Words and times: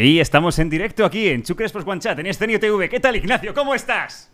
Y 0.00 0.20
estamos 0.20 0.56
en 0.60 0.70
directo 0.70 1.04
aquí 1.04 1.28
en 1.28 1.42
Chucres 1.42 1.74
One 1.74 2.00
Chat, 2.00 2.16
en 2.20 2.26
Escenio 2.26 2.60
TV. 2.60 2.88
¿Qué 2.88 3.00
tal, 3.00 3.16
Ignacio? 3.16 3.52
¿Cómo 3.52 3.74
estás? 3.74 4.30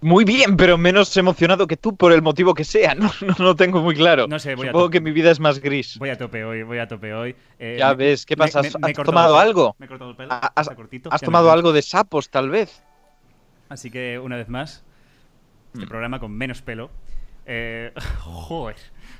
Muy 0.00 0.24
bien, 0.24 0.56
pero 0.56 0.78
menos 0.78 1.16
emocionado 1.16 1.66
que 1.66 1.76
tú 1.76 1.96
por 1.96 2.12
el 2.12 2.22
motivo 2.22 2.54
que 2.54 2.62
sea. 2.62 2.94
No, 2.98 3.10
no, 3.22 3.34
no 3.36 3.56
tengo 3.56 3.82
muy 3.82 3.96
claro. 3.96 4.28
No 4.28 4.38
sé, 4.38 4.54
voy 4.54 4.68
a 4.68 4.70
Supongo 4.70 4.86
to- 4.86 4.90
que 4.92 5.00
mi 5.00 5.10
vida 5.10 5.32
es 5.32 5.40
más 5.40 5.58
gris. 5.58 5.98
Voy 5.98 6.10
a 6.10 6.16
tope 6.16 6.44
hoy, 6.44 6.62
voy 6.62 6.78
a 6.78 6.86
tope 6.86 7.12
hoy. 7.12 7.34
Eh, 7.58 7.74
Ya 7.80 7.88
me- 7.88 7.94
ves, 7.96 8.24
¿qué 8.24 8.36
pasa? 8.36 8.62
me- 8.62 8.68
¿Has- 8.68 8.78
me 8.78 8.90
has 8.92 8.96
tomado 8.96 9.34
el 9.42 9.48
algo? 9.48 9.74
Me 9.80 9.86
he 9.86 9.88
cortado 9.88 10.10
el 10.12 10.16
pelo. 10.16 10.32
¿Has, 10.32 10.52
está 10.56 10.76
cortito, 10.76 11.12
has 11.12 11.20
tomado 11.20 11.50
algo 11.50 11.72
de 11.72 11.82
sapos, 11.82 12.30
tal 12.30 12.48
vez? 12.48 12.80
Así 13.68 13.90
que, 13.90 14.20
una 14.20 14.36
vez 14.36 14.48
más, 14.48 14.84
este 15.74 15.84
Mm. 15.84 15.88
programa 15.88 16.20
con 16.20 16.30
menos 16.30 16.62
pelo. 16.62 16.92
Eh, 17.44 17.92
joder, 18.20 18.76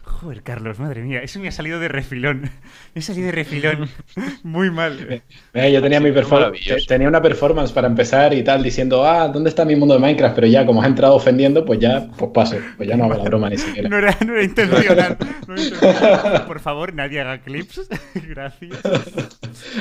joder, 0.08 0.42
Carlos, 0.42 0.78
madre 0.78 1.02
mía, 1.02 1.20
eso 1.22 1.38
me 1.40 1.48
ha 1.48 1.52
salido 1.52 1.78
de 1.78 1.88
refilón. 1.88 2.42
Me 2.94 2.98
ha 2.98 3.02
salido 3.02 3.26
de 3.26 3.32
refilón. 3.32 3.88
Muy 4.42 4.70
mal. 4.70 5.22
Mira, 5.54 5.68
yo 5.68 5.80
tenía, 5.82 6.00
mi 6.00 6.10
pero 6.10 6.26
perfor- 6.26 6.32
maravilloso. 6.40 6.74
te- 6.80 6.86
tenía 6.86 7.06
una 7.08 7.22
performance 7.22 7.70
para 7.72 7.86
empezar 7.86 8.34
y 8.34 8.42
tal, 8.42 8.62
diciendo, 8.62 9.04
ah, 9.06 9.28
¿dónde 9.28 9.50
está 9.50 9.64
mi 9.64 9.76
mundo 9.76 9.94
de 9.94 10.00
Minecraft? 10.00 10.34
Pero 10.34 10.46
ya, 10.46 10.66
como 10.66 10.82
has 10.82 10.88
entrado 10.88 11.14
ofendiendo, 11.14 11.64
pues 11.64 11.78
ya, 11.78 12.08
pues 12.16 12.30
paso. 12.32 12.56
Pues 12.76 12.88
ya 12.88 12.96
no 12.96 13.04
hago 13.04 13.14
la 13.14 13.22
broma 13.24 13.50
ni 13.50 13.58
siquiera. 13.58 13.88
No 13.90 13.98
era, 13.98 14.16
no 14.26 14.32
era 14.34 14.42
intencional. 14.44 15.16
no 15.46 15.54
era 15.54 15.62
intencional. 15.62 16.46
Por 16.46 16.60
favor, 16.60 16.92
nadie 16.94 17.20
haga 17.20 17.38
clips. 17.42 17.88
Gracias. 18.14 18.78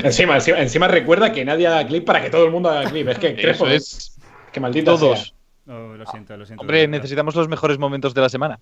Encima, 0.04 0.36
encima, 0.36 0.60
encima 0.60 0.88
recuerda 0.88 1.32
que 1.32 1.44
nadie 1.46 1.68
haga 1.68 1.88
clip 1.88 2.06
para 2.06 2.22
que 2.22 2.30
todo 2.30 2.46
el 2.46 2.52
mundo 2.52 2.70
haga 2.70 2.90
clip. 2.90 3.08
Es 3.10 3.18
que 3.20 3.36
Crespo, 3.36 3.68
es. 3.68 4.18
que 4.52 4.60
maldito 4.60 4.98
Todos. 4.98 5.34
sea. 5.66 5.74
Oh, 5.76 5.96
lo 5.96 6.06
siento, 6.06 6.38
lo 6.38 6.46
siento. 6.46 6.62
Hombre, 6.62 6.88
necesitamos 6.88 7.36
los 7.36 7.50
mejores 7.50 7.78
momentos 7.78 8.14
de 8.14 8.22
la 8.22 8.30
semana. 8.30 8.60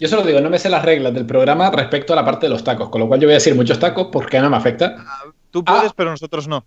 Yo 0.00 0.08
solo 0.08 0.22
digo, 0.22 0.40
no 0.40 0.50
me 0.50 0.58
sé 0.58 0.68
las 0.68 0.84
reglas 0.84 1.12
del 1.14 1.26
programa 1.26 1.70
respecto 1.70 2.12
a 2.12 2.16
la 2.16 2.24
parte 2.24 2.46
de 2.46 2.50
los 2.50 2.62
tacos, 2.64 2.88
con 2.88 3.00
lo 3.00 3.08
cual 3.08 3.20
yo 3.20 3.26
voy 3.26 3.32
a 3.32 3.38
decir 3.38 3.54
muchos 3.54 3.78
tacos 3.78 4.08
porque 4.12 4.40
no 4.40 4.48
me 4.50 4.56
afecta. 4.56 5.04
Tú 5.50 5.64
puedes, 5.64 5.90
Ah. 5.90 5.94
pero 5.96 6.10
nosotros 6.10 6.46
no. 6.48 6.64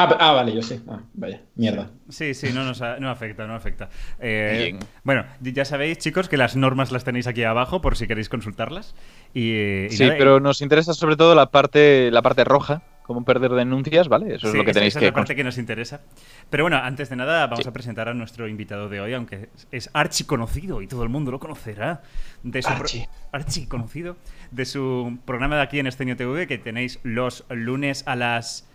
Ah, 0.00 0.16
ah, 0.20 0.32
vale, 0.32 0.54
yo 0.54 0.62
sí. 0.62 0.80
Ah, 0.88 1.00
vaya, 1.14 1.40
mierda. 1.56 1.90
Sí, 2.08 2.32
sí, 2.32 2.52
no 2.52 2.62
nos 2.62 2.80
no 3.00 3.10
afecta, 3.10 3.46
no 3.48 3.54
afecta. 3.56 3.88
Eh, 4.20 4.58
Bien. 4.74 4.78
bueno, 5.02 5.24
ya 5.40 5.64
sabéis, 5.64 5.98
chicos, 5.98 6.28
que 6.28 6.36
las 6.36 6.54
normas 6.54 6.92
las 6.92 7.02
tenéis 7.02 7.26
aquí 7.26 7.42
abajo 7.42 7.80
por 7.80 7.96
si 7.96 8.06
queréis 8.06 8.28
consultarlas. 8.28 8.94
Y, 9.34 9.52
eh, 9.54 9.88
y 9.90 9.96
Sí, 9.96 10.04
nada, 10.04 10.14
pero 10.16 10.38
nos 10.38 10.60
interesa 10.62 10.94
sobre 10.94 11.16
todo 11.16 11.34
la 11.34 11.46
parte, 11.50 12.10
la 12.12 12.22
parte 12.22 12.44
roja, 12.44 12.82
cómo 13.08 13.24
perder 13.24 13.50
denuncias, 13.50 14.06
¿vale? 14.06 14.36
Eso 14.36 14.48
es 14.50 14.54
lo 14.54 14.64
que 14.64 14.72
tenéis 14.72 14.92
esa 14.92 15.00
que 15.00 15.06
es 15.06 15.10
la 15.12 15.14
parte 15.16 15.34
que 15.34 15.42
nos 15.42 15.58
interesa. 15.58 16.02
Pero 16.50 16.62
bueno, 16.62 16.76
antes 16.76 17.08
de 17.10 17.16
nada, 17.16 17.46
vamos 17.48 17.64
Sí. 17.64 17.68
a 17.68 17.72
presentar 17.72 18.08
a 18.08 18.14
nuestro 18.14 18.46
invitado 18.46 18.88
de 18.88 19.00
hoy, 19.00 19.14
aunque 19.14 19.48
es 19.72 19.90
archi 19.94 20.22
conocido 20.24 20.80
y 20.82 20.86
todo 20.86 21.02
el 21.02 21.08
mundo 21.08 21.32
lo 21.32 21.40
conocerá. 21.40 22.02
De 22.44 22.62
su 22.62 22.68
pro- 22.68 22.76
Archi. 22.82 23.04
archi 23.32 23.66
conocido. 23.66 24.16
De 24.52 24.64
su 24.64 25.18
programa 25.24 25.56
de 25.56 25.62
aquí 25.62 25.80
en 25.80 25.88
Escenio 25.88 26.16
TV 26.16 26.46
que 26.46 26.58
tenéis 26.58 27.00
los 27.02 27.44
lunes 27.50 28.04
a 28.06 28.14
las. 28.14 28.68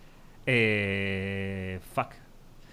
Eh, 0.46 1.78
fuck. 1.94 2.08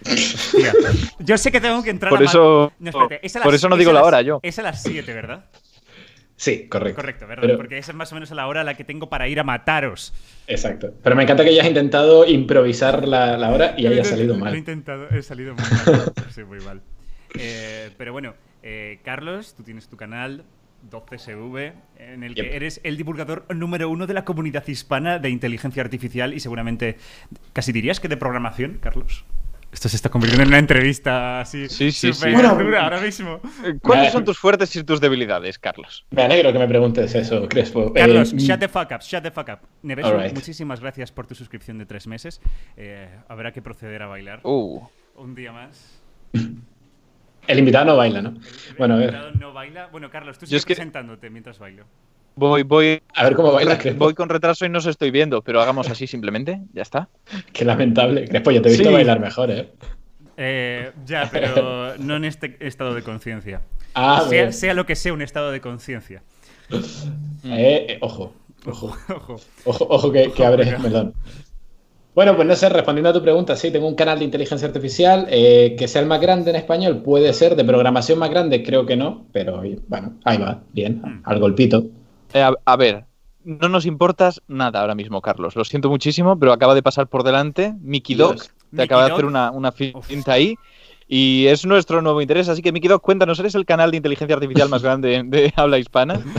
Hostia. 0.05 0.73
Yo 1.19 1.37
sé 1.37 1.51
que 1.51 1.61
tengo 1.61 1.83
que 1.83 1.91
entrar 1.91 2.09
Por 2.09 2.21
a 2.21 2.25
eso- 2.25 2.73
No, 2.79 2.89
espérate, 2.89 3.19
es 3.25 3.35
a 3.35 3.41
por 3.43 3.53
eso 3.53 3.69
no 3.69 3.75
es 3.75 3.79
digo 3.79 3.91
a 3.91 3.93
la 3.93 3.99
las- 3.99 4.07
hora, 4.07 4.21
yo. 4.23 4.39
Es 4.41 4.57
a 4.57 4.63
las 4.63 4.81
7, 4.81 5.13
¿verdad? 5.13 5.45
Sí, 6.41 6.67
correcto. 6.67 6.95
Correcto, 6.95 7.27
¿verdad? 7.27 7.43
Pero- 7.43 7.57
Porque 7.57 7.77
esa 7.77 7.91
es 7.91 7.95
más 7.95 8.11
o 8.11 8.15
menos 8.15 8.31
la 8.31 8.47
hora 8.47 8.61
a 8.61 8.63
la 8.63 8.73
que 8.73 8.83
tengo 8.83 9.09
para 9.09 9.27
ir 9.27 9.39
a 9.39 9.43
mataros. 9.43 10.11
Exacto. 10.47 10.91
Pero 11.03 11.15
me 11.15 11.21
encanta 11.21 11.43
que 11.43 11.51
hayas 11.51 11.67
intentado 11.67 12.25
improvisar 12.25 13.07
la, 13.07 13.37
la 13.37 13.51
hora 13.51 13.75
y 13.77 13.85
haya 13.85 14.03
salido 14.03 14.29
Lo 14.33 14.39
he 14.39 14.43
mal. 14.45 14.55
intentado, 14.57 15.07
he 15.11 15.21
salido 15.21 15.53
muy 15.53 15.63
mal. 15.63 16.13
sí, 16.31 16.43
muy 16.43 16.59
mal. 16.61 16.81
Eh, 17.37 17.91
pero 17.95 18.11
bueno, 18.11 18.33
eh, 18.63 18.97
Carlos, 19.05 19.53
tú 19.55 19.61
tienes 19.61 19.87
tu 19.87 19.97
canal 19.97 20.43
12SV, 20.89 21.73
en 21.99 22.23
el 22.23 22.33
que 22.33 22.41
Yep. 22.41 22.53
eres 22.53 22.81
el 22.83 22.97
divulgador 22.97 23.45
número 23.53 23.87
uno 23.91 24.07
de 24.07 24.15
la 24.15 24.25
comunidad 24.25 24.67
hispana 24.67 25.19
de 25.19 25.29
inteligencia 25.29 25.83
artificial 25.83 26.33
y 26.33 26.39
seguramente, 26.39 26.97
casi 27.53 27.71
dirías 27.71 27.99
que 27.99 28.07
de 28.07 28.17
programación, 28.17 28.79
Carlos. 28.81 29.25
Esto 29.71 29.87
se 29.87 29.95
está 29.95 30.09
convirtiendo 30.09 30.43
en 30.43 30.49
una 30.49 30.59
entrevista 30.59 31.39
así 31.41 31.69
Sí, 31.69 31.91
sí. 31.93 32.11
Bueno, 32.33 32.55
dura 32.55 32.83
ahora 32.83 32.99
mismo. 32.99 33.39
Eh, 33.63 33.75
¿Cuáles 33.81 34.11
son 34.11 34.25
tus 34.25 34.37
fuertes 34.37 34.75
y 34.75 34.83
tus 34.83 34.99
debilidades, 34.99 35.57
Carlos? 35.59 36.05
Me 36.11 36.23
alegro 36.23 36.51
que 36.51 36.59
me 36.59 36.67
preguntes 36.67 37.15
eso, 37.15 37.47
Crespo. 37.47 37.93
Carlos, 37.93 38.33
Eh, 38.33 38.37
shut 38.37 38.59
the 38.59 38.67
fuck 38.67 38.91
up, 38.91 38.99
shut 39.01 39.23
the 39.23 39.31
fuck 39.31 39.47
up. 39.47 39.59
Nevesu, 39.81 40.09
Alright. 40.09 40.33
muchísimas 40.33 40.81
gracias 40.81 41.11
por 41.13 41.25
tu 41.25 41.35
suscripción 41.35 41.77
de 41.77 41.85
tres 41.85 42.05
meses. 42.05 42.41
Eh, 42.75 43.07
habrá 43.29 43.53
que 43.53 43.61
proceder 43.61 44.01
a 44.03 44.07
bailar 44.07 44.41
Uh, 44.43 44.81
un 45.15 45.35
día 45.35 45.53
más. 45.53 46.01
El 47.47 47.57
invitado 47.59 47.85
no 47.85 47.95
baila, 47.97 48.21
¿no? 48.21 48.33
Bueno, 48.77 48.95
a 48.95 48.97
El 48.97 49.03
ver. 49.05 49.13
invitado 49.15 49.31
no 49.39 49.53
baila. 49.53 49.87
Bueno, 49.87 50.09
Carlos, 50.11 50.37
tú 50.37 50.45
Yo 50.45 50.47
sigue 50.49 50.57
es 50.57 50.65
que- 50.65 50.75
presentándote 50.75 51.29
mientras 51.29 51.57
bailo. 51.59 51.85
Voy, 52.35 52.63
voy, 52.63 53.01
A 53.15 53.23
ver 53.23 53.35
cómo 53.35 53.51
baila 53.51 53.77
Crespo. 53.77 54.05
voy 54.05 54.13
con 54.13 54.29
retraso 54.29 54.65
y 54.65 54.69
no 54.69 54.79
os 54.79 54.85
estoy 54.85 55.11
viendo, 55.11 55.41
pero 55.41 55.61
hagamos 55.61 55.89
así 55.89 56.07
simplemente, 56.07 56.61
ya 56.73 56.81
está. 56.81 57.09
Qué 57.53 57.65
lamentable. 57.65 58.27
Crespo, 58.27 58.51
yo 58.51 58.61
te 58.61 58.69
he 58.69 58.71
visto 58.73 58.87
Sí. 58.89 58.93
bailar 58.93 59.19
mejor, 59.19 59.51
¿eh? 59.51 59.69
Eh, 60.37 60.91
ya, 61.05 61.29
pero 61.31 61.95
no 61.99 62.15
en 62.15 62.25
este 62.25 62.57
estado 62.59 62.93
de 62.95 63.03
conciencia. 63.03 63.61
Ah, 63.93 64.25
sea, 64.51 64.73
lo 64.73 64.85
que 64.85 64.95
sea 64.95 65.13
un 65.13 65.21
estado 65.21 65.51
de 65.51 65.59
conciencia. 65.61 66.23
Eh, 67.43 67.85
eh, 67.89 67.97
ojo, 68.01 68.33
ojo. 68.65 68.95
Ojo. 69.09 69.39
Ojo, 69.65 69.87
ojo 69.89 70.11
que, 70.11 70.23
que 70.31 70.43
Ojo, 70.43 70.45
abres 70.45 70.67
cuidado. 70.67 70.85
el 70.87 70.91
melón. 70.91 71.13
Bueno, 72.13 72.35
pues 72.35 72.45
no 72.47 72.55
sé, 72.55 72.67
respondiendo 72.69 73.09
a 73.09 73.13
tu 73.13 73.21
pregunta, 73.21 73.55
sí, 73.55 73.71
tengo 73.71 73.87
un 73.87 73.95
canal 73.95 74.19
de 74.19 74.25
inteligencia 74.25 74.67
artificial 74.67 75.27
eh, 75.29 75.75
que 75.79 75.87
sea 75.87 76.01
el 76.01 76.07
más 76.07 76.19
grande 76.19 76.49
en 76.49 76.57
español, 76.57 77.01
puede 77.03 77.31
ser, 77.33 77.55
de 77.55 77.63
programación 77.63 78.19
más 78.19 78.29
grande, 78.29 78.63
creo 78.63 78.85
que 78.85 78.97
no, 78.97 79.25
pero 79.31 79.61
bueno, 79.87 80.13
ahí 80.25 80.37
va, 80.37 80.59
bien, 80.73 81.01
Mm. 81.01 81.21
al 81.23 81.39
golpito. 81.39 81.85
Eh, 82.33 82.41
a, 82.41 82.53
a 82.65 82.75
ver, 82.75 83.05
no 83.43 83.69
nos 83.69 83.85
importas 83.85 84.41
nada 84.47 84.81
ahora 84.81 84.95
mismo, 84.95 85.21
Carlos. 85.21 85.55
Lo 85.55 85.63
siento 85.65 85.89
muchísimo, 85.89 86.37
pero 86.37 86.53
acaba 86.53 86.75
de 86.75 86.83
pasar 86.83 87.07
por 87.07 87.23
delante 87.23 87.73
Mickey 87.81 88.15
Dog. 88.15 88.35
Dios. 88.35 88.47
Te 88.47 88.53
Mickey 88.71 88.85
acaba 88.85 89.03
de 89.03 89.09
Dog. 89.09 89.15
hacer 89.17 89.25
una, 89.25 89.51
una 89.51 89.69
Uf. 89.69 90.05
finta 90.05 90.33
ahí. 90.33 90.55
Y 91.07 91.47
es 91.47 91.65
nuestro 91.65 92.01
nuevo 92.01 92.21
interés. 92.21 92.47
Así 92.47 92.61
que, 92.61 92.71
Mickey 92.71 92.87
Dog, 92.87 93.01
cuéntanos, 93.01 93.37
¿eres 93.39 93.55
el 93.55 93.65
canal 93.65 93.91
de 93.91 93.97
inteligencia 93.97 94.35
artificial 94.35 94.69
más 94.69 94.81
grande 94.81 95.23
de 95.25 95.53
habla 95.57 95.77
hispana? 95.79 96.19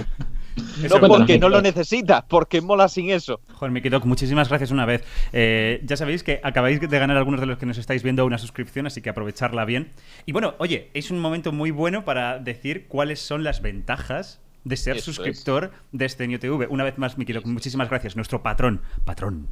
No 0.83 1.00
porque 1.09 1.39
no 1.39 1.49
lo 1.49 1.56
Dog. 1.56 1.62
necesita, 1.65 2.27
porque 2.27 2.61
mola 2.61 2.89
sin 2.89 3.09
eso. 3.11 3.41
Joder, 3.55 3.73
Mickey 3.73 3.91
Doc, 3.91 4.05
muchísimas 4.05 4.49
gracias 4.49 4.71
una 4.71 4.85
vez. 4.85 5.03
Eh, 5.33 5.81
ya 5.85 5.97
sabéis 5.97 6.23
que 6.23 6.41
acabáis 6.43 6.79
de 6.81 6.99
ganar 6.99 7.17
algunos 7.17 7.41
de 7.41 7.47
los 7.47 7.56
que 7.56 7.65
nos 7.67 7.79
estáis 7.79 8.03
viendo 8.03 8.27
una 8.27 8.37
suscripción, 8.37 8.87
así 8.87 9.00
que 9.00 9.09
aprovecharla 9.09 9.65
bien. 9.65 9.93
Y 10.27 10.33
bueno, 10.33 10.55
oye, 10.59 10.91
es 10.93 11.11
un 11.11 11.21
momento 11.21 11.53
muy 11.53 11.71
bueno 11.71 12.05
para 12.05 12.39
decir 12.39 12.87
cuáles 12.89 13.21
son 13.21 13.44
las 13.44 13.62
ventajas 13.62 14.41
de 14.64 14.76
ser 14.76 14.97
Eso 14.97 15.11
es. 15.11 15.17
suscriptor 15.17 15.73
de 15.93 16.05
Escenio 16.05 16.38
TV. 16.38 16.67
Una 16.69 16.85
vez 16.85 16.99
más, 16.99 17.17
Doc, 17.17 17.47
muchísimas 17.47 17.88
gracias. 17.91 18.17
Nuestro 18.17 18.43
patrón, 18.43 18.81
patrón, 19.05 19.49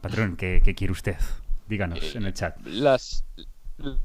patrón, 0.00 0.36
¿qué, 0.36 0.60
qué 0.64 0.74
quiere 0.74 0.92
usted? 0.92 1.16
Díganos 1.68 2.14
en 2.14 2.24
el 2.24 2.34
chat. 2.34 2.56
Las, 2.66 3.24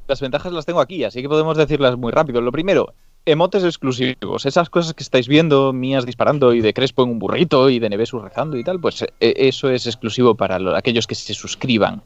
las 0.06 0.20
ventajas 0.20 0.52
las 0.52 0.66
tengo 0.66 0.80
aquí, 0.80 1.04
así 1.04 1.20
que 1.22 1.28
podemos 1.28 1.56
decirlas 1.56 1.96
muy 1.96 2.10
rápido. 2.12 2.40
Lo 2.40 2.52
primero, 2.52 2.94
emotes 3.26 3.62
exclusivos. 3.64 4.46
Esas 4.46 4.70
cosas 4.70 4.94
que 4.94 5.02
estáis 5.02 5.28
viendo, 5.28 5.72
mías 5.74 6.06
disparando 6.06 6.54
y 6.54 6.62
de 6.62 6.72
Crespo 6.72 7.04
en 7.04 7.10
un 7.10 7.18
burrito 7.18 7.68
y 7.68 7.78
de 7.78 7.90
Nevesu 7.90 8.18
rezando 8.18 8.56
y 8.56 8.64
tal, 8.64 8.80
pues 8.80 9.02
eh, 9.02 9.08
eso 9.20 9.68
es 9.68 9.86
exclusivo 9.86 10.34
para 10.34 10.58
lo- 10.58 10.74
aquellos 10.74 11.06
que 11.06 11.14
se 11.14 11.34
suscriban. 11.34 12.02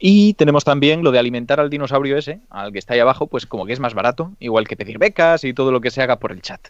Y 0.00 0.34
tenemos 0.34 0.64
también 0.64 1.04
lo 1.04 1.12
de 1.12 1.20
alimentar 1.20 1.60
al 1.60 1.70
dinosaurio 1.70 2.16
ese, 2.16 2.40
al 2.50 2.72
que 2.72 2.80
está 2.80 2.94
ahí 2.94 3.00
abajo, 3.00 3.28
pues 3.28 3.46
como 3.46 3.66
que 3.66 3.72
es 3.72 3.80
más 3.80 3.94
barato, 3.94 4.32
igual 4.40 4.66
que 4.66 4.76
pedir 4.76 4.98
becas 4.98 5.44
y 5.44 5.54
todo 5.54 5.70
lo 5.70 5.80
que 5.80 5.92
se 5.92 6.02
haga 6.02 6.18
por 6.18 6.32
el 6.32 6.42
chat. 6.42 6.60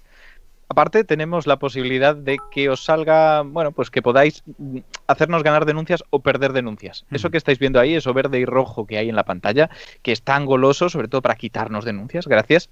Aparte, 0.70 1.02
tenemos 1.02 1.46
la 1.46 1.58
posibilidad 1.58 2.14
de 2.14 2.38
que 2.50 2.68
os 2.68 2.84
salga, 2.84 3.42
bueno, 3.42 3.72
pues 3.72 3.90
que 3.90 4.02
podáis 4.02 4.42
mm, 4.58 4.78
hacernos 5.06 5.42
ganar 5.42 5.64
denuncias 5.64 6.04
o 6.10 6.20
perder 6.20 6.52
denuncias. 6.52 7.06
Eso 7.10 7.30
que 7.30 7.38
estáis 7.38 7.58
viendo 7.58 7.80
ahí, 7.80 7.94
eso 7.94 8.12
verde 8.12 8.38
y 8.38 8.44
rojo 8.44 8.86
que 8.86 8.98
hay 8.98 9.08
en 9.08 9.16
la 9.16 9.24
pantalla, 9.24 9.70
que 10.02 10.12
es 10.12 10.22
tan 10.22 10.44
goloso, 10.44 10.90
sobre 10.90 11.08
todo 11.08 11.22
para 11.22 11.36
quitarnos 11.36 11.84
denuncias, 11.86 12.26
gracias. 12.26 12.68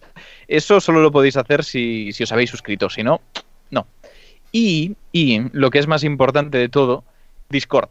Eso 0.46 0.80
solo 0.80 1.00
lo 1.00 1.10
podéis 1.10 1.38
hacer 1.38 1.64
si, 1.64 2.12
si 2.12 2.24
os 2.24 2.32
habéis 2.32 2.50
suscrito, 2.50 2.90
si 2.90 3.02
no, 3.02 3.22
no. 3.70 3.86
Y, 4.52 4.96
y 5.12 5.40
lo 5.52 5.70
que 5.70 5.78
es 5.78 5.86
más 5.86 6.04
importante 6.04 6.58
de 6.58 6.68
todo, 6.68 7.02
Discord. 7.48 7.88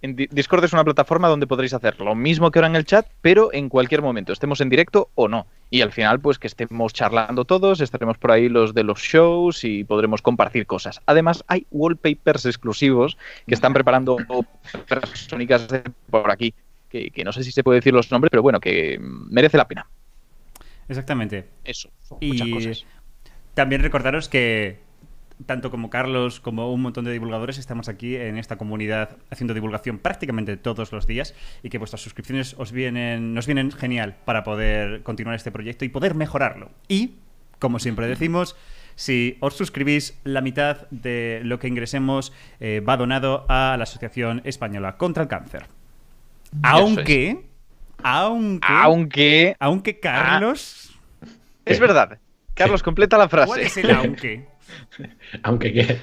En 0.00 0.14
Discord 0.14 0.64
es 0.64 0.72
una 0.72 0.84
plataforma 0.84 1.26
donde 1.28 1.48
podréis 1.48 1.74
hacer 1.74 2.00
lo 2.00 2.14
mismo 2.14 2.50
que 2.50 2.60
ahora 2.60 2.68
en 2.68 2.76
el 2.76 2.84
chat, 2.84 3.06
pero 3.20 3.52
en 3.52 3.68
cualquier 3.68 4.00
momento, 4.00 4.32
estemos 4.32 4.60
en 4.60 4.68
directo 4.68 5.10
o 5.16 5.26
no. 5.26 5.46
Y 5.70 5.80
al 5.80 5.90
final, 5.92 6.20
pues 6.20 6.38
que 6.38 6.46
estemos 6.46 6.92
charlando 6.92 7.44
todos, 7.44 7.80
estaremos 7.80 8.16
por 8.16 8.30
ahí 8.30 8.48
los 8.48 8.74
de 8.74 8.84
los 8.84 9.00
shows 9.00 9.64
y 9.64 9.82
podremos 9.84 10.22
compartir 10.22 10.66
cosas. 10.66 11.00
Además, 11.06 11.44
hay 11.48 11.66
wallpapers 11.72 12.46
exclusivos 12.46 13.18
que 13.46 13.54
están 13.54 13.72
preparando 13.72 14.16
persónicas 14.88 15.66
por 16.10 16.30
aquí, 16.30 16.54
que, 16.88 17.10
que 17.10 17.24
no 17.24 17.32
sé 17.32 17.42
si 17.42 17.50
se 17.50 17.64
puede 17.64 17.80
decir 17.80 17.92
los 17.92 18.10
nombres, 18.12 18.30
pero 18.30 18.42
bueno, 18.42 18.60
que 18.60 18.98
merece 19.00 19.56
la 19.56 19.66
pena. 19.66 19.88
Exactamente. 20.88 21.48
Eso, 21.64 21.90
son 22.00 22.18
Y 22.20 22.28
muchas 22.28 22.48
cosas. 22.48 22.86
también 23.54 23.82
recordaros 23.82 24.28
que 24.28 24.78
tanto 25.46 25.70
como 25.70 25.88
Carlos 25.90 26.40
como 26.40 26.72
un 26.72 26.82
montón 26.82 27.04
de 27.04 27.12
divulgadores 27.12 27.58
estamos 27.58 27.88
aquí 27.88 28.16
en 28.16 28.38
esta 28.38 28.56
comunidad 28.56 29.16
haciendo 29.30 29.54
divulgación 29.54 29.98
prácticamente 29.98 30.56
todos 30.56 30.92
los 30.92 31.06
días 31.06 31.34
y 31.62 31.70
que 31.70 31.78
vuestras 31.78 32.00
suscripciones 32.02 32.54
os 32.58 32.72
vienen 32.72 33.34
nos 33.34 33.46
vienen 33.46 33.70
genial 33.72 34.16
para 34.24 34.42
poder 34.44 35.02
continuar 35.02 35.36
este 35.36 35.50
proyecto 35.52 35.84
y 35.84 35.88
poder 35.88 36.14
mejorarlo. 36.14 36.70
Y 36.88 37.12
como 37.58 37.78
siempre 37.78 38.06
decimos, 38.06 38.56
si 38.94 39.36
os 39.40 39.54
suscribís, 39.56 40.18
la 40.24 40.40
mitad 40.40 40.88
de 40.90 41.40
lo 41.44 41.58
que 41.58 41.68
ingresemos 41.68 42.32
eh, 42.60 42.80
va 42.80 42.96
donado 42.96 43.46
a 43.48 43.76
la 43.76 43.84
Asociación 43.84 44.42
Española 44.44 44.96
contra 44.96 45.22
el 45.24 45.28
Cáncer. 45.28 45.66
Aunque, 46.62 47.44
aunque, 48.02 48.66
Aunque. 48.70 49.56
aunque 49.60 50.00
Carlos, 50.00 50.96
Es 51.64 51.78
verdad. 51.78 52.18
Carlos, 52.54 52.82
completa 52.82 53.16
la 53.18 53.28
¿cuál 53.28 53.46
frase. 53.46 53.62
es 53.66 53.76
el 53.76 53.90
aunque? 53.90 54.46
Aunque 55.42 55.72
qué. 55.72 55.98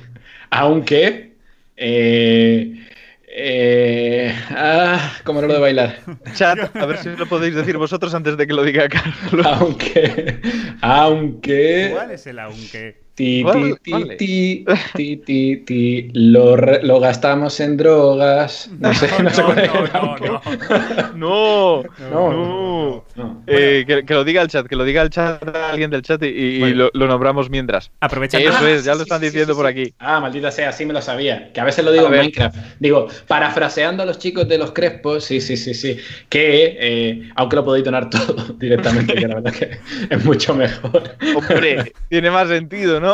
Aunque. 0.49 1.35
Eh, 1.77 2.85
eh, 3.27 4.33
ah, 4.51 5.11
como 5.23 5.41
no 5.41 5.47
lo 5.47 5.53
de 5.55 5.59
bailar. 5.59 5.99
Chat, 6.33 6.75
a 6.75 6.85
ver 6.85 6.97
si 6.97 7.09
lo 7.09 7.25
podéis 7.25 7.55
decir 7.55 7.77
vosotros 7.77 8.13
antes 8.13 8.37
de 8.37 8.47
que 8.47 8.53
lo 8.53 8.63
diga 8.63 8.87
Carlos. 8.87 9.45
Aunque. 9.45 10.39
Aunque. 10.81 11.89
¿Cuál 11.93 12.11
es 12.11 12.27
el 12.27 12.39
aunque? 12.39 13.04
Ti, 13.15 13.43
¿Cuál- 13.43 13.79
ti, 13.83 14.09
es? 14.11 14.17
ti, 14.17 14.65
ti, 14.93 15.17
ti, 15.17 15.57
ti, 15.65 16.09
Lo, 16.13 16.57
lo 16.57 16.99
gastamos 16.99 17.59
en 17.61 17.77
drogas. 17.77 18.69
No 18.77 18.93
sé, 18.93 19.07
no, 19.21 19.29
sé 19.31 19.43
cuál 19.45 19.59
es 19.59 19.73
el 19.73 19.73
no, 19.73 19.89
aunque. 19.93 20.29
no. 21.11 21.85
No, 21.87 21.87
No, 21.97 22.23
no. 22.27 23.05
no. 23.15 23.43
Eh, 23.47 23.85
que, 23.87 24.05
que 24.05 24.13
lo 24.13 24.23
diga 24.23 24.41
el 24.41 24.47
chat, 24.49 24.67
que 24.67 24.75
lo 24.75 24.83
diga 24.83 25.01
el 25.01 25.09
chat 25.11 25.41
a 25.55 25.69
alguien 25.69 25.91
del 25.91 26.01
chat 26.01 26.21
y, 26.23 26.27
y 26.27 26.59
Bueno. 26.59 26.75
lo, 26.75 26.89
lo 26.93 27.07
nombramos 27.07 27.49
mientras. 27.49 27.91
Aprovechando. 28.01 28.49
Eso 28.49 28.57
Ah, 28.57 28.67
es, 28.67 28.83
ya 28.83 28.95
lo 28.95 29.03
sí, 29.03 29.03
están 29.03 29.21
sí, 29.21 29.27
diciendo 29.27 29.53
sí, 29.53 29.55
por 29.55 29.65
aquí. 29.67 29.93
Ah, 29.99 30.19
maldita 30.19 30.51
sea, 30.51 30.71
sí 30.71 30.85
me 30.85 30.93
lo 30.93 31.01
sabía. 31.01 31.51
Que 31.53 31.61
a 31.61 31.63
veces 31.63 31.85
lo 31.85 31.91
digo 31.91 32.05
A 32.05 32.09
en 32.09 32.11
ver. 32.11 32.21
Minecraft. 32.23 32.57
Digo, 32.79 33.07
parafraseando 33.27 34.03
a 34.03 34.05
los 34.05 34.19
chicos 34.19 34.47
de 34.47 34.57
los 34.57 34.71
Crespos, 34.71 35.23
sí, 35.23 35.39
sí, 35.41 35.55
sí, 35.57 35.73
sí. 35.73 35.97
Que, 36.29 36.77
eh, 36.79 37.29
aunque 37.35 37.55
lo 37.55 37.63
podéis 37.65 37.85
donar 37.85 38.09
todo 38.09 38.53
directamente, 38.53 39.17
que 39.17 39.27
la 39.27 39.35
verdad 39.35 39.53
que 39.53 39.79
es 40.09 40.25
mucho 40.25 40.53
mejor. 40.55 41.15
Hombre, 41.31 41.95
tiene 42.09 42.31
más 42.31 42.47
sentido, 42.49 42.99
¿no? 42.99 43.04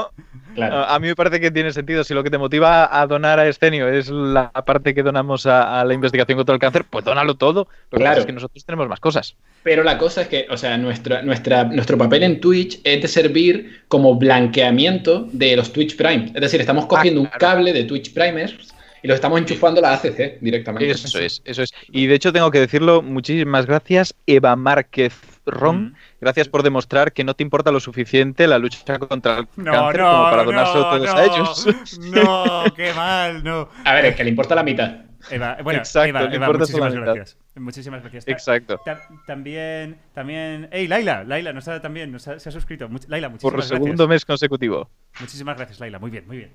Claro. 0.56 0.84
A, 0.86 1.00
mí 1.00 1.08
me 1.08 1.16
parece 1.16 1.40
que 1.40 1.50
tiene 1.50 1.72
sentido. 1.72 2.04
Si 2.04 2.14
lo 2.14 2.24
que 2.24 2.30
te 2.30 2.38
motiva 2.38 3.00
a 3.00 3.08
donar 3.08 3.40
a 3.40 3.48
Escenio 3.48 3.88
es 3.88 4.10
la 4.10 4.52
parte 4.52 4.94
que 4.94 5.02
donamos 5.02 5.46
a, 5.46 5.80
a 5.80 5.86
la 5.86 5.94
investigación 5.94 6.38
contra 6.38 6.54
el 6.54 6.60
cáncer, 6.60 6.84
pues 6.90 7.06
dónalo 7.06 7.36
todo. 7.36 7.68
Lo 7.90 8.00
Claro. 8.00 8.20
es 8.20 8.26
que 8.26 8.34
nosotros 8.34 8.66
tenemos 8.66 8.90
más 8.90 9.00
cosas. 9.00 9.36
Pero 9.64 9.84
la 9.84 9.98
cosa 9.98 10.24
es 10.24 10.28
que, 10.28 10.48
o 10.50 10.58
sea, 10.58 10.78
nuestra, 10.78 11.22
nuestra, 11.22 11.64
nuestro 11.66 11.98
papel 11.98 12.24
en 12.24 12.42
Twitch 12.42 12.82
es 12.84 13.02
de 13.02 13.08
servir 13.08 13.84
como 13.88 14.16
blanqueamiento 14.16 15.30
de 15.32 15.56
los 15.56 15.72
Twitch 15.72 15.96
Prime. 15.96 16.32
Es 16.34 16.42
decir, 16.42 16.60
estamos 16.60 16.86
cogiendo 16.86 17.22
un 17.22 17.28
claro. 17.28 17.40
cable 17.40 17.72
de 17.74 17.84
Twitch 17.86 18.14
Primers 18.14 18.74
y 19.04 19.08
lo 19.08 19.14
estamos 19.16 19.40
enchufando 19.40 19.80
a 19.80 19.84
la 19.84 19.94
ACC 19.94 20.40
directamente. 20.42 20.90
Eso 20.90 21.20
es, 21.20 21.42
eso 21.46 21.64
es. 21.64 21.72
Y 21.92 22.08
de 22.08 22.16
hecho 22.16 22.34
tengo 22.34 22.52
que 22.52 22.60
decirlo, 22.60 23.02
muchísimas 23.02 23.66
gracias, 23.66 24.16
Eva 24.28 24.56
Márquez 24.56 25.14
Ron. 25.46 25.84
Mm. 25.86 25.96
Gracias 26.22 26.48
por 26.50 26.64
demostrar 26.64 27.14
que 27.14 27.24
no 27.24 27.34
te 27.34 27.44
importa 27.44 27.72
lo 27.72 27.80
suficiente 27.80 28.48
la 28.48 28.60
lucha 28.60 29.00
contra 29.00 29.40
el 29.40 29.48
No, 29.56 29.72
cáncer 29.72 30.02
no, 30.02 30.12
como 30.12 30.24
para 30.24 30.38
no, 30.38 30.52
donárselo 30.52 30.90
todos 30.90 31.06
no, 31.06 31.18
a 31.18 31.24
ellos. 31.24 31.68
No, 32.00 32.64
qué 32.76 32.94
mal, 32.94 33.44
no. 33.44 33.70
A 33.86 33.94
ver, 33.94 34.06
es 34.06 34.16
que 34.16 34.24
le 34.24 34.30
importa 34.30 34.56
la 34.56 34.64
mitad. 34.64 35.06
Eva, 35.30 35.58
bueno, 35.64 35.80
Exacto, 35.80 36.10
Eva, 36.10 36.24
Eva, 36.34 36.52
muchísimas 36.52 36.94
gracias. 36.96 37.38
Muchísimas 37.56 38.02
gracias. 38.02 38.28
Exacto. 38.28 38.80
ta- 38.84 39.08
también, 39.28 39.98
también. 40.16 40.68
¡Ey, 40.72 40.88
Laila! 40.88 41.24
Laila 41.24 41.54
nos 41.54 41.68
ha, 41.68 41.80
también 41.80 42.12
nos 42.12 42.28
ha- 42.28 42.40
se 42.40 42.50
ha 42.50 42.52
suscrito. 42.52 42.90
Much- 42.90 43.08
Laila, 43.08 43.28
Por 43.28 43.34
muchísimas 43.34 43.54
gracias. 43.70 43.78
segundo 43.84 44.08
mes 44.08 44.26
consecutivo. 44.26 44.90
Muchísimas 45.20 45.58
gracias, 45.58 45.80
Laila. 45.80 46.00
Muy 46.00 46.10
bien, 46.10 46.26
muy 46.26 46.38
bien. 46.38 46.52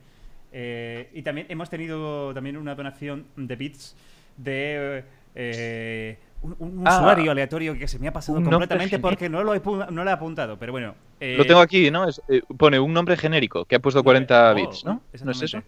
Eh, 0.53 1.11
y 1.13 1.23
también 1.23 1.47
hemos 1.51 1.71
tenido 1.71 2.35
también 2.35 2.57
una 2.57 2.75
donación 2.75 3.27
de 3.37 3.55
bits 3.57 3.95
de 4.37 5.05
eh, 5.37 6.19
un, 6.59 6.79
un 6.79 6.87
Ah. 6.89 6.99
usuario 6.99 7.31
aleatorio 7.33 7.79
que 7.79 7.89
se 7.89 7.99
me 7.99 8.09
ha 8.09 8.13
pasado 8.13 8.43
completamente 8.43 8.99
porque 8.99 9.29
no 9.29 9.43
lo 9.43 9.55
he, 9.55 9.61
no 9.91 10.05
lo 10.05 10.11
he 10.11 10.13
apuntado. 10.13 10.59
Pero 10.59 10.73
bueno. 10.73 10.95
eh, 11.21 11.37
Lo 11.37 11.45
tengo 11.45 11.61
aquí, 11.61 11.91
¿no? 11.91 12.09
Es- 12.09 12.21
eh, 12.29 12.43
pone 12.57 12.79
un 12.79 12.93
nombre 12.93 13.17
genérico 13.17 13.65
que 13.65 13.77
ha 13.77 13.79
puesto 13.81 14.03
40 14.05 14.53
Oh, 14.53 14.55
bits, 14.55 14.85
¿no? 14.85 14.93
¿No 14.95 15.01
es 15.13 15.23
exactamente. 15.23 15.45
eso? 15.45 15.63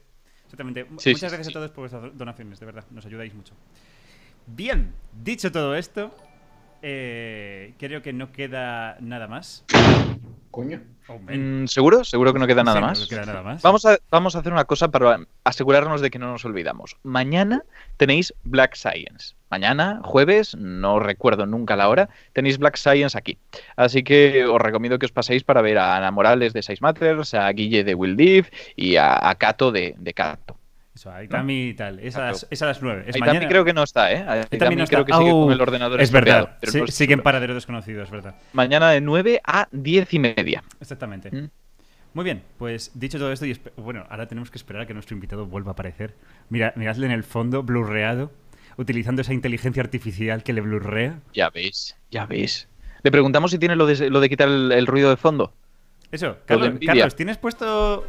Exactamente. 0.45 0.83
Sí, 0.85 0.89
Muchas 0.91 1.03
sí, 1.03 1.13
gracias 1.37 1.47
sí. 1.47 1.53
a 1.53 1.55
todos 1.55 1.71
por 1.71 1.89
vuestras 1.91 2.17
donaciones, 2.17 2.59
de 2.61 2.67
verdad. 2.67 2.85
Nos 2.91 3.05
ayudáis 3.07 3.35
mucho. 3.35 3.55
Bien, 4.47 4.93
dicho 5.23 5.53
todo 5.53 5.75
esto, 5.77 6.11
eh, 6.83 7.75
creo 7.79 8.01
que 8.03 8.13
no 8.13 8.33
queda 8.33 8.97
nada 9.01 9.27
más. 9.29 9.65
Coño. 10.51 10.81
Oh. 11.09 11.19
Mm, 11.19 11.67
¿Seguro? 11.67 12.05
¿Seguro 12.05 12.33
que 12.33 12.39
no 12.39 12.47
queda 12.47 12.65
nada 12.65 12.79
Sí, 12.79 12.83
más? 12.85 13.01
No 13.01 13.07
queda 13.09 13.27
nada 13.27 13.43
más. 13.43 13.63
Vamos 13.63 13.85
a, 13.85 13.99
vamos 14.11 14.37
a 14.37 14.39
hacer 14.41 14.53
una 14.53 14.65
cosa 14.65 14.89
para 14.91 15.21
asegurarnos 15.45 16.01
de 16.01 16.11
que 16.11 16.19
no 16.19 16.31
nos 16.33 16.45
olvidamos. 16.45 16.97
Mañana 17.03 17.63
tenéis 17.97 18.35
Black 18.45 18.75
Science. 18.75 19.35
Mañana, 19.51 20.01
jueves, 20.05 20.57
no 20.57 20.99
recuerdo 20.99 21.47
nunca 21.47 21.77
la 21.77 21.89
hora, 21.89 22.09
tenéis 22.33 22.59
Black 22.59 22.77
Science 22.77 23.17
aquí. 23.17 23.39
Así 23.77 24.03
que 24.03 24.45
os 24.45 24.61
recomiendo 24.61 24.99
que 24.99 25.07
os 25.07 25.13
paséis 25.13 25.43
para 25.45 25.63
ver 25.63 25.79
a 25.79 25.97
Ana 25.97 26.11
Morales 26.11 26.53
de 26.53 26.63
Size 26.63 26.79
Matters, 26.83 27.35
a 27.35 27.51
Guille 27.53 27.85
de 27.85 27.95
Will 27.95 28.17
Live 28.17 28.49
y 28.77 28.97
a, 28.97 29.29
a 29.29 29.35
Cato 29.37 29.73
de, 29.73 29.95
de 29.99 30.13
Cato. 30.15 30.57
Eso, 30.95 31.13
y 31.23 31.75
tal. 31.75 32.01
Es 32.01 32.17
a 32.17 32.27
las, 32.27 32.47
es 32.51 32.61
a 32.61 32.67
las 32.67 32.83
9. 32.83 33.05
Es 33.07 33.15
Ahí 33.15 33.21
mañana. 33.21 33.47
creo 33.49 33.65
que 33.65 33.73
no 33.73 33.85
está, 33.85 34.13
¿eh? 34.13 34.17
Ahí 34.27 34.41
Ahí 34.41 34.59
también, 34.59 34.59
también 34.59 34.79
no 34.81 34.87
creo 34.87 35.01
está. 35.03 35.13
que 35.13 35.19
sigue 35.19 35.31
con 35.31 35.53
el 35.53 35.61
ordenador 35.61 36.01
Es 36.01 36.11
verdad. 36.11 36.57
pero 36.61 36.73
Sí, 36.73 36.81
no 36.81 36.87
sigue 36.89 37.15
en 37.15 37.23
paradero 37.23 37.55
desconocido, 37.55 38.03
es 38.03 38.11
verdad. 38.11 38.35
Mañana 38.53 38.91
de 38.91 39.01
9 39.01 39.41
a 39.45 39.69
10 39.71 40.15
y 40.15 40.19
media. 40.19 40.65
Exactamente. 40.81 41.31
Mm. 41.31 41.51
Muy 42.15 42.25
bien, 42.25 42.43
pues 42.57 42.91
dicho 42.95 43.17
todo 43.17 43.31
esto, 43.31 43.47
y 43.47 43.57
bueno, 43.77 44.07
ahora 44.11 44.27
tenemos 44.27 44.51
que 44.51 44.59
esperar 44.59 44.83
a 44.83 44.87
que 44.87 44.95
nuestro 44.95 45.15
invitado 45.15 45.47
vuelva 45.47 45.71
a 45.71 45.73
aparecer. 45.75 46.17
Mira, 46.49 46.73
miradle 46.75 47.07
en 47.07 47.13
el 47.13 47.23
fondo, 47.23 47.63
blurreado, 47.63 48.33
utilizando 48.79 49.21
esa 49.21 49.35
inteligencia 49.35 49.83
artificial 49.83 50.43
que 50.43 50.55
le 50.55 50.63
blurrea. 50.63 51.21
Ya 51.35 51.51
veis, 51.51 51.97
ya 52.11 52.25
veis. 52.25 52.69
Le 53.03 53.11
preguntamos 53.11 53.51
si 53.51 53.59
tiene 53.59 53.77
lo 53.77 53.85
de, 53.87 54.09
lo 54.09 54.21
de 54.21 54.29
quitar 54.31 54.49
el, 54.49 54.73
el 54.73 54.87
ruido 54.87 55.11
de 55.11 55.17
fondo. 55.19 55.53
Eso, 56.11 56.39
Carlos. 56.47 56.75
Carlos, 56.85 57.15
¿tienes 57.15 57.37
puesto...? 57.37 58.07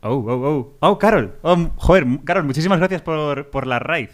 Oh, 0.00 0.10
oh, 0.10 0.32
oh. 0.48 0.76
Oh, 0.80 0.98
Carol. 0.98 1.34
Oh, 1.42 1.70
joder, 1.76 2.06
Carol, 2.24 2.44
muchísimas 2.44 2.78
gracias 2.78 3.02
por, 3.02 3.50
por 3.50 3.66
la 3.66 3.78
raíz. 3.80 4.10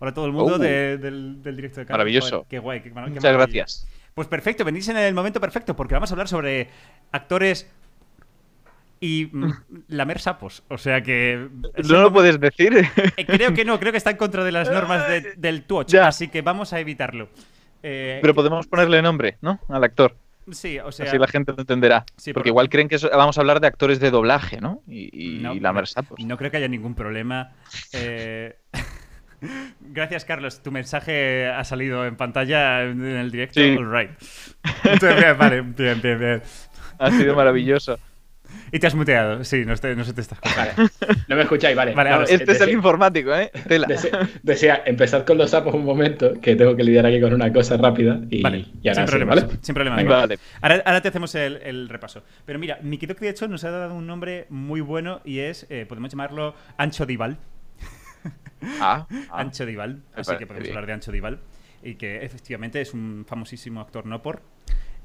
Hola 0.00 0.10
a 0.10 0.14
todo 0.14 0.26
el 0.26 0.32
mundo 0.32 0.54
Oh. 0.54 0.58
de- 0.58 0.98
del, 0.98 1.42
del 1.42 1.56
directo 1.56 1.80
de 1.80 1.86
Carlos. 1.86 1.98
Maravilloso. 1.98 2.30
Joder, 2.38 2.46
qué 2.48 2.58
guay, 2.58 2.80
qué, 2.80 2.92
qué 2.92 3.00
Muchas 3.00 3.32
gracias. 3.32 3.86
Pues 4.14 4.26
perfecto, 4.26 4.64
venís 4.64 4.88
en 4.88 4.96
el 4.96 5.14
momento 5.14 5.40
perfecto, 5.40 5.76
porque 5.76 5.94
vamos 5.94 6.10
a 6.10 6.14
hablar 6.14 6.26
sobre 6.26 6.68
actores 7.12 7.70
y 9.00 9.28
mm, 9.32 9.52
lamer 9.88 10.18
sapos. 10.20 10.62
O 10.68 10.78
sea 10.78 11.02
que... 11.02 11.48
es 11.74 11.88
¿No 11.88 12.02
lo 12.02 12.12
puedes 12.12 12.38
decir? 12.40 12.72
Eh, 13.16 13.26
Creo 13.26 13.54
que 13.54 13.64
no, 13.64 13.78
creo 13.78 13.92
que 13.92 13.98
está 13.98 14.10
en 14.10 14.16
contra 14.16 14.44
de 14.44 14.52
las 14.52 14.70
normas 14.70 15.08
de- 15.08 15.32
del 15.36 15.62
Twitch, 15.64 15.88
Ya. 15.92 16.08
así 16.08 16.28
que 16.28 16.42
vamos 16.42 16.72
a 16.72 16.80
evitarlo. 16.80 17.28
Eh, 17.82 18.18
Pero 18.22 18.34
podemos 18.34 18.66
ponerle 18.66 19.00
nombre, 19.02 19.38
¿no? 19.40 19.60
Al 19.68 19.84
actor. 19.84 20.16
Sí, 20.50 20.78
o 20.78 20.90
sea... 20.90 21.06
Así 21.06 21.18
la 21.18 21.28
gente 21.28 21.52
lo 21.52 21.60
entenderá. 21.60 22.04
Sí, 22.16 22.32
Porque 22.32 22.48
igual 22.48 22.68
creen 22.70 22.88
que 22.88 22.94
eso- 22.96 23.10
vamos 23.10 23.36
a 23.36 23.40
hablar 23.42 23.60
de 23.60 23.66
actores 23.66 24.00
de 24.00 24.10
doblaje, 24.10 24.60
¿no? 24.60 24.80
Y, 24.88 25.36
y, 25.36 25.38
No, 25.40 25.54
y 25.54 25.60
lamer 25.60 25.82
no- 25.82 25.86
sapos. 25.86 26.18
No 26.24 26.36
creo 26.38 26.50
que 26.50 26.56
haya 26.56 26.68
ningún 26.68 26.94
problema. 26.94 27.52
Eh, 27.92 28.56
Gracias, 29.80 30.24
Carlos. 30.24 30.62
Tu 30.62 30.72
mensaje 30.72 31.46
ha 31.46 31.62
salido 31.64 32.04
en 32.06 32.16
pantalla 32.16 32.82
en 32.82 33.04
el 33.04 33.30
directo. 33.30 33.60
Sí. 33.60 33.76
All 33.78 33.92
right. 33.92 34.10
Entonces, 34.84 35.16
bien, 35.22 35.38
vale, 35.38 35.60
bien, 35.60 36.00
bien, 36.02 36.18
bien. 36.18 36.42
Ha 36.98 37.10
sido 37.12 37.36
maravilloso. 37.36 37.98
Y 38.72 38.78
te 38.78 38.86
has 38.86 38.94
muteado. 38.94 39.44
Sí, 39.44 39.64
no, 39.64 39.74
te- 39.76 39.94
no 39.96 40.04
se 40.04 40.12
te 40.12 40.20
está 40.20 40.34
escuchando. 40.34 40.90
No 41.26 41.36
me 41.36 41.42
escucháis, 41.42 41.74
vale. 41.76 41.94
Vale, 41.94 42.10
No, 42.10 42.22
Este 42.22 42.52
es 42.52 42.60
el 42.60 42.70
informático, 42.70 43.34
¿eh? 43.34 43.50
Tela. 43.66 43.86
dese- 43.86 44.10
Decía, 44.42 44.82
empezad 44.84 45.24
con 45.24 45.38
los 45.38 45.50
sapos 45.50 45.74
un 45.74 45.84
momento, 45.84 46.34
que 46.40 46.54
tengo 46.56 46.76
que 46.76 46.84
lidiar 46.84 47.06
aquí 47.06 47.20
con 47.20 47.32
una 47.32 47.50
cosa 47.52 47.76
rápida. 47.78 48.20
Y, 48.30 48.42
Vale, 48.42 48.66
y 48.82 48.88
ahora 48.88 48.94
sin 49.02 49.06
sí, 49.06 49.10
problemas. 49.10 49.36
¿vale? 49.46 49.58
Sin 49.62 49.74
problemas. 49.74 49.96
Venga. 50.02 50.16
Vale. 50.16 50.38
Ahora, 50.60 50.82
ahora 50.84 51.00
te 51.00 51.08
hacemos 51.08 51.34
el, 51.34 51.56
el 51.62 51.88
repaso. 51.88 52.22
Pero 52.44 52.58
mira, 52.58 52.78
Mikidoki 52.82 53.24
de 53.24 53.30
hecho 53.30 53.48
nos 53.48 53.64
ha 53.64 53.70
dado 53.70 53.94
un 53.94 54.06
nombre 54.06 54.46
muy 54.50 54.80
bueno 54.82 55.20
y 55.24 55.38
es, 55.38 55.66
eh, 55.70 55.86
podemos 55.88 56.10
llamarlo 56.10 56.54
Ancho 56.76 57.06
Dival. 57.06 57.38
Ah, 58.80 59.06
ah. 59.10 59.26
Ancho 59.40 59.64
Dival. 59.66 60.02
Así 60.14 60.36
que 60.36 60.46
podemos 60.46 60.64
bien. 60.64 60.76
hablar 60.76 60.86
de 60.86 60.92
Ancho 60.92 61.12
Dival. 61.12 61.38
Y 61.82 61.94
que 61.94 62.24
efectivamente 62.24 62.80
es 62.80 62.92
un 62.92 63.24
famosísimo 63.26 63.80
actor 63.80 64.04
no 64.04 64.20
por. 64.20 64.42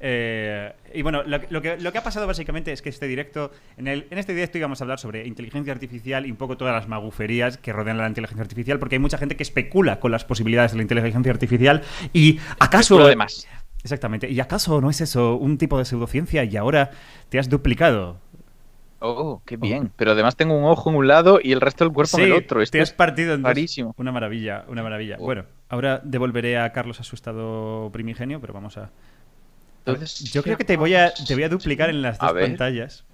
Eh, 0.00 0.72
y 0.92 1.02
bueno, 1.02 1.22
lo, 1.22 1.40
que- 1.40 1.46
lo 1.50 1.62
que, 1.62 1.76
lo 1.78 1.92
que 1.92 1.98
ha 1.98 2.02
pasado 2.02 2.26
básicamente 2.26 2.72
es 2.72 2.82
que 2.82 2.88
este 2.90 3.06
directo, 3.06 3.50
en, 3.76 3.88
el, 3.88 4.06
en 4.10 4.18
este 4.18 4.34
directo 4.34 4.58
íbamos 4.58 4.80
a 4.80 4.84
hablar 4.84 4.98
sobre 4.98 5.26
inteligencia 5.26 5.72
artificial 5.72 6.26
y 6.26 6.30
un 6.30 6.36
poco 6.36 6.56
todas 6.56 6.74
las 6.74 6.88
maguferías 6.88 7.56
que 7.58 7.72
rodean 7.72 7.98
a 7.98 8.02
la 8.02 8.08
inteligencia 8.08 8.42
artificial, 8.42 8.78
porque 8.78 8.96
hay 8.96 9.00
mucha 9.00 9.18
gente 9.18 9.36
que 9.36 9.42
especula 9.42 10.00
con 10.00 10.10
las 10.12 10.24
posibilidades 10.24 10.72
de 10.72 10.76
la 10.78 10.82
inteligencia 10.82 11.32
artificial. 11.32 11.82
¿Y 12.12 12.38
acaso... 12.58 12.98
Lo 12.98 13.06
demás. 13.06 13.46
Exactamente. 13.82 14.30
¿Y 14.30 14.40
acaso 14.40 14.80
no 14.80 14.88
es 14.90 15.00
eso 15.02 15.36
un 15.36 15.58
tipo 15.58 15.78
de 15.78 15.84
pseudociencia 15.84 16.42
y 16.44 16.56
ahora 16.56 16.90
te 17.28 17.38
has 17.38 17.48
duplicado? 17.50 18.16
Oh, 19.00 19.42
qué 19.44 19.58
bien. 19.58 19.92
Pero 19.96 20.12
además 20.12 20.36
tengo 20.36 20.56
un 20.56 20.64
ojo 20.64 20.88
en 20.88 20.96
un 20.96 21.06
lado 21.06 21.38
y 21.42 21.52
el 21.52 21.60
resto 21.60 21.84
del 21.84 21.92
cuerpo 21.92 22.18
en 22.18 22.24
el 22.24 22.32
otro. 22.32 22.62
Esto 22.62 22.78
te 22.78 22.80
has 22.80 22.94
partido 22.94 23.34
en 23.34 23.44
rarísimo. 23.44 23.94
Una 23.98 24.10
maravilla, 24.12 24.64
una 24.68 24.82
maravilla. 24.82 25.16
Oh. 25.18 25.24
Bueno, 25.24 25.44
ahora 25.68 26.00
devolveré 26.02 26.56
a 26.58 26.72
Carlos 26.72 27.00
a 27.00 27.04
su 27.04 27.14
estado 27.14 27.90
primigenio, 27.92 28.40
pero 28.40 28.54
vamos 28.54 28.78
a... 28.78 28.90
Entonces, 29.86 30.32
Yo 30.32 30.42
creo 30.42 30.56
que 30.56 30.64
te 30.64 30.76
voy 30.76 30.94
a, 30.94 31.12
te 31.12 31.34
voy 31.34 31.44
a 31.44 31.48
duplicar 31.48 31.90
en 31.90 32.02
las 32.02 32.18
dos 32.18 32.32
pantallas 32.32 33.04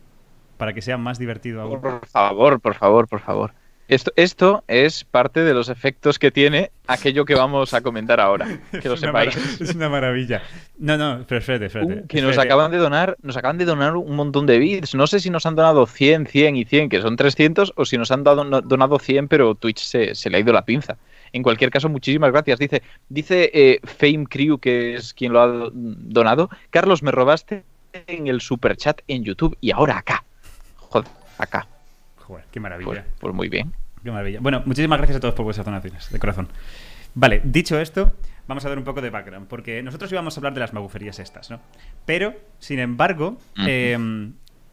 para 0.57 0.73
que 0.73 0.83
sea 0.83 0.97
más 0.99 1.19
divertido 1.19 1.63
aún. 1.63 1.81
Por 1.81 2.07
favor, 2.07 2.61
por 2.61 2.75
favor, 2.75 3.09
por 3.09 3.21
favor. 3.21 3.53
Esto, 3.89 4.13
esto 4.15 4.63
es 4.69 5.03
parte 5.03 5.43
de 5.43 5.53
los 5.53 5.69
efectos 5.69 6.21
que 6.21 6.31
tiene 6.31 6.71
aquello 6.87 7.25
que 7.25 7.35
vamos 7.35 7.75
a 7.75 7.81
comentar 7.81 8.21
ahora. 8.21 8.47
Que 8.81 8.89
lo 8.89 8.97
sepáis. 8.97 9.35
Es 9.61 9.75
una 9.75 9.89
maravilla. 9.89 10.43
No, 10.79 10.97
no, 10.97 11.25
pero 11.27 11.41
espérate, 11.41 11.67
espérate. 11.67 11.93
Uh, 11.93 12.07
que 12.07 12.21
nos 12.21 12.31
espérate. 12.31 12.49
acaban 12.53 12.71
de 12.71 12.77
donar, 12.79 13.17
nos 13.23 13.37
acaban 13.37 13.59
de 13.59 13.65
donar 13.65 13.97
un 13.97 14.15
montón 14.15 14.47
de 14.47 14.61
bits. 14.61 14.95
No 14.95 15.09
sé 15.09 15.19
si 15.19 15.29
nos 15.29 15.45
han 15.45 15.57
donado 15.57 15.87
100, 15.87 16.27
100 16.27 16.55
y 16.55 16.65
100, 16.67 16.89
que 16.89 17.03
son 17.03 17.17
300, 17.17 17.73
o 17.75 17.85
si 17.85 17.99
nos 17.99 18.13
han 18.13 18.23
dado, 18.23 18.45
donado 18.61 19.01
100, 19.01 19.27
pero 19.27 19.57
Twitch 19.57 19.81
se, 19.83 20.15
se 20.15 20.31
le 20.31 20.37
ha 20.37 20.41
ido 20.41 20.53
la 20.53 20.65
pinza. 20.65 20.97
En 21.33 21.43
cualquier 21.43 21.71
caso, 21.71 21.89
muchísimas 21.89 22.33
gracias. 22.33 22.59
Dice, 22.59 22.83
dice 23.09 23.51
eh, 23.53 23.81
Fame 23.85 24.27
Crew, 24.27 24.59
que 24.59 24.95
es 24.95 25.15
quien 25.15 25.33
lo 25.33 25.41
ha 25.41 25.71
donado. 25.73 26.51
Carlos, 26.71 27.03
me 27.03 27.11
robaste 27.11 27.65
en 28.07 28.27
el 28.27 28.41
super 28.41 28.77
chat 28.77 29.01
en 29.09 29.25
YouTube 29.25 29.57
y 29.61 29.71
ahora 29.71 29.99
acá. 29.99 30.25
Joder, 30.77 31.09
acá. 31.39 31.67
Joder, 32.17 32.45
qué 32.51 32.61
maravilla. 32.61 32.91
Pues, 32.91 33.05
pues 33.21 33.35
muy 33.35 33.49
bien. 33.49 33.73
Qué 34.03 34.11
maravilla. 34.11 34.41
Bueno, 34.41 34.63
muchísimas 34.65 34.99
gracias 34.99 35.17
a 35.19 35.21
todos 35.21 35.35
por 35.35 35.45
vuestras 35.45 35.65
donaciones, 35.65 36.11
de 36.11 36.19
corazón. 36.19 36.49
Vale, 37.15 37.41
dicho 37.45 37.79
esto, 37.79 38.13
vamos 38.47 38.65
a 38.65 38.69
dar 38.69 38.79
un 38.79 38.85
poco 38.85 39.01
de 39.01 39.11
background, 39.11 39.49
porque 39.49 39.83
nosotros 39.83 40.11
íbamos 40.13 40.37
a 40.37 40.41
hablar 40.41 40.55
de 40.55 40.61
las 40.61 40.73
maguferías 40.73 41.19
estas, 41.19 41.51
¿no? 41.51 41.61
Pero, 42.07 42.35
sin 42.59 42.79
embargo, 42.79 43.37
eh, 43.67 43.99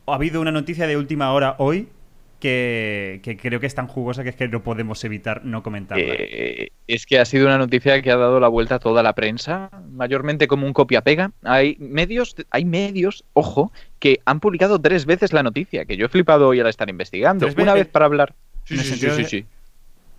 ha 0.05 0.15
habido 0.15 0.39
una 0.39 0.51
noticia 0.51 0.87
de 0.87 0.97
última 0.97 1.31
hora 1.33 1.55
hoy 1.57 1.89
que, 2.39 3.19
que 3.23 3.35
creo 3.37 3.59
que 3.59 3.65
es 3.65 3.75
tan 3.75 3.87
jugosa 3.87 4.23
que 4.23 4.29
es 4.29 4.35
que 4.35 4.47
no 4.47 4.61
podemos 4.63 5.03
evitar 5.03 5.43
no 5.43 5.63
comentarla. 5.63 6.13
Eh, 6.17 6.69
es 6.87 7.05
que 7.05 7.19
ha 7.19 7.25
sido 7.25 7.47
una 7.47 7.57
noticia 7.57 8.01
que 8.01 8.11
ha 8.11 8.17
dado 8.17 8.39
la 8.39 8.47
vuelta 8.47 8.75
a 8.75 8.79
toda 8.79 9.01
la 9.03 9.13
prensa, 9.13 9.69
mayormente 9.91 10.47
como 10.47 10.67
un 10.67 10.73
copia-pega. 10.73 11.31
Hay 11.43 11.77
medios, 11.79 12.35
hay 12.51 12.65
medios, 12.65 13.23
ojo, 13.33 13.71
que 13.99 14.19
han 14.25 14.39
publicado 14.39 14.79
tres 14.79 15.05
veces 15.05 15.33
la 15.33 15.43
noticia, 15.43 15.85
que 15.85 15.97
yo 15.97 16.05
he 16.05 16.09
flipado 16.09 16.47
hoy 16.47 16.59
al 16.59 16.67
estar 16.67 16.89
investigando. 16.89 17.45
¿Tres 17.45 17.57
Una 17.57 17.73
vez 17.73 17.87
para 17.87 18.05
hablar. 18.05 18.33
Sí, 18.65 18.77
sí, 18.77 18.95
sí, 18.95 19.09
sí, 19.09 19.23
sí. 19.25 19.45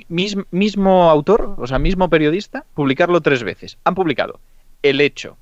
Mis- 0.08 0.36
mismo 0.50 1.10
autor, 1.10 1.54
o 1.58 1.66
sea, 1.66 1.78
mismo 1.78 2.08
periodista, 2.10 2.64
publicarlo 2.74 3.20
tres 3.20 3.42
veces. 3.44 3.78
Han 3.84 3.94
publicado 3.94 4.40
el 4.82 5.00
hecho, 5.00 5.36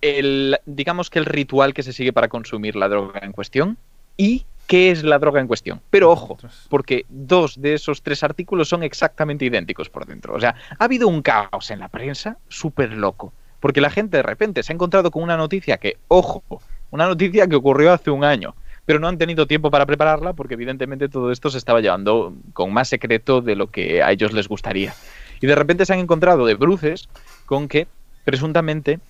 el, 0.00 0.58
digamos 0.66 1.10
que 1.10 1.18
el 1.18 1.24
ritual 1.26 1.74
que 1.74 1.82
se 1.82 1.92
sigue 1.92 2.12
para 2.12 2.28
consumir 2.28 2.76
la 2.76 2.88
droga 2.88 3.20
en 3.22 3.32
cuestión 3.32 3.76
y 4.16 4.44
qué 4.66 4.90
es 4.90 5.04
la 5.04 5.18
droga 5.18 5.40
en 5.40 5.46
cuestión. 5.46 5.80
Pero 5.90 6.10
ojo, 6.10 6.38
porque 6.68 7.04
dos 7.08 7.60
de 7.60 7.74
esos 7.74 8.02
tres 8.02 8.22
artículos 8.22 8.68
son 8.68 8.82
exactamente 8.82 9.44
idénticos 9.44 9.88
por 9.88 10.06
dentro. 10.06 10.34
O 10.34 10.40
sea, 10.40 10.54
ha 10.78 10.84
habido 10.84 11.08
un 11.08 11.22
caos 11.22 11.70
en 11.70 11.80
la 11.80 11.88
prensa 11.88 12.38
súper 12.48 12.92
loco. 12.92 13.32
Porque 13.60 13.80
la 13.80 13.90
gente 13.90 14.16
de 14.16 14.24
repente 14.24 14.62
se 14.62 14.72
ha 14.72 14.74
encontrado 14.74 15.10
con 15.10 15.22
una 15.22 15.36
noticia 15.36 15.76
que, 15.76 15.96
ojo, 16.08 16.42
una 16.90 17.06
noticia 17.06 17.46
que 17.46 17.54
ocurrió 17.54 17.92
hace 17.92 18.10
un 18.10 18.24
año, 18.24 18.56
pero 18.84 18.98
no 18.98 19.06
han 19.06 19.18
tenido 19.18 19.46
tiempo 19.46 19.70
para 19.70 19.86
prepararla 19.86 20.32
porque 20.32 20.54
evidentemente 20.54 21.08
todo 21.08 21.30
esto 21.30 21.48
se 21.48 21.58
estaba 21.58 21.80
llevando 21.80 22.34
con 22.52 22.72
más 22.72 22.88
secreto 22.88 23.40
de 23.40 23.54
lo 23.54 23.70
que 23.70 24.02
a 24.02 24.10
ellos 24.10 24.32
les 24.32 24.48
gustaría. 24.48 24.94
Y 25.40 25.46
de 25.46 25.54
repente 25.54 25.86
se 25.86 25.92
han 25.92 26.00
encontrado 26.00 26.44
de 26.44 26.54
bruces 26.54 27.08
con 27.46 27.68
que 27.68 27.86
presuntamente 28.24 29.00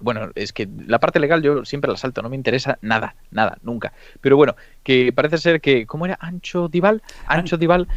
bueno, 0.00 0.30
es 0.34 0.52
que 0.52 0.68
la 0.86 0.98
parte 0.98 1.18
legal 1.20 1.42
yo 1.42 1.64
siempre 1.64 1.90
la 1.90 1.96
salto, 1.96 2.22
no 2.22 2.28
me 2.28 2.36
interesa 2.36 2.78
nada, 2.82 3.16
nada, 3.30 3.58
nunca. 3.62 3.92
Pero 4.20 4.36
bueno, 4.36 4.56
que 4.82 5.12
parece 5.12 5.38
ser 5.38 5.60
que, 5.60 5.86
¿cómo 5.86 6.06
era? 6.06 6.18
Ancho 6.20 6.68
Dival. 6.68 7.02
Ancho 7.26 7.56
Dival 7.56 7.88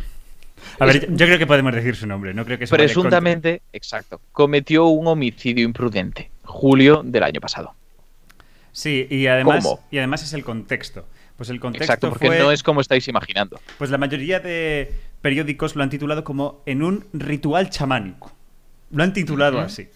A 0.79 0.85
ver, 0.85 0.97
es- 0.97 1.07
yo, 1.09 1.25
creo 1.25 1.37
que 1.37 1.47
podemos 1.47 1.73
decir 1.73 1.95
su 1.95 2.07
nombre, 2.07 2.33
no 2.33 2.45
creo 2.45 2.57
que 2.57 2.67
presuntamente, 2.67 3.61
exacto, 3.73 4.21
cometió 4.31 4.87
un 4.87 5.07
homicidio 5.07 5.65
imprudente, 5.65 6.31
julio 6.43 7.01
del 7.03 7.23
año 7.23 7.41
pasado. 7.41 7.73
Sí, 8.71 9.07
y 9.09 9.27
además, 9.27 9.63
¿Cómo? 9.63 9.83
y 9.91 9.97
además 9.97 10.23
es 10.23 10.33
el 10.33 10.43
contexto. 10.43 11.05
Pues 11.35 11.49
el 11.49 11.59
contexto 11.61 11.85
Exacto, 11.85 12.09
porque 12.09 12.27
fue... 12.27 12.39
no 12.39 12.51
es 12.51 12.63
como 12.63 12.81
estáis 12.81 13.07
imaginando. 13.07 13.61
Pues 13.77 13.89
la 13.89 13.97
mayoría 13.97 14.41
de 14.41 14.93
periódicos 15.21 15.75
lo 15.75 15.83
han 15.83 15.89
titulado 15.89 16.25
como 16.25 16.61
en 16.65 16.83
un 16.83 17.05
ritual 17.13 17.69
chamánico. 17.69 18.33
Lo 18.91 19.03
han 19.03 19.13
titulado 19.13 19.59
así. 19.59 19.87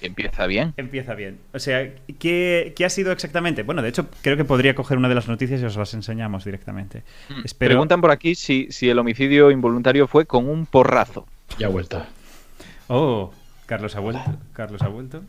Empieza 0.00 0.46
bien. 0.46 0.74
Empieza 0.76 1.14
bien. 1.14 1.38
O 1.52 1.58
sea, 1.58 1.90
¿qué, 2.18 2.72
qué 2.76 2.84
ha 2.84 2.88
sido 2.90 3.10
exactamente? 3.12 3.62
Bueno, 3.64 3.82
de 3.82 3.88
hecho, 3.88 4.06
creo 4.22 4.36
que 4.36 4.44
podría 4.44 4.74
coger 4.74 4.96
una 4.98 5.08
de 5.08 5.14
las 5.16 5.26
noticias 5.28 5.60
y 5.60 5.64
os 5.64 5.76
las 5.76 5.92
enseñamos 5.94 6.44
directamente. 6.44 7.02
Espero... 7.44 7.70
Preguntan 7.70 8.00
por 8.00 8.10
aquí 8.10 8.34
si, 8.34 8.68
si 8.70 8.88
el 8.88 8.98
homicidio 8.98 9.50
involuntario 9.50 10.06
fue 10.06 10.24
con 10.26 10.48
un 10.48 10.66
porrazo. 10.66 11.26
Ya 11.58 11.66
ha 11.66 11.70
vuelto. 11.70 12.04
Oh, 12.88 13.32
Carlos 13.66 13.96
ha 13.96 14.00
vuelto. 14.00 14.22
Carlos 14.52 14.82
ha 14.82 14.88
vuelto. 14.88 15.22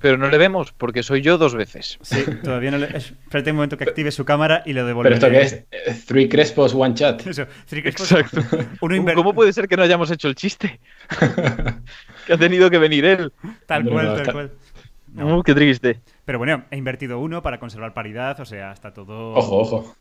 Pero 0.00 0.18
no 0.18 0.28
le 0.28 0.36
vemos 0.36 0.72
porque 0.72 1.02
soy 1.02 1.22
yo 1.22 1.38
dos 1.38 1.54
veces. 1.54 1.98
Sí, 2.02 2.22
todavía 2.44 2.70
no 2.70 2.76
le... 2.78 2.86
es- 2.96 3.12
Espérate 3.24 3.50
un 3.50 3.56
momento 3.56 3.78
que 3.78 3.84
active 3.84 4.10
su 4.12 4.26
cámara 4.26 4.62
y 4.66 4.72
lo 4.74 4.80
¿Pero 4.82 4.86
devolveré. 4.88 5.14
esto 5.16 5.30
qué 5.30 5.86
es? 5.86 6.04
Three 6.06 6.28
Crespos, 6.28 6.74
One 6.74 6.94
Chat. 6.94 7.26
Eso, 7.26 7.46
Three 7.66 7.80
Crespos, 7.82 8.12
Exacto. 8.12 8.42
Uno 8.82 8.94
inver- 8.94 9.14
¿Cómo 9.14 9.32
puede 9.34 9.52
ser 9.54 9.66
que 9.68 9.76
no 9.76 9.82
hayamos 9.84 10.10
hecho 10.10 10.28
el 10.28 10.34
chiste? 10.34 10.78
que 12.26 12.32
ha 12.34 12.38
tenido 12.38 12.68
que 12.70 12.78
venir 12.78 13.04
él. 13.04 13.32
Tal 13.66 13.84
cual, 13.88 14.06
no, 14.06 14.10
tal 14.12 14.20
está- 14.20 14.32
cual. 14.32 14.52
No. 15.12 15.38
Uh, 15.38 15.42
qué 15.42 15.54
triste. 15.54 16.00
Pero 16.24 16.38
bueno, 16.38 16.64
he 16.70 16.76
invertido 16.76 17.18
uno 17.20 17.42
para 17.42 17.58
conservar 17.58 17.94
paridad, 17.94 18.38
o 18.40 18.44
sea, 18.44 18.72
está 18.72 18.92
todo... 18.92 19.32
Ojo, 19.34 19.58
ojo. 19.60 19.96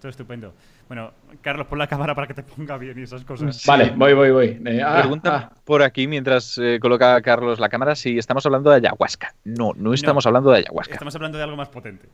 Todo 0.00 0.10
estupendo. 0.10 0.52
Bueno, 0.88 1.12
Carlos, 1.40 1.66
pon 1.68 1.78
la 1.78 1.86
cámara 1.86 2.14
para 2.14 2.26
que 2.26 2.34
te 2.34 2.42
ponga 2.42 2.76
bien 2.76 2.98
y 2.98 3.02
esas 3.02 3.24
cosas. 3.24 3.56
Sí. 3.56 3.64
Vale, 3.66 3.92
voy, 3.96 4.12
voy, 4.12 4.30
voy. 4.30 4.62
Eh, 4.66 4.82
ah, 4.84 4.98
Preguntan 5.00 5.34
ah. 5.34 5.52
por 5.64 5.82
aquí 5.82 6.06
mientras 6.06 6.58
eh, 6.58 6.78
coloca 6.80 7.20
Carlos 7.22 7.58
la 7.58 7.68
cámara 7.70 7.94
si 7.96 8.18
estamos 8.18 8.44
hablando 8.44 8.70
de 8.70 8.76
ayahuasca. 8.76 9.34
No, 9.44 9.72
no 9.74 9.94
estamos 9.94 10.24
No. 10.24 10.28
hablando 10.28 10.50
de 10.50 10.58
ayahuasca. 10.58 10.92
Estamos 10.94 11.14
hablando 11.14 11.38
de 11.38 11.44
algo 11.44 11.56
más 11.56 11.70
potente. 11.70 12.06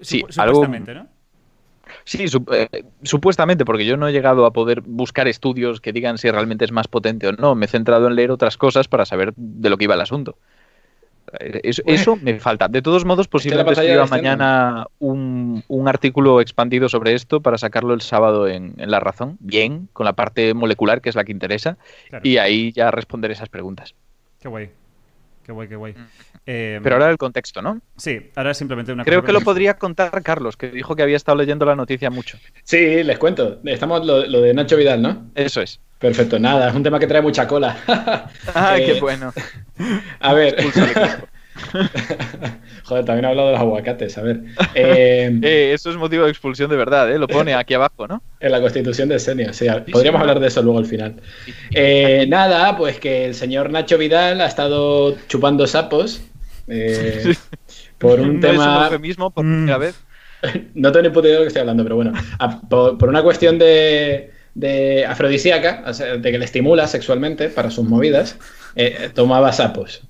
Sí, 0.00 0.22
Supu- 0.22 0.40
algo- 0.40 0.54
supuestamente, 0.54 0.94
¿no? 0.94 1.06
Sí, 2.04 2.24
sup- 2.28 2.52
eh, 2.52 2.84
supuestamente, 3.02 3.64
porque 3.64 3.84
yo 3.86 3.96
no 3.96 4.08
he 4.08 4.12
llegado 4.12 4.46
a 4.46 4.52
poder 4.52 4.80
buscar 4.80 5.28
estudios 5.28 5.80
que 5.80 5.92
digan 5.92 6.18
si 6.18 6.30
realmente 6.30 6.64
es 6.64 6.72
más 6.72 6.88
potente 6.88 7.28
o 7.28 7.32
no. 7.32 7.54
Me 7.54 7.66
he 7.66 7.68
centrado 7.68 8.08
en 8.08 8.16
leer 8.16 8.30
otras 8.30 8.56
cosas 8.56 8.88
para 8.88 9.04
saber 9.04 9.32
de 9.36 9.70
lo 9.70 9.76
que 9.76 9.84
iba 9.84 9.94
el 9.94 10.00
asunto. 10.00 10.36
Eh, 11.38 11.60
Eso, 11.86 12.16
me 12.16 12.40
falta. 12.40 12.66
De 12.66 12.82
todos 12.82 13.04
modos, 13.04 13.28
posiblemente 13.28 13.72
escriba 13.80 14.06
mañana 14.06 14.86
un, 14.98 15.62
un 15.68 15.88
artículo 15.88 16.40
expandido 16.40 16.88
sobre 16.88 17.14
esto 17.14 17.40
para 17.40 17.56
sacarlo 17.58 17.94
el 17.94 18.00
sábado 18.00 18.48
en, 18.48 18.74
en 18.78 18.90
La 18.90 18.98
Razón. 18.98 19.36
Bien, 19.38 19.88
con 19.92 20.06
la 20.06 20.14
parte 20.14 20.54
molecular, 20.54 21.00
que 21.00 21.08
es 21.08 21.14
la 21.14 21.24
que 21.24 21.32
interesa. 21.32 21.76
Claro. 22.08 22.26
Y 22.26 22.38
ahí 22.38 22.72
ya 22.72 22.90
responder 22.90 23.30
esas 23.30 23.48
preguntas. 23.48 23.94
Qué 24.40 24.48
guay. 24.48 24.70
Qué 25.50 25.54
guay, 25.54 25.66
qué 25.66 25.74
guay. 25.74 25.94
Eh, 26.46 26.78
Pero 26.80 26.94
ahora 26.94 27.10
el 27.10 27.18
contexto, 27.18 27.60
¿no? 27.60 27.80
Sí, 27.96 28.30
ahora 28.36 28.54
simplemente 28.54 28.92
una 28.92 29.02
Creo 29.04 29.24
que 29.24 29.32
lo 29.32 29.40
podría 29.40 29.74
contar 29.74 30.22
Carlos, 30.22 30.56
que 30.56 30.68
dijo 30.70 30.94
que 30.94 31.02
había 31.02 31.16
estado 31.16 31.36
leyendo 31.38 31.64
la 31.66 31.74
noticia 31.74 32.08
mucho. 32.08 32.38
Sí, 32.62 33.02
les 33.02 33.18
cuento. 33.18 33.58
Estamos 33.64 34.06
lo, 34.06 34.24
lo 34.26 34.40
de 34.42 34.54
Nacho 34.54 34.76
Vidal, 34.76 35.02
¿no? 35.02 35.32
Eso 35.34 35.60
es. 35.60 35.80
Perfecto, 35.98 36.38
nada, 36.38 36.68
es 36.68 36.74
un 36.76 36.84
tema 36.84 37.00
que 37.00 37.08
trae 37.08 37.20
mucha 37.20 37.48
cola. 37.48 37.76
Ah, 38.54 38.78
Eh, 38.78 38.86
qué 38.86 39.00
bueno. 39.00 39.32
A 40.20 40.34
ver. 40.34 40.54
Joder, 42.84 43.04
también 43.04 43.24
he 43.24 43.28
hablado 43.28 43.48
de 43.48 43.52
los 43.54 43.60
aguacates. 43.60 44.16
A 44.18 44.22
ver. 44.22 44.40
Eh, 44.74 45.38
Eh, 45.42 45.72
eso 45.74 45.90
es 45.90 45.96
motivo 45.96 46.24
de 46.24 46.30
expulsión 46.30 46.70
de 46.70 46.76
verdad, 46.76 47.10
¿eh? 47.10 47.18
Lo 47.18 47.26
pone 47.28 47.54
aquí 47.54 47.74
abajo, 47.74 48.06
¿no? 48.08 48.22
En 48.40 48.52
la 48.52 48.60
constitución 48.60 49.08
del 49.08 49.20
senio, 49.20 49.52
sí. 49.52 49.66
Podríamos 49.90 50.20
hablar 50.20 50.40
de 50.40 50.46
eso 50.48 50.62
luego 50.62 50.78
al 50.78 50.86
final. 50.86 51.16
Eh, 51.70 52.26
nada, 52.28 52.76
pues 52.76 52.98
que 52.98 53.26
el 53.26 53.34
señor 53.34 53.70
Nacho 53.70 53.98
Vidal 53.98 54.40
ha 54.40 54.46
estado 54.46 55.16
chupando 55.28 55.66
sapos 55.66 56.20
por 57.98 58.20
un 58.20 58.40
No 58.40 58.48
es 58.48 58.58
un 58.58 58.58
tema... 58.58 58.84
eufemismo 58.86 59.30
por 59.30 59.44
Mm. 59.44 59.56
primera 59.56 59.78
vez. 59.78 59.94
No 60.74 60.90
tengo 60.90 61.02
ni 61.08 61.10
puta 61.12 61.26
idea 61.28 61.34
de 61.34 61.40
lo 61.40 61.44
que 61.44 61.48
estoy 61.48 61.60
hablando, 61.60 61.82
pero 61.82 61.96
bueno. 61.96 62.12
a- 62.38 62.60
por, 62.62 62.96
por 62.96 63.08
una 63.08 63.22
cuestión 63.22 63.58
de, 63.58 64.30
de 64.54 65.04
afrodisíaca, 65.04 65.84
o 65.86 65.92
sea, 65.92 66.16
de 66.16 66.32
que 66.32 66.38
le 66.38 66.44
estimula 66.44 66.86
sexualmente 66.86 67.48
para 67.50 67.70
sus 67.70 67.84
movidas, 67.86 68.38
eh, 68.74 69.10
tomaba 69.14 69.52
sapos 69.52 70.02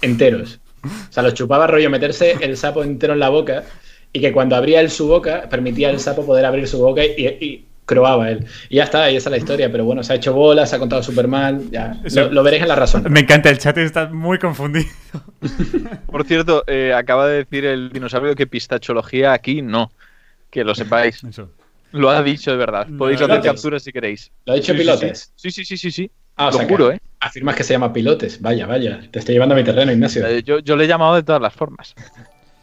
enteros. 0.00 0.60
O 0.84 1.12
sea, 1.12 1.22
los 1.22 1.34
chupaba 1.34 1.66
rollo 1.66 1.90
meterse 1.90 2.36
el 2.40 2.56
sapo 2.56 2.82
entero 2.82 3.12
en 3.14 3.20
la 3.20 3.28
boca 3.28 3.64
y 4.12 4.20
que 4.20 4.32
cuando 4.32 4.56
abría 4.56 4.80
él 4.80 4.90
su 4.90 5.08
boca, 5.08 5.48
permitía 5.48 5.88
al 5.88 5.98
sapo 6.00 6.24
poder 6.24 6.44
abrir 6.44 6.68
su 6.68 6.78
boca 6.78 7.04
y, 7.04 7.26
y 7.40 7.64
croaba 7.84 8.30
él. 8.30 8.46
Y 8.68 8.76
ya 8.76 8.84
está, 8.84 9.10
y 9.10 9.16
esa 9.16 9.28
es 9.28 9.30
la 9.32 9.36
historia. 9.38 9.70
Pero 9.72 9.84
bueno, 9.84 10.02
se 10.02 10.12
ha 10.12 10.16
hecho 10.16 10.32
bola, 10.32 10.66
se 10.66 10.76
ha 10.76 10.78
contado 10.78 11.02
súper 11.02 11.26
mal. 11.28 11.70
Ya, 11.70 12.00
Eso- 12.04 12.22
lo, 12.22 12.32
lo 12.32 12.42
veréis 12.42 12.62
en 12.62 12.68
la 12.68 12.76
razón. 12.76 13.04
Me 13.10 13.20
encanta, 13.20 13.50
el 13.50 13.58
chat 13.58 13.76
está 13.78 14.06
muy 14.08 14.38
confundido. 14.38 14.86
Por 16.06 16.24
cierto, 16.24 16.64
eh, 16.66 16.92
acaba 16.94 17.26
de 17.28 17.38
decir 17.44 17.64
el 17.64 17.90
dinosaurio 17.90 18.34
que 18.34 18.46
pistachología 18.46 19.32
aquí 19.32 19.62
no. 19.62 19.90
Que 20.50 20.64
lo 20.64 20.74
sepáis. 20.74 21.22
Eso. 21.24 21.50
Lo 21.92 22.10
ha 22.10 22.22
dicho 22.22 22.50
de 22.50 22.56
verdad. 22.56 22.86
Podéis 22.96 23.20
no, 23.20 23.26
hacer 23.26 23.42
capturas 23.42 23.82
si 23.82 23.92
queréis. 23.92 24.30
Lo 24.46 24.52
ha 24.52 24.56
dicho 24.56 24.72
Sí, 24.72 24.78
sí, 24.78 24.78
Pilotes. 24.78 25.32
Sí, 25.36 25.50
sí, 25.50 25.64
sí, 25.64 25.76
sí, 25.76 25.90
sí. 25.90 26.10
Ah, 26.36 26.48
o 26.48 26.50
lo 26.52 26.58
sea, 26.58 26.68
juro, 26.68 26.90
que 26.90 26.96
¿eh? 26.96 27.00
Afirmas 27.24 27.56
que 27.56 27.64
se 27.64 27.72
llama 27.72 27.90
Pilotes. 27.90 28.42
Vaya, 28.42 28.66
vaya. 28.66 29.00
Te 29.10 29.18
estoy 29.18 29.34
llevando 29.34 29.54
a 29.54 29.58
mi 29.58 29.64
terreno, 29.64 29.90
Ignacio. 29.90 30.26
Eh, 30.26 30.42
yo, 30.42 30.58
yo 30.58 30.76
le 30.76 30.84
he 30.84 30.86
llamado 30.86 31.14
de 31.14 31.22
todas 31.22 31.40
las 31.40 31.54
formas. 31.54 31.94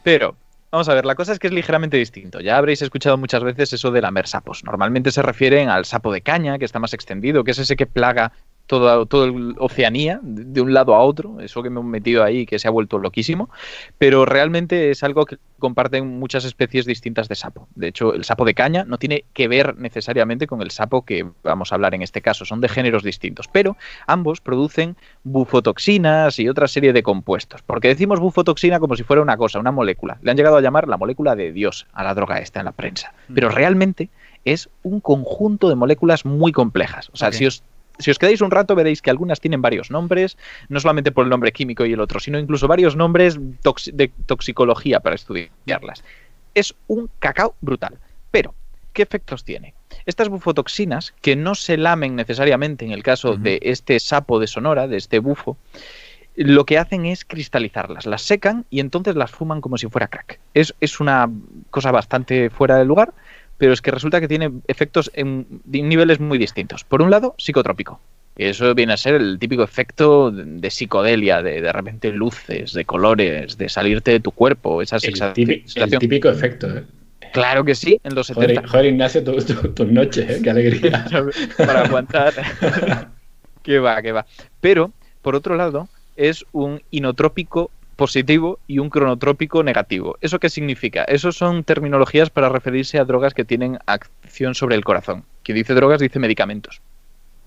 Pero, 0.04 0.36
vamos 0.70 0.88
a 0.88 0.94
ver, 0.94 1.04
la 1.04 1.16
cosa 1.16 1.32
es 1.32 1.40
que 1.40 1.48
es 1.48 1.52
ligeramente 1.52 1.96
distinto. 1.96 2.38
Ya 2.38 2.58
habréis 2.58 2.80
escuchado 2.80 3.18
muchas 3.18 3.42
veces 3.42 3.72
eso 3.72 3.90
de 3.90 4.00
lamer 4.00 4.28
sapos. 4.28 4.62
Normalmente 4.62 5.10
se 5.10 5.20
refieren 5.20 5.68
al 5.68 5.84
sapo 5.84 6.12
de 6.12 6.20
caña, 6.20 6.58
que 6.58 6.64
está 6.64 6.78
más 6.78 6.94
extendido, 6.94 7.42
que 7.42 7.50
es 7.50 7.58
ese 7.58 7.74
que 7.74 7.86
plaga 7.86 8.30
toda, 8.72 9.04
todo 9.04 9.26
el 9.26 9.54
Oceanía, 9.58 10.18
de 10.22 10.62
un 10.62 10.72
lado 10.72 10.94
a 10.94 11.00
otro, 11.00 11.40
eso 11.40 11.62
que 11.62 11.68
me 11.68 11.80
he 11.80 11.82
metido 11.82 12.24
ahí, 12.24 12.46
que 12.46 12.58
se 12.58 12.68
ha 12.68 12.70
vuelto 12.70 12.96
loquísimo. 12.98 13.50
Pero 13.98 14.24
realmente 14.24 14.90
es 14.90 15.02
algo 15.02 15.26
que 15.26 15.36
comparten 15.58 16.18
muchas 16.18 16.46
especies 16.46 16.86
distintas 16.86 17.28
de 17.28 17.34
sapo. 17.34 17.68
De 17.74 17.88
hecho, 17.88 18.14
el 18.14 18.24
sapo 18.24 18.46
de 18.46 18.54
caña 18.54 18.84
no 18.84 18.96
tiene 18.96 19.24
que 19.34 19.46
ver 19.46 19.76
necesariamente 19.76 20.46
con 20.46 20.62
el 20.62 20.70
sapo 20.70 21.04
que 21.04 21.26
vamos 21.44 21.70
a 21.70 21.74
hablar 21.74 21.94
en 21.94 22.00
este 22.00 22.22
caso, 22.22 22.46
son 22.46 22.62
de 22.62 22.70
géneros 22.70 23.02
distintos. 23.02 23.46
Pero 23.46 23.76
ambos 24.06 24.40
producen 24.40 24.96
bufotoxinas 25.24 26.38
y 26.38 26.48
otra 26.48 26.66
serie 26.66 26.94
de 26.94 27.02
compuestos. 27.02 27.60
Porque 27.60 27.88
decimos 27.88 28.20
bufotoxina 28.20 28.80
como 28.80 28.96
si 28.96 29.02
fuera 29.02 29.20
una 29.20 29.36
cosa, 29.36 29.58
una 29.58 29.70
molécula. 29.70 30.16
Le 30.22 30.30
han 30.30 30.36
llegado 30.38 30.56
a 30.56 30.62
llamar 30.62 30.88
la 30.88 30.96
molécula 30.96 31.36
de 31.36 31.52
Dios 31.52 31.86
a 31.92 32.02
la 32.04 32.14
droga 32.14 32.38
esta 32.38 32.60
en 32.60 32.64
la 32.64 32.72
prensa. 32.72 33.12
Pero 33.34 33.50
Mm. 33.50 33.52
realmente 33.52 34.08
es 34.44 34.68
un 34.82 35.00
conjunto 35.00 35.68
de 35.68 35.76
moléculas 35.76 36.24
muy 36.24 36.50
complejas. 36.50 37.10
O 37.12 37.16
sea, 37.16 37.30
si 37.30 37.46
os 37.46 37.62
si 37.98 38.10
os 38.10 38.18
quedáis 38.18 38.40
un 38.40 38.50
rato 38.50 38.74
veréis 38.74 39.02
que 39.02 39.10
algunas 39.10 39.40
tienen 39.40 39.62
varios 39.62 39.90
nombres, 39.90 40.36
no 40.68 40.80
solamente 40.80 41.12
por 41.12 41.24
el 41.24 41.30
nombre 41.30 41.52
químico 41.52 41.84
y 41.86 41.92
el 41.92 42.00
otro, 42.00 42.20
sino 42.20 42.38
incluso 42.38 42.68
varios 42.68 42.96
nombres 42.96 43.38
tox- 43.62 43.92
de 43.92 44.08
toxicología 44.26 45.00
para 45.00 45.14
estudiarlas. 45.14 46.04
Es 46.54 46.74
un 46.86 47.08
cacao 47.18 47.54
brutal. 47.60 47.98
Pero, 48.30 48.54
¿qué 48.92 49.02
efectos 49.02 49.44
tiene? 49.44 49.74
Estas 50.06 50.28
bufotoxinas, 50.28 51.12
que 51.20 51.36
no 51.36 51.54
se 51.54 51.76
lamen 51.76 52.16
necesariamente 52.16 52.84
en 52.84 52.92
el 52.92 53.02
caso 53.02 53.36
de 53.36 53.58
este 53.62 54.00
sapo 54.00 54.38
de 54.38 54.46
Sonora, 54.46 54.88
de 54.88 54.96
este 54.96 55.18
bufo, 55.18 55.56
lo 56.34 56.64
que 56.64 56.78
hacen 56.78 57.04
es 57.04 57.26
cristalizarlas, 57.26 58.06
las 58.06 58.22
secan 58.22 58.64
y 58.70 58.80
entonces 58.80 59.16
las 59.16 59.30
fuman 59.30 59.60
como 59.60 59.76
si 59.76 59.86
fuera 59.88 60.08
crack. 60.08 60.40
Es, 60.54 60.74
es 60.80 60.98
una 60.98 61.30
cosa 61.70 61.90
bastante 61.92 62.48
fuera 62.48 62.78
de 62.78 62.86
lugar, 62.86 63.12
pero 63.58 63.72
es 63.72 63.80
que 63.82 63.90
resulta 63.90 64.20
que 64.20 64.28
tiene 64.28 64.50
efectos 64.66 65.10
en 65.14 65.46
niveles 65.66 66.20
muy 66.20 66.38
distintos. 66.38 66.84
Por 66.84 67.02
un 67.02 67.10
lado, 67.10 67.34
psicotrópico. 67.38 68.00
Eso 68.36 68.74
viene 68.74 68.94
a 68.94 68.96
ser 68.96 69.14
el 69.16 69.38
típico 69.38 69.62
efecto 69.62 70.30
de, 70.30 70.44
de 70.44 70.70
psicodelia, 70.70 71.42
de 71.42 71.60
de 71.60 71.72
repente 71.72 72.10
luces, 72.12 72.72
de 72.72 72.84
colores, 72.86 73.58
de 73.58 73.68
salirte 73.68 74.10
de 74.10 74.20
tu 74.20 74.30
cuerpo, 74.30 74.80
esa 74.80 74.96
El, 74.96 75.64
el 75.76 75.98
típico 75.98 76.30
efecto. 76.30 76.66
¿eh? 76.74 76.84
Claro 77.32 77.62
que 77.64 77.74
sí, 77.74 78.00
en 78.02 78.14
los 78.14 78.26
70. 78.28 78.54
Joder, 78.54 78.68
joder, 78.70 78.86
Ignacio, 78.86 79.22
tu- 79.24 79.36
tu- 79.36 79.68
tus 79.74 79.86
noches, 79.88 80.28
¿eh? 80.30 80.40
qué 80.42 80.50
alegría. 80.50 81.04
para 81.58 81.82
aguantar. 81.82 82.32
que 83.62 83.78
va, 83.78 84.00
que 84.02 84.12
va. 84.12 84.26
Pero, 84.60 84.92
por 85.20 85.34
otro 85.34 85.54
lado, 85.56 85.88
es 86.16 86.44
un 86.52 86.82
inotrópico 86.90 87.70
positivo 88.02 88.58
y 88.66 88.80
un 88.80 88.90
cronotrópico 88.90 89.62
negativo. 89.62 90.18
¿Eso 90.20 90.40
qué 90.40 90.50
significa? 90.50 91.04
Eso 91.04 91.30
son 91.30 91.62
terminologías 91.62 92.30
para 92.30 92.48
referirse 92.48 92.98
a 92.98 93.04
drogas 93.04 93.32
que 93.32 93.44
tienen 93.44 93.78
acción 93.86 94.56
sobre 94.56 94.74
el 94.74 94.82
corazón. 94.82 95.22
Quien 95.44 95.54
dice 95.54 95.72
drogas 95.72 96.00
dice 96.00 96.18
medicamentos. 96.18 96.80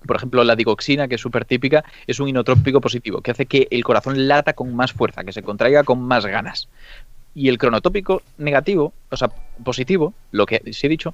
Por 0.06 0.16
ejemplo, 0.16 0.42
la 0.44 0.56
digoxina, 0.56 1.08
que 1.08 1.16
es 1.16 1.20
súper 1.20 1.44
típica, 1.44 1.84
es 2.06 2.20
un 2.20 2.28
inotrópico 2.30 2.80
positivo, 2.80 3.20
que 3.20 3.32
hace 3.32 3.44
que 3.44 3.68
el 3.70 3.84
corazón 3.84 4.28
lata 4.28 4.54
con 4.54 4.74
más 4.74 4.94
fuerza, 4.94 5.24
que 5.24 5.32
se 5.32 5.42
contraiga 5.42 5.84
con 5.84 6.00
más 6.00 6.24
ganas. 6.24 6.70
Y 7.34 7.50
el 7.50 7.58
cronotópico 7.58 8.22
negativo, 8.38 8.94
o 9.10 9.16
sea, 9.18 9.28
positivo, 9.62 10.14
lo 10.32 10.46
que 10.46 10.62
sí 10.72 10.86
he 10.86 10.88
dicho, 10.88 11.12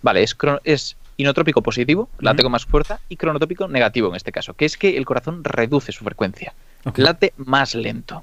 vale, 0.00 0.22
es, 0.22 0.34
crono- 0.38 0.60
es 0.64 0.96
inotrópico 1.18 1.60
positivo, 1.60 2.08
late 2.18 2.42
con 2.42 2.52
más 2.52 2.64
fuerza, 2.64 2.98
y 3.10 3.16
cronotópico 3.16 3.68
negativo 3.68 4.08
en 4.08 4.14
este 4.14 4.32
caso, 4.32 4.54
que 4.54 4.64
es 4.64 4.78
que 4.78 4.96
el 4.96 5.04
corazón 5.04 5.44
reduce 5.44 5.92
su 5.92 6.02
frecuencia. 6.02 6.54
Late 6.94 7.32
más 7.36 7.74
lento. 7.74 8.22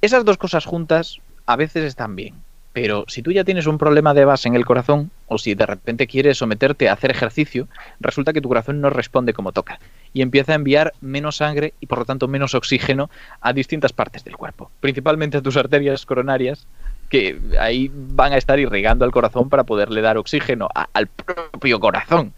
Esas 0.00 0.24
dos 0.24 0.36
cosas 0.36 0.64
juntas 0.64 1.18
a 1.46 1.56
veces 1.56 1.84
están 1.84 2.16
bien, 2.16 2.34
pero 2.72 3.04
si 3.08 3.22
tú 3.22 3.32
ya 3.32 3.44
tienes 3.44 3.66
un 3.66 3.78
problema 3.78 4.14
de 4.14 4.24
base 4.24 4.48
en 4.48 4.54
el 4.54 4.64
corazón, 4.64 5.10
o 5.26 5.38
si 5.38 5.54
de 5.54 5.66
repente 5.66 6.06
quieres 6.06 6.38
someterte 6.38 6.88
a 6.88 6.92
hacer 6.92 7.10
ejercicio, 7.10 7.66
resulta 7.98 8.32
que 8.32 8.40
tu 8.40 8.48
corazón 8.48 8.80
no 8.80 8.90
responde 8.90 9.32
como 9.32 9.52
toca 9.52 9.80
y 10.12 10.22
empieza 10.22 10.52
a 10.52 10.54
enviar 10.54 10.92
menos 11.00 11.36
sangre 11.36 11.74
y 11.80 11.86
por 11.86 11.98
lo 11.98 12.04
tanto 12.04 12.28
menos 12.28 12.54
oxígeno 12.54 13.10
a 13.40 13.52
distintas 13.52 13.92
partes 13.92 14.24
del 14.24 14.36
cuerpo, 14.36 14.70
principalmente 14.80 15.38
a 15.38 15.42
tus 15.42 15.56
arterias 15.56 16.06
coronarias, 16.06 16.66
que 17.08 17.40
ahí 17.58 17.90
van 17.92 18.32
a 18.32 18.36
estar 18.36 18.58
irrigando 18.58 19.04
al 19.04 19.12
corazón 19.12 19.48
para 19.48 19.64
poderle 19.64 20.00
dar 20.00 20.18
oxígeno 20.18 20.68
al 20.92 21.06
propio 21.06 21.80
corazón. 21.80 22.32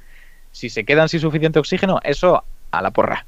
Si 0.53 0.71
se 0.71 0.85
quedan 0.85 1.09
sin 1.09 1.21
suficiente 1.21 1.59
oxígeno, 1.59 2.01
eso 2.03 2.45
a 2.71 2.83
la 2.83 2.91
porra. 2.91 3.27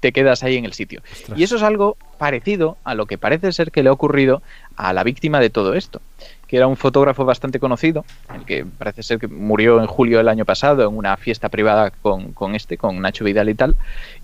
Te 0.00 0.12
quedas 0.12 0.42
ahí 0.42 0.56
en 0.56 0.64
el 0.64 0.72
sitio. 0.72 1.02
Ostras. 1.12 1.38
Y 1.38 1.42
eso 1.42 1.56
es 1.56 1.62
algo 1.62 1.96
parecido 2.18 2.76
a 2.84 2.94
lo 2.94 3.06
que 3.06 3.16
parece 3.16 3.52
ser 3.52 3.70
que 3.70 3.82
le 3.82 3.88
ha 3.88 3.92
ocurrido 3.92 4.42
a 4.76 4.92
la 4.92 5.04
víctima 5.04 5.40
de 5.40 5.50
todo 5.50 5.74
esto, 5.74 6.00
que 6.46 6.56
era 6.56 6.66
un 6.66 6.76
fotógrafo 6.76 7.24
bastante 7.24 7.58
conocido, 7.58 8.04
el 8.34 8.44
que 8.44 8.64
parece 8.64 9.02
ser 9.02 9.18
que 9.18 9.28
murió 9.28 9.80
en 9.80 9.86
julio 9.86 10.18
del 10.18 10.28
año 10.28 10.44
pasado 10.44 10.88
en 10.88 10.96
una 10.96 11.16
fiesta 11.16 11.48
privada 11.48 11.90
con, 11.90 12.32
con 12.32 12.54
este, 12.54 12.76
con 12.76 13.00
Nacho 13.00 13.24
Vidal 13.24 13.48
y 13.48 13.54
tal, 13.54 13.76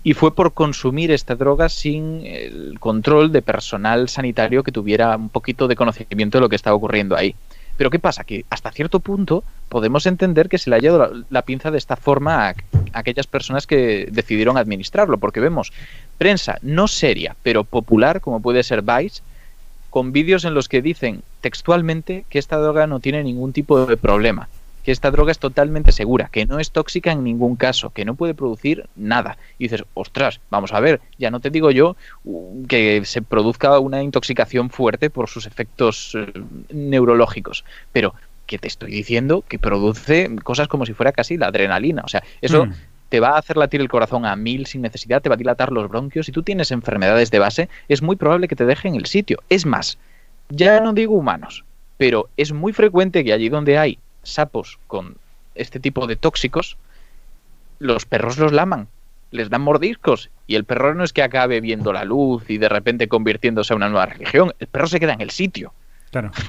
y 0.03 0.13
fue 0.13 0.33
por 0.33 0.53
consumir 0.53 1.11
esta 1.11 1.35
droga 1.35 1.69
sin 1.69 2.25
el 2.25 2.79
control 2.79 3.31
de 3.31 3.41
personal 3.41 4.07
sanitario 4.09 4.63
que 4.63 4.71
tuviera 4.71 5.15
un 5.15 5.29
poquito 5.29 5.67
de 5.67 5.75
conocimiento 5.75 6.37
de 6.37 6.41
lo 6.41 6.49
que 6.49 6.55
estaba 6.55 6.75
ocurriendo 6.75 7.15
ahí. 7.15 7.35
Pero 7.77 7.89
¿qué 7.89 7.99
pasa? 7.99 8.23
Que 8.23 8.45
hasta 8.49 8.71
cierto 8.71 8.99
punto 8.99 9.43
podemos 9.69 10.05
entender 10.05 10.47
que 10.49 10.57
se 10.57 10.69
le 10.69 10.79
dado 10.79 10.97
la, 10.97 11.23
la 11.29 11.41
pinza 11.41 11.71
de 11.71 11.77
esta 11.77 11.95
forma 11.95 12.47
a, 12.47 12.49
a 12.49 12.55
aquellas 12.93 13.27
personas 13.27 13.67
que 13.67 14.07
decidieron 14.11 14.57
administrarlo, 14.57 15.17
porque 15.17 15.39
vemos 15.39 15.73
prensa 16.17 16.57
no 16.61 16.87
seria, 16.87 17.35
pero 17.43 17.63
popular, 17.63 18.21
como 18.21 18.41
puede 18.41 18.63
ser 18.63 18.81
Vice, 18.81 19.21
con 19.89 20.11
vídeos 20.11 20.45
en 20.45 20.53
los 20.53 20.67
que 20.67 20.81
dicen 20.81 21.21
textualmente 21.41 22.25
que 22.29 22.39
esta 22.39 22.57
droga 22.57 22.87
no 22.87 22.99
tiene 22.99 23.23
ningún 23.23 23.53
tipo 23.53 23.85
de 23.85 23.97
problema, 23.97 24.49
que 24.85 24.91
esta 24.91 25.09
droga 25.09 25.31
es 25.31 25.39
totalmente 25.39 25.91
segura, 25.91 26.29
que 26.31 26.45
no 26.45 26.59
es 26.59 26.69
tóxica 26.69 27.11
en 27.11 27.23
ningún 27.23 27.55
caso, 27.55 27.89
que 27.89 28.05
no 28.05 28.13
puede 28.13 28.35
producir 28.35 28.85
nada. 28.95 29.37
Y 29.57 29.63
dices, 29.65 29.83
ostras, 29.95 30.39
vamos 30.51 30.73
a 30.73 30.79
ver, 30.79 31.01
ya 31.17 31.31
no 31.31 31.39
te 31.39 31.49
digo 31.49 31.71
yo 31.71 31.97
que 32.67 33.01
se 33.03 33.23
produzca 33.23 33.79
una 33.79 34.03
intoxicación 34.03 34.69
fuerte 34.69 35.09
por 35.09 35.27
sus 35.27 35.47
efectos 35.47 36.13
eh, 36.15 36.31
neurológicos, 36.71 37.65
pero 37.91 38.13
que 38.45 38.59
te 38.59 38.67
estoy 38.67 38.91
diciendo 38.91 39.43
que 39.47 39.57
produce 39.57 40.29
cosas 40.43 40.67
como 40.67 40.85
si 40.85 40.93
fuera 40.93 41.11
casi 41.11 41.35
la 41.35 41.47
adrenalina. 41.47 42.03
O 42.05 42.07
sea, 42.07 42.23
eso 42.41 42.67
Mm. 42.67 42.73
te 43.09 43.19
va 43.19 43.29
a 43.29 43.39
hacer 43.39 43.57
latir 43.57 43.81
el 43.81 43.89
corazón 43.89 44.23
a 44.23 44.35
mil 44.35 44.67
sin 44.67 44.83
necesidad, 44.83 45.19
te 45.21 45.29
va 45.29 45.35
a 45.35 45.37
dilatar 45.37 45.71
los 45.71 45.89
bronquios. 45.89 46.27
Si 46.27 46.31
tú 46.31 46.43
tienes 46.43 46.69
enfermedades 46.69 47.31
de 47.31 47.39
base, 47.39 47.69
es 47.87 48.03
muy 48.03 48.17
probable 48.17 48.47
que 48.47 48.55
te 48.55 48.65
dejen 48.67 48.93
el 48.93 49.07
sitio. 49.07 49.39
Es 49.49 49.65
más, 49.65 49.97
ya 50.49 50.79
no 50.79 50.93
digo 50.93 51.15
humanos, 51.15 51.65
pero 51.97 52.29
es 52.37 52.51
muy 52.51 52.71
frecuente 52.71 53.23
que 53.23 53.33
allí 53.33 53.49
donde 53.49 53.79
hay 53.79 53.97
sapos 54.25 54.79
con 54.87 55.15
este 55.55 55.79
tipo 55.79 56.05
de 56.07 56.15
tóxicos, 56.17 56.77
los 57.79 58.05
perros 58.05 58.37
los 58.37 58.51
laman, 58.51 58.87
les 59.31 59.49
dan 59.49 59.61
mordiscos 59.61 60.29
y 60.47 60.55
el 60.55 60.63
perro 60.65 60.93
no 60.95 61.03
es 61.03 61.13
que 61.13 61.23
acabe 61.23 61.61
viendo 61.61 61.91
la 61.93 62.05
luz 62.05 62.49
y 62.49 62.57
de 62.57 62.69
repente 62.69 63.07
convirtiéndose 63.07 63.73
a 63.73 63.75
una 63.75 63.89
nueva 63.89 64.05
religión, 64.05 64.53
el 64.59 64.67
perro 64.67 64.87
se 64.87 64.99
queda 64.99 65.13
en 65.13 65.21
el 65.21 65.29
sitio. 65.31 65.73
Claro. 66.11 66.31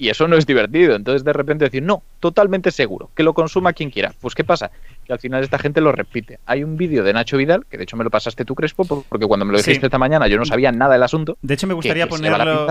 Y 0.00 0.10
eso 0.10 0.28
no 0.28 0.36
es 0.36 0.46
divertido. 0.46 0.94
Entonces, 0.94 1.24
de 1.24 1.32
repente 1.32 1.64
decir, 1.64 1.82
no, 1.82 2.04
totalmente 2.20 2.70
seguro, 2.70 3.10
que 3.16 3.24
lo 3.24 3.34
consuma 3.34 3.72
quien 3.72 3.90
quiera. 3.90 4.12
Pues, 4.20 4.36
¿qué 4.36 4.44
pasa? 4.44 4.70
Que 5.04 5.12
al 5.12 5.18
final 5.18 5.42
esta 5.42 5.58
gente 5.58 5.80
lo 5.80 5.90
repite. 5.90 6.38
Hay 6.46 6.62
un 6.62 6.76
vídeo 6.76 7.02
de 7.02 7.12
Nacho 7.12 7.36
Vidal, 7.36 7.66
que 7.68 7.76
de 7.78 7.82
hecho 7.82 7.96
me 7.96 8.04
lo 8.04 8.10
pasaste 8.10 8.44
tú, 8.44 8.54
Crespo, 8.54 8.84
por- 8.84 9.02
porque 9.02 9.26
cuando 9.26 9.44
me 9.44 9.50
lo 9.50 9.58
Sí. 9.58 9.70
dijiste 9.72 9.88
esta 9.88 9.98
mañana 9.98 10.28
yo 10.28 10.36
no 10.38 10.44
sabía 10.44 10.70
nada 10.70 10.92
del 10.92 11.02
asunto. 11.02 11.36
De 11.42 11.54
hecho, 11.54 11.66
me 11.66 11.74
gustaría 11.74 12.04
que 12.04 12.10
ponerlo. 12.10 12.68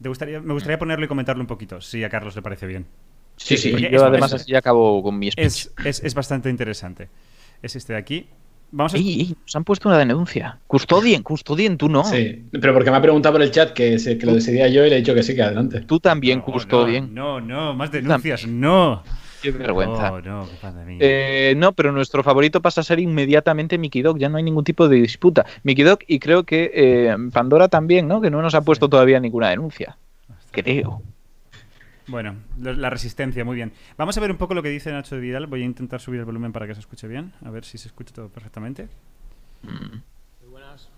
gustaría, 0.00 0.40
me 0.40 0.52
gustaría 0.52 0.78
ponerlo 0.80 1.04
y 1.04 1.08
comentarlo 1.08 1.40
un 1.42 1.46
poquito, 1.46 1.80
si 1.80 2.02
a 2.02 2.10
Carlos 2.10 2.34
le 2.34 2.42
parece 2.42 2.66
bien. 2.66 2.86
Sí, 3.42 3.56
sí. 3.56 3.70
Porque 3.70 3.90
Yo 3.90 3.96
es- 3.96 4.02
además 4.02 4.32
es- 4.32 4.42
así 4.42 4.54
acabo 4.54 5.02
con 5.02 5.18
mi 5.18 5.30
speech. 5.30 5.46
Es, 5.46 5.72
es, 5.84 6.02
es 6.04 6.14
bastante 6.14 6.48
interesante. 6.50 7.08
Es 7.62 7.76
este 7.76 7.92
de 7.94 7.98
aquí. 7.98 8.26
Vamos 8.70 8.94
a. 8.94 8.96
Ey, 8.96 9.20
ey, 9.20 9.36
nos 9.42 9.54
han 9.56 9.64
puesto 9.64 9.88
una 9.88 9.98
denuncia. 9.98 10.58
Custodien, 10.66 11.22
custodien, 11.22 11.76
tú 11.76 11.88
no. 11.88 12.04
Sí, 12.04 12.44
pero 12.52 12.72
porque 12.72 12.90
me 12.90 12.96
ha 12.96 13.02
preguntado 13.02 13.34
por 13.34 13.42
el 13.42 13.50
chat 13.50 13.72
que, 13.72 13.98
se- 13.98 14.16
que 14.16 14.24
lo 14.26 14.34
decidía 14.34 14.66
yo 14.68 14.86
y 14.86 14.90
le 14.90 14.96
he 14.96 14.98
dicho 15.00 15.14
que 15.14 15.22
sí, 15.22 15.34
que 15.34 15.42
adelante. 15.42 15.80
Tú 15.80 16.00
también 16.00 16.38
No, 16.38 16.44
custodien. 16.46 17.12
No, 17.14 17.40
no, 17.40 17.66
no, 17.66 17.74
más 17.74 17.90
denuncias, 17.92 18.46
no. 18.46 19.02
Qué 19.42 19.50
vergüenza. 19.50 20.10
No, 20.10 20.20
no, 20.20 20.48
qué. 20.48 20.98
Eh, 21.00 21.54
no, 21.56 21.72
pero 21.72 21.90
nuestro 21.92 22.22
favorito 22.22 22.62
pasa 22.62 22.80
a 22.80 22.84
ser 22.84 23.00
inmediatamente 23.00 23.76
Mickey 23.76 24.00
Dog. 24.00 24.16
Ya 24.18 24.28
no 24.28 24.36
hay 24.38 24.44
ningún 24.44 24.62
tipo 24.64 24.88
de 24.88 24.96
disputa. 24.96 25.44
Mickey 25.64 25.84
Dog 25.84 25.98
y 26.06 26.20
creo 26.20 26.44
que 26.44 26.70
eh, 26.72 27.16
Pandora 27.32 27.66
también, 27.68 28.06
¿no? 28.06 28.20
Que 28.20 28.30
no 28.30 28.40
nos 28.40 28.54
ha 28.54 28.60
puesto 28.62 28.88
todavía 28.88 29.18
ninguna 29.20 29.50
denuncia. 29.50 29.98
Creo. 30.52 31.02
Bueno, 32.12 32.36
lo- 32.60 32.74
la 32.74 32.90
resistencia, 32.90 33.42
muy 33.42 33.56
bien. 33.56 33.72
Vamos 33.96 34.16
a 34.18 34.20
ver 34.20 34.30
un 34.30 34.36
poco 34.36 34.52
lo 34.52 34.62
que 34.62 34.68
dice 34.68 34.92
Nacho 34.92 35.14
de 35.14 35.22
Vidal. 35.22 35.46
Voy 35.46 35.62
a 35.62 35.64
intentar 35.64 35.98
subir 35.98 36.20
el 36.20 36.26
volumen 36.26 36.52
para 36.52 36.66
que 36.66 36.74
se 36.74 36.80
escuche 36.80 37.08
bien. 37.08 37.32
A 37.42 37.50
ver 37.50 37.64
si 37.64 37.78
se 37.78 37.88
escucha 37.88 38.12
todo 38.14 38.28
perfectamente. 38.28 38.88
Muy 39.62 40.50
buenas. 40.50 40.90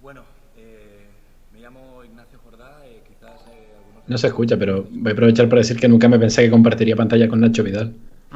Bueno, 0.00 0.22
eh, 0.56 1.04
me 1.52 1.60
llamo 1.60 2.02
Ignacio 2.04 2.38
Jordá. 2.42 2.78
eh, 2.86 3.02
quizás 3.06 3.42
eh, 3.48 3.68
algunos. 3.76 4.08
No 4.08 4.16
se 4.16 4.28
escucha, 4.28 4.56
pero 4.56 4.86
voy 4.90 5.10
a 5.10 5.12
aprovechar 5.12 5.46
para 5.50 5.60
decir 5.60 5.78
que 5.78 5.88
nunca 5.88 6.08
me 6.08 6.18
pensé 6.18 6.42
que 6.42 6.50
compartiría 6.50 6.96
pantalla 6.96 7.28
con 7.28 7.40
Nacho 7.40 7.62
Vidal. 7.62 7.92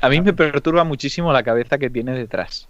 A 0.00 0.08
mí 0.10 0.20
me 0.20 0.32
perturba 0.32 0.84
muchísimo 0.84 1.32
la 1.32 1.42
cabeza 1.42 1.78
que 1.78 1.88
tiene 1.88 2.12
detrás. 2.12 2.68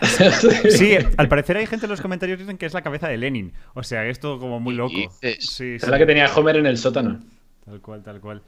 Sí, 0.70 0.96
al 1.16 1.28
parecer 1.28 1.56
hay 1.56 1.66
gente 1.66 1.86
en 1.86 1.90
los 1.90 2.00
comentarios 2.00 2.36
que 2.36 2.44
dicen 2.44 2.58
que 2.58 2.66
es 2.66 2.74
la 2.74 2.82
cabeza 2.82 3.08
de 3.08 3.16
Lenin. 3.16 3.52
O 3.74 3.82
sea, 3.82 4.06
es 4.06 4.20
todo 4.20 4.38
como 4.38 4.60
muy 4.60 4.74
loco. 4.74 4.92
Sí, 4.92 5.08
Es 5.22 5.46
sí. 5.46 5.76
la 5.88 5.98
que 5.98 6.06
tenía 6.06 6.26
Homer 6.34 6.56
en 6.56 6.66
el 6.66 6.78
sótano. 6.78 7.20
Tal 7.64 7.80
cual, 7.80 8.02
tal 8.02 8.20
cual. 8.20 8.42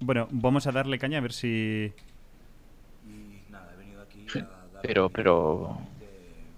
Bueno, 0.00 0.28
vamos 0.30 0.66
a 0.66 0.72
darle 0.72 0.98
caña 0.98 1.18
a 1.18 1.20
ver 1.20 1.32
si. 1.32 1.92
Y 3.06 3.50
nada, 3.50 3.70
he 3.74 3.78
venido 3.78 4.00
aquí 4.02 4.24
a 4.34 4.38
dar. 4.38 4.82
Pero, 4.82 5.08
pero. 5.10 5.78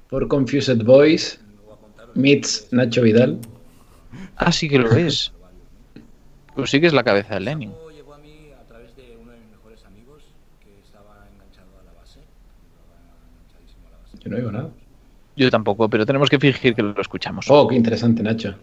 Por 0.09 0.29
Confused 0.29 0.83
Boys 0.85 1.41
meets 2.15 2.69
Nacho 2.71 3.03
Vidal. 3.03 3.39
Ah, 4.37 4.53
sí 4.53 4.69
que 4.69 4.79
lo 4.79 4.91
es. 4.95 5.33
Pues 6.55 6.71
sí 6.71 6.81
que 6.81 6.87
es 6.87 6.93
la 6.93 7.03
cabeza 7.03 7.35
de 7.35 7.41
Lenin. 7.41 7.71
Esto 7.71 7.91
llegó 7.91 8.13
a 8.15 8.19
mí 8.19 8.51
a 8.53 8.63
través 8.67 8.95
de 8.95 9.17
uno 9.19 9.33
de 9.33 9.39
mis 9.39 9.49
mejores 9.51 9.83
amigos 9.87 10.23
que 10.63 10.79
estaba 10.85 11.27
enganchado 11.33 11.69
a 11.81 11.85
la 11.85 11.93
base. 11.95 12.21
Estaba 12.21 13.01
enganchadísimo 13.33 13.89
a 13.89 13.91
la 13.91 13.97
base. 13.99 14.12
Yo 14.23 14.31
no 14.31 14.37
oigo 14.37 14.53
nada. 14.53 14.69
Yo 15.35 15.51
tampoco, 15.51 15.89
pero 15.89 16.05
tenemos 16.05 16.29
que 16.29 16.39
fingir 16.39 16.75
que 16.75 16.83
lo 16.83 17.01
escuchamos. 17.01 17.47
Oh, 17.49 17.67
qué 17.67 17.75
interesante, 17.75 18.23
Nacho. 18.23 18.55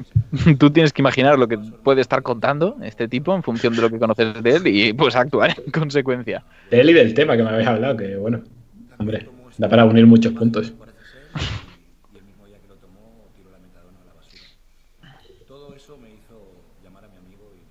Tú 0.58 0.70
tienes 0.70 0.92
que 0.92 1.02
imaginar 1.02 1.38
lo 1.38 1.46
que 1.46 1.58
puede 1.58 2.00
estar 2.00 2.22
contando 2.22 2.76
este 2.82 3.08
tipo 3.08 3.34
en 3.34 3.42
función 3.42 3.74
de 3.76 3.82
lo 3.82 3.90
que 3.90 3.98
conoces 3.98 4.42
de 4.42 4.50
él 4.56 4.66
y 4.66 4.92
pues 4.94 5.14
actuar 5.16 5.54
en 5.64 5.70
consecuencia. 5.70 6.42
De 6.70 6.80
él 6.80 6.90
y 6.90 6.92
del 6.94 7.12
tema 7.14 7.36
que 7.36 7.42
me 7.42 7.50
habéis 7.50 7.68
hablado, 7.68 7.96
que 7.96 8.16
bueno, 8.16 8.42
hombre, 8.98 9.28
da 9.58 9.68
para 9.68 9.84
unir 9.84 10.06
muchos 10.06 10.32
puntos. 10.32 10.72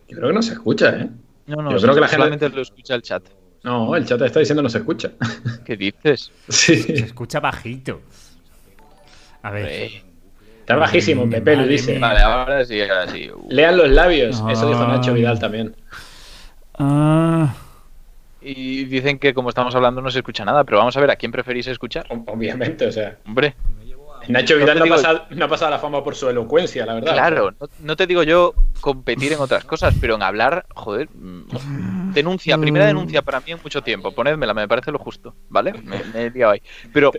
Yo 0.07 0.17
creo 0.17 0.29
que 0.29 0.35
no 0.35 0.41
se 0.41 0.53
escucha, 0.53 0.89
¿eh? 0.95 1.09
No, 1.47 1.61
no, 1.61 1.71
Yo 1.71 1.77
creo 1.81 1.95
que 1.95 2.01
la 2.01 2.07
gente- 2.07 2.15
solamente 2.23 2.49
lo 2.49 2.61
escucha 2.61 2.95
el 2.95 3.01
chat. 3.01 3.23
No, 3.63 3.95
el 3.95 4.05
chat 4.05 4.21
está 4.21 4.39
diciendo 4.39 4.61
no 4.61 4.69
se 4.69 4.79
escucha. 4.79 5.11
¿Qué 5.65 5.77
dices? 5.77 6.31
Se 6.49 6.75
Sí, 6.77 6.93
escucha 6.93 7.39
bajito. 7.39 8.01
A 9.41 9.51
ver. 9.51 9.65
Eh, 9.69 10.03
está 10.59 10.75
bajísimo, 10.75 11.29
Pepe 11.29 11.55
lo 11.55 11.65
dice. 11.65 11.97
Vale, 11.99 12.19
ahora 12.21 12.63
sí, 12.65 12.81
ahora 12.81 13.07
sí. 13.07 13.29
Uh. 13.33 13.47
Lean 13.49 13.77
los 13.77 13.89
labios, 13.89 14.43
eso 14.49 14.67
dijo. 14.67 14.85
Nacho 14.87 15.13
Vidal 15.13 15.39
también. 15.39 15.75
Ah, 16.77 17.53
Y 18.41 18.85
dicen 18.85 19.19
que 19.19 19.33
como 19.33 19.49
estamos 19.49 19.73
hablando 19.75 20.01
no 20.01 20.11
se 20.11 20.19
escucha 20.19 20.43
nada, 20.43 20.63
pero 20.63 20.77
vamos 20.79 20.97
a 20.97 21.01
ver 21.01 21.11
a 21.11 21.15
quién 21.15 21.31
preferís 21.31 21.67
escuchar. 21.67 22.07
Ob- 22.09 22.23
Obviamente, 22.27 22.85
o 22.87 22.91
sea. 22.91 23.17
Hombre, 23.25 23.55
Nacho 24.27 24.55
No 24.55 24.59
Vidal 24.61 24.79
no, 24.79 24.85
ha 24.85 24.87
pasado, 24.87 25.25
no 25.29 25.45
ha 25.45 25.47
pasado 25.47 25.71
la 25.71 25.79
fama 25.79 26.03
por 26.03 26.15
su 26.15 26.29
elocuencia, 26.29 26.85
la 26.85 26.95
verdad. 26.95 27.13
claro, 27.13 27.51
no, 27.59 27.69
no 27.79 27.95
te 27.95 28.07
digo 28.07 28.23
yo 28.23 28.53
competir 28.81 29.33
en 29.33 29.39
otras 29.39 29.65
cosas, 29.65 29.93
pero 29.99 30.15
en 30.15 30.23
hablar, 30.23 30.65
joder, 30.73 31.09
mm, 31.13 32.11
denuncia, 32.13 32.57
primera 32.57 32.85
denuncia 32.85 33.21
para 33.21 33.39
mí 33.39 33.51
en 33.51 33.59
mucho 33.63 33.81
tiempo, 33.81 34.11
ponedmela, 34.11 34.53
me 34.53 34.67
parece 34.67 34.91
lo 34.91 34.99
justo, 34.99 35.35
¿vale? 35.49 35.73
Me, 35.73 36.03
me 36.13 36.25
he 36.25 36.31
liado 36.31 36.53
ahí. 36.53 36.61
Pero, 36.91 37.11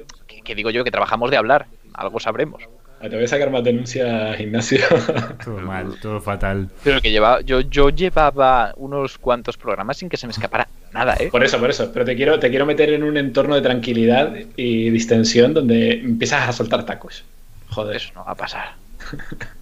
que 0.44 0.54
digo 0.54 0.70
yo 0.70 0.84
que 0.84 0.90
trabajamos 0.90 1.30
de 1.30 1.36
hablar, 1.36 1.66
algo 1.94 2.20
sabremos. 2.20 2.62
Ah, 3.04 3.08
Te 3.10 3.16
voy 3.16 3.26
a 3.26 3.28
sacar 3.28 3.50
más 3.50 3.62
denuncias, 3.62 4.40
Ignacio. 4.40 4.78
todo 5.44 5.58
mal, 5.58 5.94
todo 6.00 6.22
fatal. 6.22 6.70
Pero 6.82 7.02
que 7.02 7.10
lleva, 7.10 7.42
yo, 7.42 7.60
yo 7.60 7.90
llevaba 7.90 8.72
unos 8.76 9.18
cuantos 9.18 9.58
programas 9.58 9.98
sin 9.98 10.08
que 10.08 10.16
se 10.16 10.26
me 10.26 10.30
escapara 10.30 10.66
nada, 10.90 11.14
¿eh? 11.20 11.28
por 11.30 11.44
eso, 11.44 11.60
por 11.60 11.68
eso. 11.68 11.90
Pero 11.92 12.06
te 12.06 12.16
quiero, 12.16 12.38
te 12.38 12.48
quiero 12.48 12.64
meter 12.64 12.90
en 12.94 13.02
un 13.02 13.18
entorno 13.18 13.56
de 13.56 13.60
tranquilidad 13.60 14.34
y 14.56 14.88
distensión 14.88 15.52
donde 15.52 16.00
empiezas 16.00 16.48
a 16.48 16.52
soltar 16.52 16.86
tacos. 16.86 17.24
Joder. 17.68 17.96
Eso 17.96 18.12
no 18.14 18.24
va 18.24 18.32
a 18.32 18.36
pasar. 18.36 18.72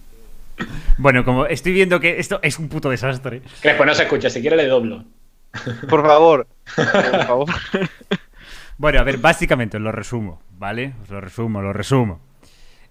Bueno, 0.99 1.25
como 1.25 1.47
estoy 1.47 1.73
viendo 1.73 1.99
que 1.99 2.19
esto 2.19 2.39
es 2.43 2.59
un 2.59 2.69
puto 2.69 2.91
desastre. 2.91 3.41
Crespo, 3.59 3.85
no 3.85 3.93
se 3.95 4.03
escucha. 4.03 4.29
Si 4.29 4.39
quiere 4.39 4.55
le 4.55 4.67
doblo. 4.67 5.03
Por 5.89 6.05
favor, 6.05 6.47
por 6.75 7.25
favor. 7.25 7.49
Bueno, 8.77 8.99
a 8.99 9.03
ver, 9.03 9.17
básicamente 9.17 9.77
os 9.77 9.83
lo 9.83 9.91
resumo, 9.91 10.43
¿vale? 10.59 10.93
Os 11.01 11.09
lo 11.09 11.21
resumo, 11.21 11.61
lo 11.61 11.73
resumo. 11.73 12.21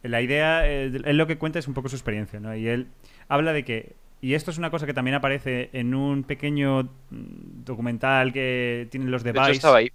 La 0.02 0.20
idea, 0.20 0.66
eh, 0.68 0.92
él 1.04 1.16
lo 1.16 1.26
que 1.26 1.38
cuenta 1.38 1.58
es 1.58 1.68
un 1.68 1.74
poco 1.74 1.88
su 1.88 1.96
experiencia, 1.96 2.40
¿no? 2.40 2.54
Y 2.56 2.66
él 2.68 2.88
habla 3.28 3.52
de 3.52 3.64
que, 3.64 3.94
y 4.20 4.34
esto 4.34 4.50
es 4.50 4.58
una 4.58 4.70
cosa 4.70 4.86
que 4.86 4.94
también 4.94 5.14
aparece 5.14 5.70
en 5.72 5.94
un 5.94 6.24
pequeño 6.24 6.82
mm, 7.10 7.64
documental 7.64 8.32
que 8.32 8.88
tienen 8.90 9.10
los 9.10 9.22
de 9.22 9.32
De 9.32 9.38
hecho, 9.38 9.48
Vice. 9.48 9.56
estaba 9.58 9.76
ahí. 9.78 9.90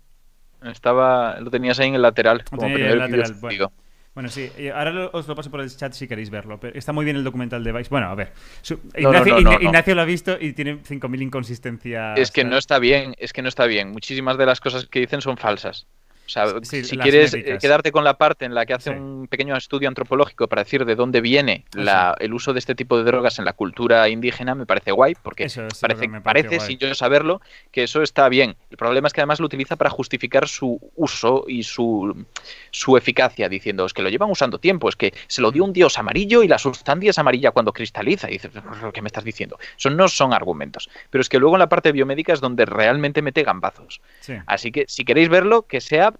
Estaba, 0.63 1.39
lo 1.39 1.51
tenías 1.51 1.79
ahí 1.79 1.89
en 1.89 1.95
el 1.95 2.01
lateral. 2.01 2.43
Como 2.45 2.61
tenía 2.63 2.75
primer 2.75 2.91
el 2.93 2.99
lateral, 2.99 3.35
bueno. 3.41 3.71
Bueno, 4.15 4.29
sí, 4.29 4.49
y 4.57 4.69
ahora 4.69 4.89
lo- 4.89 5.11
os 5.13 5.27
lo 5.27 5.35
paso 5.35 5.51
por 5.51 5.61
el 5.61 5.69
chat 5.69 5.93
si 5.93 6.07
queréis 6.07 6.31
verlo. 6.31 6.59
Pero 6.59 6.75
está 6.75 6.91
muy 6.91 7.05
bien 7.05 7.17
el 7.17 7.23
documental 7.23 7.63
de 7.63 7.71
Vice. 7.71 7.89
Bueno, 7.91 8.07
a 8.07 8.15
ver. 8.15 8.31
su- 8.63 8.79
Ignacio, 8.97 9.35
no, 9.35 9.41
no, 9.41 9.51
Igna- 9.51 9.59
no. 9.59 9.69
Ignacio 9.69 9.93
lo 9.93 10.01
ha 10.01 10.05
visto 10.05 10.35
y 10.41 10.53
tiene 10.53 10.79
5.000 10.83 11.21
inconsistencias. 11.21 12.17
Es 12.17 12.31
que 12.31 12.43
no 12.43 12.57
está 12.57 12.79
bien, 12.79 13.13
es 13.19 13.31
que 13.31 13.43
no 13.43 13.47
está 13.49 13.67
bien. 13.67 13.91
Muchísimas 13.91 14.39
de 14.39 14.47
las 14.47 14.59
cosas 14.59 14.87
que 14.87 14.99
dicen 15.01 15.21
son 15.21 15.37
falsas. 15.37 15.85
O 16.27 16.29
sea, 16.29 16.45
Sí, 16.63 16.83
si 16.83 16.97
quieres 16.97 17.33
eh, 17.33 17.57
quedarte 17.59 17.91
con 17.93 18.03
la 18.03 18.17
parte 18.17 18.43
en 18.43 18.53
la 18.53 18.65
que 18.65 18.73
hace 18.73 18.91
Sí. 18.91 18.95
un 18.99 19.27
pequeño 19.29 19.55
estudio 19.55 19.87
antropológico 19.87 20.47
para 20.47 20.63
decir 20.63 20.83
de 20.83 20.95
dónde 20.95 21.21
viene 21.21 21.63
la- 21.73 22.15
el 22.19 22.33
uso 22.33 22.51
de 22.51 22.59
este 22.59 22.75
tipo 22.75 22.97
de 22.97 23.03
drogas 23.05 23.39
en 23.39 23.45
la 23.45 23.53
cultura 23.53 24.09
indígena, 24.09 24.53
me 24.53 24.65
parece 24.65 24.91
guay, 24.91 25.15
porque 25.23 25.45
Eso 25.45 25.65
parece, 25.79 26.07
me 26.09 26.19
parece 26.21 26.59
sin 26.59 26.77
yo 26.77 26.93
saberlo, 26.95 27.41
que 27.71 27.83
eso 27.83 28.01
está 28.01 28.27
bien. 28.27 28.55
El 28.69 28.75
problema 28.77 29.07
es 29.07 29.13
que 29.13 29.21
además 29.21 29.39
lo 29.39 29.45
utiliza 29.45 29.77
para 29.77 29.89
justificar 29.89 30.47
su 30.49 30.79
uso 30.95 31.45
y 31.47 31.63
su, 31.63 32.25
su 32.71 32.97
eficacia, 32.97 33.47
diciendo, 33.47 33.85
es 33.85 33.93
que 33.93 34.01
lo 34.01 34.09
llevan 34.09 34.29
usando 34.29 34.59
tiempo, 34.59 34.89
es 34.89 34.95
que 34.97 35.13
se 35.27 35.41
lo 35.41 35.51
dio 35.51 35.63
un 35.63 35.71
dios 35.71 35.97
amarillo 35.97 36.43
y 36.43 36.47
la 36.49 36.57
sustancia 36.57 37.09
es 37.09 37.17
amarilla 37.19 37.51
cuando 37.51 37.71
cristaliza. 37.71 38.29
Y 38.29 38.33
dices, 38.33 38.51
¿qué 38.93 39.01
me 39.01 39.07
estás 39.07 39.23
diciendo? 39.23 39.57
Eso 39.77 39.89
no 39.89 40.07
son 40.09 40.33
argumentos. 40.33 40.89
Pero 41.09 41.21
es 41.21 41.29
que 41.29 41.39
luego 41.39 41.55
en 41.55 41.59
la 41.59 41.69
parte 41.69 41.91
biomédica 41.93 42.33
es 42.33 42.41
donde 42.41 42.65
realmente 42.65 43.21
mete 43.21 43.43
gambazos. 43.43 44.01
Sí. 44.19 44.33
Así 44.45 44.71
que 44.71 44.85
si 44.87 45.05
queréis 45.05 45.29
verlo, 45.29 45.63
que 45.63 45.79
sea 45.81 46.13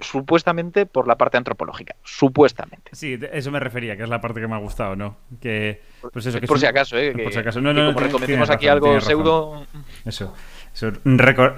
supuestamente 0.00 0.86
por 0.86 1.06
la 1.06 1.16
parte 1.16 1.36
antropológica. 1.36 1.94
Supuestamente. 2.02 2.90
Sí, 2.92 3.18
eso 3.32 3.50
me 3.50 3.60
refería, 3.60 3.96
que 3.96 4.02
es 4.02 4.08
la 4.08 4.20
parte 4.20 4.40
que 4.40 4.48
me 4.48 4.54
ha 4.54 4.58
gustado, 4.58 4.96
¿no? 4.96 5.16
Que, 5.40 5.82
pues 6.12 6.26
eso, 6.26 6.40
que 6.40 6.46
por 6.46 6.56
es 6.56 6.60
si 6.62 6.66
un- 6.66 6.70
acaso, 6.70 6.98
¿eh? 6.98 7.12
Por 7.22 7.32
si 7.32 7.38
acaso. 7.38 7.60
No, 7.60 7.72
no, 7.72 7.86
como 7.94 8.00
recomendemos 8.06 8.50
aquí 8.50 8.66
algo 8.68 9.00
pseudo... 9.00 9.66
Eso. 10.04 10.34
eso. 10.74 10.92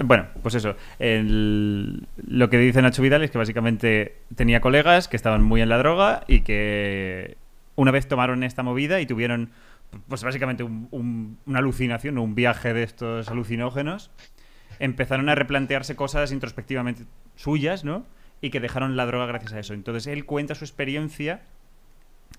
Bueno, 0.03 0.27
pues 0.41 0.55
eso. 0.55 0.75
El- 0.99 2.07
lo 2.27 2.49
que 2.49 2.57
dice 2.57 2.81
Nacho 2.81 3.01
Vidal 3.01 3.23
es 3.23 3.31
que 3.31 3.37
básicamente 3.37 4.17
tenía 4.35 4.61
colegas 4.61 5.07
que 5.07 5.15
estaban 5.15 5.43
muy 5.43 5.61
en 5.61 5.69
la 5.69 5.77
droga 5.77 6.23
y 6.27 6.41
que 6.41 7.37
una 7.75 7.91
vez 7.91 8.07
tomaron 8.07 8.43
esta 8.43 8.61
movida 8.63 8.99
y 9.01 9.05
tuvieron, 9.05 9.51
pues 10.07 10.23
básicamente 10.23 10.63
un- 10.63 10.87
un- 10.91 11.37
una 11.45 11.59
alucinación, 11.59 12.17
un 12.17 12.35
viaje 12.35 12.73
de 12.73 12.83
estos 12.83 13.29
alucinógenos, 13.29 14.11
empezaron 14.79 15.29
a 15.29 15.35
replantearse 15.35 15.95
cosas 15.95 16.31
introspectivamente 16.31 17.03
suyas, 17.35 17.83
¿no? 17.83 18.05
Y 18.43 18.51
que 18.51 18.59
dejaron 18.59 18.95
la 18.95 19.07
droga 19.07 19.25
gracias 19.25 19.53
a 19.53 19.59
eso. 19.59 19.73
Entonces 19.73 20.05
él 20.07 20.25
cuenta 20.25 20.55
su 20.55 20.65
experiencia 20.65 21.41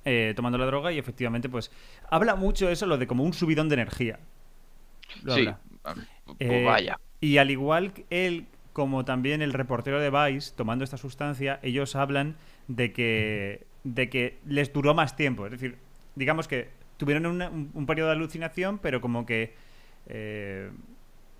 eh, 0.05 0.35
tomando 0.37 0.59
la 0.59 0.67
droga 0.67 0.93
y 0.93 0.99
efectivamente, 0.99 1.49
pues 1.49 1.71
habla 2.11 2.37
mucho 2.37 2.69
eso, 2.69 2.87
lo 2.87 2.99
de 2.99 3.07
como 3.07 3.25
un 3.25 3.33
subidón 3.33 3.69
de 3.69 3.75
energía. 3.75 4.21
Lo 5.23 5.35
Sí, 5.35 5.41
habla. 5.41 5.61
pues 6.25 6.39
Eh, 6.39 6.65
vaya. 6.65 6.99
Y 7.21 7.39
al 7.39 7.51
igual 7.51 7.93
que 7.95 8.05
él, 8.11 8.47
como 8.73 9.05
también 9.05 9.43
el 9.43 9.53
reportero 9.53 10.01
de 10.01 10.11
Vice, 10.11 10.53
tomando 10.57 10.85
esta 10.85 10.97
sustancia, 10.99 11.61
ellos 11.63 11.97
hablan 11.97 12.37
de 12.69 12.93
que, 12.93 13.67
de 13.85 14.11
que 14.11 14.39
les 14.47 14.73
duró 14.73 14.95
más 14.95 15.17
tiempo. 15.17 15.47
Es 15.47 15.53
decir, 15.53 15.79
digamos 16.17 16.49
que 16.49 16.71
tuvieron 16.99 17.27
una- 17.27 17.49
un, 17.51 17.71
un 17.75 17.87
periodo 17.87 18.09
de 18.11 18.17
alucinación, 18.17 18.79
pero 18.79 19.01
como 19.01 19.27
que. 19.27 19.55
eh, 20.07 20.71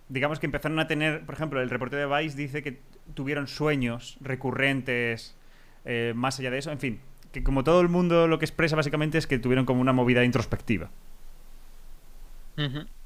digamos 0.09 0.39
que 0.39 0.47
empezaron 0.47 0.79
a 0.79 0.87
tener. 0.87 1.25
Por 1.25 1.35
ejemplo, 1.35 1.61
el 1.61 1.71
reportero 1.71 2.09
de 2.09 2.23
Vice 2.23 2.37
dice 2.37 2.63
que 2.63 2.81
tuvieron 3.15 3.47
sueños 3.47 4.17
recurrentes 4.21 5.37
eh, 5.85 6.13
más 6.15 6.39
allá 6.39 6.51
de 6.51 6.59
eso. 6.59 6.71
En 6.71 6.79
fin, 6.79 7.01
que 7.33 7.43
como 7.43 7.65
todo 7.65 7.81
el 7.81 7.89
mundo 7.89 8.29
lo 8.29 8.39
que 8.39 8.45
expresa 8.45 8.77
básicamente 8.77 9.19
es 9.19 9.27
que 9.27 9.39
tuvieron 9.39 9.67
como 9.67 9.81
una 9.81 9.93
movida 9.93 10.25
introspectiva. 10.25 10.91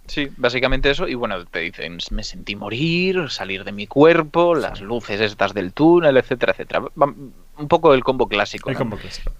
Sí, 0.06 0.28
básicamente 0.36 0.90
eso. 0.90 1.08
Y 1.08 1.14
bueno, 1.14 1.44
te 1.46 1.60
dicen, 1.60 1.98
me 2.10 2.22
sentí 2.22 2.56
morir, 2.56 3.30
salir 3.30 3.64
de 3.64 3.72
mi 3.72 3.86
cuerpo, 3.86 4.54
las 4.54 4.80
luces 4.80 5.20
estas 5.20 5.54
del 5.54 5.72
túnel, 5.72 6.16
etcétera, 6.16 6.52
etcétera. 6.52 6.82
Un 6.96 7.68
poco 7.68 7.94
el 7.94 8.04
combo 8.04 8.28
clásico. 8.28 8.70
El 8.70 8.74
¿no? 8.74 8.78
combo 8.80 8.96
clásico. 8.96 9.32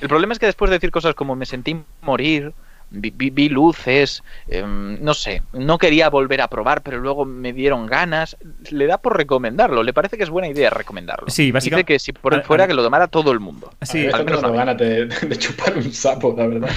El 0.00 0.08
problema 0.08 0.32
es 0.32 0.38
que 0.38 0.46
después 0.46 0.70
de 0.70 0.76
decir 0.76 0.90
cosas 0.90 1.14
como 1.14 1.36
me 1.36 1.46
sentí 1.46 1.80
morir, 2.02 2.52
vi, 2.92 3.10
vi- 3.14 3.30
vi 3.30 3.48
luces, 3.48 4.22
em, 4.48 5.02
no 5.02 5.14
sé, 5.14 5.42
no 5.52 5.78
quería 5.78 6.08
volver 6.10 6.40
a 6.40 6.48
probar, 6.48 6.82
pero 6.82 6.98
luego 6.98 7.24
me 7.24 7.52
dieron 7.52 7.86
ganas, 7.86 8.36
le 8.70 8.86
da 8.86 8.98
por 8.98 9.16
recomendarlo, 9.16 9.82
le 9.82 9.92
parece 9.92 10.16
que 10.16 10.22
es 10.24 10.30
buena 10.30 10.48
idea 10.48 10.70
recomendarlo. 10.70 11.28
Sí, 11.30 11.44
Dice 11.46 11.52
básicamente- 11.52 11.92
que 11.94 11.98
si 11.98 12.12
por 12.12 12.34
él 12.34 12.42
fuera 12.42 12.66
que 12.66 12.74
lo 12.74 12.82
tomara 12.82 13.08
todo 13.08 13.32
el 13.32 13.40
mundo. 13.40 13.72
Sí, 13.82 14.06
al 14.06 14.24
menos 14.24 14.42
mí. 14.42 14.52
ganas 14.56 14.76
de, 14.76 15.06
de 15.06 15.36
chupar 15.38 15.76
un 15.76 15.92
sapo, 15.92 16.34
la 16.36 16.46
verdad. 16.46 16.70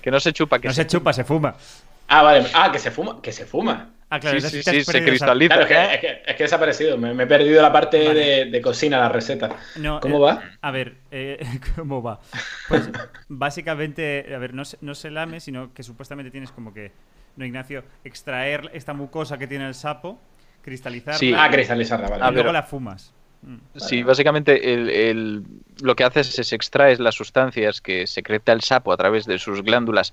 Que 0.00 0.10
no 0.10 0.20
se 0.20 0.32
chupa, 0.32 0.58
que 0.58 0.68
No 0.68 0.74
se 0.74 0.86
chupa, 0.86 1.12
se 1.12 1.24
fuma. 1.24 1.54
Ah, 2.06 2.22
vale. 2.22 2.46
Ah, 2.54 2.70
que 2.72 2.78
se 2.78 2.90
fuma. 2.90 3.20
Que 3.20 3.32
se 3.32 3.44
fuma. 3.44 3.90
Ah, 4.10 4.18
claro, 4.20 4.40
Sí, 4.40 4.62
se 4.62 5.04
cristaliza. 5.04 5.54
Claro, 5.54 5.62
es 5.62 5.68
que, 5.68 5.94
es 5.94 6.00
que, 6.00 6.22
es 6.30 6.36
que 6.36 6.42
he 6.42 6.46
desaparecido. 6.46 6.96
Me, 6.96 7.12
me 7.12 7.24
he 7.24 7.26
perdido 7.26 7.60
la 7.60 7.70
parte 7.72 8.06
Vale. 8.08 8.20
de, 8.20 8.44
de 8.46 8.60
cocina, 8.62 8.98
la 8.98 9.08
receta. 9.10 9.50
No, 9.76 10.00
¿Cómo 10.00 10.16
eh, 10.16 10.20
va? 10.34 10.42
A 10.62 10.70
ver, 10.70 10.94
eh, 11.10 11.38
¿cómo 11.76 12.02
va? 12.02 12.18
Pues 12.68 12.88
básicamente, 13.28 14.34
a 14.34 14.38
ver, 14.38 14.54
no 14.54 14.64
se, 14.64 14.78
no 14.80 14.94
se 14.94 15.10
lame, 15.10 15.40
sino 15.40 15.72
que 15.74 15.82
supuestamente 15.82 16.30
tienes 16.30 16.50
como 16.52 16.72
que, 16.72 16.90
no, 17.36 17.44
Ignacio, 17.44 17.84
extraer 18.04 18.70
esta 18.72 18.94
mucosa 18.94 19.36
que 19.38 19.46
tiene 19.46 19.66
el 19.68 19.74
sapo, 19.74 20.18
cristalizarla 20.62 21.18
Sí. 21.18 21.34
Ah, 21.36 21.48
cristalizarla, 21.50 22.08
vale. 22.08 22.22
y 22.24 22.26
A 22.26 22.30
luego 22.30 22.46
ver. 22.46 22.54
la 22.54 22.62
fumas. 22.62 23.12
Mm. 23.42 23.56
Sí, 23.76 24.02
básicamente 24.02 24.72
el, 24.74 24.88
el- 24.90 25.42
lo 25.82 25.94
que 25.94 26.04
haces 26.04 26.38
es 26.38 26.52
extraes 26.52 26.98
las 26.98 27.14
sustancias 27.14 27.80
que 27.80 28.06
secreta 28.06 28.52
el 28.52 28.62
sapo 28.62 28.90
a 28.92 28.96
través 28.96 29.26
de 29.26 29.38
sus 29.38 29.62
glándulas 29.62 30.12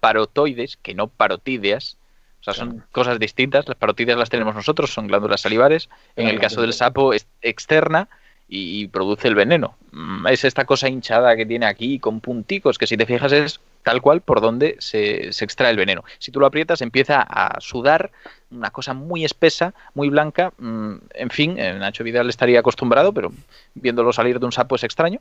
parotoides, 0.00 0.76
que 0.78 0.94
no 0.94 1.08
parotídeas. 1.08 1.98
O 2.42 2.44
sea, 2.44 2.54
son 2.54 2.84
cosas 2.90 3.20
distintas. 3.20 3.68
Las 3.68 3.76
parotídeas 3.76 4.18
las 4.18 4.28
tenemos 4.28 4.54
nosotros, 4.54 4.92
son 4.92 5.06
glándulas 5.06 5.42
salivares. 5.42 5.88
En 6.16 6.26
el 6.26 6.40
caso 6.40 6.60
del 6.60 6.72
sapo 6.72 7.12
es 7.12 7.26
externa 7.40 8.08
y, 8.48 8.88
produce 8.88 9.28
el 9.28 9.36
veneno. 9.36 9.76
Mm, 9.92 10.26
Es 10.26 10.44
esta 10.44 10.64
cosa 10.64 10.88
hinchada 10.88 11.36
que 11.36 11.46
tiene 11.46 11.66
aquí 11.66 12.00
con 12.00 12.20
punticos, 12.20 12.78
que 12.78 12.88
si 12.88 12.96
te 12.96 13.06
fijas 13.06 13.30
es 13.30 13.60
tal 13.84 14.02
cual 14.02 14.22
por 14.22 14.40
donde 14.40 14.76
se, 14.80 15.32
se 15.32 15.44
extrae 15.44 15.70
el 15.70 15.76
veneno. 15.76 16.02
Si 16.18 16.32
tú 16.32 16.40
lo 16.40 16.46
aprietas 16.46 16.82
empieza 16.82 17.22
a 17.22 17.60
sudar 17.60 18.10
una 18.50 18.70
cosa 18.70 18.92
muy 18.92 19.24
espesa, 19.24 19.72
muy 19.94 20.08
blanca. 20.08 20.52
mm, 20.58 20.94
En 21.14 21.30
fin, 21.30 21.54
Nacho 21.54 22.02
Vidal 22.02 22.28
estaría 22.28 22.58
acostumbrado, 22.58 23.12
pero 23.12 23.32
viéndolo 23.74 24.12
salir 24.12 24.40
de 24.40 24.46
un 24.46 24.52
sapo 24.52 24.74
es 24.74 24.82
extraño. 24.82 25.20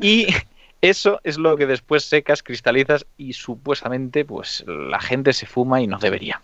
Y 0.00 0.28
Eso 0.84 1.18
es 1.24 1.38
lo 1.38 1.56
que 1.56 1.66
después 1.66 2.04
secas, 2.04 2.42
cristalizas 2.42 3.06
y 3.16 3.32
supuestamente 3.32 4.26
pues 4.26 4.64
la 4.66 5.00
gente 5.00 5.32
se 5.32 5.46
fuma 5.46 5.80
y 5.80 5.86
no 5.86 5.98
debería. 5.98 6.42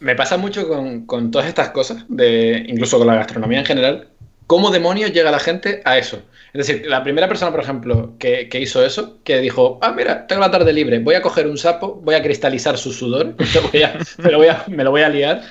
Me 0.00 0.14
pasa 0.14 0.36
mucho 0.36 0.66
con, 0.66 1.06
con 1.06 1.30
todas 1.30 1.46
estas 1.46 1.70
cosas, 1.70 2.04
de, 2.08 2.64
incluso 2.66 2.98
con 2.98 3.06
la 3.06 3.14
gastronomía 3.14 3.60
en 3.60 3.66
general. 3.66 4.08
¿Cómo 4.46 4.70
demonios 4.70 5.12
llega 5.12 5.30
la 5.30 5.38
gente 5.38 5.82
a 5.84 5.98
eso? 5.98 6.22
Es 6.52 6.66
decir, 6.66 6.86
la 6.86 7.04
primera 7.04 7.28
persona, 7.28 7.52
por 7.52 7.60
ejemplo, 7.60 8.14
que, 8.18 8.48
que 8.48 8.60
hizo 8.60 8.84
eso, 8.84 9.18
que 9.22 9.40
dijo, 9.40 9.78
ah, 9.82 9.92
mira, 9.92 10.26
tengo 10.26 10.40
la 10.40 10.50
tarde 10.50 10.72
libre, 10.72 10.98
voy 10.98 11.14
a 11.14 11.22
coger 11.22 11.46
un 11.46 11.56
sapo, 11.56 12.00
voy 12.02 12.16
a 12.16 12.22
cristalizar 12.22 12.76
su 12.76 12.92
sudor, 12.92 13.36
me 13.38 13.46
lo 13.54 13.68
voy 13.68 13.82
a, 13.82 13.98
me 14.18 14.32
lo 14.32 14.38
voy 14.38 14.48
a, 14.48 14.64
me 14.66 14.84
lo 14.84 14.90
voy 14.90 15.02
a 15.02 15.08
liar 15.08 15.42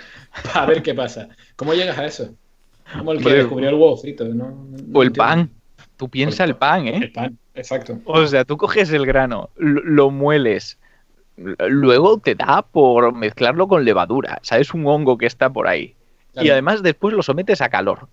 para 0.43 0.65
ver 0.65 0.83
qué 0.83 0.93
pasa. 0.93 1.29
¿Cómo 1.55 1.73
llegas 1.73 1.97
a 1.97 2.05
eso? 2.05 2.33
Como 2.97 3.13
el 3.13 3.23
que 3.23 3.29
descubrió 3.29 3.69
el 3.69 3.75
huevo 3.75 3.95
frito. 3.97 4.25
¿no? 4.25 4.67
O 4.93 5.03
el 5.03 5.11
pan. 5.11 5.49
Tú 5.95 6.09
piensa 6.09 6.43
el 6.43 6.55
pan, 6.55 6.87
¿eh? 6.87 6.97
El 6.97 7.11
pan, 7.11 7.37
exacto. 7.55 7.99
O 8.05 8.25
sea, 8.25 8.45
tú 8.45 8.57
coges 8.57 8.91
el 8.91 9.05
grano, 9.05 9.49
lo, 9.57 9.81
lo 9.83 10.09
mueles, 10.09 10.77
luego 11.67 12.19
te 12.19 12.35
da 12.35 12.61
por 12.61 13.13
mezclarlo 13.15 13.67
con 13.67 13.85
levadura, 13.85 14.39
¿sabes? 14.41 14.73
Un 14.73 14.85
hongo 14.87 15.17
que 15.17 15.25
está 15.25 15.49
por 15.49 15.67
ahí. 15.67 15.95
Y 16.35 16.49
además 16.49 16.81
después 16.83 17.13
lo 17.13 17.21
sometes 17.23 17.61
a 17.61 17.69
calor. 17.69 18.07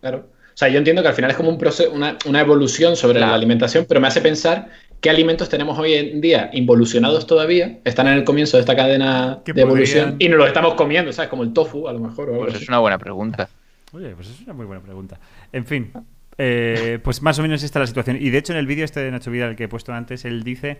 Claro. 0.00 0.26
O 0.54 0.56
sea, 0.56 0.68
yo 0.68 0.78
entiendo 0.78 1.00
que 1.02 1.08
al 1.08 1.14
final 1.14 1.30
es 1.30 1.36
como 1.36 1.48
un 1.48 1.58
proceso, 1.58 1.90
una, 1.92 2.18
una 2.26 2.40
evolución 2.40 2.94
sobre 2.96 3.16
Claro. 3.18 3.30
la 3.30 3.36
alimentación, 3.36 3.86
pero 3.88 4.00
me 4.00 4.08
hace 4.08 4.20
pensar 4.20 4.68
qué 5.00 5.08
alimentos 5.10 5.48
tenemos 5.48 5.78
hoy 5.78 5.94
en 5.94 6.20
día 6.20 6.50
involucionados 6.52 7.26
todavía, 7.26 7.78
están 7.84 8.06
en 8.08 8.12
el 8.14 8.24
comienzo 8.24 8.56
de 8.58 8.60
esta 8.60 8.76
cadena 8.76 9.40
de 9.46 9.60
evolución 9.62 10.10
podrían- 10.12 10.16
y 10.20 10.28
nos 10.28 10.38
los 10.38 10.46
estamos 10.48 10.74
comiendo, 10.74 11.12
¿sabes? 11.12 11.30
Como 11.30 11.42
el 11.42 11.52
tofu, 11.52 11.88
a 11.88 11.92
lo 11.92 11.98
mejor. 12.00 12.28
O 12.28 12.32
algo 12.32 12.42
Pues 12.44 12.54
así. 12.54 12.64
es 12.64 12.68
una 12.68 12.78
buena 12.80 12.98
pregunta. 12.98 13.48
Oye, 13.94 14.10
pues 14.14 14.28
es 14.28 14.40
una 14.42 14.52
muy 14.52 14.66
buena 14.66 14.82
pregunta. 14.82 15.18
En 15.52 15.64
fin, 15.66 15.90
eh, 16.38 16.98
pues 17.02 17.22
más 17.22 17.38
o 17.38 17.42
menos 17.42 17.62
esta 17.62 17.78
es 17.78 17.82
la 17.82 17.86
situación. 17.86 18.18
Y 18.20 18.30
de 18.30 18.38
hecho, 18.38 18.52
en 18.52 18.58
el 18.58 18.66
vídeo 18.66 18.84
este 18.84 19.00
de 19.00 19.10
Nacho 19.10 19.30
Vidal 19.30 19.56
que 19.56 19.64
he 19.64 19.68
puesto 19.68 19.92
antes, 19.92 20.24
él 20.26 20.44
dice 20.44 20.78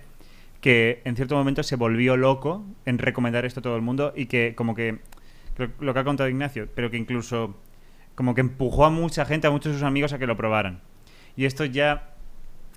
que 0.62 1.02
en 1.04 1.16
cierto 1.16 1.34
momento 1.36 1.62
se 1.62 1.76
volvió 1.76 2.16
loco 2.16 2.64
en 2.86 2.96
recomendar 2.98 3.44
esto 3.44 3.60
a 3.60 3.62
todo 3.62 3.76
el 3.76 3.82
mundo 3.82 4.14
y 4.16 4.26
que 4.26 4.54
como 4.56 4.74
que 4.74 5.00
lo 5.80 5.92
que 5.92 6.00
ha 6.00 6.04
contado 6.04 6.30
Ignacio, 6.30 6.68
pero 6.74 6.90
que 6.90 6.96
incluso 6.96 7.54
como 8.14 8.34
que 8.34 8.40
empujó 8.40 8.86
a 8.86 8.90
mucha 8.90 9.26
gente, 9.26 9.46
a 9.46 9.50
muchos 9.50 9.72
de 9.72 9.78
sus 9.78 9.86
amigos 9.86 10.12
a 10.14 10.18
que 10.18 10.26
lo 10.26 10.36
probaran. 10.36 10.80
Y 11.36 11.44
esto 11.46 11.64
ya 11.64 12.14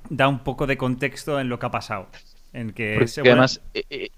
da 0.10 0.28
un 0.28 0.40
poco 0.40 0.66
de 0.68 0.78
contexto 0.78 1.40
en 1.40 1.48
lo 1.48 1.60
que 1.60 1.66
ha 1.68 1.72
pasado. 1.72 2.08
En 2.54 2.72
que 2.72 2.94
Porque 2.96 3.08
segura- 3.08 3.32
además, 3.34 3.62
eh, 3.74 3.84
eh, 3.90 4.10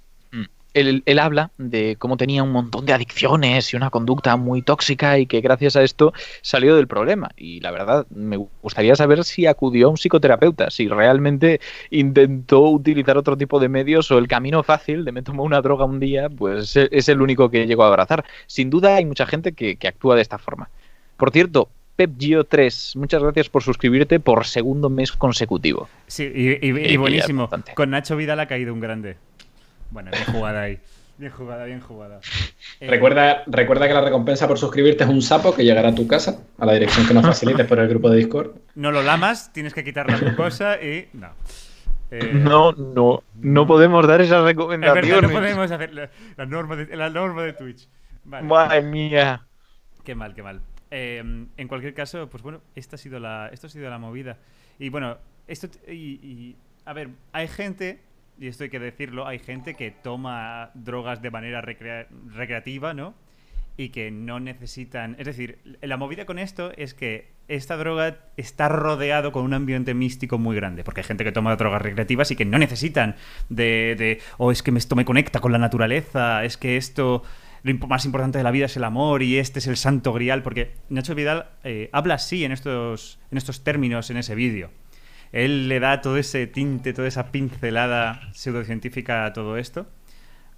él, 0.79 1.03
él 1.05 1.19
habla 1.19 1.51
de 1.57 1.95
cómo 1.97 2.17
tenía 2.17 2.43
un 2.43 2.51
montón 2.51 2.85
de 2.85 2.93
adicciones 2.93 3.73
y 3.73 3.75
una 3.75 3.89
conducta 3.89 4.35
muy 4.37 4.61
tóxica 4.61 5.17
y 5.19 5.25
que 5.25 5.41
gracias 5.41 5.75
a 5.75 5.83
esto 5.83 6.13
salió 6.41 6.75
del 6.75 6.87
problema. 6.87 7.29
Y 7.37 7.59
la 7.61 7.71
verdad, 7.71 8.05
me 8.09 8.37
gustaría 8.37 8.95
saber 8.95 9.23
si 9.23 9.45
acudió 9.45 9.87
a 9.87 9.89
un 9.91 9.97
psicoterapeuta, 9.97 10.69
si 10.69 10.87
realmente 10.87 11.59
intentó 11.89 12.61
utilizar 12.69 13.17
otro 13.17 13.37
tipo 13.37 13.59
de 13.59 13.69
medios 13.69 14.09
o 14.11 14.17
el 14.17 14.27
camino 14.27 14.63
fácil 14.63 15.03
de 15.05 15.11
me 15.11 15.21
tomo 15.21 15.43
una 15.43 15.61
droga 15.61 15.85
un 15.85 15.99
día, 15.99 16.29
pues 16.29 16.75
e- 16.75 16.89
es 16.91 17.09
el 17.09 17.21
único 17.21 17.49
que 17.49 17.65
llegó 17.65 17.83
a 17.83 17.87
abrazar. 17.87 18.25
Sin 18.45 18.69
duda 18.69 18.95
hay 18.95 19.05
mucha 19.05 19.25
gente 19.25 19.51
que, 19.53 19.75
que 19.75 19.87
actúa 19.87 20.15
de 20.15 20.21
esta 20.21 20.37
forma. 20.37 20.69
Por 21.17 21.31
cierto, 21.31 21.69
PepGio3, 21.97 22.95
muchas 22.97 23.23
gracias 23.23 23.49
por 23.49 23.63
suscribirte 23.63 24.19
por 24.19 24.45
segundo 24.45 24.89
mes 24.89 25.11
consecutivo. 25.11 25.89
Sí, 26.07 26.31
y, 26.33 26.67
y- 26.67 26.97
buenísimo. 26.97 27.49
Con 27.73 27.89
Nacho 27.89 28.15
Vidal 28.15 28.39
ha 28.39 28.47
caído 28.47 28.73
un 28.73 28.79
grande. 28.79 29.17
Bueno, 29.91 30.11
bien 30.11 30.25
jugada 30.25 30.61
ahí. 30.63 30.79
Bien 31.17 31.31
jugada, 31.31 31.65
bien 31.65 31.79
jugada. 31.81 32.19
Eh, 32.79 32.87
Recuerda, 32.89 33.43
recuerda 33.47 33.87
que 33.87 33.93
la 33.93 34.01
recompensa 34.01 34.47
por 34.47 34.59
suscribirte 34.59 35.03
es 35.03 35.09
un 35.09 35.21
sapo 35.23 35.55
que 35.55 35.63
llegará 35.63 35.89
a 35.89 35.95
tu 35.95 36.07
casa, 36.07 36.43
a 36.59 36.65
la 36.65 36.73
dirección 36.73 37.07
que 37.07 37.13
nos 37.15 37.25
facilites 37.25 37.65
por 37.65 37.79
el 37.79 37.87
grupo 37.87 38.09
de 38.09 38.17
Discord. 38.17 38.51
No 38.75 38.91
lo 38.91 39.01
lamas, 39.01 39.51
tienes 39.51 39.73
que 39.73 39.83
quitar 39.83 40.09
la 40.11 40.17
mucosa 40.31 40.79
y. 40.81 41.09
No. 41.13 41.29
Eh, 42.11 42.31
No, 42.33 42.71
no, 42.73 43.23
no 43.41 43.65
podemos 43.67 44.05
dar 44.07 44.21
esas 44.21 44.39
Es 44.41 44.45
recomendaciones. 44.45 45.09
verdad, 45.11 45.27
no 45.27 45.33
podemos 45.33 45.71
hacer 45.71 45.93
la, 45.93 46.09
la 46.37 46.45
norma, 46.45 46.75
de, 46.75 46.95
la 46.95 47.09
norma 47.09 47.43
de 47.43 47.53
Twitch. 47.53 47.87
Vale. 48.23 48.45
Madre 48.47 48.81
mía. 48.83 49.43
Qué 50.03 50.13
mal, 50.13 50.35
qué 50.35 50.43
mal. 50.43 50.61
Eh, 50.91 51.17
en 51.57 51.67
cualquier 51.67 51.93
caso, 51.95 52.29
pues 52.29 52.43
bueno, 52.43 52.61
esta 52.75 52.95
ha 52.95 52.99
sido 52.99 53.19
la, 53.19 53.49
esto 53.51 53.67
ha 53.67 53.69
sido 53.71 53.89
la 53.89 53.97
movida. 53.97 54.37
Y 54.79 54.89
bueno, 54.89 55.17
esto. 55.47 55.67
y, 55.91 56.55
a 56.85 56.93
ver, 56.93 57.09
hay 57.33 57.47
gente, 57.47 57.99
y 58.39 58.47
esto 58.47 58.63
hay 58.63 58.69
que 58.69 58.79
decirlo, 58.79 59.27
hay 59.27 59.39
gente 59.39 59.75
que 59.75 59.91
toma 59.91 60.71
drogas 60.73 61.21
de 61.21 61.31
manera 61.31 61.61
recrea- 61.61 62.07
recreativa, 62.33 62.93
¿no? 62.93 63.15
Y 63.77 63.89
que 63.89 64.09
no 64.09 64.39
necesitan. 64.39 65.15
Es 65.19 65.25
decir, 65.25 65.59
la 65.81 65.97
movida 65.97 66.25
con 66.25 66.39
esto 66.39 66.71
es 66.77 66.93
que 66.93 67.31
esta 67.47 67.77
droga 67.77 68.17
está 68.35 68.69
rodeado 68.69 69.31
con 69.31 69.43
un 69.45 69.53
ambiente 69.53 69.93
místico 69.93 70.37
muy 70.39 70.55
grande. 70.55 70.83
Porque 70.83 71.01
hay 71.01 71.05
gente 71.05 71.23
que 71.23 71.31
toma 71.31 71.55
drogas 71.55 71.81
recreativas 71.81 72.31
y 72.31 72.35
que 72.35 72.45
no 72.45 72.57
necesitan 72.57 73.15
de. 73.49 73.95
de 73.97 74.19
oh, 74.37 74.51
es 74.51 74.63
que 74.63 74.71
esto 74.71 74.95
me 74.95 75.05
conecta 75.05 75.39
con 75.39 75.51
la 75.51 75.59
naturaleza, 75.59 76.43
es 76.43 76.57
que 76.57 76.77
esto 76.77 77.23
lo 77.63 77.87
más 77.87 78.05
importante 78.05 78.37
de 78.37 78.43
la 78.43 78.51
vida 78.51 78.65
es 78.65 78.77
el 78.77 78.83
amor 78.83 79.23
y 79.23 79.37
este 79.37 79.59
es 79.59 79.67
el 79.67 79.77
santo 79.77 80.13
grial, 80.13 80.43
porque 80.43 80.71
Nacho 80.89 81.15
Vidal 81.15 81.49
eh, 81.63 81.89
habla 81.91 82.15
así 82.15 82.45
en 82.45 82.51
estos, 82.51 83.19
en 83.31 83.37
estos 83.37 83.63
términos 83.63 84.09
en 84.09 84.17
ese 84.17 84.35
vídeo. 84.35 84.69
Él 85.31 85.67
le 85.67 85.79
da 85.79 86.01
todo 86.01 86.17
ese 86.17 86.47
tinte, 86.47 86.93
toda 86.93 87.07
esa 87.07 87.31
pincelada 87.31 88.21
pseudocientífica 88.33 89.25
a 89.25 89.33
todo 89.33 89.57
esto. 89.57 89.87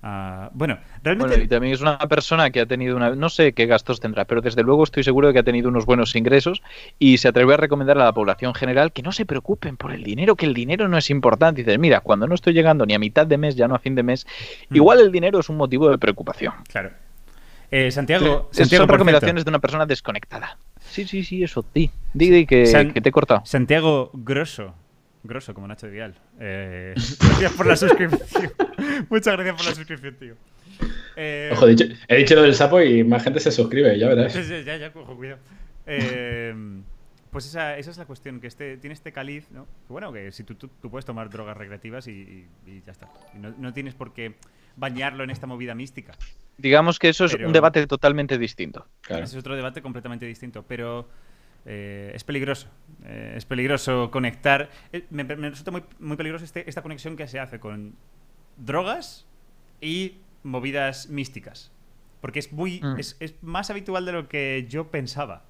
Ah, 0.01 0.49
bueno, 0.53 0.77
realmente... 1.03 1.27
Bueno, 1.27 1.43
y 1.43 1.47
también 1.49 1.73
es 1.73 1.81
una 1.81 1.97
persona 1.97 2.51
que 2.51 2.61
ha 2.61 2.65
tenido 2.65 2.95
una. 2.95 3.15
No 3.15 3.27
sé 3.27 3.51
qué 3.51 3.65
gastos 3.65 3.99
tendrá, 3.99 4.23
pero 4.23 4.39
desde 4.39 4.63
luego 4.63 4.85
estoy 4.85 5.03
seguro 5.03 5.27
de 5.27 5.33
que 5.33 5.39
ha 5.39 5.43
tenido 5.43 5.67
unos 5.67 5.85
buenos 5.85 6.15
ingresos 6.15 6.61
y 6.99 7.17
se 7.17 7.27
atreve 7.27 7.55
a 7.55 7.57
recomendar 7.57 7.97
a 7.97 8.05
la 8.05 8.13
población 8.13 8.53
general 8.53 8.93
que 8.93 9.01
no 9.01 9.11
se 9.11 9.25
preocupen 9.25 9.75
por 9.75 9.91
el 9.91 10.03
dinero, 10.03 10.37
que 10.37 10.45
el 10.45 10.53
dinero 10.53 10.87
no 10.87 10.97
es 10.97 11.09
importante. 11.09 11.61
Y 11.61 11.63
dices, 11.65 11.79
mira, 11.79 11.99
cuando 11.99 12.27
no 12.27 12.35
estoy 12.35 12.53
llegando 12.53 12.85
ni 12.85 12.93
a 12.93 12.99
mitad 12.99 13.27
de 13.27 13.37
mes, 13.37 13.57
ya 13.57 13.67
no 13.67 13.75
a 13.75 13.79
fin 13.79 13.95
de 13.95 14.03
mes, 14.03 14.25
Mm. 14.69 14.75
igual 14.77 15.01
el 15.01 15.11
dinero 15.11 15.39
es 15.39 15.49
un 15.49 15.57
motivo 15.57 15.89
de 15.89 15.97
preocupación. 15.97 16.53
Claro. 16.69 16.91
Eh, 17.71 17.91
Santiago, 17.91 18.49
son 18.51 18.87
recomendaciones 18.87 19.43
de 19.43 19.49
una 19.49 19.59
persona 19.59 19.85
desconectada. 19.85 20.57
Sí, 20.89 21.05
sí, 21.05 21.23
sí, 21.23 21.43
eso, 21.43 21.65
di. 21.73 21.89
Di, 22.13 22.29
di, 22.29 22.45
que, 22.45 22.65
San- 22.65 22.91
que 22.93 23.01
te 23.01 23.09
he 23.09 23.11
cortado. 23.11 23.41
Santiago 23.45 24.11
Grosso. 24.13 24.73
Grosso, 25.23 25.53
como 25.53 25.67
Nacho 25.67 25.87
Vidal. 25.89 26.15
Eh, 26.39 26.93
gracias 27.19 27.51
por 27.53 27.67
la 27.67 27.75
suscripción. 27.75 28.51
Muchas 29.09 29.33
gracias 29.35 29.55
por 29.55 29.65
la 29.65 29.75
suscripción, 29.75 30.15
tío. 30.15 30.35
Eh, 31.15 31.49
Ojo, 31.53 31.67
he 31.67 31.71
dicho, 31.75 31.83
he 32.07 32.15
dicho 32.17 32.35
lo 32.35 32.43
del 32.43 32.55
sapo 32.55 32.81
y 32.81 33.03
más 33.03 33.23
gente 33.23 33.39
se 33.39 33.51
suscribe, 33.51 33.97
ya 33.99 34.07
verás. 34.07 34.31
Sí, 34.33 34.41
ya, 34.65 34.77
ya, 34.77 34.91
cojo, 34.93 35.15
cuidado. 35.15 35.39
Eh, 35.85 36.53
pues 37.31 37.45
esa, 37.45 37.77
esa 37.77 37.91
es 37.91 37.97
la 37.97 38.05
cuestión, 38.05 38.39
que 38.39 38.47
este, 38.47 38.77
tiene 38.77 38.93
este 38.93 39.11
caliz, 39.11 39.51
¿no? 39.51 39.65
Que 39.65 39.93
bueno, 39.93 40.11
que 40.13 40.31
si 40.31 40.43
tú, 40.43 40.55
tú, 40.55 40.69
tú 40.81 40.89
puedes 40.89 41.05
tomar 41.05 41.29
drogas 41.29 41.57
recreativas 41.57 42.07
y, 42.07 42.11
y- 42.11 42.47
y 42.65 42.81
ya 42.85 42.91
está. 42.93 43.09
Y 43.35 43.39
no, 43.39 43.53
no 43.57 43.73
tienes 43.73 43.93
por 43.93 44.13
qué 44.13 44.35
bañarlo 44.79 45.23
en 45.23 45.29
esta 45.29 45.45
movida 45.47 45.75
mística. 45.75 46.13
Digamos 46.57 46.99
que 46.99 47.09
eso 47.09 47.25
es 47.25 47.33
Pero- 47.33 47.47
un 47.47 47.53
debate 47.53 47.85
totalmente 47.87 48.37
distinto. 48.37 48.87
Claro. 49.01 49.23
Ese 49.23 49.35
es 49.37 49.39
otro 49.39 49.55
debate 49.55 49.81
completamente 49.81 50.25
distinto, 50.25 50.63
pero 50.67 51.07
eh, 51.65 52.11
es 52.15 52.23
peligroso. 52.23 52.67
Eh, 53.05 53.33
es 53.37 53.45
peligroso 53.45 54.09
conectar. 54.11 54.69
eh, 54.91 55.05
me, 55.09 55.23
me 55.23 55.49
resulta 55.49 55.71
muy, 55.71 55.83
muy 55.99 56.17
peligroso 56.17 56.45
este- 56.45 56.67
esta 56.69 56.81
conexión 56.81 57.15
que 57.15 57.27
se 57.27 57.39
hace 57.39 57.59
con 57.59 57.95
drogas 58.57 59.25
y 59.81 60.17
movidas 60.43 61.09
místicas. 61.09 61.71
Porque 62.21 62.39
es 62.39 62.51
muy. 62.51 62.81
Mm. 62.81 62.99
Es, 62.99 63.15
es 63.19 63.35
más 63.41 63.69
habitual 63.69 64.05
de 64.05 64.11
lo 64.11 64.27
que 64.27 64.65
yo 64.69 64.89
pensaba. 64.91 65.43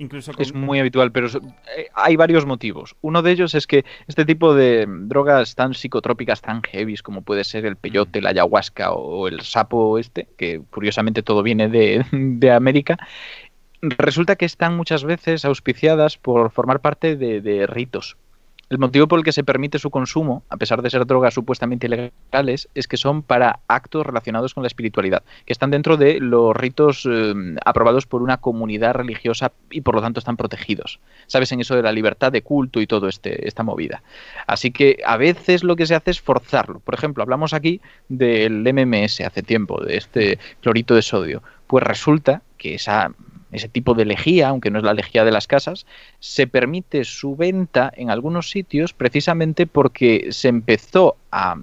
Incluso 0.00 0.32
con, 0.32 0.40
Es 0.40 0.54
muy 0.54 0.78
habitual, 0.80 1.12
pero 1.12 1.28
eh, 1.28 1.88
hay 1.92 2.16
varios 2.16 2.46
motivos. 2.46 2.96
Uno 3.02 3.20
de 3.20 3.32
ellos 3.32 3.54
es 3.54 3.66
que 3.66 3.84
este 4.08 4.24
tipo 4.24 4.54
de 4.54 4.86
drogas 4.88 5.54
tan 5.54 5.74
psicotrópicas, 5.74 6.40
tan 6.40 6.62
heavies 6.62 7.02
como 7.02 7.20
puede 7.20 7.44
ser 7.44 7.66
el 7.66 7.76
peyote, 7.76 8.22
la 8.22 8.30
ayahuasca 8.30 8.92
o 8.92 9.28
el 9.28 9.42
sapo 9.42 9.98
este, 9.98 10.26
que 10.38 10.62
curiosamente 10.70 11.22
todo 11.22 11.42
viene 11.42 11.68
de, 11.68 12.06
de 12.12 12.50
América, 12.50 12.96
resulta 13.82 14.36
que 14.36 14.46
están 14.46 14.74
muchas 14.74 15.04
veces 15.04 15.44
auspiciadas 15.44 16.16
por 16.16 16.50
formar 16.50 16.80
parte 16.80 17.16
de, 17.16 17.42
de 17.42 17.66
ritos. 17.66 18.16
El 18.70 18.78
motivo 18.78 19.08
por 19.08 19.18
el 19.18 19.24
que 19.24 19.32
se 19.32 19.42
permite 19.42 19.80
su 19.80 19.90
consumo, 19.90 20.44
a 20.48 20.56
pesar 20.56 20.80
de 20.80 20.90
ser 20.90 21.04
drogas 21.04 21.34
supuestamente 21.34 21.88
ilegales, 21.88 22.68
es 22.76 22.86
que 22.86 22.96
son 22.96 23.22
para 23.22 23.58
actos 23.66 24.06
relacionados 24.06 24.54
con 24.54 24.62
la 24.62 24.68
espiritualidad, 24.68 25.24
que 25.44 25.52
están 25.52 25.72
dentro 25.72 25.96
de 25.96 26.20
los 26.20 26.56
ritos 26.56 27.04
eh, 27.10 27.34
aprobados 27.64 28.06
por 28.06 28.22
una 28.22 28.36
comunidad 28.36 28.94
religiosa 28.94 29.50
y 29.72 29.80
por 29.80 29.96
lo 29.96 30.00
tanto 30.00 30.20
están 30.20 30.36
protegidos. 30.36 31.00
¿Sabes? 31.26 31.50
En 31.50 31.58
eso 31.58 31.74
de 31.74 31.82
la 31.82 31.90
libertad 31.90 32.30
de 32.30 32.42
culto 32.42 32.80
y 32.80 32.86
todo 32.86 33.08
este, 33.08 33.48
esta 33.48 33.64
movida. 33.64 34.04
Así 34.46 34.70
que 34.70 34.98
a 35.04 35.16
veces 35.16 35.64
lo 35.64 35.74
que 35.74 35.86
se 35.86 35.96
hace 35.96 36.12
es 36.12 36.20
forzarlo. 36.20 36.78
Por 36.78 36.94
ejemplo, 36.94 37.24
hablamos 37.24 37.52
aquí 37.54 37.80
del 38.08 38.62
MMS 38.72 39.20
hace 39.22 39.42
tiempo, 39.42 39.82
de 39.82 39.96
este 39.96 40.38
clorito 40.60 40.94
de 40.94 41.02
sodio. 41.02 41.42
Pues 41.66 41.82
resulta 41.82 42.42
que 42.56 42.76
esa 42.76 43.10
ese 43.52 43.68
tipo 43.68 43.94
de 43.94 44.04
lejía, 44.04 44.48
aunque 44.48 44.70
no 44.70 44.78
es 44.78 44.84
la 44.84 44.94
lejía 44.94 45.24
de 45.24 45.30
las 45.32 45.46
casas, 45.46 45.86
se 46.18 46.46
permite 46.46 47.04
su 47.04 47.36
venta 47.36 47.92
en 47.96 48.10
algunos 48.10 48.50
sitios 48.50 48.92
precisamente 48.92 49.66
porque 49.66 50.28
se 50.30 50.48
empezó 50.48 51.16
a, 51.32 51.56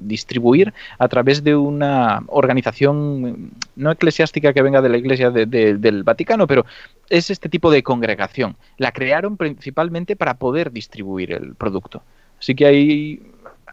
distribuir 0.00 0.72
a 0.98 1.08
través 1.08 1.42
de 1.44 1.56
una 1.56 2.22
organización 2.28 3.50
no 3.76 3.90
eclesiástica 3.90 4.52
que 4.52 4.62
venga 4.62 4.80
de 4.82 4.88
la 4.88 4.96
iglesia 4.98 5.30
de- 5.30 5.46
de- 5.46 5.74
del 5.76 6.02
Vaticano, 6.02 6.46
pero 6.46 6.64
es 7.08 7.30
este 7.30 7.48
tipo 7.48 7.70
de 7.70 7.82
congregación. 7.82 8.56
La 8.76 8.92
crearon 8.92 9.36
principalmente 9.36 10.16
para 10.16 10.34
poder 10.34 10.70
distribuir 10.72 11.32
el 11.32 11.54
producto. 11.54 12.02
Así 12.38 12.54
que 12.54 12.66
hay, 12.66 13.22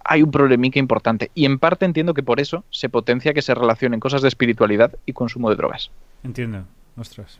hay 0.03 0.24
un 0.24 0.32
problemica 0.32 0.80
importante. 0.80 1.30
Y 1.36 1.45
en 1.45 1.59
parte 1.59 1.86
entiendo 1.86 2.13
que 2.13 2.24
por 2.24 2.39
eso 2.39 2.63
se 2.70 2.89
potencia 2.89 3.34
que 3.34 3.41
se 3.41 3.53
relacionen 3.53 3.99
cosas 3.99 4.22
de 4.22 4.28
espiritualidad 4.28 4.93
y 5.05 5.13
consumo 5.13 5.49
de 5.49 5.55
drogas. 5.55 5.91
Entiendo. 6.24 6.63
Ostras. 6.97 7.39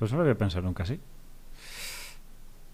Pues 0.00 0.12
no 0.12 0.16
lo 0.16 0.22
había 0.22 0.34
pensado 0.34 0.62
nunca 0.62 0.84
así. 0.84 0.98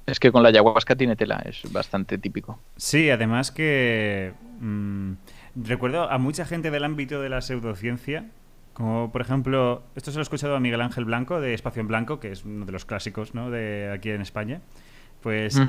Es 0.07 0.21
que 0.21 0.31
con 0.31 0.45
la 0.45 0.51
ayahuasca 0.51 0.95
tiene 0.95 1.17
tela, 1.17 1.43
es 1.45 1.61
bastante 1.73 2.19
típico. 2.19 2.61
Sí, 2.77 3.11
además 3.11 3.51
que 3.51 4.33
mm, 4.61 5.15
recuerdo 5.57 6.09
a 6.09 6.19
mucha 6.19 6.47
gente 6.47 6.71
del 6.71 6.85
ámbito 6.85 7.21
de 7.21 7.29
la 7.29 7.41
pseudociencia, 7.41 8.27
como 8.75 9.11
por 9.11 9.23
ejemplo, 9.23 9.83
esto 9.97 10.13
se 10.13 10.19
lo 10.19 10.21
he 10.21 10.23
escuchado 10.23 10.55
a 10.55 10.61
Miguel 10.61 10.81
Ángel 10.81 11.05
Blanco 11.05 11.41
de 11.41 11.53
Espacio 11.53 11.81
en 11.81 11.89
Blanco, 11.89 12.21
que 12.21 12.31
es 12.31 12.45
uno 12.45 12.65
de 12.65 12.71
los 12.71 12.85
clásicos 12.85 13.35
¿no? 13.35 13.51
de 13.51 13.91
aquí 13.93 14.11
en 14.11 14.21
España. 14.21 14.61
Pues, 15.21 15.61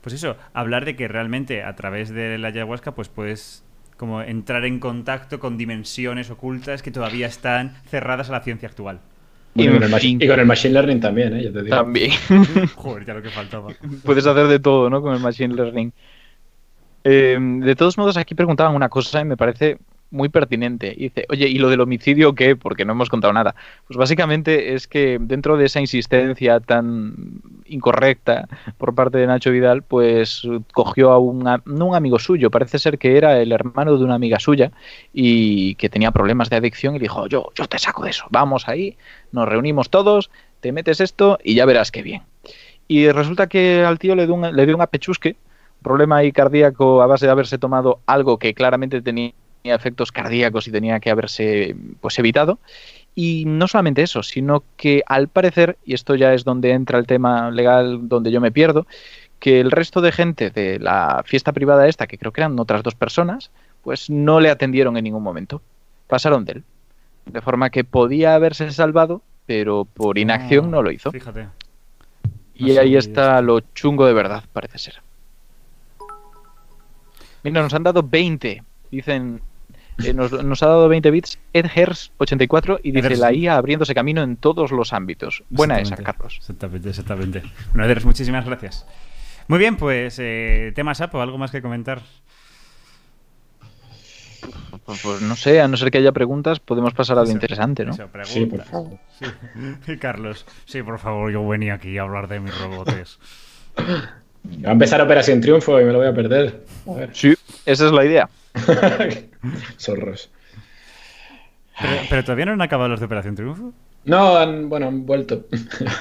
pues 0.00 0.14
eso, 0.14 0.38
hablar 0.54 0.86
de 0.86 0.96
que 0.96 1.06
realmente 1.06 1.64
a 1.64 1.76
través 1.76 2.08
de 2.08 2.38
la 2.38 2.48
ayahuasca 2.48 2.94
pues 2.94 3.10
puedes 3.10 3.62
como 3.98 4.22
entrar 4.22 4.64
en 4.64 4.80
contacto 4.80 5.38
con 5.38 5.58
dimensiones 5.58 6.30
ocultas 6.30 6.82
que 6.82 6.90
todavía 6.90 7.26
están 7.26 7.74
cerradas 7.90 8.30
a 8.30 8.32
la 8.32 8.40
ciencia 8.40 8.70
actual. 8.70 9.00
Bueno, 9.54 9.70
y, 9.70 9.74
con 9.74 9.82
el 9.84 9.88
En 9.88 9.90
machi- 9.94 10.00
fin. 10.00 10.22
y 10.22 10.26
con 10.28 10.40
el 10.40 10.46
Machine 10.46 10.74
Learning 10.74 11.00
también, 11.00 11.36
¿eh? 11.36 11.44
Yo 11.44 11.52
te 11.52 11.62
digo. 11.62 11.76
También. 11.76 12.10
Joder, 12.74 13.04
ya 13.06 13.14
lo 13.14 13.22
que 13.22 13.30
faltaba. 13.30 13.68
Puedes 14.04 14.26
hacer 14.26 14.48
de 14.48 14.58
todo, 14.58 14.90
¿no? 14.90 15.00
Con 15.00 15.14
el 15.14 15.20
Machine 15.20 15.54
Learning. 15.54 15.92
Eh, 17.04 17.38
de 17.40 17.76
todos 17.76 17.96
modos, 17.98 18.16
aquí 18.16 18.34
preguntaban 18.34 18.74
una 18.74 18.88
cosa 18.88 19.20
y 19.20 19.24
me 19.24 19.36
parece 19.36 19.78
muy 20.14 20.28
pertinente. 20.28 20.94
Dice, 20.96 21.26
oye, 21.28 21.48
¿y 21.48 21.58
lo 21.58 21.68
del 21.68 21.80
homicidio 21.80 22.34
qué? 22.34 22.56
Porque 22.56 22.84
no 22.84 22.92
hemos 22.92 23.10
contado 23.10 23.32
nada. 23.32 23.54
Pues 23.86 23.98
básicamente 23.98 24.74
es 24.74 24.86
que 24.86 25.18
dentro 25.20 25.56
de 25.56 25.66
esa 25.66 25.80
insistencia 25.80 26.60
tan 26.60 27.40
incorrecta 27.66 28.48
por 28.78 28.94
parte 28.94 29.18
de 29.18 29.26
Nacho 29.26 29.50
Vidal, 29.50 29.82
pues 29.82 30.46
cogió 30.72 31.10
a 31.10 31.18
un, 31.18 31.44
no 31.64 31.86
un 31.86 31.94
amigo 31.96 32.18
suyo, 32.18 32.50
parece 32.50 32.78
ser 32.78 32.98
que 32.98 33.18
era 33.18 33.40
el 33.40 33.52
hermano 33.52 33.98
de 33.98 34.04
una 34.04 34.14
amiga 34.14 34.38
suya 34.38 34.70
y 35.12 35.74
que 35.74 35.88
tenía 35.88 36.12
problemas 36.12 36.48
de 36.48 36.56
adicción 36.56 36.94
y 36.94 37.00
dijo, 37.00 37.26
yo, 37.26 37.50
yo 37.54 37.66
te 37.66 37.78
saco 37.78 38.04
de 38.04 38.10
eso, 38.10 38.26
vamos 38.30 38.68
ahí, 38.68 38.96
nos 39.32 39.48
reunimos 39.48 39.90
todos, 39.90 40.30
te 40.60 40.72
metes 40.72 41.00
esto 41.00 41.38
y 41.42 41.54
ya 41.54 41.66
verás 41.66 41.90
qué 41.90 42.02
bien. 42.02 42.22
Y 42.86 43.10
resulta 43.10 43.48
que 43.48 43.82
al 43.84 43.98
tío 43.98 44.14
le 44.14 44.26
dio 44.26 44.34
un, 44.34 44.54
le 44.54 44.74
un 44.74 44.82
apechusque, 44.82 45.36
problema 45.82 46.18
ahí 46.18 46.30
cardíaco 46.30 47.02
a 47.02 47.06
base 47.06 47.26
de 47.26 47.32
haberse 47.32 47.58
tomado 47.58 48.00
algo 48.06 48.38
que 48.38 48.54
claramente 48.54 49.02
tenía 49.02 49.32
efectos 49.72 50.12
cardíacos 50.12 50.68
y 50.68 50.72
tenía 50.72 51.00
que 51.00 51.10
haberse 51.10 51.74
pues 52.00 52.18
evitado. 52.18 52.58
Y 53.14 53.44
no 53.46 53.68
solamente 53.68 54.02
eso, 54.02 54.22
sino 54.22 54.64
que 54.76 55.02
al 55.06 55.28
parecer, 55.28 55.78
y 55.84 55.94
esto 55.94 56.16
ya 56.16 56.34
es 56.34 56.44
donde 56.44 56.72
entra 56.72 56.98
el 56.98 57.06
tema 57.06 57.50
legal 57.50 58.08
donde 58.08 58.30
yo 58.30 58.40
me 58.40 58.52
pierdo, 58.52 58.86
que 59.38 59.60
el 59.60 59.70
resto 59.70 60.00
de 60.00 60.12
gente 60.12 60.50
de 60.50 60.78
la 60.78 61.22
fiesta 61.24 61.52
privada 61.52 61.86
esta, 61.86 62.06
que 62.06 62.18
creo 62.18 62.32
que 62.32 62.40
eran 62.40 62.58
otras 62.58 62.82
dos 62.82 62.94
personas, 62.94 63.50
pues 63.82 64.10
no 64.10 64.40
le 64.40 64.50
atendieron 64.50 64.96
en 64.96 65.04
ningún 65.04 65.22
momento. 65.22 65.62
Pasaron 66.08 66.44
de 66.44 66.52
él. 66.52 66.64
De 67.26 67.40
forma 67.40 67.70
que 67.70 67.84
podía 67.84 68.34
haberse 68.34 68.70
salvado, 68.72 69.22
pero 69.46 69.84
por 69.84 70.18
inacción 70.18 70.70
no 70.70 70.82
lo 70.82 70.90
hizo. 70.90 71.12
Fíjate. 71.12 71.48
Y 72.54 72.76
ahí 72.76 72.96
está 72.96 73.40
lo 73.42 73.60
chungo 73.60 74.06
de 74.06 74.12
verdad, 74.12 74.44
parece 74.52 74.78
ser. 74.78 75.02
Mira, 77.42 77.62
nos 77.62 77.74
han 77.74 77.82
dado 77.82 78.02
20. 78.02 78.62
Dicen, 78.90 79.40
eh, 80.02 80.12
nos, 80.14 80.32
nos 80.44 80.62
ha 80.62 80.66
dado 80.66 80.88
20 80.88 81.10
bits 81.10 81.38
Edhers84 81.52 82.80
y 82.82 82.92
dice 82.92 83.08
Edhers. 83.08 83.20
la 83.20 83.32
IA 83.32 83.56
abriéndose 83.56 83.94
camino 83.94 84.22
en 84.22 84.36
todos 84.36 84.72
los 84.72 84.92
ámbitos. 84.92 85.44
Buena 85.50 85.78
esa, 85.80 85.96
Carlos. 85.96 86.36
Exactamente, 86.38 86.88
exactamente. 86.88 87.42
Bueno, 87.72 87.84
Ederes, 87.84 88.04
muchísimas 88.04 88.44
gracias. 88.44 88.86
Muy 89.46 89.58
bien, 89.58 89.76
pues 89.76 90.18
eh, 90.18 90.72
tema 90.74 90.94
Sapo, 90.94 91.20
¿algo 91.20 91.38
más 91.38 91.50
que 91.50 91.60
comentar? 91.62 92.02
Pues, 94.84 95.00
pues 95.02 95.22
no 95.22 95.36
sé, 95.36 95.60
a 95.60 95.68
no 95.68 95.76
ser 95.76 95.90
que 95.90 95.98
haya 95.98 96.12
preguntas, 96.12 96.60
podemos 96.60 96.92
pasar 96.92 97.18
a 97.18 97.24
lo 97.24 97.30
interesante, 97.30 97.84
¿no? 97.84 97.92
eso. 97.92 98.08
Sí, 98.24 98.46
por 98.46 98.64
favor. 98.64 98.98
Sí. 99.86 99.96
Carlos, 99.98 100.44
sí, 100.64 100.82
por 100.82 100.98
favor, 100.98 101.30
yo 101.30 101.46
venía 101.46 101.74
aquí 101.74 101.96
a 101.96 102.02
hablar 102.02 102.28
de 102.28 102.40
mis 102.40 102.58
robotes. 102.58 103.18
Va 103.78 104.68
a 104.70 104.72
empezar 104.72 105.00
Operación 105.00 105.40
Triunfo 105.40 105.80
y 105.80 105.84
me 105.84 105.92
lo 105.92 105.98
voy 105.98 106.08
a 106.08 106.14
perder. 106.14 106.64
A 106.86 106.92
ver. 106.92 107.10
Sí, 107.14 107.34
esa 107.64 107.86
es 107.86 107.92
la 107.92 108.04
idea. 108.04 108.28
Zorros. 109.78 110.30
Pero, 111.80 111.92
pero 112.08 112.22
todavía 112.24 112.46
no 112.46 112.52
han 112.52 112.62
acabado 112.62 112.88
los 112.88 113.00
de 113.00 113.06
Operación 113.06 113.34
Triunfo. 113.34 113.72
No, 114.04 114.36
han, 114.36 114.68
bueno, 114.68 114.88
han 114.88 115.06
vuelto. 115.06 115.46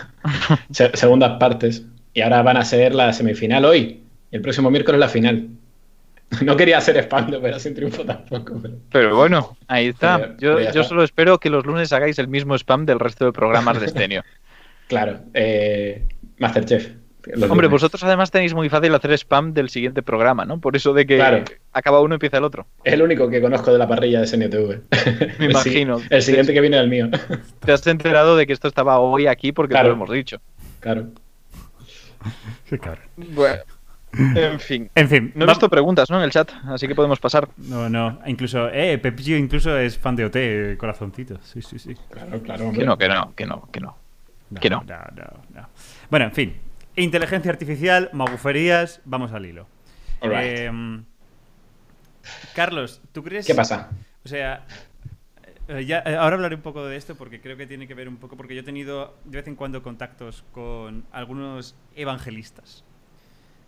Se- 0.71 0.95
Segundas 0.95 1.37
partes. 1.39 1.83
Y 2.13 2.21
ahora 2.21 2.41
van 2.43 2.57
a 2.57 2.65
ser 2.65 2.93
la 2.93 3.11
semifinal 3.13 3.65
hoy. 3.65 4.01
Y 4.31 4.35
el 4.35 4.41
próximo 4.41 4.69
miércoles 4.69 4.99
la 4.99 5.09
final. 5.09 5.47
No 6.41 6.57
quería 6.57 6.79
hacer 6.79 6.97
spam 6.97 7.29
de 7.29 7.37
Operación 7.37 7.75
Triunfo 7.75 8.03
tampoco. 8.03 8.57
Pero... 8.59 8.75
Pero 8.91 9.15
bueno, 9.15 9.55
ahí 9.67 9.87
está. 9.89 10.17
Pero- 10.17 10.37
Yo, 10.39 10.59
está. 10.59 10.83
solo 10.83 11.03
espero 11.03 11.39
que 11.39 11.51
los 11.51 11.63
lunes 11.65 11.93
hagáis 11.93 12.17
el 12.17 12.27
mismo 12.27 12.55
spam 12.55 12.85
del 12.87 12.99
resto 12.99 13.25
de 13.25 13.31
programas 13.33 13.79
de 13.79 13.87
Stenio. 13.87 14.23
Claro, 14.87 15.19
eh, 15.35 16.07
Masterchef. 16.39 16.89
Los 17.31 17.49
Hombre, 17.49 17.67
lunes. 17.67 17.71
vosotros 17.71 18.03
además 18.03 18.31
tenéis 18.31 18.53
muy 18.53 18.69
fácil 18.69 18.93
hacer 18.95 19.11
spam 19.13 19.53
del 19.53 19.69
siguiente 19.69 20.01
programa, 20.03 20.45
¿no? 20.45 20.59
Por 20.59 20.75
eso 20.75 20.93
de 20.93 21.05
que 21.05 21.15
Claro. 21.17 21.43
acaba 21.71 22.01
uno 22.01 22.13
y 22.13 22.17
empieza 22.17 22.37
el 22.37 22.43
otro. 22.43 22.65
Es 22.83 22.93
el 22.93 23.01
único 23.01 23.29
que 23.29 23.41
conozco 23.41 23.71
de 23.71 23.77
la 23.77 23.87
parrilla 23.87 24.19
de 24.21 24.27
SNTV. 24.27 24.81
Me 25.39 25.45
imagino. 25.45 26.01
El 26.09 26.21
siguiente 26.21 26.53
que 26.53 26.61
viene 26.61 26.77
es 26.77 26.83
el 26.83 26.89
mío. 26.89 27.09
Te 27.65 27.71
has 27.71 27.85
enterado 27.87 28.35
de 28.35 28.45
que 28.47 28.53
esto 28.53 28.67
estaba 28.67 28.99
hoy 28.99 29.27
aquí 29.27 29.51
porque 29.51 29.71
Claro. 29.71 29.85
te 29.85 29.89
lo 29.89 29.95
hemos 29.95 30.11
dicho. 30.11 30.37
Claro. 30.79 31.07
Qué 32.69 32.79
cabrón. 32.79 33.03
Bueno, 33.17 33.61
en 34.35 34.59
fin. 34.59 34.89
En 34.95 35.09
fin, 35.09 35.31
No 35.35 35.45
he 35.45 35.47
visto 35.47 35.69
preguntas, 35.69 36.09
¿no? 36.09 36.17
En 36.17 36.23
el 36.23 36.31
chat, 36.31 36.49
así 36.67 36.87
que 36.87 36.95
podemos 36.95 37.19
pasar. 37.19 37.49
No, 37.57 37.89
no, 37.89 38.19
incluso, 38.25 38.69
eh, 38.69 38.97
Pepillo 38.97 39.35
incluso 39.37 39.77
es 39.77 39.97
fan 39.97 40.15
de 40.15 40.25
OT, 40.25 40.77
corazoncito. 40.77 41.37
Sí, 41.43 41.61
sí, 41.61 41.79
sí. 41.79 41.95
Claro, 42.09 42.41
claro. 42.41 42.65
hombre. 42.65 42.79
Que 42.81 42.85
no, 42.85 42.97
que 42.97 43.07
no, 43.07 43.33
que 43.35 43.45
no, 43.45 43.67
que 43.71 43.79
no. 43.79 43.97
Que 44.61 44.69
no. 44.69 44.83
no, 44.85 44.95
no. 45.55 45.69
Bueno, 46.09 46.25
en 46.25 46.31
fin. 46.31 46.53
Inteligencia 46.95 47.51
artificial, 47.51 48.09
maguferías, 48.13 49.01
vamos 49.05 49.31
al 49.31 49.45
hilo. 49.45 49.67
Right. 50.21 50.33
Eh, 50.33 51.03
Carlos, 52.55 53.01
¿tú 53.11 53.23
crees? 53.23 53.45
¿Qué 53.45 53.55
pasa? 53.55 53.89
O 54.23 54.29
sea, 54.29 54.65
eh, 55.67 55.85
ya, 55.85 56.03
eh, 56.05 56.15
ahora 56.15 56.35
hablaré 56.35 56.55
un 56.55 56.61
poco 56.61 56.85
de 56.85 56.97
esto 56.97 57.15
porque 57.15 57.39
creo 57.39 57.55
que 57.55 57.65
tiene 57.65 57.87
que 57.87 57.93
ver 57.93 58.07
un 58.07 58.17
poco, 58.17 58.35
porque 58.35 58.53
yo 58.53 58.61
he 58.61 58.65
tenido 58.65 59.17
de 59.23 59.37
vez 59.37 59.47
en 59.47 59.55
cuando 59.55 59.81
contactos 59.81 60.43
con 60.51 61.05
algunos 61.11 61.75
evangelistas. 61.95 62.83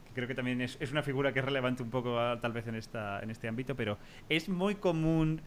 que 0.07 0.13
Creo 0.13 0.27
que 0.27 0.35
también 0.35 0.61
es, 0.61 0.77
es 0.79 0.91
una 0.91 1.03
figura 1.03 1.33
que 1.33 1.39
es 1.39 1.45
relevante 1.45 1.83
un 1.83 1.89
poco 1.89 2.19
ah, 2.19 2.39
tal 2.41 2.51
vez 2.53 2.67
en, 2.67 2.75
esta, 2.75 3.21
en 3.21 3.31
este 3.31 3.47
ámbito, 3.47 3.75
pero 3.75 3.97
es 4.29 4.49
muy 4.49 4.75
común 4.75 5.41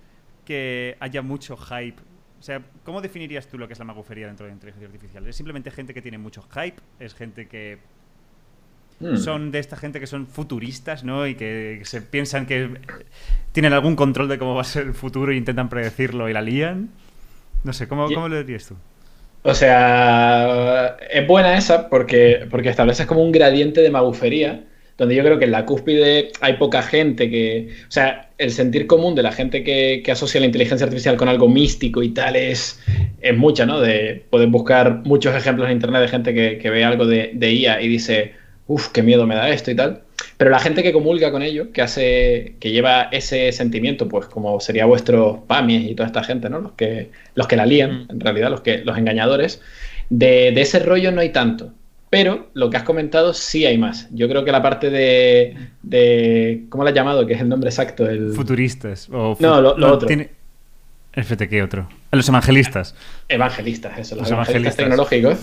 que 0.44 0.96
haya 1.00 1.22
mucho 1.22 1.56
hype. 1.56 2.00
O 2.38 2.42
sea, 2.42 2.62
¿cómo 2.84 3.00
definirías 3.00 3.48
tú 3.48 3.58
lo 3.58 3.66
que 3.66 3.72
es 3.74 3.78
la 3.78 3.84
magufería 3.84 4.26
dentro 4.28 4.44
de 4.46 4.50
la 4.50 4.54
inteligencia 4.54 4.86
artificial? 4.86 5.26
¿Es 5.26 5.36
simplemente 5.36 5.70
gente 5.70 5.92
que 5.94 6.02
tiene 6.02 6.18
mucho 6.18 6.42
hype? 6.42 6.80
¿Es 6.98 7.14
gente 7.14 7.48
que 7.48 7.80
Hmm. 9.00 9.16
son 9.16 9.52
de 9.52 9.60
esta 9.60 9.76
gente 9.76 10.00
que 10.00 10.08
son 10.08 10.26
futuristas, 10.26 11.04
¿no? 11.04 11.26
Y 11.26 11.36
que 11.36 11.80
se 11.84 12.02
piensan 12.02 12.46
que 12.46 12.80
tienen 13.52 13.72
algún 13.72 13.94
control 13.94 14.28
de 14.28 14.38
cómo 14.38 14.54
va 14.56 14.62
a 14.62 14.64
ser 14.64 14.86
el 14.88 14.94
futuro 14.94 15.30
e 15.32 15.36
intentan 15.36 15.68
predecirlo 15.68 16.28
y 16.28 16.32
la 16.32 16.42
lían. 16.42 16.90
No 17.64 17.72
sé, 17.72 17.88
¿cómo, 17.88 18.12
cómo 18.12 18.28
lo 18.28 18.38
dirías 18.38 18.66
tú? 18.66 18.76
O 19.42 19.54
sea, 19.54 20.96
es 21.10 21.26
buena 21.26 21.56
esa 21.56 21.88
porque, 21.88 22.46
porque 22.50 22.68
estableces 22.70 23.06
como 23.06 23.22
un 23.22 23.32
gradiente 23.32 23.80
de 23.80 23.90
magufería, 23.90 24.67
donde 24.98 25.14
yo 25.14 25.22
creo 25.22 25.38
que 25.38 25.44
en 25.44 25.52
la 25.52 25.64
cúspide 25.64 26.32
hay 26.40 26.54
poca 26.54 26.82
gente 26.82 27.30
que... 27.30 27.68
O 27.88 27.90
sea, 27.90 28.30
el 28.36 28.50
sentir 28.50 28.88
común 28.88 29.14
de 29.14 29.22
la 29.22 29.32
gente 29.32 29.62
que, 29.62 30.02
que 30.04 30.12
asocia 30.12 30.40
la 30.40 30.46
inteligencia 30.46 30.84
artificial 30.84 31.16
con 31.16 31.28
algo 31.28 31.48
místico 31.48 32.02
y 32.02 32.10
tal 32.10 32.34
es, 32.34 32.80
es 33.20 33.36
mucha, 33.36 33.64
¿no? 33.64 33.80
De, 33.80 34.24
puedes 34.28 34.50
buscar 34.50 35.02
muchos 35.04 35.34
ejemplos 35.36 35.68
en 35.68 35.74
internet 35.74 36.02
de 36.02 36.08
gente 36.08 36.34
que, 36.34 36.58
que 36.58 36.70
ve 36.70 36.84
algo 36.84 37.06
de, 37.06 37.30
de 37.32 37.52
IA 37.52 37.80
y 37.80 37.88
dice, 37.88 38.34
uff, 38.66 38.88
qué 38.88 39.02
miedo 39.02 39.24
me 39.24 39.36
da 39.36 39.48
esto 39.50 39.70
y 39.70 39.76
tal. 39.76 40.02
Pero 40.36 40.50
la 40.50 40.58
gente 40.58 40.82
que 40.82 40.92
comulga 40.92 41.30
con 41.30 41.42
ello, 41.42 41.70
que 41.72 41.82
hace, 41.82 42.54
que 42.58 42.72
lleva 42.72 43.08
ese 43.12 43.52
sentimiento, 43.52 44.08
pues 44.08 44.26
como 44.26 44.58
sería 44.58 44.84
vuestros 44.84 45.38
pamies 45.46 45.88
y 45.88 45.94
toda 45.94 46.08
esta 46.08 46.24
gente, 46.24 46.50
¿no? 46.50 46.60
Los 46.60 46.72
que, 46.72 47.10
los 47.34 47.46
que 47.46 47.56
la 47.56 47.66
lían, 47.66 48.06
en 48.10 48.18
realidad, 48.18 48.50
los 48.50 48.62
que, 48.62 48.78
los 48.78 48.98
engañadores, 48.98 49.60
de, 50.10 50.50
de 50.52 50.60
ese 50.60 50.80
rollo 50.80 51.12
no 51.12 51.20
hay 51.20 51.30
tanto. 51.30 51.72
Pero 52.10 52.48
lo 52.54 52.70
que 52.70 52.76
has 52.78 52.82
comentado 52.84 53.34
sí 53.34 53.66
hay 53.66 53.76
más. 53.78 54.08
Yo 54.12 54.28
creo 54.28 54.44
que 54.44 54.50
la 54.52 54.62
parte 54.62 54.88
de, 54.90 55.56
de 55.82 56.64
¿cómo 56.70 56.82
lo 56.84 56.88
has 56.88 56.94
llamado? 56.94 57.26
Que 57.26 57.34
es 57.34 57.40
el 57.40 57.48
nombre 57.48 57.68
exacto. 57.68 58.08
El, 58.08 58.32
Futuristas. 58.32 59.08
O 59.12 59.36
No, 59.40 59.60
lo- 59.60 59.76
lo 59.76 59.94
otro. 59.94 60.06
Tiene... 60.08 60.30
FT, 61.12 61.48
¿qué 61.48 61.62
otro? 61.62 61.88
Los 62.12 62.28
evangelistas. 62.28 62.94
evangelistas, 63.28 63.98
eso, 63.98 64.14
los, 64.14 64.22
Los 64.22 64.30
evangelistas, 64.30 64.78
evangelistas. 64.78 65.08
tecnológicos, 65.08 65.38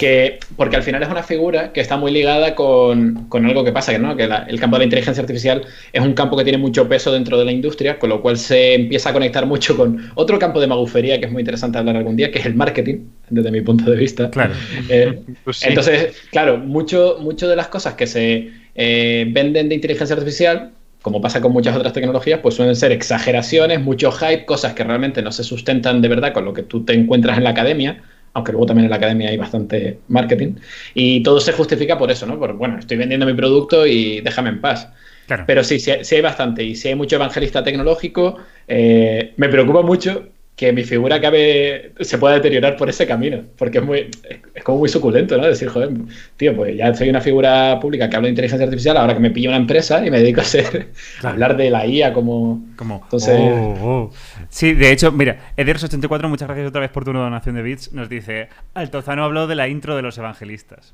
que, 0.00 0.38
porque 0.56 0.76
al 0.76 0.82
final 0.82 1.02
es 1.02 1.10
una 1.10 1.22
figura 1.22 1.72
que 1.74 1.80
está 1.82 1.98
muy 1.98 2.10
ligada 2.10 2.54
con, 2.54 3.26
con 3.28 3.44
algo 3.44 3.62
que 3.64 3.70
pasa, 3.72 3.92
que, 3.92 3.98
¿no? 3.98 4.16
que 4.16 4.26
la- 4.26 4.46
el 4.48 4.58
campo 4.58 4.76
de 4.76 4.80
la 4.80 4.84
inteligencia 4.84 5.20
artificial 5.20 5.62
es 5.92 6.00
un 6.02 6.14
campo 6.14 6.38
que 6.38 6.42
tiene 6.44 6.56
mucho 6.56 6.88
peso 6.88 7.12
dentro 7.12 7.38
de 7.38 7.44
la 7.44 7.52
industria, 7.52 7.98
con 7.98 8.08
lo 8.08 8.22
cual 8.22 8.38
se 8.38 8.74
empieza 8.74 9.10
a 9.10 9.12
conectar 9.12 9.44
mucho 9.44 9.76
con 9.76 10.10
otro 10.14 10.38
campo 10.38 10.58
de 10.58 10.66
magufería 10.66 11.20
que 11.20 11.26
es 11.26 11.32
muy 11.32 11.40
interesante 11.42 11.76
hablar 11.76 11.96
algún 11.98 12.16
día, 12.16 12.30
que 12.32 12.38
es 12.38 12.46
el 12.46 12.54
marketing, 12.54 13.08
desde 13.28 13.50
mi 13.50 13.60
punto 13.60 13.90
de 13.90 13.96
vista. 13.98 14.30
Claro. 14.30 14.54
Eh, 14.88 15.20
Pues 15.44 15.58
sí. 15.58 15.66
entonces, 15.68 16.16
claro, 16.30 16.56
mucho, 16.56 17.18
mucho 17.20 17.46
de 17.46 17.56
las 17.56 17.68
cosas 17.68 17.92
que 17.94 18.06
se, 18.06 18.50
eh, 18.74 19.26
venden 19.30 19.68
de 19.68 19.74
inteligencia 19.74 20.16
artificial, 20.16 20.70
como 21.02 21.20
pasa 21.20 21.40
con 21.40 21.52
muchas 21.52 21.76
otras 21.76 21.92
tecnologías, 21.92 22.40
pues 22.40 22.54
suelen 22.54 22.74
ser 22.76 22.92
exageraciones, 22.92 23.80
mucho 23.80 24.10
hype, 24.12 24.44
cosas 24.46 24.72
que 24.74 24.84
realmente 24.84 25.22
no 25.22 25.30
se 25.32 25.44
sustentan 25.44 26.00
de 26.02 26.08
verdad 26.08 26.32
con 26.32 26.44
lo 26.46 26.52
que 26.54 26.62
tú 26.62 26.84
te 26.84 26.92
encuentras 26.94 27.38
en 27.38 27.44
la 27.44 27.50
academia, 27.50 28.02
aunque 28.32 28.52
luego 28.52 28.66
también 28.66 28.84
en 28.84 28.90
la 28.90 28.96
academia 28.96 29.30
hay 29.30 29.36
bastante 29.36 29.98
marketing, 30.08 30.54
y 30.94 31.22
todo 31.22 31.40
se 31.40 31.52
justifica 31.52 31.98
por 31.98 32.10
eso, 32.10 32.26
¿no? 32.26 32.38
Por, 32.38 32.54
bueno, 32.54 32.78
estoy 32.78 32.96
vendiendo 32.96 33.26
mi 33.26 33.34
producto 33.34 33.86
y 33.86 34.20
déjame 34.20 34.50
en 34.50 34.60
paz. 34.60 34.88
Claro. 35.26 35.44
Pero 35.46 35.62
sí, 35.62 35.78
sí, 35.78 35.92
sí 36.02 36.16
hay 36.16 36.22
bastante, 36.22 36.64
y 36.64 36.74
si 36.74 36.88
hay 36.88 36.94
mucho 36.94 37.16
evangelista 37.16 37.62
tecnológico, 37.62 38.38
eh, 38.66 39.32
me 39.36 39.48
preocupa 39.48 39.82
mucho 39.82 40.28
que 40.60 40.74
mi 40.74 40.84
figura 40.84 41.16
acabe, 41.16 41.92
se 42.00 42.18
pueda 42.18 42.34
deteriorar 42.34 42.76
por 42.76 42.90
ese 42.90 43.06
camino, 43.06 43.44
porque 43.56 43.78
es 43.78 43.84
muy, 43.84 44.10
es 44.54 44.62
como 44.62 44.76
muy 44.80 44.90
suculento, 44.90 45.38
¿no? 45.38 45.46
Decir, 45.46 45.68
joder, 45.70 45.88
tío, 46.36 46.54
pues 46.54 46.76
ya 46.76 46.94
soy 46.94 47.08
una 47.08 47.22
figura 47.22 47.78
pública 47.80 48.10
que 48.10 48.16
habla 48.16 48.26
de 48.26 48.32
inteligencia 48.32 48.66
artificial, 48.66 48.98
ahora 48.98 49.14
que 49.14 49.20
me 49.20 49.30
pillo 49.30 49.48
una 49.48 49.56
empresa 49.56 50.04
y 50.06 50.10
me 50.10 50.18
dedico 50.20 50.42
a 50.42 50.44
ser, 50.44 50.90
a 51.22 51.28
hablar 51.30 51.56
de 51.56 51.70
la 51.70 51.86
IA 51.86 52.12
como... 52.12 52.62
Como, 52.76 53.00
Entonces- 53.04 53.40
oh, 53.40 53.78
oh. 53.80 54.12
Sí, 54.50 54.74
de 54.74 54.92
hecho, 54.92 55.10
mira, 55.12 55.54
Eders84, 55.56 56.28
muchas 56.28 56.46
gracias 56.48 56.68
otra 56.68 56.82
vez 56.82 56.90
por 56.90 57.06
tu 57.06 57.12
donación 57.14 57.54
de 57.54 57.62
bits, 57.62 57.94
nos 57.94 58.10
dice, 58.10 58.50
Altozano 58.74 59.24
habló 59.24 59.46
de 59.46 59.54
la 59.54 59.66
intro 59.66 59.96
de 59.96 60.02
los 60.02 60.18
evangelistas. 60.18 60.92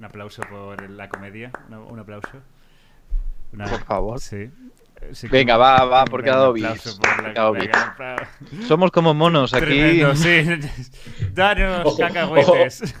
Un 0.00 0.06
aplauso 0.06 0.42
por 0.50 0.90
la 0.90 1.08
comedia, 1.08 1.52
un 1.88 2.00
aplauso. 2.00 2.30
Una- 3.52 3.66
Por 3.66 3.84
favor. 3.84 4.18
Sí. 4.18 4.50
Sí, 5.12 5.28
Venga, 5.28 5.56
va, 5.56 5.84
va, 5.84 6.04
porque 6.04 6.28
ha 6.30 6.34
un 6.34 6.38
dado 6.38 6.50
aplauso 6.50 6.90
bits. 6.90 6.98
por 6.98 7.14
Porque 7.16 7.30
ha 7.30 7.42
dado 7.42 7.52
venga, 7.52 7.96
pra- 7.96 8.28
Somos 8.66 8.90
como 8.90 9.14
monos 9.14 9.54
aquí. 9.54 9.64
Tremendo, 9.66 10.14
sí. 10.14 10.42
Danos 11.34 11.86
Ojo, 11.86 11.96
cacahuetes. 11.98 12.94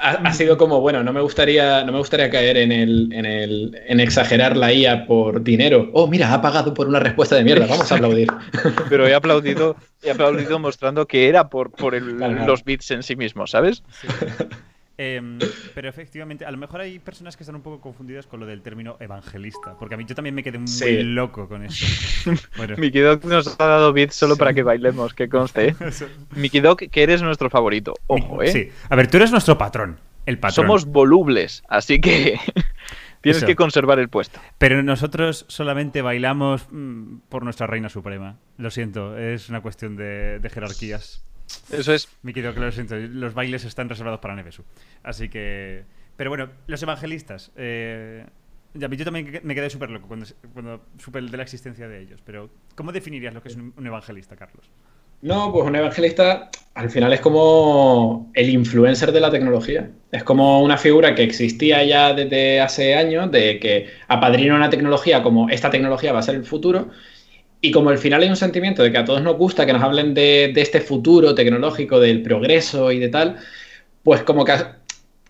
Ha, 0.00 0.10
ha 0.10 0.32
sido 0.32 0.56
como, 0.56 0.80
bueno, 0.80 1.02
no 1.02 1.12
me 1.12 1.20
gustaría, 1.20 1.82
no 1.84 1.90
me 1.90 1.98
gustaría 1.98 2.30
caer 2.30 2.56
en 2.58 2.70
el, 2.70 3.12
en 3.12 3.26
el, 3.26 3.82
en 3.88 3.98
exagerar 3.98 4.56
la 4.56 4.72
IA 4.72 5.06
por 5.06 5.42
dinero. 5.42 5.90
Oh, 5.92 6.06
mira, 6.06 6.32
ha 6.32 6.40
pagado 6.40 6.72
por 6.72 6.86
una 6.86 7.00
respuesta 7.00 7.34
de 7.34 7.42
mierda, 7.42 7.66
vamos 7.66 7.90
a 7.90 7.96
aplaudir. 7.96 8.28
Pero 8.88 9.08
he 9.08 9.14
aplaudido, 9.14 9.74
he 10.02 10.10
aplaudido 10.12 10.60
mostrando 10.60 11.06
que 11.08 11.28
era 11.28 11.48
por, 11.48 11.72
por 11.72 11.96
el- 11.96 12.16
claro. 12.16 12.46
los 12.46 12.62
bits 12.62 12.92
en 12.92 13.02
sí 13.02 13.16
mismos, 13.16 13.50
¿sabes? 13.50 13.82
Sí. 14.00 14.06
Em, 15.00 15.38
pero 15.76 15.88
efectivamente, 15.88 16.44
a 16.44 16.50
lo 16.50 16.56
mejor 16.58 16.80
hay 16.80 16.98
personas 16.98 17.36
que 17.36 17.44
están 17.44 17.54
un 17.54 17.62
poco 17.62 17.80
confundidas 17.80 18.26
con 18.26 18.40
lo 18.40 18.46
del 18.46 18.62
término 18.62 18.96
evangelista, 18.98 19.76
porque 19.78 19.94
a 19.94 19.96
mí 19.98 20.04
yo 20.04 20.16
también 20.16 20.34
me 20.34 20.42
quedé 20.42 20.58
muy 20.58 20.66
Sí. 20.66 21.02
loco 21.04 21.48
con 21.48 21.64
eso. 21.64 21.86
Bueno, 22.56 22.76
Mickey 22.76 23.00
Dog 23.00 23.24
nos 23.24 23.58
ha 23.60 23.64
dado 23.66 23.92
bits 23.92 24.16
solo 24.16 24.36
para 24.36 24.52
que 24.52 24.64
bailemos, 24.64 25.14
que 25.14 25.28
conste. 25.28 25.68
¿eh? 25.68 26.60
Dog, 26.62 26.78
que 26.90 27.02
eres 27.02 27.22
nuestro 27.22 27.48
favorito. 27.48 27.94
Ojo, 28.08 28.42
¿eh? 28.42 28.48
Sí. 28.48 28.68
A 28.90 28.96
ver, 28.96 29.06
tú 29.08 29.18
eres 29.18 29.30
nuestro 29.30 29.56
patrón, 29.56 30.00
el 30.26 30.38
patrón. 30.40 30.66
Somos 30.66 30.84
volubles, 30.86 31.62
así 31.68 32.00
que 32.00 32.40
tienes 33.20 33.36
Eso. 33.38 33.46
que 33.46 33.54
conservar 33.54 34.00
el 34.00 34.08
puesto. 34.08 34.40
Pero 34.58 34.82
nosotros 34.82 35.44
solamente 35.48 36.02
bailamos 36.02 36.66
mm, 36.72 37.18
por 37.28 37.44
nuestra 37.44 37.68
reina 37.68 37.88
suprema. 37.88 38.36
Lo 38.56 38.72
siento, 38.72 39.16
es 39.16 39.48
una 39.48 39.60
cuestión 39.60 39.94
de, 39.94 40.40
de 40.40 40.50
jerarquías. 40.50 41.24
Eso 41.70 41.92
es. 41.92 42.08
Me 42.22 42.32
quedo 42.32 42.54
que 42.54 42.60
lo 42.60 42.72
siento. 42.72 42.96
Los 42.96 43.34
bailes 43.34 43.64
están 43.64 43.88
reservados 43.88 44.20
para 44.20 44.34
Nevesu. 44.34 44.64
Así 45.02 45.28
que. 45.28 45.84
Pero 46.16 46.30
bueno, 46.30 46.48
los 46.66 46.82
evangelistas. 46.82 47.52
Eh, 47.56 48.24
ya, 48.74 48.88
yo 48.88 49.04
también 49.04 49.40
me 49.42 49.54
quedé 49.54 49.70
súper 49.70 49.90
loco 49.90 50.08
cuando, 50.08 50.26
cuando 50.52 50.82
supe 50.98 51.20
de 51.20 51.36
la 51.36 51.42
existencia 51.42 51.88
de 51.88 52.02
ellos. 52.02 52.20
Pero, 52.24 52.50
¿cómo 52.74 52.92
definirías 52.92 53.34
lo 53.34 53.42
que 53.42 53.48
es 53.48 53.56
un, 53.56 53.72
un 53.76 53.86
evangelista, 53.86 54.36
Carlos? 54.36 54.70
No, 55.20 55.52
pues 55.52 55.66
un 55.66 55.74
evangelista 55.74 56.48
al 56.74 56.90
final 56.90 57.12
es 57.12 57.20
como 57.20 58.30
el 58.34 58.50
influencer 58.50 59.10
de 59.10 59.20
la 59.20 59.30
tecnología. 59.30 59.90
Es 60.12 60.22
como 60.22 60.62
una 60.62 60.78
figura 60.78 61.14
que 61.14 61.24
existía 61.24 61.82
ya 61.84 62.14
desde 62.14 62.60
hace 62.60 62.94
años, 62.94 63.32
de 63.32 63.58
que 63.58 63.88
apadrina 64.06 64.54
una 64.54 64.70
tecnología 64.70 65.22
como 65.22 65.48
esta 65.50 65.70
tecnología 65.70 66.12
va 66.12 66.20
a 66.20 66.22
ser 66.22 66.36
el 66.36 66.44
futuro. 66.44 66.90
Y 67.60 67.72
como 67.72 67.90
al 67.90 67.98
final 67.98 68.22
hay 68.22 68.28
un 68.28 68.36
sentimiento 68.36 68.82
de 68.82 68.92
que 68.92 68.98
a 68.98 69.04
todos 69.04 69.20
nos 69.22 69.36
gusta 69.36 69.66
que 69.66 69.72
nos 69.72 69.82
hablen 69.82 70.14
de, 70.14 70.52
de 70.54 70.60
este 70.60 70.80
futuro 70.80 71.34
tecnológico, 71.34 71.98
del 71.98 72.22
progreso 72.22 72.92
y 72.92 72.98
de 73.00 73.08
tal, 73.08 73.36
pues 74.04 74.22
como 74.24 74.44
que 74.44 74.54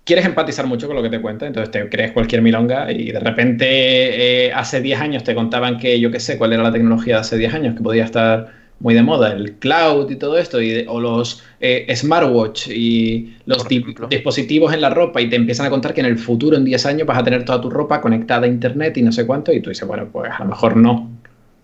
quieres 0.05 0.26
empatizar 0.26 0.66
mucho 0.66 0.87
con 0.89 0.97
lo 0.97 1.03
que 1.03 1.11
te 1.11 1.20
cuenta, 1.20 1.47
entonces 1.47 1.70
te 1.70 1.89
crees 1.89 2.12
cualquier 2.12 2.43
milonga 2.43 2.93
y 2.93 3.12
de 3.12 3.20
repente 3.20 4.47
eh, 4.47 4.53
hace 4.53 4.81
10 4.83 5.01
años 5.01 5.24
te 5.24 5.35
contaban 5.35 5.79
que 5.79 6.01
yo 6.01 6.11
qué 6.11 6.20
sé, 6.20 6.39
cuál 6.39 6.53
era 6.55 6.62
la 6.62 6.72
tecnología 6.72 7.16
de 7.16 7.20
hace 7.20 7.39
10 7.39 7.55
años, 7.55 7.74
que 7.76 7.83
podía 7.83 8.05
estar 8.05 8.53
muy 8.81 8.95
de 8.95 9.03
moda, 9.03 9.33
el 9.33 9.55
cloud 9.57 10.11
y 10.11 10.16
todo 10.16 10.39
esto, 10.39 10.61
y 10.62 10.70
de- 10.70 10.87
o 10.89 11.01
los 11.01 11.43
eh, 11.61 11.87
smartwatch 11.97 12.68
y 12.68 13.37
los 13.47 13.66
dispositivos 14.09 14.72
en 14.74 14.81
la 14.83 14.91
ropa 14.91 15.20
y 15.20 15.29
te 15.31 15.37
empiezan 15.37 15.66
a 15.66 15.70
contar 15.70 15.95
que 15.95 16.01
en 16.01 16.07
el 16.07 16.18
futuro, 16.18 16.57
en 16.57 16.64
10 16.64 16.87
años, 16.87 17.07
vas 17.07 17.18
a 17.18 17.24
tener 17.24 17.45
toda 17.45 17.61
tu 17.61 17.70
ropa 17.70 18.01
conectada 18.01 18.47
a 18.47 18.49
internet 18.49 18.97
y 18.99 19.03
no 19.03 19.12
sé 19.12 19.26
cuánto, 19.26 19.53
y 19.53 19.61
tú 19.61 19.70
dices, 19.70 19.87
bueno, 19.89 20.09
pues 20.12 20.31
a 20.33 20.45
lo 20.45 20.51
mejor 20.51 20.76
no. 20.76 21.17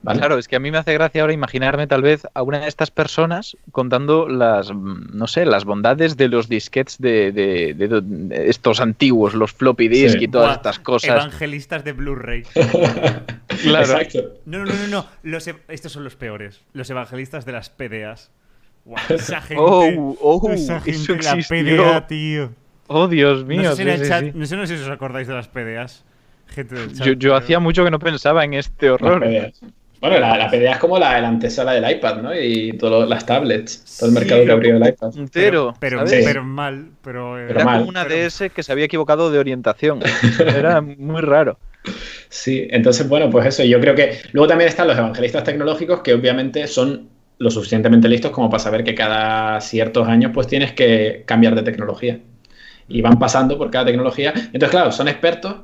¿Vale? 0.05 0.19
Claro, 0.21 0.39
es 0.39 0.47
que 0.49 0.57
a 0.57 0.61
mí 0.61 0.71
me 0.71 0.79
hace 0.79 0.93
gracia 0.95 1.23
ahora 1.23 1.33
imaginarme 1.33 1.87
tal 1.87 2.03
vez 2.03 2.27
a 2.35 2.43
una 2.43 2.61
de 2.61 2.69
estas 2.69 2.91
personas 2.91 3.57
contando 3.73 4.29
las, 4.29 4.73
no 4.73 5.27
sé, 5.27 5.45
las 5.47 5.65
bondades 5.65 6.17
de 6.17 6.29
los 6.29 6.49
disquets 6.49 6.99
de, 6.99 7.33
de- 7.33 7.75
de- 7.75 8.01
de 8.03 8.49
estos 8.51 8.81
antiguos, 8.81 9.35
los 9.35 9.53
floppy 9.53 9.89
disk 9.89 10.19
Sí. 10.19 10.25
y 10.25 10.29
todas 10.29 10.47
Buah, 10.49 10.55
estas 10.57 10.79
cosas. 10.79 11.11
Evangelistas 11.11 11.83
de 11.85 11.93
Blu-ray. 11.93 12.45
Claro. 13.63 13.99
Exacto. 13.99 14.33
No, 14.47 14.59
no, 14.65 14.73
no, 14.75 14.87
no. 14.89 15.07
Los 15.23 15.47
estos 15.69 15.93
son 15.93 16.05
los 16.05 16.17
peores. 16.17 16.61
Los 16.73 16.91
evangelistas 16.91 17.45
de 17.47 17.53
las 17.53 17.71
PDAs. 17.71 18.31
Guau, 18.85 19.01
esa 19.09 19.41
gente. 19.41 19.57
Oh, 19.65 20.17
oh, 20.21 20.51
esa 20.51 20.83
eso 20.85 21.15
gente, 21.17 21.23
la. 21.23 21.37
PDA, 21.37 22.07
tío. 22.07 22.51
Oh, 22.89 23.09
Dios 23.09 23.45
mío. 23.47 23.63
no 23.63 23.77
sé 23.77 23.85
si 23.85 23.91
sí, 23.99 24.05
sí, 24.05 24.09
chat, 24.11 24.25
sí. 24.25 24.33
no 24.35 24.45
sé 24.47 24.57
no 24.57 24.67
sé 24.67 24.77
si 24.77 24.83
os 24.83 24.91
acordáis 24.91 25.29
de 25.29 25.35
las 25.35 25.49
PDAs. 25.49 26.05
Gente 26.49 26.75
del 26.75 26.89
chat. 26.93 27.07
Yo, 27.07 27.13
yo 27.15 27.19
pero- 27.19 27.37
hacía 27.37 27.59
mucho 27.61 27.85
que 27.85 27.91
no 27.91 27.99
pensaba 27.99 28.45
en 28.45 28.55
este 28.55 28.89
Las 28.91 29.01
horror. 29.01 29.21
PDAs. 29.25 29.61
Bueno, 30.07 30.19
la, 30.21 30.37
la 30.37 30.51
PDA 30.51 30.73
es 30.73 30.79
como 30.79 30.99
la, 30.99 31.19
la 31.19 31.29
antesala 31.29 31.73
del 31.73 31.91
iPad, 31.91 32.17
¿no? 32.21 32.39
Y 32.39 32.75
todas 32.75 33.09
las 33.09 33.25
tablets, 33.25 33.97
todo 33.99 34.11
el 34.11 34.15
Sí, 34.15 34.21
mercado 34.21 34.45
que 34.45 34.53
abrió 34.53 34.77
el 34.77 34.87
iPad. 34.87 35.17
Entero. 35.17 35.75
Pero, 35.81 35.99
¿sabes? 36.01 36.11
Sí. 36.13 36.21
pero 36.27 36.45
mal. 36.45 36.89
Pero, 37.03 37.39
eh, 37.39 37.45
Pero 37.49 37.61
Era 37.61 37.65
mal. 37.65 37.79
como 37.79 37.89
una 37.89 38.05
pero- 38.05 38.15
DS 38.29 38.51
que 38.51 38.63
se 38.63 38.71
había 38.71 38.85
equivocado 38.85 39.31
de 39.31 39.39
orientación. 39.39 40.01
Era 40.47 40.83
muy 40.83 41.23
raro. 41.23 41.59
Sí, 42.29 42.67
entonces, 42.71 43.09
bueno, 43.09 43.31
pues 43.31 43.47
eso. 43.47 43.65
Yo 43.65 43.81
creo 43.81 43.95
que 43.95 44.19
luego 44.33 44.47
también 44.47 44.69
están 44.69 44.89
los 44.89 44.99
evangelistas 44.99 45.43
tecnológicos 45.45 46.01
que 46.01 46.13
obviamente 46.13 46.67
son 46.67 47.09
lo 47.39 47.51
suficientemente 47.51 48.07
listos 48.07 48.31
como 48.31 48.51
para 48.51 48.63
saber 48.63 48.85
que 48.85 48.95
cada 48.95 49.59
ciertos 49.63 50.07
años 50.07 50.33
pues 50.35 50.47
tienes 50.49 50.73
que 50.73 51.23
cambiar 51.25 51.55
de 51.55 51.63
tecnología. 51.63 52.19
Y 52.89 53.01
van 53.01 53.19
pasando 53.19 53.57
por 53.57 53.71
cada 53.71 53.87
tecnología. 53.87 54.35
Entonces, 54.35 54.69
claro, 54.69 54.93
son 54.93 55.09
expertos, 55.09 55.57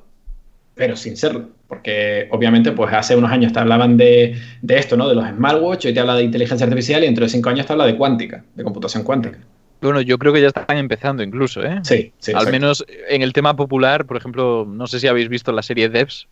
pero 0.74 0.96
sin 0.96 1.18
serlo. 1.18 1.50
Porque 1.70 2.26
obviamente, 2.32 2.72
pues 2.72 2.92
hace 2.92 3.14
unos 3.14 3.30
años 3.30 3.52
te 3.52 3.60
hablaban 3.60 3.96
de, 3.96 4.36
de 4.60 4.76
esto, 4.76 4.96
¿no? 4.96 5.08
De 5.08 5.14
los 5.14 5.24
smartwatch, 5.28 5.86
hoy 5.86 5.94
te 5.94 6.00
habla 6.00 6.16
de 6.16 6.24
inteligencia 6.24 6.66
artificial 6.66 7.00
y 7.02 7.06
dentro 7.06 7.24
de 7.24 7.30
cinco 7.30 7.48
años 7.48 7.64
te 7.64 7.72
habla 7.72 7.86
de 7.86 7.96
cuántica, 7.96 8.44
de 8.56 8.64
computación 8.64 9.04
cuántica. 9.04 9.38
Bueno, 9.80 10.00
yo 10.00 10.18
creo 10.18 10.32
que 10.32 10.40
ya 10.42 10.48
están 10.48 10.76
empezando 10.78 11.22
incluso, 11.22 11.62
¿eh? 11.62 11.78
Sí, 11.84 12.12
sí. 12.18 12.32
Al 12.32 12.38
exacto. 12.38 12.50
menos 12.50 12.84
en 13.08 13.22
el 13.22 13.32
tema 13.32 13.54
popular, 13.54 14.04
por 14.04 14.16
ejemplo, 14.16 14.66
no 14.68 14.88
sé 14.88 14.98
si 14.98 15.06
habéis 15.06 15.28
visto 15.28 15.52
la 15.52 15.62
serie 15.62 15.88
Devs, 15.88 16.26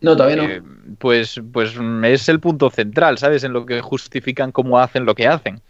No, 0.00 0.16
todavía 0.16 0.36
no. 0.36 0.44
eh, 0.44 0.62
pues, 0.98 1.40
pues 1.52 1.74
es 2.04 2.28
el 2.28 2.40
punto 2.40 2.70
central, 2.70 3.18
¿sabes? 3.18 3.44
En 3.44 3.52
lo 3.52 3.66
que 3.66 3.80
justifican 3.80 4.52
cómo 4.52 4.78
hacen 4.78 5.04
lo 5.04 5.14
que 5.14 5.26
hacen. 5.26 5.60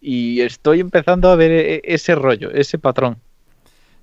Y 0.00 0.40
estoy 0.42 0.80
empezando 0.80 1.28
a 1.30 1.36
ver 1.36 1.50
e- 1.50 1.82
ese 1.84 2.14
rollo, 2.14 2.50
ese 2.52 2.78
patrón. 2.78 3.18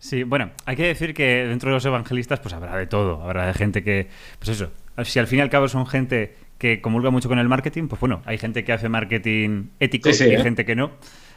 Sí, 0.05 0.21
bueno, 0.21 0.51
hay 0.65 0.75
que 0.75 0.83
decir 0.83 1.15
que 1.15 1.47
dentro 1.47 1.71
de 1.71 1.73
los 1.77 1.85
evangelistas 1.85 2.39
pues 2.39 2.53
habrá 2.53 2.77
de 2.77 2.85
todo. 2.85 3.23
Habrá 3.23 3.47
de 3.47 3.55
gente 3.55 3.83
que, 3.83 4.07
pues 4.37 4.49
eso, 4.49 4.69
si 5.03 5.17
al 5.17 5.25
fin 5.25 5.39
y 5.39 5.41
al 5.41 5.49
cabo 5.49 5.67
son 5.67 5.87
gente 5.87 6.35
que 6.59 6.79
comulga 6.79 7.09
mucho 7.09 7.27
con 7.27 7.39
el 7.39 7.47
marketing, 7.47 7.87
pues 7.87 7.99
bueno, 7.99 8.21
hay 8.25 8.37
gente 8.37 8.63
que 8.63 8.71
hace 8.71 8.87
marketing 8.87 9.69
ético 9.79 10.09
Sí, 10.09 10.13
sí, 10.13 10.23
y 10.25 10.35
hay 10.35 10.35
¿eh? 10.35 10.43
gente 10.43 10.63
que 10.63 10.75
no. 10.75 10.91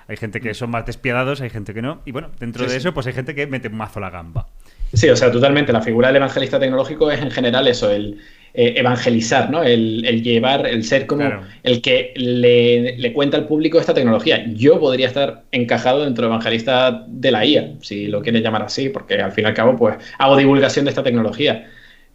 Hay 0.06 0.18
gente 0.18 0.42
que 0.42 0.52
son 0.52 0.68
más 0.68 0.84
despiadados, 0.84 1.40
hay 1.40 1.48
gente 1.48 1.72
que 1.72 1.80
no. 1.80 2.02
Y 2.04 2.12
bueno, 2.12 2.30
dentro 2.38 2.66
Sí, 2.66 2.70
de 2.72 2.76
eso, 2.76 2.92
pues 2.92 3.06
hay 3.06 3.14
gente 3.14 3.34
que 3.34 3.46
mete 3.46 3.70
mazo 3.70 4.00
la 4.00 4.10
gamba. 4.10 4.48
Sí, 4.92 5.08
o 5.08 5.16
sea, 5.16 5.32
totalmente. 5.32 5.72
La 5.72 5.80
figura 5.80 6.08
del 6.08 6.16
evangelista 6.16 6.60
tecnológico 6.60 7.10
es 7.10 7.22
en 7.22 7.30
general 7.30 7.66
eso, 7.68 7.90
el 7.90 8.20
eh, 8.54 8.74
evangelizar, 8.76 9.50
¿no? 9.50 9.62
El, 9.62 10.04
el 10.06 10.22
llevar, 10.22 10.66
el 10.66 10.84
ser 10.84 11.06
como 11.06 11.22
Claro. 11.22 11.42
el 11.62 11.80
que 11.82 12.12
le, 12.16 12.96
le 12.98 13.12
cuenta 13.12 13.36
al 13.36 13.46
público 13.46 13.78
esta 13.78 13.94
tecnología. 13.94 14.44
Yo 14.54 14.78
podría 14.80 15.06
estar 15.08 15.44
encajado 15.52 16.04
dentro 16.04 16.26
de 16.26 16.28
evangelista 16.34 17.04
de 17.06 17.30
la 17.30 17.44
IA, 17.46 17.74
si 17.80 18.06
lo 18.08 18.22
quieres 18.22 18.42
llamar 18.42 18.62
así, 18.62 18.88
porque 18.88 19.20
al 19.20 19.32
fin 19.32 19.44
y 19.44 19.48
al 19.48 19.54
cabo, 19.54 19.76
pues 19.76 19.96
hago 20.18 20.36
divulgación 20.36 20.84
de 20.84 20.90
esta 20.90 21.02
tecnología. 21.02 21.68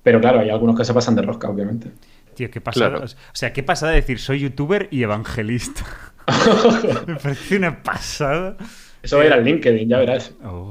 Pero 0.04 0.20
claro, 0.22 0.40
hay 0.42 0.50
algunos 0.50 0.78
que 0.78 0.86
se 0.86 0.94
pasan 0.94 1.16
de 1.16 1.22
rosca, 1.22 1.50
obviamente. 1.50 1.90
Tío, 2.36 2.50
qué 2.52 2.62
pasada. 2.62 2.90
Claro. 2.90 3.06
O 3.06 3.36
sea, 3.36 3.54
qué 3.54 3.64
pasada 3.64 3.92
decir 3.94 4.20
soy 4.20 4.40
youtuber 4.42 4.88
y 4.92 5.04
evangelista. 5.04 5.84
Me 7.08 7.16
parece 7.16 7.58
una 7.58 7.84
pasada. 7.84 8.58
Eso 9.02 9.18
va 9.18 9.24
a 9.24 9.26
ir 9.28 9.34
al 9.34 9.44
LinkedIn, 9.44 9.90
ya 9.90 10.00
verás. 10.00 10.34
Oh. 10.44 10.63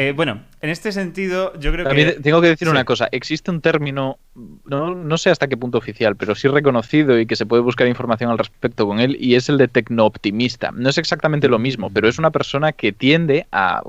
Eh, 0.00 0.12
bueno, 0.12 0.40
en 0.62 0.70
este 0.70 0.92
sentido, 0.92 1.52
yo 1.60 1.72
creo 1.72 1.84
También 1.84 2.14
que. 2.14 2.20
tengo 2.20 2.40
que 2.40 2.48
decir 2.48 2.66
sí. 2.66 2.72
una 2.72 2.86
cosa. 2.86 3.10
Existe 3.12 3.50
un 3.50 3.60
término, 3.60 4.16
no, 4.64 4.94
no 4.94 5.18
sé 5.18 5.28
hasta 5.28 5.46
qué 5.46 5.58
punto 5.58 5.76
oficial, 5.76 6.16
pero 6.16 6.34
sí 6.34 6.48
reconocido 6.48 7.20
y 7.20 7.26
que 7.26 7.36
se 7.36 7.44
puede 7.44 7.60
buscar 7.60 7.86
información 7.86 8.30
al 8.30 8.38
respecto 8.38 8.86
con 8.86 8.98
él, 8.98 9.18
y 9.20 9.34
es 9.34 9.50
el 9.50 9.58
de 9.58 9.68
tecnooptimista. 9.68 10.70
No 10.72 10.88
es 10.88 10.96
exactamente 10.96 11.48
lo 11.48 11.58
mismo, 11.58 11.90
pero 11.90 12.08
es 12.08 12.18
una 12.18 12.30
persona 12.30 12.72
que 12.72 12.92
tiende 12.92 13.46
a 13.52 13.82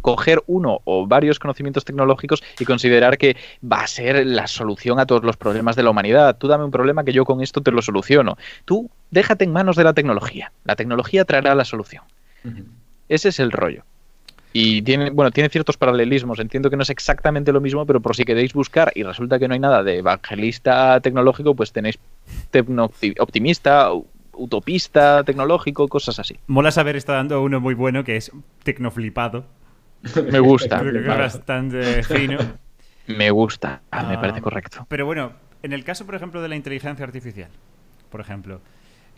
coger 0.00 0.42
uno 0.48 0.80
o 0.82 1.06
varios 1.06 1.38
conocimientos 1.38 1.84
tecnológicos 1.84 2.42
y 2.58 2.64
considerar 2.64 3.16
que 3.16 3.36
va 3.62 3.82
a 3.82 3.86
ser 3.86 4.26
la 4.26 4.48
solución 4.48 4.98
a 4.98 5.06
todos 5.06 5.22
los 5.22 5.36
problemas 5.36 5.76
de 5.76 5.84
la 5.84 5.90
humanidad. 5.90 6.36
Tú 6.36 6.48
dame 6.48 6.64
un 6.64 6.72
problema 6.72 7.04
que 7.04 7.12
yo 7.12 7.24
con 7.24 7.40
esto 7.40 7.60
te 7.60 7.70
lo 7.70 7.80
soluciono. 7.80 8.36
Tú 8.64 8.90
déjate 9.12 9.44
en 9.44 9.52
manos 9.52 9.76
de 9.76 9.84
la 9.84 9.92
tecnología. 9.92 10.50
La 10.64 10.74
tecnología 10.74 11.24
traerá 11.24 11.54
la 11.54 11.64
solución. 11.64 12.02
Ese 13.08 13.28
es 13.28 13.38
el 13.38 13.52
rollo. 13.52 13.84
Y 14.56 14.82
tiene, 14.82 15.10
bueno, 15.10 15.32
tiene 15.32 15.48
ciertos 15.48 15.76
paralelismos. 15.76 16.38
Entiendo 16.38 16.70
que 16.70 16.76
no 16.76 16.84
es 16.84 16.90
exactamente 16.90 17.52
lo 17.52 17.60
mismo, 17.60 17.84
pero 17.86 18.00
por 18.00 18.14
si 18.14 18.24
queréis 18.24 18.52
buscar 18.54 18.92
y 18.94 19.02
resulta 19.02 19.40
que 19.40 19.48
no 19.48 19.54
hay 19.54 19.58
nada 19.60 19.82
de 19.82 19.98
evangelista 19.98 21.00
tecnológico, 21.00 21.56
pues 21.56 21.72
tenéis 21.72 21.98
tecno 22.52 22.88
optimista, 23.18 23.90
utopista 24.32 25.24
tecnológico, 25.24 25.88
cosas 25.88 26.20
así. 26.20 26.38
Mola 26.46 26.70
saber 26.70 26.94
está 26.94 27.14
dando 27.14 27.42
uno 27.42 27.58
muy 27.60 27.74
bueno 27.74 28.04
que 28.04 28.14
es 28.16 28.30
tecnoflipado. 28.62 29.44
Me 30.30 30.38
gusta. 30.38 30.78
Creo 30.78 30.92
que 30.92 30.98
es 31.00 31.06
bastante 31.18 32.02
fino. 32.04 32.38
Me 33.08 33.30
gusta, 33.32 33.82
Ah, 33.90 34.04
me 34.04 34.14
Ah, 34.14 34.20
parece 34.20 34.40
correcto. 34.40 34.86
Pero 34.88 35.04
bueno, 35.04 35.32
en 35.64 35.72
el 35.72 35.82
caso, 35.82 36.06
por 36.06 36.14
ejemplo, 36.14 36.40
de 36.40 36.48
la 36.48 36.54
inteligencia 36.56 37.04
artificial, 37.04 37.50
por 38.08 38.20
ejemplo, 38.20 38.60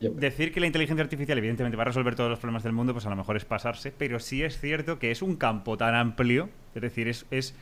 Yep. 0.00 0.12
decir 0.14 0.52
que 0.52 0.60
la 0.60 0.66
inteligencia 0.66 1.02
artificial 1.02 1.38
evidentemente 1.38 1.76
va 1.76 1.82
a 1.82 1.86
resolver 1.86 2.14
todos 2.14 2.28
los 2.28 2.38
problemas 2.38 2.62
del 2.62 2.72
mundo, 2.72 2.92
pues 2.92 3.06
a 3.06 3.10
lo 3.10 3.16
mejor 3.16 3.36
es 3.36 3.44
pasarse, 3.46 3.90
pero 3.96 4.20
sí 4.20 4.42
es 4.42 4.60
cierto 4.60 4.98
que 4.98 5.10
es 5.10 5.22
un 5.22 5.36
campo 5.36 5.76
tan 5.78 5.94
amplio, 5.94 6.50
es 6.74 6.82
decir, 6.82 7.08
es, 7.08 7.24
es 7.30 7.54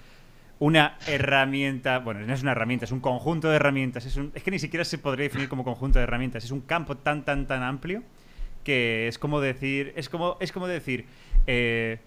una 0.58 0.96
herramienta, 1.06 1.98
bueno, 2.00 2.20
no 2.20 2.32
es 2.34 2.42
una 2.42 2.52
herramienta, 2.52 2.84
es 2.86 2.92
un 2.92 3.00
conjunto 3.00 3.48
de 3.50 3.56
herramientas, 3.56 4.04
es, 4.06 4.16
un- 4.16 4.32
es 4.34 4.42
que 4.42 4.50
ni 4.50 4.58
siquiera 4.58 4.84
se 4.84 4.98
podría 4.98 5.24
definir 5.24 5.48
como 5.48 5.62
conjunto 5.64 5.98
de 5.98 6.04
herramientas, 6.04 6.44
es 6.44 6.50
un 6.50 6.60
campo 6.60 6.96
tan, 6.96 7.24
tan, 7.24 7.46
tan 7.46 7.62
amplio 7.62 8.02
que 8.64 9.06
es 9.08 9.18
como 9.18 9.40
decir, 9.40 9.92
es 9.94 10.08
como, 10.08 10.36
es 10.40 10.50
como 10.50 10.66
decir, 10.66 11.06
eh, 11.46 11.98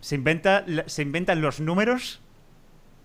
se, 0.00 0.16
inventa, 0.16 0.64
se 0.86 1.02
inventan 1.02 1.40
los 1.40 1.60
números 1.60 2.20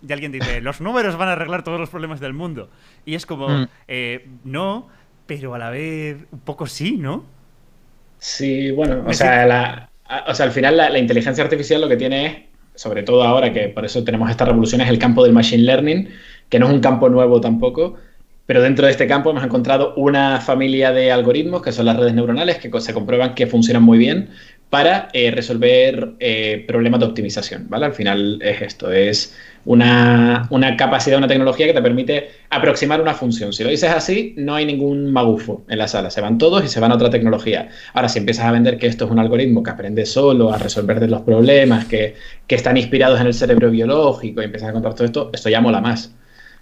y 0.07 0.11
alguien 0.13 0.31
dice, 0.31 0.61
los 0.61 0.79
números 0.81 1.15
van 1.17 1.29
a 1.29 1.33
arreglar 1.33 1.63
todos 1.63 1.79
los 1.79 1.89
problemas 1.89 2.19
del 2.19 2.33
mundo. 2.33 2.69
Y 3.05 3.15
es 3.15 3.25
como, 3.25 3.47
Mm. 3.49 3.67
eh, 3.87 4.27
no, 4.43 4.87
pero 5.27 5.53
a 5.55 5.59
la 5.59 5.69
vez 5.69 6.27
un 6.31 6.39
poco 6.41 6.67
sí, 6.67 6.97
¿no? 6.97 7.25
Sí, 8.19 8.71
bueno, 8.71 9.03
o 9.07 9.13
sea, 9.13 9.45
la- 9.45 9.91
o 10.27 10.33
sea, 10.33 10.45
al 10.47 10.51
final 10.51 10.77
la, 10.77 10.89
la 10.89 10.99
inteligencia 10.99 11.43
artificial 11.43 11.81
lo 11.81 11.89
que 11.89 11.97
tiene 11.97 12.25
es, 12.25 12.35
sobre 12.81 13.03
todo 13.03 13.23
ahora 13.23 13.51
que 13.53 13.69
por 13.69 13.85
eso 13.85 14.03
tenemos 14.03 14.29
esta 14.29 14.45
revolución, 14.45 14.81
es 14.81 14.89
el 14.89 14.99
campo 14.99 15.23
del 15.23 15.33
machine 15.33 15.63
learning, 15.63 16.09
que 16.49 16.59
no 16.59 16.67
es 16.67 16.73
un 16.73 16.79
campo 16.79 17.09
nuevo 17.09 17.41
tampoco, 17.41 17.95
pero 18.45 18.61
dentro 18.61 18.85
de 18.85 18.91
este 18.91 19.07
campo 19.07 19.29
hemos 19.31 19.43
encontrado 19.43 19.93
una 19.95 20.39
familia 20.41 20.91
de 20.93 21.11
algoritmos, 21.11 21.61
que 21.61 21.71
son 21.71 21.85
las 21.85 21.97
redes 21.97 22.13
neuronales, 22.13 22.57
que 22.59 22.71
se 22.81 22.93
comprueban 22.93 23.35
que 23.35 23.47
funcionan 23.47 23.83
muy 23.83 23.97
bien 23.97 24.29
para 24.69 25.07
eh, 25.13 25.31
resolver 25.31 26.15
eh, 26.19 26.65
problemas 26.67 26.99
de 26.99 27.05
optimización, 27.05 27.67
¿vale? 27.69 27.85
Al 27.85 27.93
final 27.93 28.39
es 28.41 28.61
esto, 28.61 28.91
es 28.91 29.33
una, 29.63 30.47
una 30.49 30.75
capacidad, 30.75 31.17
una 31.17 31.27
tecnología 31.27 31.67
que 31.67 31.73
te 31.73 31.81
permite 31.81 32.29
aproximar 32.49 33.01
una 33.01 33.13
función. 33.13 33.53
Si 33.53 33.63
lo 33.63 33.69
dices 33.69 33.89
así, 33.89 34.33
no 34.37 34.55
hay 34.55 34.65
ningún 34.65 35.11
magufo 35.11 35.63
en 35.69 35.77
la 35.77 35.87
sala, 35.87 36.09
se 36.09 36.19
van 36.19 36.37
todos 36.37 36.65
y 36.65 36.67
se 36.67 36.81
van 36.81 36.91
a 36.91 36.95
otra 36.95 37.09
tecnología. 37.09 37.69
Ahora, 37.93 38.09
si 38.09 38.19
empiezas 38.19 38.45
a 38.45 38.51
vender 38.51 38.77
que 38.77 38.87
esto 38.87 39.05
es 39.05 39.11
un 39.11 39.19
algoritmo 39.19 39.63
que 39.63 39.69
aprende 39.69 40.05
solo 40.05 40.51
a 40.51 40.57
resolver 40.57 41.09
los 41.09 41.21
problemas, 41.21 41.85
que, 41.85 42.15
que 42.45 42.55
están 42.55 42.75
inspirados 42.75 43.21
en 43.21 43.27
el 43.27 43.33
cerebro 43.33 43.71
biológico 43.71 44.41
y 44.41 44.45
empiezas 44.45 44.69
a 44.69 44.73
contar 44.73 44.93
todo 44.95 45.05
esto, 45.05 45.29
esto 45.33 45.49
ya 45.49 45.61
mola 45.61 45.79
más, 45.79 46.13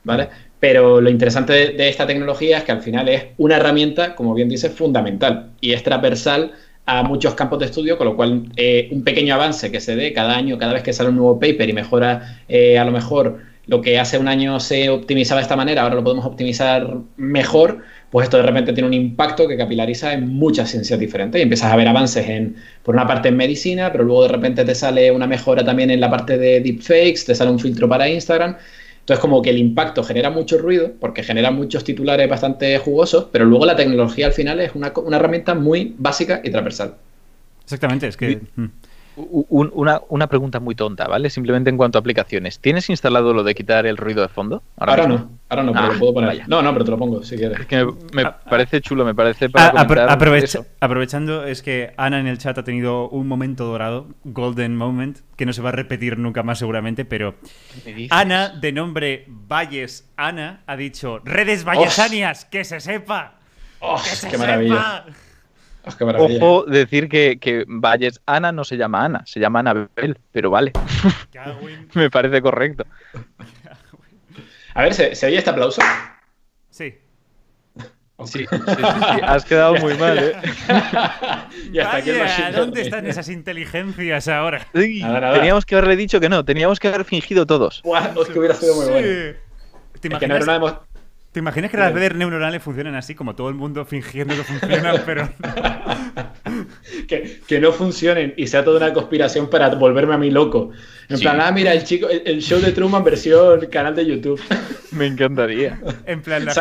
¿vale? 0.04 0.30
Pero 0.60 1.02
lo 1.02 1.10
interesante 1.10 1.54
de, 1.54 1.70
de 1.72 1.90
esta 1.90 2.06
tecnología 2.06 2.60
es 2.60 2.64
que 2.64 2.72
al 2.72 2.82
final 2.82 3.10
es 3.10 3.26
una 3.38 3.58
herramienta, 3.58 4.16
como 4.16 4.36
bien 4.36 4.48
dices, 4.48 4.72
fundamental 4.72 5.50
y 5.60 5.74
es 5.74 5.84
transversal 5.84 6.54
a 6.86 7.04
muchos 7.04 7.34
campos 7.34 7.60
de 7.60 7.66
estudio, 7.66 7.98
con 7.98 8.08
lo 8.08 8.16
cual 8.16 8.50
eh, 8.56 8.90
un 8.92 9.04
pequeño 9.04 9.34
avance 9.34 9.72
que 9.72 9.80
se 9.80 9.96
dé 9.96 10.14
cada 10.14 10.36
año, 10.36 10.58
cada 10.58 10.74
vez 10.74 10.84
que 10.84 10.94
sale 10.94 11.10
un 11.10 11.16
nuevo 11.16 11.40
paper 11.40 11.70
y 11.70 11.74
mejora 11.74 12.40
eh, 12.48 12.78
a 12.78 12.86
lo 12.86 12.92
mejor 12.92 13.40
lo 13.68 13.82
que 13.82 13.98
hace 13.98 14.20
un 14.20 14.28
año 14.28 14.60
se 14.60 14.90
optimizaba 14.90 15.40
de 15.40 15.44
esta 15.44 15.56
manera, 15.56 15.82
ahora 15.82 15.96
lo 15.96 16.04
podemos 16.04 16.26
optimizar 16.26 16.98
mejor, 17.18 17.82
pues 18.12 18.26
esto 18.26 18.38
de 18.38 18.44
repente 18.44 18.74
tiene 18.74 18.88
un 18.88 18.94
impacto 18.94 19.48
que 19.48 19.58
capilariza 19.58 20.14
en 20.14 20.28
muchas 20.30 20.70
ciencias 20.70 21.00
diferentes 21.00 21.40
y 21.40 21.42
empiezas 21.42 21.74
a 21.74 21.76
ver 21.76 21.88
avances 21.88 22.30
en, 22.30 22.56
por 22.84 22.94
una 22.94 23.08
parte 23.08 23.30
en 23.30 23.38
medicina, 23.38 23.92
pero 23.92 24.04
luego 24.04 24.24
de 24.24 24.30
repente 24.30 24.64
te 24.64 24.76
sale 24.76 25.10
una 25.12 25.26
mejora 25.26 25.66
también 25.66 25.90
en 25.90 26.00
la 26.00 26.12
parte 26.12 26.38
de 26.38 26.62
deepfakes, 26.62 27.26
te 27.26 27.34
sale 27.34 27.50
un 27.50 27.60
filtro 27.60 27.90
para 27.90 28.08
Instagram. 28.08 28.58
Entonces, 29.06 29.22
como 29.22 29.42
que 29.42 29.52
el 29.52 29.58
impacto 29.60 30.04
genera 30.04 30.32
mucho 30.32 30.58
ruido, 30.58 30.94
porque 31.00 31.24
genera 31.24 31.52
muchos 31.52 31.84
titulares 31.84 32.28
bastante 32.30 32.78
jugosos, 32.80 33.28
pero 33.32 33.46
luego 33.46 33.66
la 33.66 33.76
tecnología 33.76 34.26
al 34.28 34.34
final 34.34 34.60
es 34.60 34.74
una, 34.76 34.94
co- 34.94 35.02
una 35.02 35.18
herramienta 35.18 35.54
muy 35.56 35.96
básica 35.98 36.42
y 36.44 36.50
transversal. 36.52 36.96
Exactamente, 37.64 38.08
es 38.08 38.18
que... 38.18 38.42
un- 39.16 39.72
una, 39.74 40.02
una 40.10 40.28
pregunta 40.28 40.60
muy 40.60 40.76
tonta, 40.76 41.08
¿vale? 41.08 41.30
Simplemente 41.30 41.70
en 41.70 41.78
cuanto 41.78 41.98
a 41.98 42.02
aplicaciones. 42.02 42.60
¿Tienes 42.60 42.90
instalado 42.90 43.34
lo 43.34 43.44
de 43.44 43.56
quitar 43.56 43.86
el 43.86 43.98
ruido 43.98 44.22
de 44.22 44.28
fondo? 44.28 44.62
Ahora, 44.78 45.08
no, 45.08 45.30
ahora 45.50 45.64
no, 45.64 45.72
pero 45.74 45.86
Ah, 45.86 45.90
lo 45.94 46.00
puedo 46.00 46.14
poner. 46.14 46.30
vaya. 46.30 46.46
No, 46.48 46.62
no, 46.62 46.74
pero 46.74 46.86
te 46.86 46.92
lo 46.92 46.98
pongo 46.98 47.24
si 47.24 47.38
quieres. 47.38 47.60
Es 47.62 47.66
que 47.66 47.86
me, 47.86 47.92
me 48.14 48.22
Ah, 48.24 48.40
ah. 48.46 48.50
parece 48.50 48.82
chulo, 48.82 49.06
me 49.06 49.16
parece 49.16 49.50
para 49.50 49.72
apro- 49.72 49.88
comentar 49.88 50.10
aprovecha- 50.10 50.46
eso. 50.60 50.66
aprovechando, 50.80 51.46
es 51.46 51.62
que 51.62 51.94
Ana 51.98 52.20
en 52.20 52.28
el 52.28 52.38
chat 52.38 52.58
ha 52.58 52.64
tenido 52.64 53.10
un 53.10 53.28
momento 53.28 53.66
dorado, 53.66 54.08
golden 54.24 54.76
moment, 54.76 55.20
que 55.38 55.46
no 55.46 55.54
se 55.54 55.62
va 55.62 55.70
a 55.70 55.74
repetir 55.74 56.18
nunca 56.20 56.44
más 56.44 56.60
seguramente, 56.60 57.06
pero. 57.06 57.36
Ana, 58.10 58.50
de 58.50 58.72
nombre 58.72 59.26
Valles 59.28 60.10
Ana, 60.18 60.62
ha 60.68 60.76
dicho, 60.76 61.20
redes 61.24 61.64
vallesanias, 61.64 62.46
que 62.46 62.64
se 62.64 62.80
sepa, 62.80 63.36
¡Oh, 63.80 63.96
que 63.98 64.10
se 64.10 64.30
qué 64.30 64.38
maravilla! 64.38 65.06
¡Oh, 65.88 66.28
qué! 66.28 66.38
Ojo 66.38 66.66
decir 66.66 67.08
que, 67.10 67.38
que 67.40 67.64
Valles 67.68 68.20
Ana 68.26 68.52
no 68.52 68.64
se 68.64 68.78
llama 68.78 69.06
Ana, 69.06 69.24
se 69.26 69.40
llama 69.40 69.60
Anabel, 69.60 70.18
pero 70.32 70.50
vale, 70.50 70.72
me 71.94 72.10
parece 72.10 72.42
correcto. 72.42 72.86
A 74.74 74.82
ver, 74.84 74.94
¿se, 74.94 75.16
se 75.16 75.28
oye 75.28 75.38
este 75.38 75.50
aplauso? 75.50 75.82
Sí. 76.70 76.96
Sí, 78.24 78.40
sí, 78.40 78.46
sí, 78.48 78.76
sí, 78.78 78.84
has 79.24 79.44
quedado 79.44 79.76
muy 79.82 79.94
mal, 79.96 80.18
¿eh? 80.18 80.36
y 81.72 81.80
hasta 81.80 81.98
aquí 81.98 82.12
el 82.12 82.20
Vaya, 82.20 82.52
¿dónde 82.54 82.82
están 82.82 83.06
esas 83.08 83.28
inteligencias 83.28 84.30
ahora? 84.30 84.66
Sí, 84.74 85.02
Nada, 85.02 85.20
nada. 85.20 85.34
Teníamos 85.36 85.66
que 85.66 85.76
haberle 85.76 85.98
dicho 85.98 86.22
que 86.22 86.30
no, 86.30 86.46
teníamos 86.46 86.80
que 86.80 86.88
haber 86.88 87.04
fingido 87.04 87.46
todos. 87.46 87.82
Buah, 87.84 88.14
es 88.22 88.30
que 88.30 88.40
hubiera 88.40 88.56
sido 88.56 88.76
muy 88.76 88.86
Sí. 88.86 88.92
bueno. 88.92 89.08
¿Te 89.08 89.30
Es 89.96 90.02
que 90.02 90.10
no 90.10 90.16
imaginas, 90.16 90.44
era 90.48 90.58
una 90.58 90.80
¿Te 91.36 91.40
imaginas 91.40 91.70
que 91.70 91.76
las 91.76 91.92
redes 91.92 92.16
neuronales 92.16 92.64
funcionan 92.64 92.96
así, 92.96 93.14
como 93.14 93.36
todo 93.36 93.50
el 93.50 93.56
mundo 93.56 93.84
fingiendo 93.84 94.34
que 94.38 94.44
funcionan, 94.46 95.02
pero... 95.06 95.28
que, 97.10 97.42
que 97.46 97.60
no 97.60 97.74
funcionen 97.74 98.34
y 98.38 98.48
sea 98.48 98.64
toda 98.64 98.78
una 98.78 98.94
conspiración 98.94 99.50
para 99.50 99.68
volverme 99.76 100.14
a 100.14 100.18
mí 100.18 100.32
loco. 100.32 100.72
En 101.10 101.18
Sí. 101.18 101.24
plan, 101.24 101.42
ah, 101.42 101.52
mira, 101.52 101.74
el 101.74 101.84
chico, 101.84 102.08
el, 102.08 102.22
el 102.26 102.42
show 102.42 102.62
de 102.62 102.72
Truman 102.72 103.04
versión 103.04 103.66
canal 103.66 103.94
de 103.96 104.06
YouTube. 104.06 104.40
Me 104.94 105.08
encantaría. 105.08 105.78
En 106.06 106.22
plan, 106.22 106.46
la- 106.46 106.54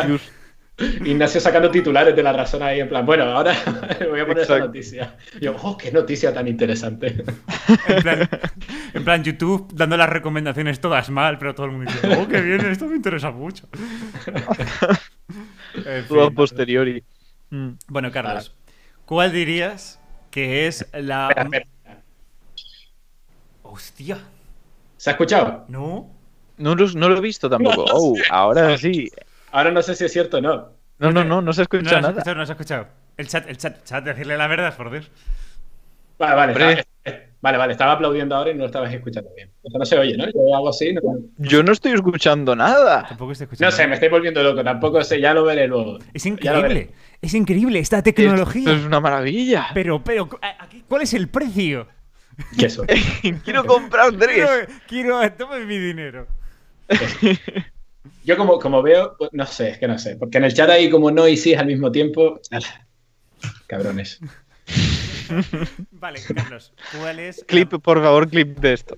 Ignacio 0.77 1.39
sacando 1.39 1.71
titulares 1.71 2.15
de 2.15 2.21
la 2.23 2.33
razón 2.33 2.61
ahí, 2.61 2.81
en 2.81 2.89
plan, 2.89 3.05
bueno, 3.05 3.23
ahora 3.23 3.55
voy 4.09 4.19
a 4.19 4.27
poner 4.27 4.43
esa 4.43 4.59
noticia. 4.59 5.15
Y 5.39 5.45
yo, 5.45 5.55
oh, 5.63 5.77
qué 5.77 5.89
noticia 5.91 6.33
tan 6.33 6.47
interesante. 6.49 7.23
En 7.87 8.01
plan, 8.03 8.29
en 8.93 9.03
plan, 9.05 9.23
YouTube 9.23 9.69
dando 9.73 9.95
las 9.95 10.09
recomendaciones 10.09 10.81
todas 10.81 11.09
mal, 11.09 11.37
pero 11.37 11.55
todo 11.55 11.67
el 11.67 11.71
mundo 11.73 11.91
dice, 11.91 12.13
oh, 12.19 12.27
qué 12.27 12.41
bien, 12.41 12.65
esto 12.65 12.87
me 12.87 12.95
interesa 12.97 13.31
mucho. 13.31 13.67
En 15.85 16.07
Todo 16.07 16.23
a 16.23 16.27
fin. 16.27 16.35
posteriori. 16.35 17.03
Mm. 17.49 17.71
Bueno, 17.87 18.09
Carlos, 18.11 18.55
¿cuál 19.05 19.33
dirías 19.33 19.99
que 20.31 20.67
es 20.67 20.87
la... 20.93 21.27
Espera, 21.35 21.65
espera. 21.65 22.01
Hostia, 23.63 24.17
¿Se 24.97 25.09
ha 25.09 25.13
escuchado? 25.13 25.65
¿no? 25.67 26.09
No, 26.57 26.75
lo- 26.75 26.87
no 26.93 27.09
lo 27.09 27.17
he 27.17 27.21
visto 27.21 27.49
tampoco. 27.49 27.85
Oh, 27.93 28.15
ahora 28.29 28.77
sí. 28.77 29.09
Ahora 29.55 29.71
no 29.71 29.81
sé 29.81 29.95
si 29.95 30.03
es 30.05 30.11
cierto 30.11 30.37
o 30.37 30.41
no. 30.41 30.73
No, 30.99 31.11
no, 31.11 31.23
no, 31.23 31.41
no 31.41 31.53
se 31.53 31.61
No 31.61 31.63
escucha 31.63 31.95
has 31.97 32.01
nada. 32.01 32.09
escuchado, 32.09 32.35
no 32.35 32.39
lo 32.39 32.43
has 32.43 32.49
escuchado. 32.49 32.87
El 33.17 33.27
chat, 33.27 33.49
el 33.49 33.57
chat, 33.57 33.83
chat, 33.85 34.03
decirle 34.03 34.37
la 34.37 34.47
verdad, 34.47 34.75
por 34.75 34.91
Dios. 34.91 35.09
Vale, 36.17 36.35
vale, 36.53 36.85
vale, 37.41 37.57
vale, 37.57 37.71
estaba 37.73 37.93
aplaudiendo 37.93 38.35
ahora 38.35 38.51
y 38.51 38.53
no 38.53 38.61
lo 38.61 38.65
estabas 38.65 38.93
escuchando 38.93 39.29
bien. 39.35 39.49
Esto 39.63 39.77
no 39.79 39.85
se 39.85 39.97
oye, 39.97 40.17
¿no? 40.17 40.25
Yo 40.25 40.55
hago 40.55 40.69
así. 40.69 40.93
No, 40.93 41.01
Yo 41.37 41.63
no 41.63 41.71
estoy 41.71 41.93
escuchando 41.93 42.55
nada. 42.55 43.05
Tampoco 43.07 43.31
estoy 43.33 43.45
escuchando. 43.45 43.71
no 43.71 43.75
sé, 43.75 43.87
me 43.87 43.93
estoy 43.95 44.09
volviendo 44.09 44.41
loco, 44.43 44.63
tampoco 44.63 45.03
sé, 45.03 45.21
ya 45.21 45.33
lo 45.33 45.43
veré 45.45 45.67
luego. 45.67 45.99
Es 46.13 46.25
increíble, 46.25 46.89
es 47.21 47.33
increíble 47.33 47.79
esta 47.79 47.97
Esto 47.97 48.11
tecnología. 48.13 48.73
es 48.73 48.83
una 48.83 48.99
maravilla. 48.99 49.67
Pero, 49.73 50.03
pero, 50.03 50.27
aquí, 50.59 50.83
¿cuál 50.87 51.01
es 51.03 51.13
el 51.13 51.27
precio? 51.29 51.87
¿Qué 52.57 52.65
eso? 52.65 52.83
Quiero 53.43 53.63
comprar 53.65 54.09
Quiero, 54.17 54.47
tres. 54.47 54.67
quiero, 54.87 55.31
tome 55.33 55.65
mi 55.65 55.77
dinero. 55.77 56.27
Yo 58.25 58.35
como, 58.37 58.59
como 58.59 58.81
veo, 58.81 59.15
no 59.31 59.45
sé, 59.45 59.69
es 59.69 59.77
que 59.77 59.87
no 59.87 59.99
sé. 59.99 60.15
Porque 60.15 60.39
en 60.39 60.45
el 60.45 60.53
chat 60.53 60.69
hay 60.69 60.89
como 60.89 61.11
no 61.11 61.27
y 61.27 61.37
sí 61.37 61.53
al 61.53 61.67
mismo 61.67 61.91
tiempo. 61.91 62.39
ala, 62.49 62.87
Cabrones. 63.67 64.19
Vale, 65.91 66.19
Carlos, 66.33 66.73
¿cuál 66.99 67.19
es, 67.19 67.43
Clip, 67.47 67.69
por 67.69 68.01
favor, 68.01 68.27
clip 68.27 68.59
de 68.59 68.73
esto. 68.73 68.97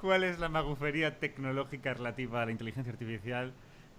¿Cuál 0.00 0.24
es 0.24 0.38
la 0.38 0.48
magufería 0.48 1.18
tecnológica 1.18 1.94
relativa 1.94 2.42
a 2.42 2.46
la 2.46 2.52
inteligencia 2.52 2.92
artificial 2.92 3.52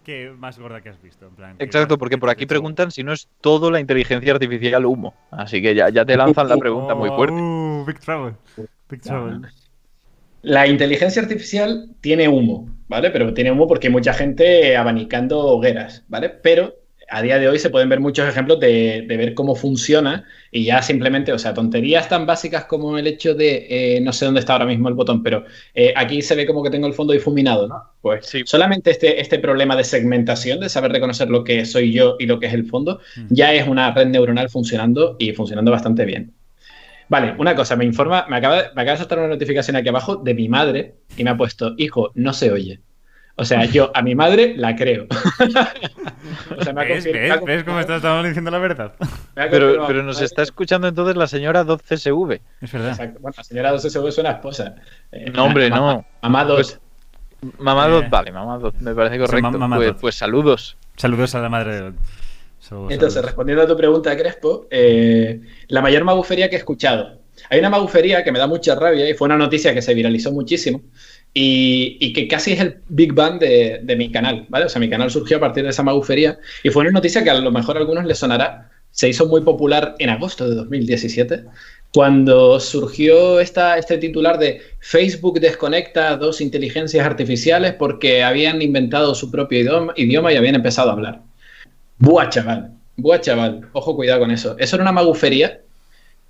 que 0.06 0.32
más 0.38 0.58
gorda 0.58 0.82
que 0.82 0.90
has 0.90 1.02
visto? 1.02 1.28
En 1.28 1.36
plan, 1.36 1.58
que 1.58 1.64
Exacto, 1.66 1.98
porque 1.98 2.18
por 2.18 2.30
aquí 2.30 2.46
preguntan 2.46 2.92
si 2.92 3.04
no 3.04 3.12
es 3.12 3.28
todo 3.42 3.72
la 3.72 3.82
inteligencia 3.82 4.32
artificial 4.32 4.86
humo. 4.86 5.14
Así 5.32 5.62
que 5.62 5.76
ya, 5.76 5.90
ya 5.90 6.06
te 6.06 6.16
lanzan 6.16 6.48
la 6.48 6.58
pregunta 6.58 6.96
muy 6.96 7.10
fuerte. 7.10 7.36
uh, 7.36 7.86
big 7.86 8.00
trouble. 8.00 8.36
Big 8.90 9.02
trouble. 9.02 9.50
La 10.42 10.68
inteligencia 10.68 11.22
artificial 11.22 11.90
tiene 12.00 12.30
humo, 12.30 12.70
¿vale? 12.90 13.12
Pero 13.12 13.34
tiene 13.34 13.52
humo 13.52 13.68
porque 13.68 13.88
hay 13.88 13.94
mucha 13.94 14.14
gente 14.14 14.76
abanicando 14.76 15.40
hogueras, 15.40 16.04
¿vale? 16.10 16.30
Pero 16.30 16.76
a 17.12 17.24
día 17.24 17.40
de 17.40 17.48
hoy 17.50 17.58
se 17.58 17.72
pueden 17.72 17.90
ver 17.90 18.00
muchos 18.00 18.30
ejemplos 18.30 18.60
de, 18.60 19.04
de 19.08 19.18
ver 19.18 19.34
cómo 19.34 19.56
funciona 19.56 20.26
y 20.52 20.66
ya 20.66 20.84
simplemente, 20.84 21.34
o 21.34 21.40
sea, 21.40 21.56
tonterías 21.56 22.08
tan 22.08 22.28
básicas 22.28 22.66
como 22.66 23.00
el 23.00 23.08
hecho 23.08 23.34
de, 23.34 23.66
eh, 23.98 24.02
no 24.02 24.14
sé 24.14 24.26
dónde 24.26 24.42
está 24.42 24.54
ahora 24.54 24.68
mismo 24.68 24.90
el 24.90 24.94
botón, 24.94 25.24
pero 25.24 25.44
eh, 25.74 25.92
aquí 25.96 26.22
se 26.22 26.36
ve 26.36 26.46
como 26.46 26.62
que 26.62 26.70
tengo 26.70 26.86
el 26.86 26.94
fondo 26.94 27.14
difuminado, 27.14 27.68
¿no? 27.68 27.82
Pues 28.02 28.28
Sí. 28.28 28.44
solamente 28.46 28.92
este, 28.92 29.20
este 29.20 29.40
problema 29.40 29.76
de 29.76 29.86
segmentación, 29.86 30.60
de 30.60 30.70
saber 30.70 30.92
reconocer 30.92 31.30
lo 31.32 31.44
que 31.44 31.66
soy 31.66 31.92
yo 31.92 32.16
y 32.20 32.28
lo 32.28 32.40
que 32.40 32.46
es 32.46 32.54
el 32.54 32.66
fondo, 32.68 33.00
Mm. 33.16 33.28
ya 33.34 33.54
es 33.56 33.68
una 33.68 33.92
red 33.92 34.06
neuronal 34.08 34.50
funcionando 34.50 35.16
y 35.18 35.34
funcionando 35.34 35.72
bastante 35.72 36.06
bien. 36.06 36.34
Vale, 37.10 37.36
una 37.38 37.56
cosa, 37.56 37.76
me 37.76 37.86
informa, 37.86 38.26
me 38.30 38.38
acaba, 38.38 38.56
me 38.76 38.82
acaba 38.84 38.92
de 38.92 38.98
saltar 38.98 39.18
una 39.20 39.28
notificación 39.28 39.76
aquí 39.76 39.90
abajo 39.90 40.16
de 40.18 40.34
mi 40.36 40.48
madre 40.48 40.94
y 41.18 41.24
me 41.24 41.32
ha 41.32 41.36
puesto, 41.38 41.74
hijo, 41.78 42.12
no 42.16 42.34
se 42.34 42.52
oye. 42.52 42.80
O 43.36 43.46
sea, 43.46 43.66
yo 43.66 43.90
a 43.96 44.02
mi 44.02 44.16
madre 44.16 44.54
la 44.58 44.76
creo. 44.76 45.08
o 46.58 46.64
sea, 46.64 46.74
me 46.74 46.82
ha 46.82 46.86
¿Ves, 46.86 47.06
confir- 47.06 47.14
me 47.14 47.32
ha 47.32 47.36
ves, 47.38 47.46
ves 47.46 47.64
cómo 47.64 47.80
estamos 47.80 48.26
diciendo 48.26 48.52
la 48.52 48.60
verdad? 48.60 48.94
Pero, 49.34 49.86
pero 49.88 50.04
nos 50.04 50.22
está 50.22 50.42
escuchando 50.44 50.88
entonces 50.88 51.16
la 51.16 51.28
señora 51.28 51.64
12SV. 51.66 52.42
Es 52.62 52.72
verdad. 52.72 52.90
Exacto. 52.90 53.20
Bueno, 53.22 53.34
la 53.38 53.44
señora 53.44 53.74
2SV 53.74 54.12
suena 54.12 54.30
a 54.30 54.34
esposa. 54.34 54.76
Eh, 55.12 55.32
No, 55.34 55.46
hombre, 55.46 55.70
mamá- 55.70 55.94
no. 55.94 56.06
Mamá 56.22 56.46
2. 56.46 56.56
Pues, 57.42 57.56
Mamá 57.60 57.88
Eh. 57.88 57.92
2, 57.92 58.10
vale, 58.10 58.32
mamá 58.34 58.58
2, 58.58 58.74
me 58.82 58.94
parece 58.94 59.18
correcto. 59.18 59.52
mamá 59.58 59.78
pues, 59.78 59.94
pues 60.02 60.16
saludos. 60.16 60.78
Saludos 60.98 61.34
a 61.36 61.40
la 61.40 61.48
madre 61.48 61.82
de... 61.82 61.94
Entonces, 62.90 63.24
respondiendo 63.24 63.64
a 63.64 63.68
tu 63.68 63.76
pregunta, 63.76 64.16
Crespo, 64.16 64.68
eh, 64.70 65.42
la 65.68 65.82
mayor 65.82 66.04
magufería 66.04 66.50
que 66.50 66.56
he 66.56 66.60
escuchado. 66.60 67.20
Hay 67.50 67.60
una 67.60 67.70
magufería 67.70 68.24
que 68.24 68.32
me 68.32 68.40
da 68.40 68.48
mucha 68.48 68.76
rabia 68.76 69.10
y 69.10 69.14
fue 69.14 69.28
una 69.28 69.38
noticia 69.38 69.74
que 69.74 69.82
se 69.82 69.94
viralizó 69.94 70.32
muchísimo 70.32 70.82
y, 71.34 71.98
y 72.00 72.12
que 72.12 72.28
casi 72.28 72.52
es 72.52 72.60
el 72.60 72.80
Big 72.90 73.14
Bang 73.14 73.40
de, 73.40 73.80
de 73.82 73.96
mi 73.96 74.12
canal, 74.12 74.46
¿vale? 74.50 74.66
O 74.66 74.70
sea, 74.70 74.80
mi 74.80 74.90
canal 74.90 75.10
surgió 75.10 75.38
a 75.38 75.40
partir 75.40 75.64
de 75.64 75.70
esa 75.70 75.84
magufería 75.84 76.38
y 76.64 76.70
fue 76.70 76.82
una 76.82 76.92
noticia 76.92 77.24
que 77.24 77.30
a 77.30 77.36
lo 77.36 77.52
mejor 77.52 77.78
a 77.78 77.80
algunos 77.80 78.06
les 78.06 78.18
sonará. 78.18 78.72
Se 78.92 79.08
hizo 79.08 79.28
muy 79.28 79.42
popular 79.42 79.96
en 80.00 80.10
agosto 80.10 80.50
de 80.50 80.56
2017 80.56 81.46
cuando 81.94 82.60
surgió 82.60 83.40
esta, 83.40 83.78
este 83.78 83.98
titular 83.98 84.38
de 84.38 84.62
Facebook 84.80 85.40
desconecta 85.40 86.10
a 86.10 86.18
dos 86.18 86.42
inteligencias 86.42 87.06
artificiales 87.06 87.74
porque 87.74 88.24
habían 88.24 88.62
inventado 88.62 89.16
su 89.16 89.32
propio 89.32 89.60
idioma, 89.60 89.94
idioma 89.96 90.32
y 90.32 90.36
habían 90.36 90.56
empezado 90.56 90.90
a 90.90 90.94
hablar. 90.94 91.29
Buah, 92.00 92.30
chaval. 92.30 92.72
Buah, 92.98 93.20
chaval. 93.22 93.70
Ojo, 93.74 93.96
cuidado 93.96 94.20
con 94.22 94.32
eso. 94.32 94.56
Eso 94.58 94.76
era 94.76 94.84
una 94.84 94.92
magufería, 94.92 95.62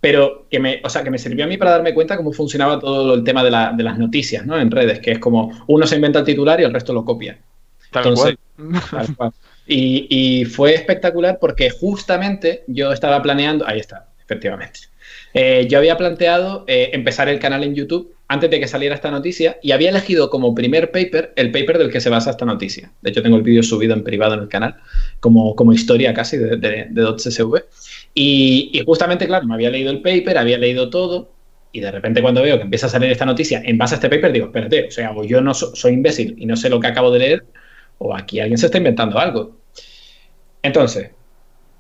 pero 0.02 0.48
que 0.50 0.60
me, 0.60 0.82
o 0.84 0.90
sea, 0.90 1.04
que 1.04 1.12
me 1.12 1.20
sirvió 1.20 1.46
a 1.46 1.48
mí 1.48 1.58
para 1.58 1.72
darme 1.72 1.94
cuenta 1.94 2.18
cómo 2.18 2.32
funcionaba 2.34 2.80
todo 2.80 3.16
el 3.16 3.24
tema 3.24 3.44
de, 3.44 3.52
la- 3.52 3.74
de 3.74 3.84
las 3.84 3.98
noticias, 4.00 4.46
¿no? 4.46 4.60
En 4.60 4.72
redes, 4.72 5.00
que 5.00 5.12
es 5.14 5.20
como 5.20 5.52
uno 5.68 5.88
se 5.88 5.96
inventa 5.98 6.20
el 6.20 6.26
titular 6.26 6.60
y 6.62 6.66
el 6.66 6.74
resto 6.74 6.94
lo 6.94 7.06
copia. 7.06 7.40
Tal 7.92 8.10
Entonces, 8.10 8.38
cual. 8.58 8.84
Tal 8.94 9.12
cual. 9.16 9.34
Y, 9.68 10.08
y 10.42 10.46
fue 10.46 10.76
espectacular 10.76 11.40
porque 11.40 11.70
justamente 11.70 12.64
yo 12.68 12.92
estaba 12.94 13.22
planeando, 13.22 13.68
ahí 13.68 13.80
está, 13.80 14.10
efectivamente. 14.24 14.89
Eh, 15.34 15.68
yo 15.70 15.78
había 15.78 15.98
planteado 15.98 16.66
eh, 16.68 16.90
empezar 16.94 17.30
el 17.30 17.40
canal 17.40 17.64
en 17.64 17.76
YouTube 17.76 18.16
antes 18.28 18.50
de 18.50 18.60
que 18.60 18.68
saliera 18.68 18.94
esta 18.96 19.10
noticia 19.12 19.58
y 19.64 19.72
había 19.72 19.90
elegido 19.90 20.30
como 20.30 20.54
primer 20.54 20.92
paper 20.92 21.34
el 21.36 21.52
paper 21.52 21.78
del 21.80 21.92
que 21.92 22.00
se 22.00 22.10
basa 22.10 22.30
esta 22.32 22.46
noticia. 22.46 22.92
De 23.02 23.10
hecho, 23.10 23.24
tengo 23.24 23.38
el 23.38 23.44
vídeo 23.44 23.64
subido 23.64 23.94
en 23.94 24.04
privado 24.04 24.36
en 24.36 24.42
el 24.42 24.48
canal, 24.50 24.76
como, 25.20 25.56
como 25.56 25.74
historia 25.74 26.14
casi 26.14 26.38
de, 26.38 26.58
de, 26.58 26.88
de 26.90 27.16
.csv. 27.18 27.64
Y, 28.14 28.82
justamente, 28.86 29.26
claro, 29.28 29.46
me 29.48 29.54
había 29.56 29.70
leído 29.70 29.92
el 29.92 30.02
paper, 30.02 30.38
había 30.38 30.58
leído 30.58 30.90
todo, 30.90 31.32
y 31.72 31.80
de 31.80 31.92
repente 31.92 32.22
cuando 32.22 32.42
veo 32.42 32.58
que 32.58 32.64
empieza 32.64 32.88
a 32.88 32.90
salir 32.90 33.12
esta 33.12 33.26
noticia 33.26 33.62
en 33.64 33.78
base 33.78 33.96
a 33.96 33.98
este 33.98 34.10
paper, 34.10 34.32
digo, 34.32 34.46
espérate, 34.48 34.88
o 34.88 34.92
sea, 34.92 35.12
o 35.12 35.24
yo 35.24 35.42
no 35.42 35.54
so- 35.54 35.76
soy 35.76 35.94
imbécil 35.94 36.36
y 36.38 36.46
no 36.46 36.56
sé 36.56 36.70
lo 36.70 36.80
que 36.80 36.88
acabo 36.88 37.12
de 37.12 37.20
leer, 37.20 37.46
o 37.98 38.16
aquí 38.16 38.40
alguien 38.40 38.58
se 38.58 38.68
está 38.68 38.78
inventando 38.78 39.18
algo. 39.20 39.58
Entonces, 40.62 41.12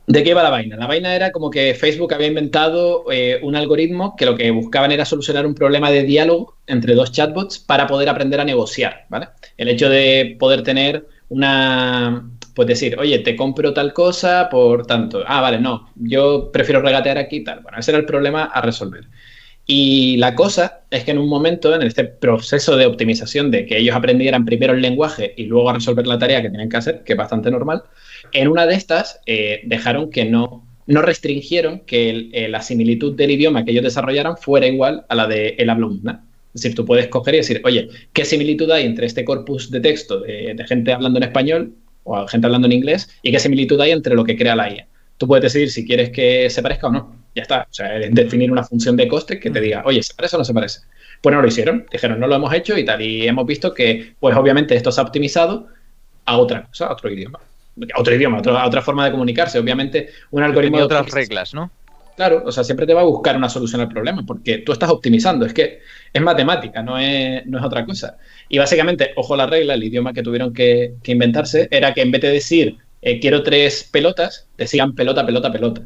¿de 0.10 0.24
qué 0.24 0.32
iba 0.32 0.42
la 0.42 0.50
vaina? 0.50 0.76
La 0.76 0.88
vaina 0.88 1.16
era 1.16 1.32
como 1.32 1.52
que 1.52 1.76
Facebook 1.76 2.14
había 2.16 2.28
inventado 2.28 3.06
eh, 3.12 3.40
un 3.44 3.56
algoritmo 3.56 4.16
que 4.16 4.26
lo 4.26 4.36
que 4.36 4.50
buscaban 4.50 4.92
era 4.92 5.06
solucionar 5.06 5.46
un 5.46 5.54
problema 5.54 5.92
de 5.92 6.02
diálogo 6.02 6.56
entre 6.66 6.96
dos 6.96 7.12
chatbots 7.12 7.60
para 7.60 7.86
poder 7.86 8.10
aprender 8.10 8.40
a 8.40 8.44
negociar, 8.44 9.06
¿vale? 9.10 9.28
El 9.56 9.70
hecho 9.70 9.88
de 9.88 10.36
poder 10.40 10.64
tener 10.64 11.06
una, 11.30 12.28
pues 12.56 12.68
decir, 12.68 12.98
oye, 13.00 13.20
te 13.20 13.36
compro 13.36 13.72
tal 13.72 13.94
cosa 13.94 14.50
por 14.50 14.88
tanto. 14.88 15.24
Ah, 15.28 15.42
vale, 15.42 15.60
no, 15.60 15.92
yo 15.96 16.52
prefiero 16.52 16.82
regatear 16.82 17.20
aquí 17.20 17.44
tal. 17.44 17.60
Bueno, 17.60 17.78
ese 17.78 17.92
era 17.92 18.00
el 18.00 18.06
problema 18.06 18.46
a 18.46 18.62
resolver. 18.62 19.08
Y 19.68 20.18
la 20.18 20.34
cosa 20.34 20.82
es 20.90 21.04
que 21.04 21.12
en 21.12 21.20
un 21.20 21.30
momento, 21.30 21.76
en 21.76 21.84
este 21.84 22.06
proceso 22.06 22.76
de 22.76 22.88
optimización 22.88 23.52
de 23.52 23.68
que 23.68 23.78
ellos 23.78 23.96
aprendieran 23.96 24.44
primero 24.44 24.74
el 24.74 24.82
lenguaje 24.82 25.36
y 25.38 25.46
luego 25.46 25.70
a 25.70 25.74
resolver 25.74 26.08
la 26.08 26.18
tarea 26.18 26.42
que 26.42 26.50
tienen 26.50 26.70
que 26.70 26.78
hacer, 26.78 27.04
que 27.04 27.14
es 27.14 27.18
bastante 27.18 27.52
normal, 27.52 27.84
en 28.34 28.48
una 28.48 28.66
de 28.66 28.76
estas 28.76 29.20
eh, 29.26 29.62
dejaron 29.66 30.10
que 30.12 30.26
no, 30.26 30.66
no 30.86 31.02
restringieron 31.02 31.82
que 31.82 32.10
el- 32.10 32.30
eh, 32.34 32.48
la 32.50 32.62
similitud 32.62 33.16
del 33.16 33.32
idioma 33.32 33.64
que 33.66 33.72
ellos 33.72 33.84
desarrollaran 33.84 34.38
fuera 34.38 34.68
igual 34.68 35.06
a 35.10 35.16
la 35.16 35.28
de 35.28 35.50
el 35.58 35.70
habla 35.70 35.88
humana. 35.88 36.26
Es 36.54 36.62
decir, 36.62 36.76
tú 36.76 36.86
puedes 36.86 37.08
coger 37.08 37.36
y 37.36 37.38
decir, 37.38 37.62
oye, 37.64 37.90
¿qué 38.14 38.26
similitud 38.26 38.70
hay 38.72 38.86
entre 38.86 39.06
este 39.06 39.24
corpus 39.24 39.70
de 39.72 39.80
texto 39.82 40.20
de, 40.22 40.54
de 40.56 40.68
gente 40.68 40.92
hablando 40.94 41.18
en 41.20 41.24
español 41.24 41.76
o 42.04 42.26
gente 42.28 42.48
hablando 42.48 42.66
en 42.68 42.74
inglés 42.74 43.10
y 43.22 43.32
qué 43.32 43.40
similitud 43.40 43.80
hay 43.82 43.92
entre 43.92 44.16
lo 44.16 44.24
que 44.24 44.36
crea 44.38 44.56
la 44.56 44.70
IA? 44.72 44.88
Tú 45.18 45.28
puedes 45.28 45.44
decidir 45.44 45.70
si 45.70 45.86
quieres 45.86 46.10
que 46.12 46.50
se 46.50 46.62
parezca 46.64 46.88
o 46.88 46.92
no. 46.92 47.16
Ya 47.36 47.44
está. 47.44 47.68
O 47.70 47.74
sea, 47.74 47.90
definir 48.10 48.52
una 48.52 48.64
función 48.64 48.96
de 48.96 49.08
coste 49.08 49.40
que 49.40 49.52
te 49.52 49.60
diga, 49.62 49.84
oye, 49.86 50.02
¿se 50.02 50.14
parece 50.16 50.36
o 50.38 50.40
no 50.40 50.46
se 50.46 50.54
parece? 50.54 50.80
Pues 51.22 51.36
no 51.36 51.42
lo 51.42 51.48
hicieron. 51.48 51.86
Dijeron, 51.92 52.20
no 52.20 52.28
lo 52.28 52.36
hemos 52.36 52.54
hecho 52.54 52.78
y 52.78 52.86
tal. 52.86 53.02
Y 53.02 53.28
hemos 53.28 53.46
visto 53.46 53.74
que, 53.74 54.16
pues 54.20 54.36
obviamente 54.38 54.76
esto 54.76 54.92
se 54.92 55.02
ha 55.02 55.04
optimizado 55.04 55.68
a 56.26 56.38
otra 56.38 56.68
cosa, 56.68 56.88
a 56.88 56.94
otro 56.94 57.12
idioma. 57.12 57.40
Otro 57.96 58.16
idioma, 58.16 58.40
otra, 58.40 58.82
forma 58.82 59.06
de 59.06 59.12
comunicarse. 59.12 59.60
Obviamente, 59.60 60.10
un 60.32 60.44
algoritmo. 60.44 60.78
De 60.78 60.84
otras 60.84 61.10
reglas, 61.12 61.54
¿no? 61.54 61.72
Claro, 62.16 62.44
o 62.46 62.52
sea, 62.52 62.66
siempre 62.66 62.86
te 62.86 62.94
va 62.94 63.02
a 63.02 63.06
buscar 63.06 63.38
una 63.38 63.48
solución 63.48 63.80
al 63.80 63.88
problema, 63.88 64.26
porque 64.26 64.58
tú 64.58 64.74
estás 64.74 64.90
optimizando, 64.90 65.46
es 65.46 65.54
que 65.54 65.80
es 66.12 66.22
matemática, 66.22 66.84
no 66.84 66.98
es, 66.98 67.46
no 67.46 67.60
es 67.60 67.64
otra 67.64 67.86
cosa. 67.86 68.18
Y 68.50 68.58
básicamente, 68.58 69.12
ojo 69.16 69.38
la 69.38 69.46
regla, 69.46 69.74
el 69.76 69.84
idioma 69.86 70.12
que 70.12 70.22
tuvieron 70.22 70.54
que, 70.54 70.96
que 71.02 71.14
inventarse 71.14 71.70
era 71.72 71.94
que 71.94 72.02
en 72.02 72.12
vez 72.12 72.22
de 72.22 72.32
decir 72.32 72.78
eh, 73.02 73.22
quiero 73.22 73.42
tres 73.42 73.88
pelotas, 73.90 74.50
decían 74.58 74.96
pelota, 74.96 75.26
pelota, 75.26 75.50
pelota. 75.50 75.82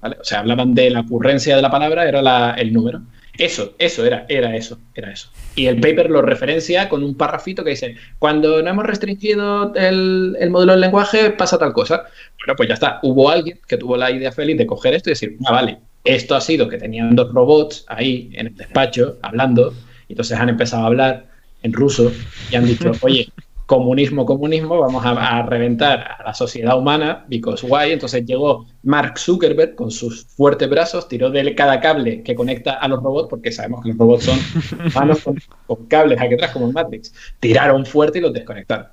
¿Vale? 0.00 0.16
O 0.20 0.24
sea, 0.24 0.40
hablaban 0.40 0.74
de 0.74 0.90
la 0.90 1.00
ocurrencia 1.00 1.54
de 1.54 1.62
la 1.62 1.70
palabra, 1.70 2.08
era 2.08 2.20
la- 2.20 2.54
el 2.58 2.72
número. 2.72 3.02
Eso, 3.38 3.74
eso 3.78 4.04
era, 4.04 4.26
era 4.28 4.56
eso, 4.56 4.78
era 4.94 5.12
eso. 5.12 5.30
Y 5.54 5.66
el 5.66 5.80
paper 5.80 6.10
lo 6.10 6.22
referencia 6.22 6.88
con 6.88 7.02
un 7.02 7.16
parrafito 7.16 7.64
que 7.64 7.70
dice, 7.70 7.96
cuando 8.18 8.62
no 8.62 8.70
hemos 8.70 8.86
restringido 8.86 9.74
el, 9.74 10.36
el 10.38 10.50
modelo 10.50 10.72
del 10.72 10.80
lenguaje, 10.80 11.30
pasa 11.30 11.58
tal 11.58 11.72
cosa. 11.72 12.04
Bueno, 12.38 12.54
pues 12.56 12.68
ya 12.68 12.74
está. 12.74 13.00
Hubo 13.02 13.30
alguien 13.30 13.58
que 13.66 13.76
tuvo 13.76 13.96
la 13.96 14.10
idea 14.10 14.32
feliz 14.32 14.56
de 14.56 14.66
coger 14.66 14.94
esto 14.94 15.10
y 15.10 15.12
decir, 15.12 15.36
ah, 15.46 15.52
vale, 15.52 15.78
esto 16.04 16.34
ha 16.34 16.40
sido 16.40 16.68
que 16.68 16.78
tenían 16.78 17.14
dos 17.14 17.32
robots 17.32 17.84
ahí 17.88 18.30
en 18.34 18.46
el 18.48 18.56
despacho 18.56 19.18
hablando, 19.22 19.74
y 20.08 20.12
entonces 20.12 20.38
han 20.38 20.48
empezado 20.48 20.84
a 20.84 20.86
hablar 20.86 21.26
en 21.62 21.72
ruso 21.72 22.10
y 22.50 22.56
han 22.56 22.64
dicho, 22.66 22.92
oye, 23.02 23.28
comunismo, 23.74 24.26
comunismo, 24.26 24.78
vamos 24.80 25.04
a, 25.06 25.38
a 25.38 25.42
reventar 25.46 26.00
a 26.18 26.22
la 26.24 26.34
sociedad 26.34 26.76
humana, 26.78 27.24
because 27.28 27.64
why? 27.66 27.92
Entonces 27.92 28.24
llegó 28.26 28.66
Mark 28.82 29.18
Zuckerberg 29.18 29.74
con 29.76 29.90
sus 29.90 30.24
fuertes 30.26 30.68
brazos, 30.68 31.08
tiró 31.08 31.30
de 31.30 31.54
cada 31.54 31.80
cable 31.80 32.22
que 32.24 32.34
conecta 32.34 32.72
a 32.74 32.88
los 32.88 33.02
robots, 33.02 33.28
porque 33.30 33.52
sabemos 33.52 33.82
que 33.82 33.90
los 33.90 33.98
robots 33.98 34.24
son 34.24 34.50
manos 34.92 35.20
con, 35.20 35.40
con 35.66 35.86
cables 35.86 36.20
aquí 36.20 36.34
atrás, 36.34 36.50
como 36.52 36.66
en 36.66 36.72
Matrix. 36.72 37.12
Tiraron 37.38 37.86
fuerte 37.86 38.18
y 38.18 38.22
los 38.22 38.32
desconectaron. 38.32 38.88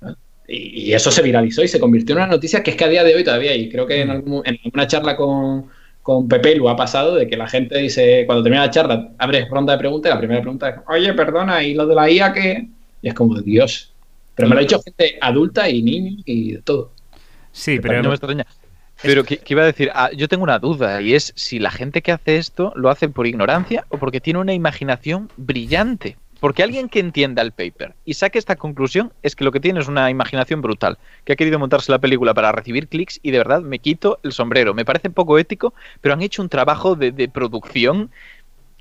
¿no? 0.00 0.16
Y, 0.46 0.90
y 0.90 0.94
eso 0.94 1.10
se 1.10 1.22
viralizó 1.22 1.62
y 1.62 1.68
se 1.68 1.80
convirtió 1.80 2.14
en 2.14 2.18
una 2.22 2.28
noticia 2.28 2.62
que 2.62 2.72
es 2.72 2.76
que 2.76 2.84
a 2.84 2.88
día 2.88 3.04
de 3.04 3.14
hoy 3.14 3.24
todavía, 3.24 3.54
y 3.54 3.68
creo 3.70 3.86
que 3.86 4.00
en, 4.02 4.10
algún- 4.10 4.42
en 4.44 4.58
alguna 4.64 4.86
charla 4.86 5.16
con, 5.16 5.68
con 6.02 6.28
Pepe 6.28 6.56
lo 6.56 6.68
ha 6.68 6.76
pasado, 6.76 7.14
de 7.16 7.26
que 7.28 7.36
la 7.36 7.48
gente 7.48 7.78
dice, 7.78 8.24
cuando 8.26 8.42
termina 8.42 8.66
la 8.66 8.70
charla, 8.70 9.14
abres 9.18 9.48
ronda 9.48 9.72
de 9.74 9.78
preguntas, 9.78 10.10
y 10.10 10.14
la 10.14 10.18
primera 10.18 10.40
pregunta 10.42 10.68
es, 10.70 10.76
oye, 10.88 11.12
perdona, 11.14 11.62
¿y 11.62 11.74
lo 11.74 11.86
de 11.86 11.94
la 11.94 12.10
IA 12.10 12.32
qué? 12.32 12.70
Y 13.00 13.08
es 13.08 13.14
como, 13.14 13.40
Dios. 13.40 13.91
Pero 14.34 14.48
me 14.48 14.54
lo 14.54 14.60
ha 14.60 14.62
dicho 14.62 14.82
gente 14.82 15.18
adulta 15.20 15.68
y 15.68 15.82
niños 15.82 16.22
y 16.24 16.52
de 16.52 16.62
todo. 16.62 16.92
Sí, 17.52 17.76
No 17.76 17.82
pero 17.82 18.02
me 18.02 18.14
extraña. 18.14 18.46
Pero 19.02 19.24
que, 19.24 19.38
que 19.38 19.54
iba 19.54 19.62
a 19.62 19.66
decir, 19.66 19.90
Ah, 19.94 20.10
yo 20.16 20.28
tengo 20.28 20.44
una 20.44 20.58
duda 20.58 21.02
y 21.02 21.14
es 21.14 21.32
si 21.36 21.58
la 21.58 21.70
gente 21.70 22.02
que 22.02 22.12
hace 22.12 22.36
esto 22.36 22.72
lo 22.76 22.88
hace 22.88 23.08
por 23.08 23.26
ignorancia 23.26 23.84
o 23.88 23.98
porque 23.98 24.20
tiene 24.20 24.38
una 24.38 24.54
imaginación 24.54 25.30
brillante. 25.36 26.16
Porque 26.40 26.64
alguien 26.64 26.88
que 26.88 26.98
entienda 26.98 27.40
el 27.42 27.52
paper 27.52 27.94
y 28.04 28.14
saque 28.14 28.38
esta 28.38 28.56
conclusión 28.56 29.12
es 29.22 29.36
que 29.36 29.44
lo 29.44 29.52
que 29.52 29.60
tiene 29.60 29.78
es 29.78 29.86
una 29.86 30.10
imaginación 30.10 30.60
brutal, 30.60 30.98
que 31.24 31.34
ha 31.34 31.36
querido 31.36 31.58
montarse 31.60 31.92
la 31.92 32.00
película 32.00 32.34
para 32.34 32.50
recibir 32.50 32.88
clics 32.88 33.20
y 33.22 33.30
de 33.30 33.38
verdad 33.38 33.60
me 33.62 33.78
quito 33.78 34.18
el 34.24 34.32
sombrero. 34.32 34.74
Me 34.74 34.84
parece 34.84 35.08
poco 35.10 35.38
ético, 35.38 35.72
pero 36.00 36.14
han 36.14 36.22
hecho 36.22 36.42
un 36.42 36.48
trabajo 36.48 36.96
de, 36.96 37.12
de 37.12 37.28
producción 37.28 38.10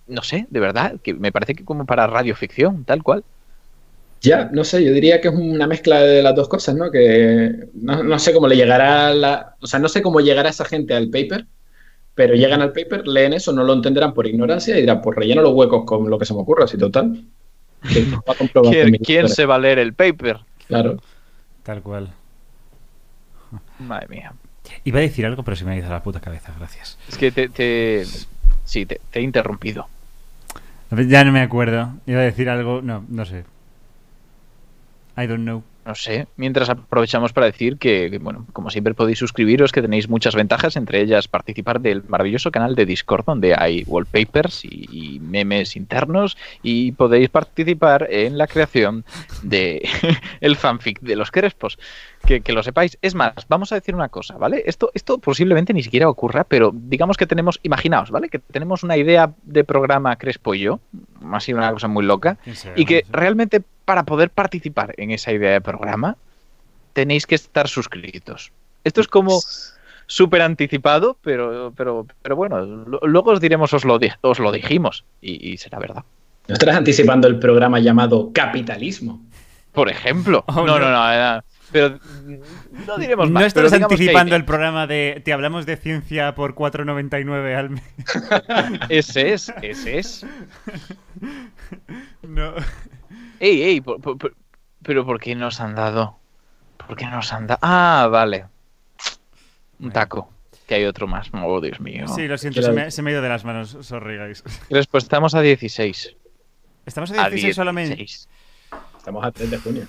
no 0.07 0.23
sé, 0.23 0.47
de 0.49 0.59
verdad, 0.59 0.99
que 1.01 1.13
me 1.13 1.31
parece 1.31 1.55
que 1.55 1.63
como 1.63 1.85
para 1.85 2.07
radioficción, 2.07 2.83
tal 2.83 3.03
cual. 3.03 3.23
Ya, 4.21 4.49
no 4.51 4.63
sé, 4.63 4.83
yo 4.83 4.93
diría 4.93 5.19
que 5.19 5.29
es 5.29 5.33
una 5.33 5.65
mezcla 5.65 6.01
de 6.01 6.21
las 6.21 6.35
dos 6.35 6.47
cosas, 6.47 6.75
¿no? 6.75 6.91
Que 6.91 7.67
no, 7.73 8.03
no 8.03 8.19
sé 8.19 8.33
cómo 8.33 8.47
le 8.47 8.55
llegará 8.55 9.13
la. 9.15 9.55
O 9.59 9.65
sea, 9.67 9.79
no 9.79 9.89
sé 9.89 10.01
cómo 10.03 10.19
llegará 10.19 10.49
esa 10.49 10.63
gente 10.63 10.93
al 10.93 11.09
paper, 11.09 11.47
pero 12.13 12.35
llegan 12.35 12.61
al 12.61 12.71
paper, 12.71 13.07
leen 13.07 13.33
eso, 13.33 13.51
no 13.51 13.63
lo 13.63 13.73
entenderán 13.73 14.13
por 14.13 14.27
ignorancia 14.27 14.77
y 14.77 14.81
dirán, 14.81 15.01
pues 15.01 15.17
relleno 15.17 15.41
los 15.41 15.53
huecos 15.53 15.85
con 15.85 16.07
lo 16.07 16.19
que 16.19 16.25
se 16.25 16.35
me 16.35 16.41
ocurra, 16.41 16.65
así 16.65 16.77
total. 16.77 17.23
Va 17.83 18.33
a 18.33 18.99
¿Quién, 19.03 19.27
se 19.27 19.45
va 19.45 19.55
a 19.55 19.59
leer 19.59 19.79
el 19.79 19.93
paper? 19.93 20.37
Claro. 20.67 21.01
Tal 21.63 21.81
cual. 21.81 22.09
Madre 23.79 24.07
mía. 24.07 24.33
Iba 24.83 24.99
a 24.99 25.01
decir 25.01 25.25
algo, 25.25 25.43
pero 25.43 25.57
se 25.57 25.65
me 25.65 25.71
ha 25.71 25.77
ido 25.77 25.87
a 25.87 25.89
la 25.89 26.03
puta 26.03 26.19
cabeza, 26.21 26.53
gracias. 26.57 26.97
Es 27.09 27.17
que 27.17 27.31
te. 27.31 27.49
te- 27.49 28.05
sí, 28.65 28.85
te, 28.85 29.01
te 29.09 29.19
he 29.19 29.23
interrumpido. 29.23 29.87
Ya 30.91 31.23
no 31.23 31.31
me 31.31 31.41
acuerdo. 31.41 31.93
Iba 32.05 32.19
a 32.19 32.23
decir 32.23 32.49
algo. 32.49 32.81
No, 32.81 33.03
no 33.09 33.25
sé. 33.25 33.45
I 35.21 35.27
don't 35.27 35.43
know. 35.43 35.63
No 35.83 35.95
sé, 35.95 36.27
mientras 36.35 36.69
aprovechamos 36.69 37.33
para 37.33 37.47
decir 37.47 37.77
que, 37.77 38.09
que, 38.11 38.19
bueno, 38.19 38.45
como 38.53 38.69
siempre 38.69 38.93
podéis 38.93 39.17
suscribiros, 39.17 39.71
que 39.71 39.81
tenéis 39.81 40.07
muchas 40.09 40.35
ventajas, 40.35 40.75
entre 40.75 41.01
ellas 41.01 41.27
participar 41.27 41.81
del 41.81 42.03
maravilloso 42.07 42.51
canal 42.51 42.75
de 42.75 42.85
Discord, 42.85 43.25
donde 43.25 43.55
hay 43.57 43.83
wallpapers 43.87 44.63
y, 44.63 44.87
y 44.91 45.19
memes 45.19 45.75
internos, 45.75 46.37
y 46.61 46.91
podéis 46.91 47.29
participar 47.29 48.07
en 48.11 48.37
la 48.37 48.45
creación 48.45 49.05
de 49.41 49.81
el 50.39 50.55
fanfic 50.55 50.99
de 51.01 51.15
los 51.15 51.31
Crespos. 51.31 51.79
Que, 52.27 52.41
que 52.41 52.53
lo 52.53 52.61
sepáis. 52.61 52.99
Es 53.01 53.15
más, 53.15 53.33
vamos 53.49 53.71
a 53.71 53.75
decir 53.75 53.95
una 53.95 54.09
cosa, 54.09 54.37
¿vale? 54.37 54.61
Esto, 54.67 54.91
esto 54.93 55.17
posiblemente 55.17 55.73
ni 55.73 55.81
siquiera 55.81 56.07
ocurra, 56.07 56.43
pero 56.43 56.71
digamos 56.71 57.17
que 57.17 57.25
tenemos, 57.25 57.59
imaginaos, 57.63 58.11
¿vale? 58.11 58.29
Que 58.29 58.37
tenemos 58.37 58.83
una 58.83 58.95
idea 58.95 59.33
de 59.41 59.63
programa 59.63 60.15
Crespo 60.17 60.53
y 60.53 60.59
yo, 60.59 60.79
así 61.31 61.51
una 61.51 61.71
cosa 61.71 61.87
muy 61.87 62.05
loca, 62.05 62.37
y 62.75 62.85
que 62.85 63.05
realmente 63.09 63.63
para 63.91 64.03
poder 64.05 64.29
participar 64.29 64.93
en 64.95 65.11
esa 65.11 65.33
idea 65.33 65.51
de 65.51 65.59
programa 65.59 66.15
tenéis 66.93 67.27
que 67.27 67.35
estar 67.35 67.67
suscritos. 67.67 68.53
Esto 68.85 69.01
es 69.01 69.07
como 69.09 69.41
súper 70.07 70.41
anticipado, 70.43 71.17
pero, 71.21 71.73
pero, 71.75 72.07
pero 72.21 72.37
bueno, 72.37 72.65
luego 72.65 73.31
os 73.31 73.41
diremos, 73.41 73.73
os 73.73 73.83
lo, 73.83 73.99
di- 73.99 74.13
os 74.21 74.39
lo 74.39 74.53
dijimos 74.53 75.03
y, 75.19 75.45
y 75.51 75.57
será 75.57 75.77
verdad. 75.77 76.05
No 76.47 76.53
estarás 76.53 76.77
anticipando 76.77 77.27
el 77.27 77.37
programa 77.37 77.79
llamado 77.81 78.31
Capitalismo. 78.33 79.21
Por 79.73 79.89
ejemplo. 79.89 80.45
Oh, 80.47 80.65
no, 80.65 80.79
no. 80.79 80.89
no, 80.89 80.91
no, 80.91 81.13
eh, 81.37 81.41
pero 81.73 81.99
no 82.87 82.97
diremos 82.97 83.27
No 83.29 83.33
más. 83.41 83.53
pero 83.53 83.65
estás 83.67 83.79
que 83.79 83.83
anticipando 83.93 84.35
el 84.37 84.45
programa 84.45 84.87
de 84.87 85.21
Te 85.25 85.33
hablamos 85.33 85.65
de 85.65 85.75
ciencia 85.75 86.33
por 86.33 86.55
4.99 86.55 87.55
al 87.57 87.69
mes. 87.71 87.83
Ese 88.89 89.33
es, 89.33 89.53
ese 89.61 89.99
es. 89.99 90.25
No. 92.21 92.53
Ey, 93.43 93.61
ey, 93.63 93.81
por- 93.81 93.99
por- 93.99 94.17
por- 94.19 94.35
pero 94.83 95.03
¿por 95.05 95.19
qué 95.19 95.33
nos 95.35 95.59
han 95.59 95.73
dado? 95.73 96.19
¿Por 96.77 96.95
qué 96.95 97.07
nos 97.07 97.33
han 97.33 97.47
dado? 97.47 97.59
Ah, 97.63 98.07
vale. 98.11 98.45
Un 99.79 99.91
taco. 99.91 100.31
Que 100.67 100.75
hay 100.75 100.85
otro 100.85 101.07
más. 101.07 101.29
Oh, 101.33 101.59
Dios 101.59 101.79
mío. 101.79 102.07
Sí, 102.07 102.27
lo 102.27 102.37
siento, 102.37 102.61
se 102.61 102.71
me, 102.71 102.91
se 102.91 103.01
me 103.01 103.09
ha 103.09 103.13
ido 103.13 103.21
de 103.23 103.29
las 103.29 103.43
manos. 103.43 103.75
Sorry, 103.81 104.17
guys. 104.17 104.43
Después 104.69 105.03
estamos 105.03 105.33
a 105.33 105.41
16. 105.41 106.15
Estamos 106.85 107.11
a 107.11 107.25
A 107.25 107.29
16 107.29 107.55
solamente. 107.55 107.95
16. 107.95 108.29
Estamos 108.97 109.25
a 109.25 109.31
3 109.31 109.49
de 109.51 109.57
junio. 109.57 109.87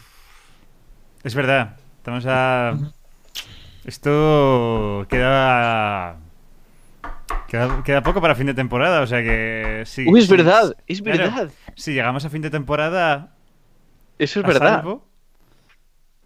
Es 1.22 1.34
verdad. 1.34 1.76
Estamos 1.98 2.24
a. 2.26 2.72
Esto 3.84 5.06
queda. 5.08 6.16
Queda, 7.48 7.82
queda 7.84 8.02
poco 8.02 8.20
para 8.22 8.34
fin 8.34 8.46
de 8.46 8.54
temporada, 8.54 9.02
o 9.02 9.06
sea 9.06 9.22
que 9.22 9.82
sí. 9.86 10.06
Uy, 10.08 10.20
es 10.20 10.26
sí, 10.26 10.32
verdad, 10.36 10.74
es 10.86 11.02
Claro, 11.02 11.18
verdad. 11.18 11.50
Si 11.76 11.92
llegamos 11.92 12.24
a 12.24 12.30
fin 12.30 12.40
de 12.42 12.50
temporada. 12.50 13.31
Eso 14.22 14.40
es 14.40 14.44
a 14.44 14.48
verdad. 14.48 14.76
salvo, 14.76 15.04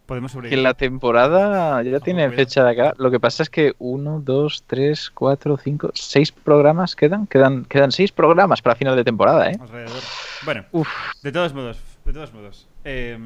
podemos 0.05 0.31
Que 0.31 0.35
sobrevivir. 0.35 0.63
la 0.63 0.73
temporada 0.73 1.81
ya 1.83 1.99
tiene 1.99 2.29
fecha 2.31 2.63
de 2.63 2.71
acá. 2.71 2.93
Lo 2.97 3.11
que 3.11 3.19
pasa 3.19 3.43
es 3.43 3.49
que 3.49 3.73
uno, 3.79 4.21
dos, 4.23 4.63
tres, 4.67 5.09
cuatro, 5.09 5.57
cinco, 5.57 5.91
seis 5.93 6.31
programas 6.31 6.95
quedan. 6.95 7.27
Quedan, 7.27 7.65
quedan 7.65 7.91
seis 7.91 8.11
programas 8.11 8.61
para 8.61 8.75
final 8.75 8.95
de 8.95 9.03
temporada, 9.03 9.49
¿eh? 9.51 9.57
Alrededor. 9.59 10.01
Bueno, 10.45 10.65
Uf. 10.71 10.87
de 11.23 11.31
todos 11.31 11.53
modos, 11.53 11.79
de 12.05 12.13
todos 12.13 12.33
modos. 12.33 12.67
eh, 12.85 13.17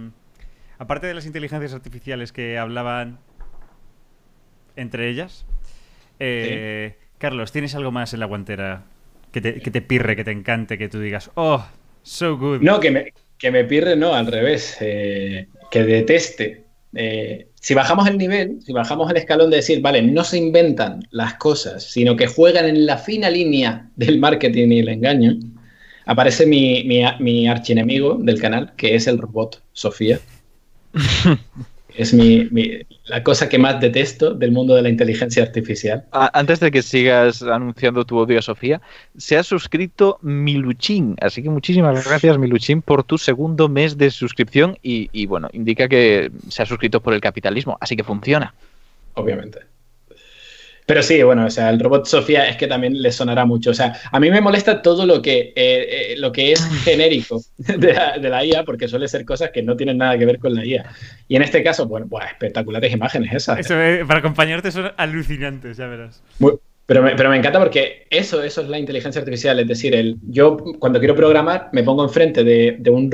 aparte 0.79 1.05
de 1.07 1.13
las 1.13 1.25
inteligencias 1.27 1.73
artificiales 1.75 2.31
que 2.31 2.57
hablaban 2.57 3.19
entre 4.75 5.09
ellas, 5.09 5.45
eh, 6.19 6.97
Carlos, 7.19 7.51
¿tienes 7.51 7.75
algo 7.75 7.91
más 7.91 8.13
en 8.13 8.19
la 8.21 8.25
guantera 8.25 8.85
que 9.31 9.41
te, 9.41 9.59
que 9.61 9.69
te 9.69 9.81
pirre, 9.81 10.15
que 10.15 10.23
te 10.23 10.31
encante, 10.31 10.77
que 10.77 10.89
tú 10.89 10.99
digas, 10.99 11.29
oh, 11.35 11.63
so 12.01 12.37
good? 12.37 12.61
No, 12.61 12.79
que 12.79 12.89
me, 12.89 13.13
que 13.41 13.51
me 13.51 13.63
pirre, 13.65 13.95
no, 13.95 14.13
al 14.13 14.27
revés. 14.27 14.77
eh, 14.79 15.47
que 15.71 15.83
deteste. 15.83 16.65
Eh, 16.93 17.47
si 17.55 17.73
bajamos 17.73 18.07
el 18.07 18.17
nivel, 18.17 18.59
si 18.61 18.73
bajamos 18.73 19.09
el 19.09 19.17
escalón 19.17 19.49
de 19.49 19.57
decir, 19.57 19.81
vale, 19.81 20.01
no 20.01 20.23
se 20.23 20.37
inventan 20.37 21.07
las 21.11 21.35
cosas, 21.35 21.83
sino 21.83 22.15
que 22.15 22.27
juegan 22.27 22.65
en 22.65 22.85
la 22.85 22.97
fina 22.97 23.29
línea 23.29 23.89
del 23.95 24.19
marketing 24.19 24.69
y 24.69 24.79
el 24.79 24.89
engaño, 24.89 25.37
aparece 26.05 26.45
mi, 26.45 26.83
mi, 26.83 27.01
mi 27.19 27.47
archienemigo 27.47 28.17
del 28.19 28.39
canal, 28.39 28.73
que 28.75 28.95
es 28.95 29.07
el 29.07 29.17
robot 29.17 29.63
Sofía. 29.71 30.19
es 31.95 32.13
mi, 32.13 32.47
mi- 32.51 32.79
la 33.05 33.23
cosa 33.23 33.49
que 33.49 33.57
más 33.57 33.79
detesto 33.81 34.33
del 34.33 34.51
mundo 34.51 34.75
de 34.75 34.81
la 34.81 34.89
inteligencia 34.89 35.43
artificial. 35.43 36.05
Antes 36.11 36.59
de 36.59 36.71
que 36.71 36.81
sigas 36.81 37.41
anunciando 37.43 38.05
tu 38.05 38.17
odio 38.17 38.39
a 38.39 38.41
Sofía, 38.41 38.81
se 39.17 39.37
ha 39.37 39.43
suscrito 39.43 40.17
Miluchín. 40.21 41.15
Así 41.21 41.43
que 41.43 41.49
muchísimas 41.49 42.05
gracias, 42.07 42.37
Miluchín, 42.37 42.81
por 42.81 43.03
tu 43.03 43.17
segundo 43.17 43.67
mes 43.69 43.97
de 43.97 44.09
suscripción. 44.11 44.77
Y, 44.81 45.09
y, 45.11 45.25
bueno, 45.25 45.49
indica 45.53 45.87
que 45.89 46.31
se 46.49 46.63
ha 46.63 46.65
suscrito 46.65 47.01
por 47.01 47.13
el 47.13 47.21
capitalismo. 47.21 47.77
Así 47.81 47.95
que 47.95 48.03
funciona. 48.03 48.53
obviamente. 49.15 49.59
Pero 50.91 51.03
sí, 51.03 51.23
bueno, 51.23 51.45
o 51.45 51.49
sea, 51.49 51.69
el 51.69 51.79
robot 51.79 52.05
Sofía 52.05 52.49
es 52.49 52.57
que 52.57 52.67
también 52.67 53.01
le 53.01 53.13
sonará 53.13 53.45
mucho. 53.45 53.69
O 53.69 53.73
sea, 53.73 53.93
a 54.11 54.19
mí 54.19 54.29
me 54.29 54.41
molesta 54.41 54.81
todo 54.81 55.05
lo 55.05 55.21
que, 55.21 55.53
eh, 55.55 55.55
eh, 55.55 56.15
lo 56.17 56.33
que 56.33 56.51
es 56.51 56.61
genérico 56.83 57.41
de 57.57 57.93
la, 57.93 58.17
de 58.17 58.27
la 58.29 58.43
IA, 58.43 58.65
porque 58.65 58.89
suele 58.89 59.07
ser 59.07 59.23
cosas 59.23 59.51
que 59.51 59.63
no 59.63 59.77
tienen 59.77 59.99
nada 59.99 60.17
que 60.17 60.25
ver 60.25 60.37
con 60.37 60.53
la 60.53 60.65
IA. 60.65 60.91
Y 61.29 61.37
en 61.37 61.43
este 61.43 61.63
caso, 61.63 61.87
bueno, 61.87 62.07
buah, 62.09 62.25
espectaculares 62.25 62.91
imágenes 62.91 63.33
esas. 63.33 63.59
Eso, 63.59 63.79
eh, 63.81 64.03
para 64.05 64.19
acompañarte 64.19 64.69
son 64.69 64.91
alucinantes, 64.97 65.77
ya 65.77 65.87
verás. 65.87 66.21
Muy- 66.39 66.55
pero, 66.85 67.03
me, 67.03 67.15
pero 67.15 67.29
me 67.29 67.37
encanta 67.37 67.57
porque 67.59 68.05
eso, 68.09 68.43
eso 68.43 68.59
es 68.59 68.67
la 68.67 68.77
inteligencia 68.77 69.21
artificial. 69.21 69.61
Es 69.61 69.69
decir, 69.69 69.95
el, 69.95 70.17
yo 70.27 70.57
cuando 70.77 70.99
quiero 70.99 71.15
programar 71.15 71.69
me 71.71 71.83
pongo 71.83 72.03
enfrente 72.03 72.43
de, 72.43 72.75
de 72.77 72.89
un 72.89 73.09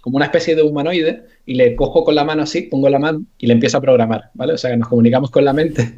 como 0.00 0.16
una 0.16 0.26
especie 0.26 0.56
de 0.56 0.62
humanoide 0.62 1.22
y 1.44 1.54
le 1.54 1.76
cojo 1.76 2.04
con 2.04 2.16
la 2.16 2.24
mano 2.24 2.42
así, 2.42 2.62
pongo 2.62 2.88
la 2.88 2.98
mano 2.98 3.24
y 3.38 3.46
le 3.46 3.52
empiezo 3.52 3.78
a 3.78 3.80
programar, 3.80 4.30
¿vale? 4.34 4.54
O 4.54 4.58
sea, 4.58 4.70
que 4.70 4.76
nos 4.76 4.88
comunicamos 4.88 5.30
con 5.30 5.44
la 5.44 5.52
mente 5.52 5.94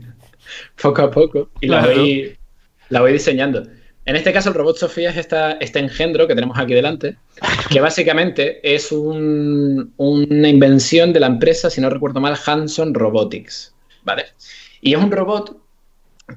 poco 0.82 1.02
a 1.02 1.10
poco 1.10 1.50
y 1.60 1.68
la, 1.68 1.86
voy, 1.86 2.36
la 2.88 3.00
voy 3.00 3.12
diseñando. 3.12 3.62
En 4.04 4.16
este 4.16 4.32
caso, 4.32 4.48
el 4.48 4.54
robot 4.54 4.78
Sofía 4.78 5.10
es 5.10 5.18
esta, 5.18 5.52
este 5.60 5.78
engendro 5.80 6.26
que 6.26 6.34
tenemos 6.34 6.58
aquí 6.58 6.72
delante, 6.72 7.16
que 7.70 7.80
básicamente 7.80 8.58
es 8.62 8.90
un- 8.90 9.92
una 9.98 10.48
invención 10.48 11.12
de 11.12 11.20
la 11.20 11.26
empresa, 11.26 11.68
si 11.68 11.80
no 11.82 11.90
recuerdo 11.90 12.18
mal, 12.20 12.34
Hanson 12.46 12.94
Robotics, 12.94 13.74
¿vale? 14.04 14.24
Y 14.80 14.94
es 14.94 14.98
un 14.98 15.10
robot 15.12 15.58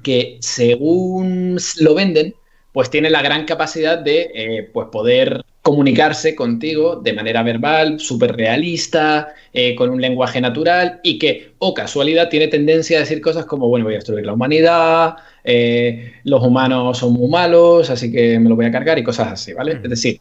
que 0.02 0.36
según 0.40 1.58
lo 1.80 1.94
venden, 1.94 2.34
pues 2.72 2.90
tiene 2.90 3.08
la 3.10 3.22
gran 3.22 3.44
capacidad 3.46 3.98
de 3.98 4.30
eh, 4.34 4.70
pues 4.72 4.88
poder 4.92 5.42
comunicarse 5.62 6.34
contigo 6.34 6.96
de 6.96 7.12
manera 7.12 7.42
verbal, 7.44 8.00
súper 8.00 8.36
realista, 8.36 9.28
eh, 9.52 9.76
con 9.76 9.90
un 9.90 10.00
lenguaje 10.00 10.40
natural 10.40 11.00
y 11.04 11.18
que, 11.18 11.52
o 11.58 11.72
casualidad, 11.72 12.28
tiene 12.28 12.48
tendencia 12.48 12.96
a 12.96 13.00
decir 13.00 13.20
cosas 13.20 13.46
como, 13.46 13.68
bueno, 13.68 13.84
voy 13.84 13.94
a 13.94 13.98
destruir 13.98 14.26
la 14.26 14.32
humanidad, 14.32 15.14
eh, 15.44 16.14
los 16.24 16.42
humanos 16.42 16.98
son 16.98 17.12
muy 17.12 17.28
malos, 17.28 17.90
así 17.90 18.10
que 18.10 18.40
me 18.40 18.48
lo 18.48 18.56
voy 18.56 18.66
a 18.66 18.72
cargar 18.72 18.98
y 18.98 19.04
cosas 19.04 19.28
así, 19.32 19.52
¿vale? 19.52 19.76
Mm. 19.76 19.84
Es 19.84 19.90
decir, 19.90 20.20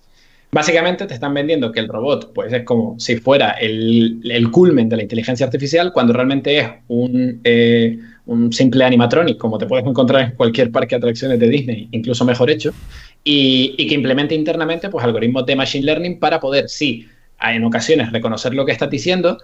básicamente 0.51 1.07
te 1.07 1.15
están 1.15 1.33
vendiendo 1.33 1.71
que 1.71 1.79
el 1.79 1.87
robot 1.87 2.33
pues 2.33 2.53
es 2.53 2.63
como 2.63 2.99
si 2.99 3.17
fuera 3.17 3.51
el, 3.51 4.21
el 4.23 4.51
culmen 4.51 4.89
de 4.89 4.97
la 4.97 5.03
inteligencia 5.03 5.47
artificial 5.47 5.91
cuando 5.91 6.13
realmente 6.13 6.59
es 6.59 6.67
un, 6.87 7.41
eh, 7.43 7.97
un 8.31 8.53
simple 8.53 8.85
animatronic 8.85 9.37
como 9.37 9.57
te 9.57 9.65
puedes 9.65 9.85
encontrar 9.85 10.23
en 10.23 10.31
cualquier 10.31 10.71
parque 10.71 10.95
de 10.95 10.97
atracciones 10.97 11.37
de 11.39 11.49
Disney, 11.49 11.89
incluso 11.91 12.23
mejor 12.23 12.49
hecho, 12.49 12.71
y, 13.23 13.75
que 13.87 13.93
implemente 13.93 14.33
internamente 14.33 14.89
pues 14.89 15.03
algoritmos 15.03 15.45
de 15.45 15.55
machine 15.55 15.85
learning 15.85 16.17
para 16.19 16.39
poder, 16.39 16.69
sí, 16.69 17.07
en 17.41 17.63
ocasiones 17.65 18.11
reconocer 18.11 18.53
lo 18.53 18.65
que 18.65 18.71
estás 18.71 18.89
diciendo, 18.89 19.37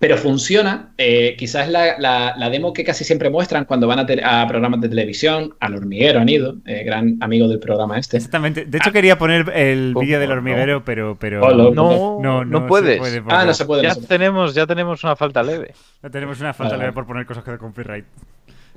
pero 0.00 0.16
funciona. 0.16 0.92
eh, 0.98 1.36
quizás 1.38 1.68
la, 1.68 1.96
la- 1.98 2.34
la 2.36 2.50
demo 2.50 2.72
que 2.72 2.82
casi 2.84 3.04
siempre 3.04 3.28
muestran 3.30 3.66
cuando 3.66 3.86
van 3.86 3.98
a, 4.00 4.06
te- 4.06 4.24
a 4.24 4.46
programas 4.48 4.80
de 4.80 4.88
televisión, 4.88 5.54
al 5.60 5.74
hormiguero 5.76 6.18
han 6.20 6.28
ido, 6.28 6.56
eh, 6.66 6.82
gran 6.84 7.18
amigo 7.20 7.46
del 7.48 7.58
programa 7.60 7.98
este. 7.98 8.16
Exactamente. 8.16 8.64
De 8.64 8.78
hecho, 8.78 8.90
quería 8.92 9.18
poner 9.18 9.48
el 9.54 9.90
¿Cómo 9.92 10.04
vídeo 10.04 10.18
del 10.18 10.30
no? 10.30 10.34
hormiguero, 10.36 10.84
pero. 10.84 11.16
pero 11.20 11.42
Hola. 11.42 11.70
No, 11.74 12.18
no, 12.20 12.44
no, 12.44 12.66
puedes. 12.66 12.98
puede 12.98 13.22
Ah, 13.28 13.44
no 13.44 13.52
se 13.54 13.66
puede. 13.66 13.82
Ya 13.82 13.88
no 13.90 13.94
se 13.94 14.00
puede. 14.00 14.08
tenemos, 14.18 14.54
ya 14.54 14.66
tenemos 14.66 15.04
una 15.04 15.14
falta 15.16 15.42
leve. 15.42 15.74
No 16.02 16.10
tenemos 16.10 16.40
una 16.40 16.54
falta 16.54 16.72
Vale, 16.74 16.84
leve 16.84 16.92
por 16.94 17.06
poner 17.06 17.26
cosas 17.26 17.44
de 17.44 17.58
copyright. 17.58 18.06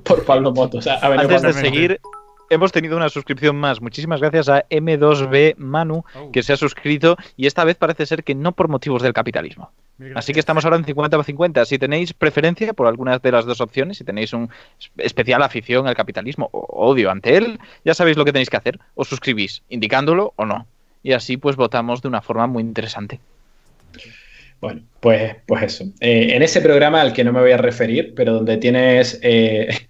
Por 0.03 0.26
Pablo 0.26 0.51
Moto. 0.51 0.80
O 0.80 0.82
sea, 0.82 0.99
Antes 1.01 1.41
de 1.41 1.53
seguir, 1.53 1.99
hemos 2.54 2.72
tenido 2.72 2.95
una 2.97 3.10
suscripción 3.10 3.56
más. 3.56 3.82
Muchísimas 3.82 4.20
gracias 4.22 4.49
a 4.49 4.66
M2B 4.70 5.56
Manu, 5.58 6.04
Oh. 6.16 6.32
que 6.32 6.43
se 6.43 6.54
ha 6.54 6.58
suscrito 6.58 7.18
y 7.38 7.47
esta 7.47 7.64
vez 7.64 7.76
parece 7.78 8.06
ser 8.06 8.24
que 8.24 8.36
no 8.36 8.51
por 8.51 8.68
motivos 8.68 9.01
del 9.01 9.14
capitalismo. 9.14 9.72
Así 10.16 10.34
que 10.34 10.39
estamos 10.39 10.66
ahora 10.66 10.78
en 10.78 10.86
50 10.86 11.16
por 11.18 11.26
50. 11.26 11.66
Si 11.66 11.78
tenéis 11.78 12.14
preferencia 12.14 12.74
por 12.74 12.88
algunas 12.88 13.22
de 13.22 13.32
las 13.32 13.45
dos 13.45 13.62
opciones, 13.62 13.97
si 13.97 14.04
tenéis 14.04 14.34
un 14.34 14.49
especial 14.97 15.41
afición 15.43 15.88
al 15.88 15.95
capitalismo 15.95 16.49
o 16.51 16.88
odio 16.89 17.12
ante 17.12 17.38
él, 17.38 17.60
ya 17.86 17.93
sabéis 17.93 18.18
lo 18.18 18.26
que 18.26 18.32
tenéis 18.34 18.49
que 18.49 18.58
hacer. 18.58 18.80
Os 18.95 19.08
suscribís, 19.08 19.62
indicándolo 19.70 20.34
o 20.36 20.45
no. 20.45 20.66
Y 21.04 21.14
así 21.14 21.38
pues 21.38 21.56
votamos 21.56 22.01
de 22.01 22.08
una 22.08 22.22
forma 22.22 22.47
muy 22.47 22.64
interesante. 22.64 23.20
Bueno, 24.60 24.82
pues, 24.99 25.36
pues 25.45 25.64
eso. 25.64 25.84
Eh, 25.99 26.36
en 26.36 26.41
ese 26.41 26.62
programa 26.62 27.01
al 27.01 27.14
que 27.14 27.24
no 27.24 27.34
me 27.34 27.41
voy 27.41 27.51
a 27.51 27.58
referir, 27.58 28.14
pero 28.16 28.34
donde 28.34 28.58
tienes, 28.58 29.20
eh, 29.22 29.88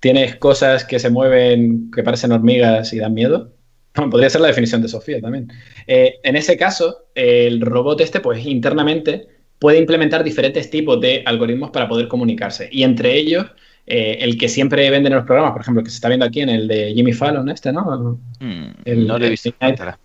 tienes 0.00 0.36
cosas 0.36 0.84
que 0.84 0.98
se 0.98 1.10
mueven, 1.10 1.90
que 1.94 2.02
parecen 2.02 2.32
hormigas 2.32 2.92
y 2.92 2.98
dan 2.98 3.14
miedo. 3.14 3.52
Podría 4.10 4.30
ser 4.30 4.40
la 4.40 4.48
definición 4.48 4.82
de 4.82 4.88
Sofía 4.88 5.20
también. 5.20 5.48
Eh, 5.86 6.14
en 6.22 6.36
ese 6.36 6.56
caso, 6.56 7.06
el 7.14 7.60
robot 7.60 8.00
este, 8.00 8.20
pues 8.20 8.44
internamente 8.46 9.26
puede 9.58 9.78
implementar 9.78 10.24
diferentes 10.24 10.70
tipos 10.70 11.00
de 11.00 11.22
algoritmos 11.26 11.70
para 11.70 11.86
poder 11.88 12.08
comunicarse. 12.08 12.68
Y 12.72 12.82
entre 12.82 13.14
ellos, 13.16 13.44
eh, 13.86 14.18
el 14.20 14.38
que 14.38 14.48
siempre 14.48 14.88
venden 14.88 15.12
en 15.12 15.18
los 15.18 15.26
programas, 15.26 15.52
por 15.52 15.60
ejemplo, 15.60 15.82
que 15.82 15.90
se 15.90 15.96
está 15.96 16.08
viendo 16.08 16.24
aquí 16.24 16.40
en 16.40 16.48
el 16.48 16.66
de 16.68 16.92
Jimmy 16.94 17.12
Fallon, 17.12 17.48
este, 17.50 17.72
¿no? 17.72 18.18
Mm, 18.40 18.66
El- 18.84 19.06
no 19.06 19.18
le 19.18 19.24
he 19.24 19.28
el 19.28 19.30
visto. 19.32 19.50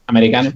Americano. 0.07 0.51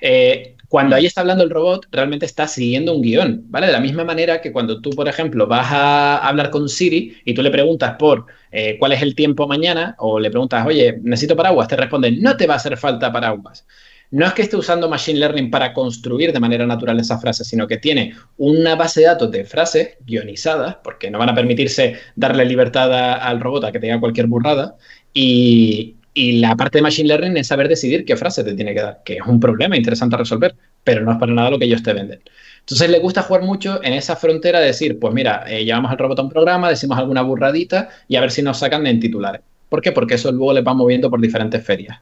Eh, 0.00 0.56
cuando 0.74 0.96
ahí 0.96 1.06
está 1.06 1.20
hablando 1.20 1.44
el 1.44 1.50
robot, 1.50 1.86
realmente 1.92 2.26
está 2.26 2.48
siguiendo 2.48 2.92
un 2.92 3.00
guion, 3.00 3.44
¿vale? 3.46 3.68
De 3.68 3.72
la 3.72 3.78
misma 3.78 4.02
manera 4.02 4.40
que 4.40 4.50
cuando 4.50 4.80
tú, 4.80 4.90
por 4.90 5.06
ejemplo, 5.06 5.46
vas 5.46 5.68
a 5.70 6.16
hablar 6.16 6.50
con 6.50 6.68
Siri 6.68 7.16
y 7.24 7.32
tú 7.32 7.42
le 7.42 7.52
preguntas 7.52 7.94
por 7.96 8.26
eh, 8.50 8.76
cuál 8.76 8.90
es 8.90 9.00
el 9.00 9.14
tiempo 9.14 9.46
mañana, 9.46 9.94
o 10.00 10.18
le 10.18 10.30
preguntas, 10.30 10.66
oye, 10.66 10.98
necesito 11.00 11.36
paraguas, 11.36 11.68
te 11.68 11.76
responde, 11.76 12.10
no 12.10 12.36
te 12.36 12.48
va 12.48 12.54
a 12.54 12.56
hacer 12.56 12.76
falta 12.76 13.12
paraguas. 13.12 13.64
No 14.10 14.26
es 14.26 14.32
que 14.32 14.42
esté 14.42 14.56
usando 14.56 14.88
Machine 14.88 15.20
Learning 15.20 15.48
para 15.48 15.72
construir 15.72 16.32
de 16.32 16.40
manera 16.40 16.66
natural 16.66 16.98
esa 16.98 17.20
frase, 17.20 17.44
sino 17.44 17.68
que 17.68 17.76
tiene 17.76 18.12
una 18.38 18.74
base 18.74 19.02
de 19.02 19.06
datos 19.06 19.30
de 19.30 19.44
frases 19.44 19.90
guionizadas, 20.04 20.78
porque 20.82 21.08
no 21.08 21.20
van 21.20 21.28
a 21.28 21.36
permitirse 21.36 22.00
darle 22.16 22.44
libertad 22.44 22.92
al 23.22 23.38
robot 23.38 23.62
a 23.62 23.70
que 23.70 23.78
te 23.78 23.86
diga 23.86 24.00
cualquier 24.00 24.26
burrada, 24.26 24.74
y, 25.12 25.94
y 26.14 26.38
la 26.38 26.54
parte 26.54 26.78
de 26.78 26.82
Machine 26.82 27.08
Learning 27.08 27.36
es 27.36 27.48
saber 27.48 27.68
decidir 27.68 28.04
qué 28.04 28.16
frase 28.16 28.44
te 28.44 28.54
tiene 28.54 28.72
que 28.72 28.80
dar, 28.80 29.02
que 29.04 29.14
es 29.14 29.26
un 29.26 29.40
problema 29.40 29.76
interesante 29.76 30.14
a 30.14 30.18
resolver, 30.18 30.54
pero 30.84 31.02
no 31.02 31.12
es 31.12 31.18
para 31.18 31.32
nada 31.32 31.50
lo 31.50 31.58
que 31.58 31.64
ellos 31.64 31.82
te 31.82 31.92
venden. 31.92 32.20
Entonces 32.60 32.88
le 32.88 33.00
gusta 33.00 33.22
jugar 33.22 33.42
mucho 33.42 33.82
en 33.82 33.92
esa 33.92 34.14
frontera 34.14 34.60
de 34.60 34.66
decir, 34.66 34.98
pues 34.98 35.12
mira, 35.12 35.44
eh, 35.48 35.64
llevamos 35.64 35.90
al 35.90 35.98
robot 35.98 36.20
a 36.20 36.22
un 36.22 36.30
programa, 36.30 36.70
decimos 36.70 36.96
alguna 36.96 37.22
burradita 37.22 37.88
y 38.08 38.16
a 38.16 38.20
ver 38.20 38.30
si 38.30 38.42
nos 38.42 38.58
sacan 38.58 38.86
en 38.86 39.00
titulares. 39.00 39.42
¿Por 39.68 39.82
qué? 39.82 39.90
Porque 39.90 40.14
eso 40.14 40.30
luego 40.30 40.52
les 40.52 40.64
va 40.64 40.72
moviendo 40.72 41.10
por 41.10 41.20
diferentes 41.20 41.64
ferias. 41.64 41.98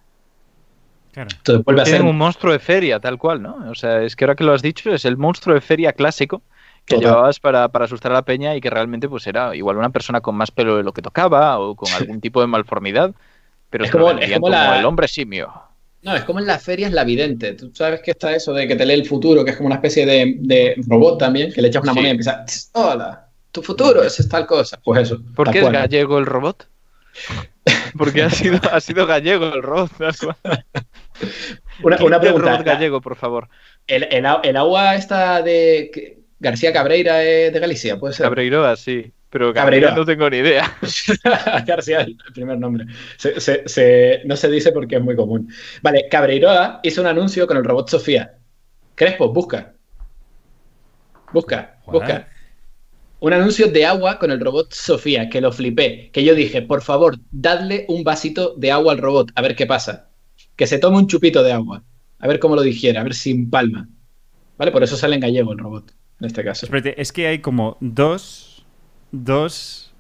Claro. 1.12 1.30
Entonces 1.34 1.64
vuelve 1.64 1.82
a 1.82 1.86
ser... 1.86 2.02
Un 2.02 2.16
monstruo 2.16 2.52
de 2.52 2.58
feria, 2.58 3.00
tal 3.00 3.18
cual, 3.18 3.42
¿no? 3.42 3.64
O 3.70 3.74
sea, 3.74 4.02
es 4.02 4.14
que 4.14 4.24
ahora 4.24 4.34
que 4.34 4.44
lo 4.44 4.52
has 4.52 4.62
dicho, 4.62 4.92
es 4.92 5.04
el 5.04 5.16
monstruo 5.16 5.54
de 5.54 5.62
feria 5.62 5.92
clásico 5.94 6.42
que 6.84 6.96
Total. 6.96 7.10
llevabas 7.10 7.40
para, 7.40 7.68
para 7.68 7.86
asustar 7.86 8.12
a 8.12 8.16
la 8.16 8.22
peña 8.22 8.54
y 8.54 8.60
que 8.60 8.68
realmente 8.68 9.08
pues 9.08 9.26
era 9.26 9.56
igual 9.56 9.78
una 9.78 9.90
persona 9.90 10.20
con 10.20 10.34
más 10.34 10.50
pelo 10.50 10.76
de 10.76 10.82
lo 10.82 10.92
que 10.92 11.02
tocaba 11.02 11.58
o 11.58 11.74
con 11.76 11.90
algún 11.92 12.20
tipo 12.20 12.40
de 12.40 12.46
malformidad, 12.46 13.14
pero 13.72 13.84
Es 13.84 13.90
como- 13.90 14.10
es 14.10 14.16
vendían 14.20 14.40
como 14.40 14.52
como, 14.52 14.62
la- 14.64 14.78
el 14.78 14.84
hombre 14.84 15.08
simio. 15.08 15.52
No, 16.02 16.14
es 16.16 16.22
como 16.24 16.38
en 16.40 16.46
las 16.46 16.62
ferias 16.62 16.92
la 16.92 17.04
vidente. 17.04 17.54
Tú 17.54 17.70
sabes 17.74 18.00
que 18.02 18.10
está 18.12 18.34
eso 18.34 18.52
de 18.52 18.66
que 18.68 18.76
te 18.76 18.84
lee 18.84 18.94
el 18.94 19.06
futuro, 19.06 19.44
que 19.44 19.52
es 19.52 19.56
como 19.56 19.66
una 19.68 19.76
especie 19.76 20.04
de, 20.04 20.34
de 20.38 20.74
robot 20.88 21.18
también, 21.18 21.52
que 21.52 21.62
le 21.62 21.68
echas 21.68 21.82
una 21.82 21.92
Sí. 21.92 21.96
moneda 21.96 22.08
y 22.08 22.16
empieza, 22.16 22.44
"Tss, 22.44 22.70
hola, 22.74 23.28
tu 23.52 23.62
futuro 23.62 24.02
es 24.02 24.28
tal 24.28 24.44
cosa. 24.46 24.80
Pues 24.84 25.02
eso. 25.02 25.20
¿Por 25.34 25.50
qué 25.50 25.58
es 25.58 25.62
cual. 25.64 25.74
gallego 25.74 26.18
el 26.18 26.26
robot? 26.26 26.68
Porque 27.96 28.22
ha 28.22 28.30
sido, 28.30 28.58
ha 28.72 28.80
sido 28.80 29.06
gallego 29.06 29.46
el 29.46 29.62
robot. 29.62 29.90
Una, 31.82 31.96
una 32.04 32.20
pregunta. 32.20 32.50
robot 32.52 32.66
gallego, 32.66 33.00
por 33.00 33.16
favor. 33.16 33.48
El, 33.86 34.04
el 34.10 34.26
el 34.42 34.56
agua 34.56 34.94
esta 34.96 35.42
de 35.42 36.18
García 36.40 36.72
Cabreira 36.72 37.22
es 37.24 37.52
de 37.52 37.60
Galicia, 37.60 37.98
puede 37.98 38.14
ser. 38.14 38.24
Cabreiroa, 38.24 38.76
sí. 38.76 39.12
Pero 39.32 39.52
Cabreiroa. 39.54 39.90
Cabreiroa 39.90 39.96
no 39.96 40.04
tengo 40.04 40.28
ni 40.30 40.36
idea. 40.36 40.76
García 41.66 42.02
es 42.02 42.08
el 42.08 42.16
primer 42.34 42.58
nombre. 42.58 42.84
Se- 43.16 43.40
se- 43.40 43.66
se- 43.66 44.20
no 44.26 44.36
se 44.36 44.50
dice 44.50 44.72
porque 44.72 44.96
es 44.96 45.02
muy 45.02 45.16
común. 45.16 45.48
Vale, 45.80 46.06
Cabreiroa 46.10 46.80
hizo 46.82 47.00
un 47.00 47.06
anuncio 47.06 47.46
con 47.46 47.56
el 47.56 47.64
robot 47.64 47.88
Sofía. 47.88 48.34
Crespo, 48.94 49.32
busca. 49.32 49.72
Busca, 51.32 51.78
busca. 51.86 52.28
Un 53.20 53.32
anuncio 53.32 53.68
de 53.68 53.86
agua 53.86 54.18
con 54.18 54.30
el 54.32 54.40
robot 54.40 54.72
Sofía, 54.74 55.28
que 55.30 55.40
lo 55.40 55.50
flipé. 55.52 56.10
Que 56.12 56.24
yo 56.24 56.34
dije, 56.34 56.60
por 56.60 56.82
favor, 56.82 57.16
dadle 57.30 57.86
un 57.88 58.04
vasito 58.04 58.54
de 58.56 58.70
agua 58.72 58.92
al 58.92 58.98
robot, 58.98 59.30
a 59.34 59.40
ver 59.42 59.54
qué 59.56 59.64
pasa. 59.64 60.10
Que 60.56 60.66
se 60.66 60.78
tome 60.78 60.98
un 60.98 61.06
chupito 61.06 61.42
de 61.42 61.52
agua. 61.52 61.82
A 62.18 62.26
ver 62.28 62.38
cómo 62.38 62.54
lo 62.56 62.62
digiere, 62.62 62.98
a 62.98 63.02
ver 63.02 63.14
si 63.14 63.30
empalma. 63.30 63.88
¿Vale? 64.58 64.72
Por 64.72 64.82
eso 64.82 64.96
sale 64.96 65.14
en 65.14 65.20
gallego 65.22 65.52
el 65.52 65.58
robot, 65.58 65.92
en 66.20 66.26
este 66.26 66.44
caso. 66.44 66.66
Espérate, 66.66 67.00
es 67.00 67.12
que 67.12 67.26
hay 67.28 67.38
como 67.38 67.78
dos. 67.80 68.51
Dos. 69.12 69.92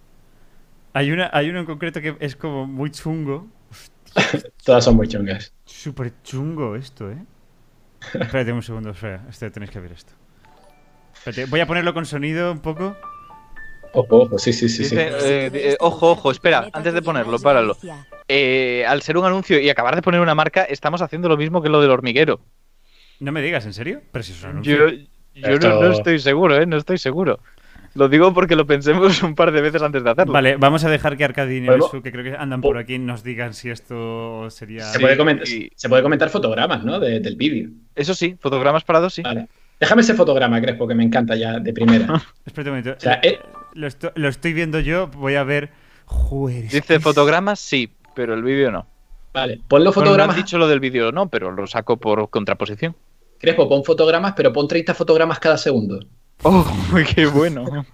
Hay 0.94 1.10
una, 1.10 1.30
hay 1.32 1.48
uno 1.50 1.60
en 1.60 1.66
concreto 1.66 2.00
que 2.00 2.16
es 2.20 2.36
como 2.36 2.66
muy 2.66 2.90
chungo. 2.90 3.46
Todas 4.64 4.84
son 4.84 4.96
muy 4.96 5.08
chungas. 5.08 5.52
Súper 5.64 6.12
chungo 6.22 6.76
esto, 6.76 7.10
¿eh? 7.10 7.18
Espérate 8.14 8.52
un 8.52 8.62
segundo, 8.62 8.90
espera. 8.90 9.24
Este, 9.28 9.50
tenéis 9.50 9.70
que 9.70 9.80
ver 9.80 9.92
esto. 9.92 10.12
Espérate, 11.14 11.46
voy 11.46 11.60
a 11.60 11.66
ponerlo 11.66 11.94
con 11.94 12.04
sonido 12.04 12.52
un 12.52 12.60
poco. 12.60 12.96
Ojo, 13.94 14.22
ojo, 14.22 14.38
sí, 14.38 14.52
sí, 14.52 14.68
sí. 14.68 14.84
sí. 14.84 14.96
Eh, 14.98 15.50
eh, 15.52 15.76
ojo, 15.80 16.10
ojo, 16.12 16.30
espera, 16.30 16.68
antes 16.72 16.94
de 16.94 17.02
ponerlo, 17.02 17.38
páralo. 17.38 17.76
Eh, 18.28 18.84
al 18.88 19.02
ser 19.02 19.18
un 19.18 19.24
anuncio 19.26 19.60
y 19.60 19.68
acabar 19.68 19.94
de 19.94 20.02
poner 20.02 20.20
una 20.20 20.34
marca, 20.34 20.64
estamos 20.64 21.02
haciendo 21.02 21.28
lo 21.28 21.36
mismo 21.36 21.62
que 21.62 21.68
lo 21.68 21.80
del 21.80 21.90
hormiguero. 21.90 22.40
No 23.20 23.32
me 23.32 23.42
digas, 23.42 23.66
¿en 23.66 23.74
serio? 23.74 24.00
Pero 24.10 24.22
si 24.22 24.32
es 24.32 24.42
un 24.42 24.50
anuncio. 24.50 24.88
Yo, 24.88 25.06
yo 25.34 25.58
no- 25.58 25.80
no, 25.80 25.90
estoy 25.92 26.18
seguro, 26.18 26.56
¿eh? 26.60 26.66
No 26.66 26.76
estoy 26.76 26.98
seguro. 26.98 27.38
Lo 27.94 28.08
digo 28.08 28.32
porque 28.32 28.56
lo 28.56 28.66
pensemos 28.66 29.22
un 29.22 29.34
par 29.34 29.52
de 29.52 29.60
veces 29.60 29.82
antes 29.82 30.02
de 30.02 30.10
hacerlo. 30.10 30.32
Vale, 30.32 30.56
vamos 30.56 30.82
a 30.84 30.90
dejar 30.90 31.16
que 31.16 31.24
Arcadi 31.24 31.56
y. 31.56 31.60
Nevesu, 31.60 32.00
que 32.02 32.10
creo 32.10 32.24
que 32.24 32.34
andan 32.36 32.60
por 32.60 32.78
aquí, 32.78 32.98
nos 32.98 33.22
digan 33.22 33.52
si 33.54 33.68
esto 33.70 34.48
sería. 34.50 34.84
Se, 34.84 34.98
puede 34.98 35.16
comentar, 35.16 35.46
y- 35.48 35.70
se 35.74 35.88
puede 35.88 36.02
comentar 36.02 36.30
fotogramas, 36.30 36.84
¿no? 36.84 36.98
De- 36.98 37.20
del 37.20 37.36
vídeo. 37.36 37.68
Eso 37.94 38.14
sí, 38.14 38.36
fotogramas 38.40 38.84
parados 38.84 39.14
sí. 39.14 39.22
Vale. 39.22 39.46
Déjame 39.78 40.02
ese 40.02 40.14
fotograma, 40.14 40.60
Crespo, 40.60 40.86
que 40.88 40.94
me 40.94 41.02
encanta 41.04 41.34
ya 41.36 41.58
de 41.58 41.72
primera. 41.72 42.06
Espérate 42.46 42.70
un 42.70 42.76
momento. 42.76 42.96
O 42.96 43.00
sea, 43.00 43.20
eh- 43.22 43.38
lo, 43.74 43.86
esto- 43.86 44.12
lo 44.14 44.28
estoy 44.28 44.52
viendo 44.52 44.80
yo, 44.80 45.08
voy 45.08 45.34
a 45.34 45.44
ver. 45.44 45.70
Joder. 46.06 46.68
Dice 46.68 47.00
fotogramas 47.00 47.58
sí, 47.60 47.90
pero 48.14 48.34
el 48.34 48.42
vídeo 48.42 48.70
no. 48.70 48.86
Vale, 49.34 49.60
pon 49.66 49.82
los 49.82 49.94
Bueno, 49.94 50.06
no 50.06 50.10
fotogramas. 50.12 50.36
han 50.36 50.42
dicho 50.42 50.58
lo 50.58 50.68
del 50.68 50.78
vídeo 50.80 51.10
no, 51.10 51.28
pero 51.28 51.50
lo 51.52 51.66
saco 51.66 51.96
por 51.96 52.28
contraposición. 52.30 52.94
Crespo, 53.38 53.68
pon 53.68 53.82
fotogramas, 53.82 54.34
pero 54.36 54.52
pon 54.52 54.68
30 54.68 54.94
fotogramas 54.94 55.38
cada 55.38 55.56
segundo. 55.56 56.00
¡Oh, 56.42 56.66
qué 57.14 57.26
bueno! 57.26 57.86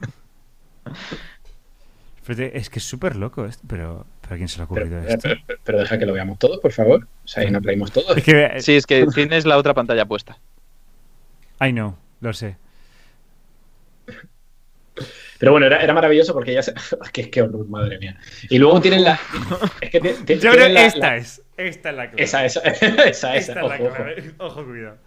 Espérate, 2.21 2.59
es 2.59 2.69
que 2.71 2.79
es 2.79 2.85
súper 2.85 3.17
loco 3.17 3.47
esto. 3.47 3.63
Pero, 3.69 4.07
pero 4.21 4.35
¿a 4.35 4.37
quién 4.39 4.49
se 4.49 4.57
le 4.59 4.63
ha 4.63 4.65
ocurrido 4.67 4.99
eh, 5.01 5.07
esto? 5.09 5.29
pero- 5.47 5.61
pero 5.65 5.79
deja 5.81 5.99
que 5.99 6.07
lo 6.07 6.13
veamos 6.13 6.39
todos, 6.39 6.59
por 6.61 6.73
favor. 6.73 7.07
O 7.25 7.29
sea, 7.29 7.45
y 7.45 7.51
nos 7.51 7.63
reímos 7.63 7.93
todos. 7.93 8.17
Es 8.17 8.25
que. 8.25 8.61
Sí, 8.61 8.77
es 8.77 8.87
que 8.87 9.07
tienes 9.15 9.45
la 9.47 9.57
otra 9.57 9.75
pantalla 9.75 10.05
puesta. 10.07 10.39
I 11.61 11.71
know, 11.73 11.97
lo 12.21 12.33
sé. 12.33 12.57
Pero 15.39 15.53
bueno, 15.53 15.67
era, 15.67 15.79
era 15.81 15.95
maravilloso 15.95 16.33
porque 16.35 16.53
ya 16.55 16.63
se. 16.63 16.75
que, 17.13 17.31
qué 17.31 17.43
horror, 17.43 17.67
madre 17.69 17.99
mía. 17.99 18.19
Y 18.51 18.59
luego 18.59 18.81
tienen 18.81 19.05
la. 19.05 19.19
Es 19.81 19.91
que 19.91 20.01
Yo 20.41 20.51
creo 20.53 20.67
que 20.67 20.87
esta 20.87 20.99
la- 20.99 21.17
es. 21.17 21.43
Esta 21.57 21.91
es 21.91 21.97
la 21.97 22.07
clave. 22.11 22.23
Esa, 22.23 22.45
esa, 22.45 22.61
esa, 22.61 22.87
esa. 23.05 23.37
Esta 23.37 23.37
es 23.37 23.49
la. 23.49 23.65
Ojo, 24.39 24.65
cuidado. 24.65 24.99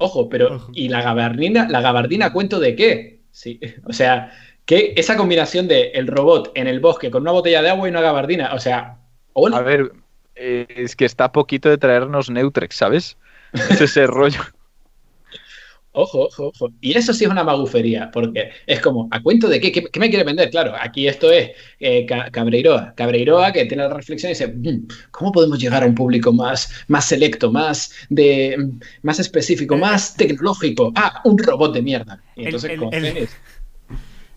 Ojo, 0.00 0.30
pero 0.30 0.56
Ojo. 0.56 0.72
¿y 0.74 0.88
la 0.88 1.02
gabardina? 1.02 1.68
¿La 1.68 1.82
gabardina 1.82 2.32
cuento 2.32 2.58
de 2.58 2.74
qué? 2.74 3.20
Sí, 3.30 3.60
o 3.84 3.92
sea, 3.92 4.32
que 4.64 4.94
esa 4.96 5.16
combinación 5.16 5.68
de 5.68 5.90
el 5.90 6.06
robot 6.06 6.52
en 6.54 6.66
el 6.66 6.80
bosque 6.80 7.10
con 7.10 7.22
una 7.22 7.32
botella 7.32 7.60
de 7.60 7.68
agua 7.68 7.86
y 7.86 7.90
una 7.90 8.00
gabardina, 8.00 8.54
o 8.54 8.58
sea, 8.58 8.98
hola. 9.34 9.58
A 9.58 9.62
ver, 9.62 9.92
eh, 10.36 10.66
es 10.68 10.96
que 10.96 11.04
está 11.04 11.32
poquito 11.32 11.68
de 11.68 11.76
traernos 11.76 12.30
Neutrex, 12.30 12.76
¿sabes? 12.76 13.18
Es 13.52 13.80
ese 13.80 14.06
rollo. 14.06 14.40
Ojo, 15.92 16.26
ojo, 16.26 16.52
ojo. 16.54 16.68
Y 16.80 16.96
eso 16.96 17.12
sí 17.12 17.24
es 17.24 17.30
una 17.30 17.42
magufería, 17.42 18.10
porque 18.12 18.50
es 18.66 18.80
como, 18.80 19.08
¿a 19.10 19.20
cuento 19.20 19.48
de 19.48 19.60
qué? 19.60 19.72
¿Qué, 19.72 19.82
qué 19.82 19.98
me 20.00 20.08
quiere 20.08 20.24
vender? 20.24 20.48
Claro, 20.48 20.72
aquí 20.80 21.08
esto 21.08 21.32
es 21.32 21.50
eh, 21.80 22.06
Ca- 22.06 22.30
Cabreiroa. 22.30 22.94
Cabreiroa 22.94 23.52
que 23.52 23.66
tiene 23.66 23.82
la 23.88 23.94
reflexión 23.94 24.30
y 24.30 24.34
dice, 24.34 24.46
"Mm, 24.48 24.86
¿cómo 25.10 25.32
podemos 25.32 25.58
llegar 25.58 25.82
a 25.82 25.86
un 25.86 25.96
público 25.96 26.32
más, 26.32 26.84
más 26.86 27.06
selecto, 27.06 27.50
más, 27.50 27.92
de, 28.08 28.56
más 29.02 29.18
específico, 29.18 29.76
más 29.76 30.14
tecnológico? 30.16 30.92
Ah, 30.94 31.20
un 31.24 31.36
robot 31.38 31.74
de 31.74 31.82
mierda. 31.82 32.22
Y 32.36 32.44
entonces, 32.44 32.70
el- 32.70 32.78
con 32.78 32.94
el- 32.94 33.28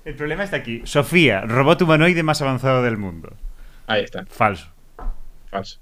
El 0.06 0.16
problema 0.16 0.44
está 0.44 0.58
aquí. 0.58 0.82
Sofía, 0.86 1.42
robot 1.42 1.82
humanoide 1.84 2.24
más 2.24 2.42
avanzado 2.42 2.82
del 2.84 2.98
mundo. 2.98 3.32
Ahí 3.88 4.04
está. 4.04 4.26
Falso. 4.26 4.68
Falso. 5.50 5.80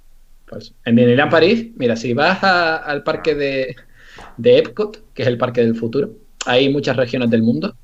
Falso. 0.48 0.74
En 0.86 0.96
Disneyland 0.98 1.32
París, 1.32 1.68
mira, 1.78 1.96
si 1.96 2.14
vas 2.14 2.44
a- 2.44 2.76
al 2.78 3.04
parque 3.04 3.34
de, 3.36 3.76
de 4.38 4.58
Epcot, 4.58 5.14
que 5.14 5.22
es 5.24 5.28
el 5.28 5.38
parque 5.38 5.62
del 5.62 5.76
futuro, 5.76 6.12
hay 6.46 6.70
muchas 6.70 6.96
regiones 6.96 7.30
del 7.30 7.44
mundo. 7.44 7.76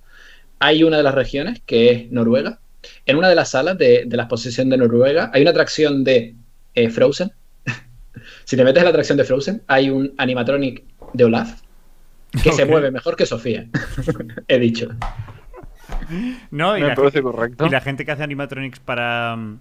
Hay 0.59 0.83
una 0.83 0.97
de 0.97 1.03
las 1.03 1.13
regiones 1.13 1.61
que 1.65 1.91
es 1.91 2.11
Noruega. 2.11 2.59
En 3.05 3.17
una 3.17 3.29
de 3.29 3.35
las 3.35 3.51
salas 3.51 3.77
de, 3.77 4.05
de 4.05 4.17
la 4.17 4.23
exposición 4.23 4.69
de 4.69 4.77
Noruega 4.77 5.29
hay 5.33 5.41
una 5.41 5.51
atracción 5.51 6.03
de 6.03 6.35
eh, 6.73 6.89
Frozen. 6.89 7.31
si 8.45 8.55
te 8.55 8.63
metes 8.63 8.79
en 8.81 8.85
la 8.85 8.89
atracción 8.89 9.17
de 9.17 9.23
Frozen, 9.23 9.61
hay 9.67 9.89
un 9.89 10.13
animatronic 10.17 10.83
de 11.13 11.23
Olaf 11.25 11.61
que 12.43 12.51
se 12.51 12.65
mueve 12.65 12.91
mejor 12.91 13.15
que 13.15 13.25
Sofía. 13.25 13.65
He 14.47 14.59
dicho. 14.59 14.89
No, 16.51 16.77
y 16.77 16.81
Me 16.81 16.87
la, 16.87 16.95
parece 16.95 17.21
correcto. 17.21 17.65
y 17.65 17.69
la 17.69 17.81
gente 17.81 18.05
que 18.05 18.11
hace 18.11 18.23
animatronics 18.23 18.79
para, 18.79 19.35
mm, 19.35 19.59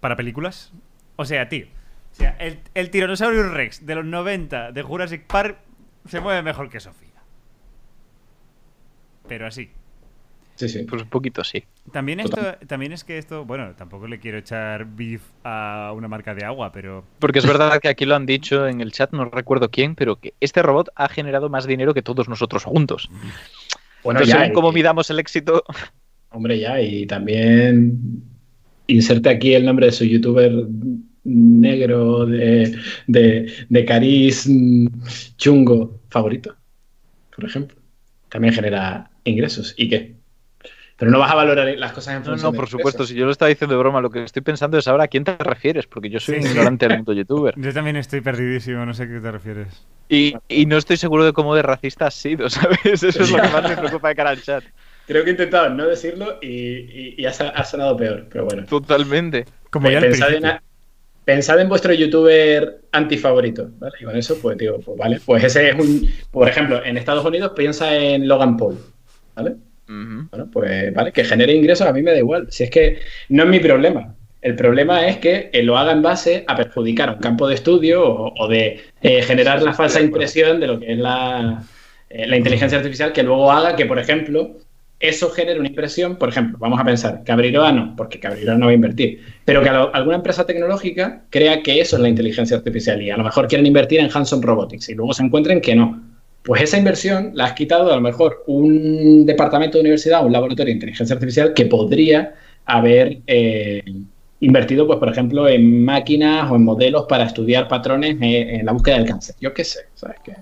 para 0.00 0.16
películas. 0.16 0.72
O 1.16 1.24
sea, 1.24 1.48
tío. 1.48 1.66
O 2.12 2.14
sea, 2.16 2.36
el, 2.38 2.58
el 2.74 2.90
Tyrannosaurus 2.90 3.52
Rex 3.52 3.84
de 3.84 3.94
los 3.94 4.04
90 4.04 4.72
de 4.72 4.82
Jurassic 4.82 5.26
Park 5.26 5.58
se 6.08 6.20
mueve 6.20 6.42
mejor 6.42 6.68
que 6.70 6.80
Sofía. 6.80 7.10
Pero 9.28 9.46
así. 9.46 9.70
Sí, 10.54 10.68
sí. 10.70 10.84
Pues 10.84 11.02
un 11.02 11.08
poquito 11.08 11.44
sí. 11.44 11.64
También 11.92 12.18
esto, 12.20 12.36
Total. 12.36 12.58
también 12.66 12.92
es 12.92 13.04
que 13.04 13.18
esto, 13.18 13.44
bueno, 13.44 13.74
tampoco 13.76 14.06
le 14.06 14.18
quiero 14.18 14.38
echar 14.38 14.86
beef 14.86 15.20
a 15.44 15.92
una 15.94 16.08
marca 16.08 16.34
de 16.34 16.46
agua, 16.46 16.72
pero 16.72 17.04
Porque 17.18 17.40
es 17.40 17.46
verdad 17.46 17.78
que 17.78 17.88
aquí 17.88 18.06
lo 18.06 18.14
han 18.14 18.24
dicho 18.24 18.66
en 18.66 18.80
el 18.80 18.90
chat, 18.92 19.12
no 19.12 19.26
recuerdo 19.26 19.70
quién, 19.70 19.94
pero 19.94 20.16
que 20.16 20.32
este 20.40 20.62
robot 20.62 20.88
ha 20.94 21.08
generado 21.08 21.50
más 21.50 21.66
dinero 21.66 21.92
que 21.92 22.00
todos 22.02 22.28
nosotros 22.28 22.64
juntos. 22.64 23.10
Bueno, 24.02 24.20
Entonces, 24.20 24.28
ya. 24.28 24.40
según 24.40 24.54
cómo 24.54 24.72
midamos 24.72 25.10
el 25.10 25.18
éxito, 25.18 25.62
Hombre, 26.30 26.58
ya, 26.58 26.80
y 26.80 27.06
también 27.06 28.22
inserte 28.86 29.28
aquí 29.28 29.54
el 29.54 29.64
nombre 29.64 29.86
de 29.86 29.92
su 29.92 30.04
youtuber 30.04 30.52
negro 31.26 32.26
de, 32.26 32.76
de, 33.06 33.52
de 33.68 33.84
cariz 33.84 34.46
mm, 34.48 34.86
chungo 35.36 36.02
favorito, 36.10 36.56
por 37.34 37.44
ejemplo. 37.46 37.78
También 38.30 38.54
genera 38.54 39.10
ingresos. 39.24 39.74
¿Y 39.78 39.88
qué? 39.90 40.16
Pero 40.98 41.10
no 41.10 41.18
vas 41.20 41.32
a 41.32 41.36
valorar 41.36 41.68
las 41.78 41.92
cosas 41.92 42.16
en 42.16 42.24
No, 42.24 42.36
función 42.36 42.52
no, 42.52 42.52
de 42.52 42.58
por 42.58 42.68
supuesto, 42.68 43.04
si 43.06 43.14
yo 43.14 43.24
lo 43.26 43.30
estaba 43.32 43.48
diciendo 43.50 43.74
de 43.74 43.78
broma, 43.80 44.00
lo 44.00 44.10
que 44.10 44.22
estoy 44.24 44.42
pensando 44.42 44.78
es 44.78 44.88
ahora 44.88 45.04
a 45.04 45.08
quién 45.08 45.24
te 45.24 45.36
refieres, 45.36 45.86
porque 45.86 46.10
yo 46.10 46.18
soy 46.20 46.34
Sí, 46.34 46.38
un 46.38 46.46
ignorante 46.46 46.86
del 46.86 46.94
mundo 46.94 47.12
youtuber. 47.12 47.58
yo 47.62 47.72
también 47.74 47.96
estoy 47.96 48.20
perdidísimo, 48.20 48.84
no 48.86 48.94
sé 48.94 49.04
a 49.04 49.08
qué 49.08 49.20
te 49.20 49.32
refieres. 49.32 49.86
Y, 50.08 50.40
y 50.48 50.66
no 50.66 50.76
estoy 50.78 50.96
seguro 50.96 51.24
de 51.24 51.32
cómo 51.32 51.54
de 51.54 51.62
racista 51.62 52.06
has 52.06 52.14
sido, 52.14 52.48
¿sabes? 52.50 53.02
Eso 53.02 53.24
es 53.24 53.30
lo 53.30 53.40
que 53.40 53.48
más 53.48 53.64
me 53.64 53.76
preocupa 53.76 54.08
de 54.08 54.14
cara 54.16 54.30
al 54.30 54.40
chat. 54.40 54.64
Creo 55.06 55.22
que 55.24 55.30
he 55.30 55.32
intentado 55.32 55.70
no 55.70 55.86
decirlo 55.86 56.38
y, 56.42 56.48
y- 56.48 57.14
y 57.18 57.26
ha, 57.26 57.32
sonado 57.64 57.96
peor, 57.96 58.28
pero 58.30 58.44
bueno. 58.44 58.66
Totalmente. 58.68 59.46
Como 59.70 59.90
ya 59.90 60.00
pensad, 60.00 60.32
en. 60.34 60.60
Pensad 61.26 61.60
en 61.60 61.68
vuestro 61.68 61.92
youtuber 61.92 62.82
antifavorito, 62.92 63.68
¿vale? 63.78 63.94
Y 64.00 64.04
con 64.04 64.16
eso, 64.16 64.38
pues 64.40 64.56
digo, 64.56 64.78
pues 64.78 64.96
vale, 64.96 65.20
pues 65.26 65.42
ese 65.42 65.70
es 65.70 65.74
un, 65.74 66.08
por 66.30 66.48
ejemplo, 66.48 66.82
en 66.84 66.96
Estados 66.96 67.24
Unidos 67.24 67.52
piensa 67.54 67.94
en 67.96 68.28
Logan 68.28 68.56
Paul, 68.56 68.78
¿vale? 69.34 69.56
Bueno, 69.88 70.48
pues 70.52 70.94
vale, 70.94 71.12
que 71.12 71.24
genere 71.24 71.52
ingresos 71.52 71.86
a 71.86 71.92
mí 71.92 72.00
me 72.02 72.12
da 72.12 72.18
igual. 72.18 72.46
Si 72.50 72.64
es 72.64 72.70
que 72.70 73.00
no 73.28 73.42
es 73.42 73.48
mi 73.48 73.58
problema. 73.58 74.14
El 74.40 74.54
problema 74.54 75.06
es 75.08 75.18
que 75.18 75.50
eh, 75.52 75.62
lo 75.64 75.76
haga 75.76 75.92
en 75.92 76.02
base 76.02 76.44
a 76.46 76.54
perjudicar 76.54 77.08
a 77.08 77.12
un 77.14 77.18
campo 77.18 77.48
de 77.48 77.56
estudio 77.56 78.04
o, 78.04 78.32
o 78.36 78.48
de 78.48 78.80
eh, 79.02 79.22
generar 79.22 79.62
la 79.62 79.72
falsa 79.72 80.00
impresión 80.00 80.60
de 80.60 80.66
lo 80.68 80.78
que 80.78 80.92
es 80.92 80.98
la, 80.98 81.64
eh, 82.08 82.26
la 82.26 82.36
inteligencia 82.36 82.78
artificial 82.78 83.12
que 83.12 83.24
luego 83.24 83.50
haga 83.50 83.74
que, 83.74 83.86
por 83.86 83.98
ejemplo, 83.98 84.56
eso 84.98 85.30
genere 85.30 85.58
una 85.60 85.68
impresión, 85.68 86.16
por 86.16 86.28
ejemplo, 86.30 86.56
vamos 86.58 86.80
a 86.80 86.84
pensar, 86.84 87.22
Cabriroa 87.24 87.70
no, 87.72 87.94
porque 87.96 88.18
Cabriroa 88.18 88.56
no 88.56 88.66
va 88.66 88.72
a 88.72 88.74
invertir, 88.74 89.20
pero 89.44 89.62
que 89.62 89.68
alguna 89.68 90.16
empresa 90.16 90.46
tecnológica 90.46 91.24
crea 91.30 91.62
que 91.62 91.80
eso 91.80 91.96
es 91.96 92.02
la 92.02 92.08
inteligencia 92.08 92.56
artificial 92.56 93.02
y 93.02 93.10
a 93.10 93.16
lo 93.16 93.24
mejor 93.24 93.46
quieren 93.46 93.66
invertir 93.66 94.00
en 94.00 94.10
Hanson 94.12 94.42
Robotics 94.42 94.88
y 94.88 94.94
luego 94.94 95.12
se 95.12 95.22
encuentren 95.22 95.60
que 95.60 95.74
no. 95.74 96.02
Pues 96.42 96.62
esa 96.62 96.78
inversión 96.78 97.32
la 97.34 97.46
has 97.46 97.52
quitado 97.54 97.92
a 97.92 97.96
lo 97.96 98.00
mejor 98.00 98.44
un 98.46 99.26
departamento 99.26 99.78
de 99.78 99.82
universidad, 99.82 100.24
un 100.24 100.32
laboratorio 100.32 100.70
de 100.70 100.76
inteligencia 100.76 101.14
artificial 101.14 101.52
que 101.52 101.66
podría 101.66 102.34
haber 102.64 103.18
eh, 103.26 103.82
invertido, 104.40 104.86
pues, 104.86 104.98
por 104.98 105.08
ejemplo, 105.08 105.48
en 105.48 105.84
máquinas 105.84 106.50
o 106.50 106.56
en 106.56 106.64
modelos 106.64 107.06
para 107.08 107.24
estudiar 107.24 107.66
patrones 107.68 108.16
eh, 108.20 108.58
en 108.60 108.66
la 108.66 108.72
búsqueda 108.72 108.96
del 108.96 109.06
cáncer. 109.06 109.34
Yo 109.40 109.52
qué 109.52 109.64
sé, 109.64 109.80
¿sabes 109.94 110.18
qué? 110.24 110.34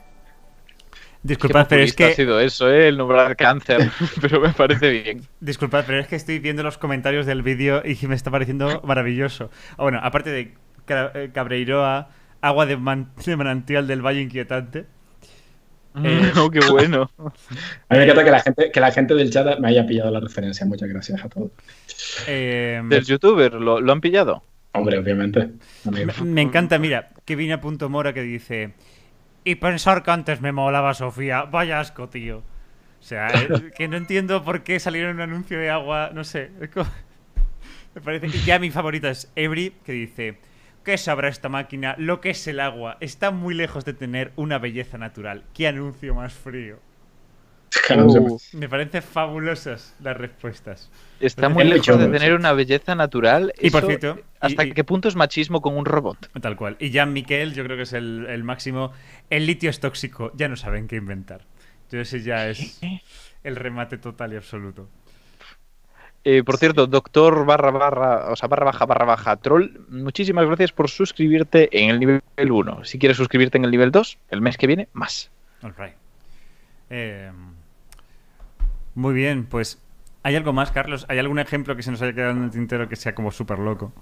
Disculpad, 1.24 1.66
pero 1.68 1.82
es 1.82 1.94
populista 1.94 2.06
ha 2.06 2.10
que 2.10 2.14
sido 2.14 2.38
eso, 2.38 2.70
¿eh? 2.70 2.88
El 2.88 2.98
nombrar 2.98 3.34
cáncer, 3.36 3.90
pero 4.20 4.40
me 4.40 4.50
parece 4.52 4.90
bien. 4.90 5.28
Disculpad, 5.40 5.84
pero 5.86 5.98
es 6.00 6.06
que 6.08 6.16
estoy 6.16 6.38
viendo 6.38 6.62
los 6.62 6.78
comentarios 6.78 7.26
del 7.26 7.42
vídeo 7.42 7.82
y 7.84 8.06
me 8.06 8.14
está 8.14 8.30
pareciendo 8.30 8.80
maravilloso. 8.84 9.50
Ah, 9.72 9.82
Bueno, 9.82 10.00
aparte 10.02 10.30
de 10.30 10.54
eh, 10.88 11.30
Cabreiroa, 11.34 12.10
agua 12.40 12.66
de, 12.66 12.76
man- 12.76 13.12
de 13.26 13.36
manantial 13.36 13.86
del 13.86 14.02
Valle 14.02 14.22
Inquietante. 14.22 14.86
Eh, 16.02 16.32
oh, 16.36 16.50
qué 16.50 16.60
bueno. 16.60 17.10
A 17.88 17.94
mí 17.94 17.98
me 17.98 18.04
encanta 18.04 18.24
que 18.24 18.30
la 18.30 18.40
gente, 18.40 18.70
que 18.72 18.80
la 18.80 18.92
gente 18.92 19.14
del 19.14 19.30
chat 19.30 19.58
me 19.60 19.68
haya 19.68 19.86
pillado 19.86 20.10
la 20.10 20.20
referencia. 20.20 20.66
Muchas 20.66 20.88
gracias 20.88 21.24
a 21.24 21.28
todos. 21.28 21.52
eh, 22.26 22.82
Del 22.88 23.04
youtuber, 23.04 23.54
¿lo, 23.54 23.80
lo 23.80 23.92
han 23.92 24.00
pillado? 24.00 24.42
Hombre, 24.72 24.98
obviamente. 24.98 25.52
me, 25.84 26.06
me 26.24 26.42
encanta, 26.42 26.78
mira, 26.78 27.10
Kevin.mora 27.24 28.12
que 28.12 28.22
dice: 28.22 28.74
Y 29.44 29.56
pensar 29.56 30.02
que 30.02 30.10
antes 30.10 30.40
me 30.40 30.52
molaba 30.52 30.94
Sofía, 30.94 31.42
vaya 31.42 31.80
asco, 31.80 32.08
tío. 32.08 32.38
O 32.38 33.02
sea, 33.06 33.28
eh, 33.28 33.70
que 33.76 33.88
no 33.88 33.96
entiendo 33.96 34.42
por 34.42 34.62
qué 34.62 34.80
salieron 34.80 35.16
un 35.16 35.20
anuncio 35.22 35.58
de 35.58 35.70
agua, 35.70 36.10
no 36.14 36.24
sé. 36.24 36.50
como- 36.72 36.88
Me 37.94 38.00
parece. 38.00 38.26
Y 38.28 38.40
ya 38.44 38.58
mi 38.58 38.70
favorita 38.70 39.10
es 39.10 39.30
Every, 39.36 39.70
que 39.84 39.92
dice: 39.92 40.38
¿Qué 40.84 40.98
sabrá 40.98 41.28
esta 41.28 41.48
máquina? 41.48 41.94
Lo 41.98 42.20
que 42.20 42.30
es 42.30 42.46
el 42.48 42.58
agua. 42.60 42.96
Está 43.00 43.30
muy 43.30 43.54
lejos 43.54 43.84
de 43.84 43.92
tener 43.92 44.32
una 44.36 44.58
belleza 44.58 44.98
natural. 44.98 45.44
¿Qué 45.54 45.68
anuncio 45.68 46.14
más 46.14 46.32
frío? 46.32 46.78
Uh, 47.96 48.38
Me 48.52 48.68
parecen 48.68 49.02
fabulosas 49.02 49.94
las 50.00 50.16
respuestas. 50.16 50.90
está 51.20 51.46
Es 51.46 51.52
muy 51.52 51.64
lejos 51.64 51.98
de 51.98 52.06
tener 52.06 52.28
sí. 52.28 52.30
una 52.32 52.52
belleza 52.52 52.94
natural. 52.94 53.52
Y 53.60 53.70
por 53.70 53.84
cierto, 53.86 54.18
¿hasta 54.40 54.64
y- 54.64 54.68
y- 54.68 54.72
qué 54.72 54.84
punto 54.84 55.08
es 55.08 55.16
machismo 55.16 55.60
con 55.60 55.76
un 55.76 55.84
robot? 55.84 56.30
Tal 56.40 56.56
cual. 56.56 56.76
Y 56.78 56.92
Jan 56.92 57.12
Miquel, 57.12 57.54
yo 57.54 57.64
creo 57.64 57.76
que 57.76 57.82
es 57.84 57.92
el, 57.92 58.26
el 58.28 58.44
máximo. 58.44 58.92
El 59.30 59.46
litio 59.46 59.70
es 59.70 59.80
tóxico, 59.80 60.30
ya 60.34 60.48
no 60.48 60.56
saben 60.56 60.86
qué 60.88 60.96
inventar. 60.96 61.42
Entonces 61.84 62.12
ese 62.14 62.22
ya 62.24 62.48
es 62.48 62.80
el 63.42 63.56
remate 63.56 63.98
total 63.98 64.32
y 64.32 64.36
absoluto. 64.36 64.88
Eh, 66.26 66.42
por 66.42 66.56
cierto, 66.56 66.86
doctor 66.86 67.44
barra 67.44 67.70
barra, 67.70 68.30
o 68.32 68.36
sea, 68.36 68.48
barra 68.48 68.64
baja 68.64 68.86
barra 68.86 69.04
baja 69.04 69.36
troll, 69.36 69.68
muchísimas 69.90 70.46
gracias 70.46 70.72
por 70.72 70.88
suscribirte 70.88 71.68
en 71.78 71.90
el 71.90 72.00
nivel 72.00 72.22
1. 72.38 72.84
Si 72.84 72.98
quieres 72.98 73.18
suscribirte 73.18 73.58
en 73.58 73.64
el 73.66 73.70
nivel 73.70 73.90
2, 73.90 74.18
el 74.30 74.40
mes 74.40 74.56
que 74.56 74.66
viene, 74.66 74.88
más. 74.94 75.30
All 75.62 75.74
right. 75.76 75.92
Eh, 76.88 77.30
muy 78.94 79.14
bien, 79.14 79.46
pues. 79.46 79.78
¿Hay 80.22 80.36
algo 80.36 80.52
más, 80.52 80.70
Carlos? 80.72 81.04
¿Hay 81.08 81.18
algún 81.18 81.38
ejemplo 81.38 81.76
que 81.76 81.82
se 81.82 81.90
nos 81.90 82.00
haya 82.02 82.14
quedado 82.14 82.32
en 82.32 82.44
el 82.44 82.50
tintero 82.50 82.88
que 82.88 82.96
sea 82.96 83.14
como 83.14 83.30
súper 83.30 83.58
loco? 83.58 83.92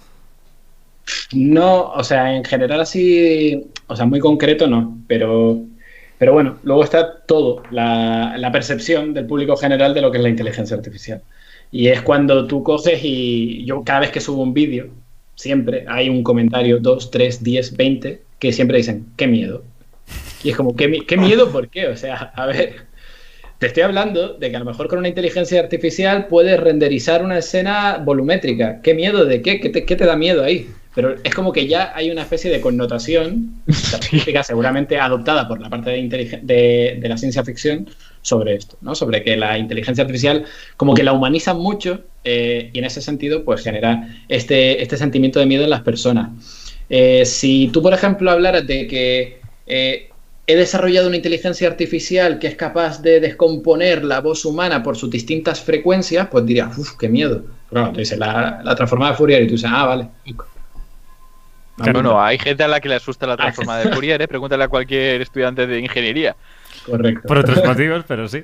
No, 1.33 1.91
o 1.93 2.05
sea, 2.05 2.35
en 2.35 2.45
general 2.45 2.81
así, 2.81 3.71
o 3.87 3.97
sea, 3.97 4.07
muy 4.07 4.21
concreto 4.21 4.67
no, 4.67 4.99
pero, 5.09 5.61
pero 6.19 6.33
bueno, 6.33 6.59
luego 6.63 6.85
está 6.85 7.23
todo, 7.27 7.63
la, 7.71 8.51
percepción 8.53 9.15
del 9.15 9.27
público 9.27 9.57
general 9.57 9.95
de 9.95 10.03
lo 10.03 10.11
que 10.11 10.19
es 10.19 10.23
la 10.23 10.29
inteligencia 10.31 10.77
artificial. 10.77 11.23
Y 11.71 11.89
es 11.89 12.03
cuando 12.03 12.47
tú 12.47 12.63
coges 12.63 13.01
y 13.03 13.65
yo 13.65 13.83
cada 13.85 14.01
vez 14.01 14.11
que 14.11 14.21
subo 14.21 14.43
un 14.43 14.53
vídeo, 14.55 14.89
siempre 15.35 15.85
hay 15.89 16.09
un 16.09 16.23
comentario, 16.23 16.79
dos, 16.81 17.11
tres, 17.11 17.43
diez, 17.43 17.75
veinte, 17.77 18.23
que 18.39 18.53
siempre 18.53 18.77
dicen, 18.79 19.07
qué 19.17 19.27
miedo. 19.27 19.65
Y 20.43 20.51
es 20.51 20.57
como, 20.57 20.77
¿qué, 20.77 20.89
mi- 20.89 21.07
qué 21.07 21.17
miedo? 21.17 21.51
¿Por 21.53 21.69
qué? 21.71 21.89
O 21.89 21.97
sea, 21.97 22.17
a 22.37 22.47
ver, 22.47 22.87
te 23.63 23.69
estoy 23.69 23.85
hablando 23.85 24.35
de 24.35 24.51
que 24.51 24.57
a 24.57 24.59
lo 24.59 24.65
mejor 24.65 24.89
con 24.89 24.99
una 24.99 25.07
inteligencia 25.07 25.61
artificial 25.61 26.27
puedes 26.27 26.59
renderizar 26.59 27.25
una 27.25 27.39
escena 27.39 27.99
volumétrica. 28.05 28.83
¿Qué 28.83 28.93
miedo 28.93 29.25
de 29.25 29.41
qué? 29.41 29.61
¿Qué 29.61 29.69
te, 29.69 29.85
qué 29.85 29.95
te 29.95 30.05
da 30.05 30.17
miedo 30.17 30.43
ahí? 30.43 30.69
Pero 30.97 31.15
es 31.23 31.33
como 31.33 31.53
que 31.53 31.69
ya 31.69 31.93
hay 31.95 32.11
una 32.11 32.23
especie 32.23 32.51
de 32.51 32.61
connotación 32.61 33.63
científica 33.71 34.43
seguramente 34.43 34.99
adoptada 34.99 35.47
por 35.47 35.61
la 35.61 35.71
parte 35.71 35.91
de, 35.91 36.41
de, 36.43 36.99
de 37.01 37.09
la 37.09 37.17
ciencia 37.17 37.45
ficción 37.45 37.89
sobre 38.21 38.57
esto, 38.57 38.79
¿no? 38.81 38.97
Sobre 38.97 39.23
que 39.23 39.37
la 39.37 39.57
inteligencia 39.57 40.03
artificial 40.03 40.45
como 40.77 40.95
que 40.95 41.05
la 41.05 41.13
humanizan 41.13 41.57
mucho 41.61 42.03
eh, 42.25 42.69
y 42.73 42.79
en 42.81 42.85
ese 42.85 43.01
sentido 43.01 43.45
pues 43.45 43.63
genera 43.63 44.09
este, 44.29 44.83
este 44.83 44.97
sentimiento 44.97 45.39
de 45.39 45.47
miedo 45.47 45.63
en 45.63 45.71
las 45.71 45.83
personas. 45.83 46.31
Eh, 46.91 47.25
si 47.25 47.71
tú, 47.73 47.81
por 47.81 47.95
ejemplo, 47.95 48.29
hablaras 48.29 48.67
de 48.67 48.89
que 48.89 49.41
eh, 49.69 50.09
he 50.53 50.57
desarrollado 50.57 51.09
una 51.09 51.17
inteligencia 51.17 51.69
artificial 51.69 52.39
que 52.39 52.47
es 52.47 52.57
capaz 52.57 53.01
de 53.01 53.21
descomponer 53.21 54.05
la 54.05 54.21
voz 54.21 54.45
humana 54.45 54.83
por 54.83 54.97
sus 54.97 55.11
distintas 55.11 55.61
frecuencias, 55.61 56.29
pues 56.29 56.45
dirías, 56.45 56.77
uff, 56.77 56.97
qué 56.99 57.09
miedo. 57.09 57.45
Pero 57.71 57.91
dices, 57.93 58.19
la, 58.19 58.61
la 58.63 58.75
transformada 58.75 59.13
de 59.13 59.19
Fourier 59.19 59.43
y 59.43 59.47
tú 59.47 59.53
dices, 59.53 59.71
ah, 59.73 59.87
vale. 59.87 60.09
No, 61.79 61.93
no, 61.93 62.03
no, 62.03 62.23
hay 62.23 62.39
gente 62.39 62.63
a 62.63 62.69
la 62.69 62.81
que 62.81 62.89
le 62.89 62.97
asusta 62.97 63.27
la 63.27 63.37
transformada 63.37 63.85
de 63.85 63.93
Fourier, 63.93 64.21
¿eh? 64.21 64.29
Pregúntale 64.29 64.65
a 64.65 64.69
cualquier 64.69 65.23
estudiante 65.23 65.67
de 65.67 65.81
ingeniería. 65.81 66.37
Correcto. 66.85 67.27
Por 67.27 67.39
otros 67.39 67.65
motivos, 67.65 68.05
pero 68.07 68.29
sí. 68.29 68.43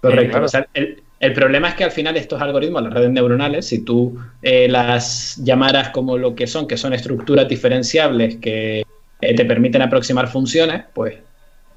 Correcto. 0.00 0.22
Eh, 0.22 0.30
claro. 0.30 0.46
O 0.46 0.48
sea, 0.48 0.66
el, 0.74 1.02
el 1.20 1.32
problema 1.34 1.68
es 1.68 1.74
que 1.74 1.84
al 1.84 1.90
final 1.90 2.16
estos 2.16 2.40
algoritmos, 2.40 2.82
las 2.82 2.94
redes 2.94 3.10
neuronales, 3.10 3.66
si 3.66 3.84
tú 3.84 4.18
eh, 4.42 4.68
las 4.68 5.36
llamaras 5.44 5.90
como 5.90 6.16
lo 6.16 6.34
que 6.34 6.46
son, 6.46 6.66
que 6.66 6.78
son 6.78 6.94
estructuras 6.94 7.46
diferenciables 7.46 8.36
que 8.36 8.84
eh, 9.20 9.34
te 9.34 9.44
permiten 9.44 9.82
aproximar 9.82 10.28
funciones, 10.28 10.84
pues 10.94 11.16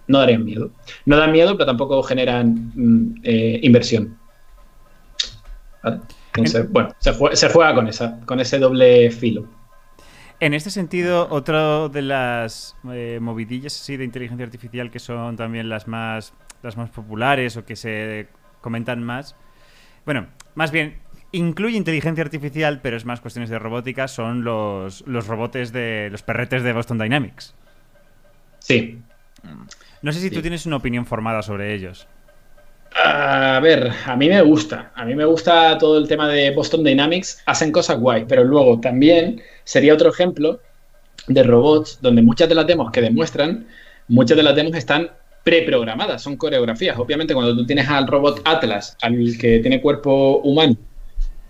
no 0.08 0.20
darían 0.20 0.44
miedo. 0.44 0.72
No 1.06 1.18
dan 1.18 1.32
miedo, 1.32 1.54
pero 1.54 1.66
tampoco 1.66 2.02
generan 2.04 2.72
mm, 2.76 3.22
eh, 3.24 3.60
inversión. 3.64 4.18
¿Vale? 5.84 6.00
Entonces, 6.36 6.72
bueno, 6.72 6.96
se 7.00 7.14
juega, 7.14 7.36
se 7.36 7.50
juega 7.50 7.76
con, 7.76 7.88
esa, 7.88 8.20
con 8.26 8.40
ese 8.40 8.58
doble 8.58 9.12
filo. 9.12 9.48
En 10.40 10.54
este 10.54 10.72
sentido, 10.72 11.28
otra 11.30 11.88
de 11.90 12.02
las 12.02 12.76
eh, 12.92 13.20
movidillas 13.22 13.80
así 13.80 13.98
de 13.98 14.04
inteligencia 14.04 14.46
artificial 14.46 14.90
que 14.92 15.00
son 15.00 15.38
también 15.38 15.70
las 15.70 15.88
más, 15.88 16.34
las 16.64 16.76
más 16.76 16.90
populares 16.90 17.56
o 17.56 17.66
que 17.66 17.76
se 17.76 18.28
comentan 18.62 19.04
más, 19.04 19.36
bueno, 20.06 20.28
más 20.56 20.72
bien 20.72 20.98
incluye 21.34 21.76
inteligencia 21.78 22.24
artificial, 22.24 22.80
pero 22.82 22.96
es 22.96 23.04
más 23.06 23.20
cuestiones 23.20 23.50
de 23.50 23.60
robótica, 23.60 24.08
son 24.08 24.44
los, 24.46 25.04
los 25.06 25.28
robots 25.28 25.74
de 25.74 26.08
los 26.12 26.22
perretes 26.24 26.64
de 26.64 26.72
Boston 26.74 26.98
Dynamics. 27.00 27.54
Sí. 28.60 29.00
No 30.02 30.12
sé 30.14 30.20
si 30.22 30.30
Sí. 30.30 30.36
tú 30.36 30.42
tienes 30.42 30.66
una 30.66 30.78
opinión 30.78 31.06
formada 31.06 31.42
sobre 31.42 31.74
ellos. 31.74 32.08
A 32.96 33.60
ver, 33.62 33.92
a 34.06 34.16
mí 34.16 34.30
me 34.30 34.42
gusta. 34.42 34.92
A 34.96 35.04
mí 35.04 35.16
me 35.16 35.26
gusta 35.26 35.78
todo 35.78 35.98
el 35.98 36.08
tema 36.08 36.28
de 36.30 36.52
Boston 36.52 36.84
Dynamics. 36.84 37.42
Hacen 37.46 37.72
cosas 37.72 38.00
guay, 38.00 38.26
pero 38.28 38.44
luego 38.44 38.80
también 38.80 39.42
sería 39.64 39.94
otro 39.96 40.10
ejemplo 40.12 40.60
de 41.28 41.44
robots 41.44 42.00
donde 42.02 42.22
muchas 42.22 42.48
de 42.50 42.56
las 42.56 42.68
demos 42.68 42.92
que 42.92 43.02
demuestran, 43.02 43.66
muchas 44.08 44.38
de 44.38 44.44
las 44.44 44.56
demos 44.56 44.76
están 44.76 45.10
preprogramadas, 45.44 46.22
son 46.22 46.38
coreografías. 46.38 46.98
Obviamente, 46.98 47.34
cuando 47.34 47.56
tú 47.56 47.66
tienes 47.66 47.90
al 47.90 48.08
robot 48.08 48.42
Atlas, 48.46 48.96
al 49.02 49.38
que 49.40 49.60
tiene 49.60 49.82
cuerpo 49.82 50.38
humano, 50.40 50.78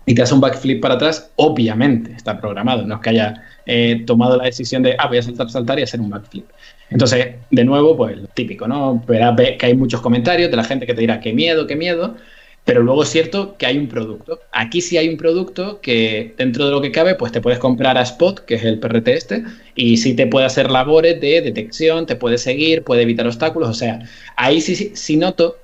y 0.06 0.14
te 0.14 0.22
hace 0.22 0.34
un 0.34 0.40
backflip 0.40 0.80
para 0.80 0.94
atrás, 0.94 1.30
obviamente 1.36 2.12
está 2.12 2.38
programado. 2.38 2.86
No 2.86 2.96
es 2.96 3.00
que 3.00 3.10
haya 3.10 3.42
eh, 3.66 4.02
tomado 4.06 4.36
la 4.36 4.44
decisión 4.44 4.82
de, 4.82 4.94
ah, 4.98 5.08
voy 5.08 5.18
a 5.18 5.22
saltar, 5.22 5.50
saltar 5.50 5.78
y 5.78 5.82
hacer 5.82 6.00
un 6.00 6.10
backflip. 6.10 6.44
Entonces, 6.90 7.36
de 7.50 7.64
nuevo, 7.64 7.96
pues 7.96 8.16
lo 8.16 8.26
típico, 8.28 8.68
¿no? 8.68 9.02
Verás 9.06 9.34
ve 9.34 9.56
que 9.56 9.66
hay 9.66 9.74
muchos 9.74 10.00
comentarios 10.00 10.50
de 10.50 10.56
la 10.56 10.64
gente 10.64 10.86
que 10.86 10.94
te 10.94 11.00
dirá, 11.00 11.20
qué 11.20 11.32
miedo, 11.32 11.66
qué 11.66 11.76
miedo. 11.76 12.16
Pero 12.64 12.82
luego 12.82 13.02
es 13.02 13.10
cierto 13.10 13.56
que 13.58 13.66
hay 13.66 13.76
un 13.76 13.88
producto. 13.88 14.40
Aquí 14.50 14.80
sí 14.80 14.96
hay 14.96 15.08
un 15.08 15.18
producto 15.18 15.80
que 15.82 16.34
dentro 16.38 16.64
de 16.64 16.70
lo 16.70 16.80
que 16.80 16.92
cabe, 16.92 17.14
pues 17.14 17.30
te 17.30 17.42
puedes 17.42 17.58
comprar 17.58 17.98
a 17.98 18.02
Spot, 18.02 18.40
que 18.40 18.54
es 18.54 18.64
el 18.64 18.78
PRT 18.78 19.08
este, 19.08 19.44
y 19.74 19.98
sí 19.98 20.14
te 20.16 20.26
puede 20.26 20.46
hacer 20.46 20.70
labores 20.70 21.20
de 21.20 21.42
detección, 21.42 22.06
te 22.06 22.16
puede 22.16 22.38
seguir, 22.38 22.82
puede 22.82 23.02
evitar 23.02 23.26
obstáculos. 23.26 23.68
O 23.68 23.74
sea, 23.74 24.00
ahí 24.36 24.62
sí, 24.62 24.92
sí 24.94 25.16
noto 25.18 25.58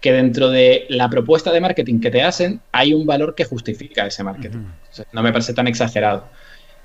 que 0.00 0.12
dentro 0.12 0.50
de 0.50 0.86
la 0.88 1.08
propuesta 1.08 1.52
de 1.52 1.60
marketing 1.60 2.00
que 2.00 2.10
te 2.10 2.22
hacen 2.22 2.60
hay 2.72 2.94
un 2.94 3.06
valor 3.06 3.34
que 3.34 3.44
justifica 3.44 4.06
ese 4.06 4.22
marketing. 4.24 4.58
Ujú. 4.58 4.68
O 4.90 4.94
sea, 4.94 5.06
no 5.12 5.22
me 5.22 5.32
parece 5.32 5.54
tan 5.54 5.66
exagerado. 5.66 6.24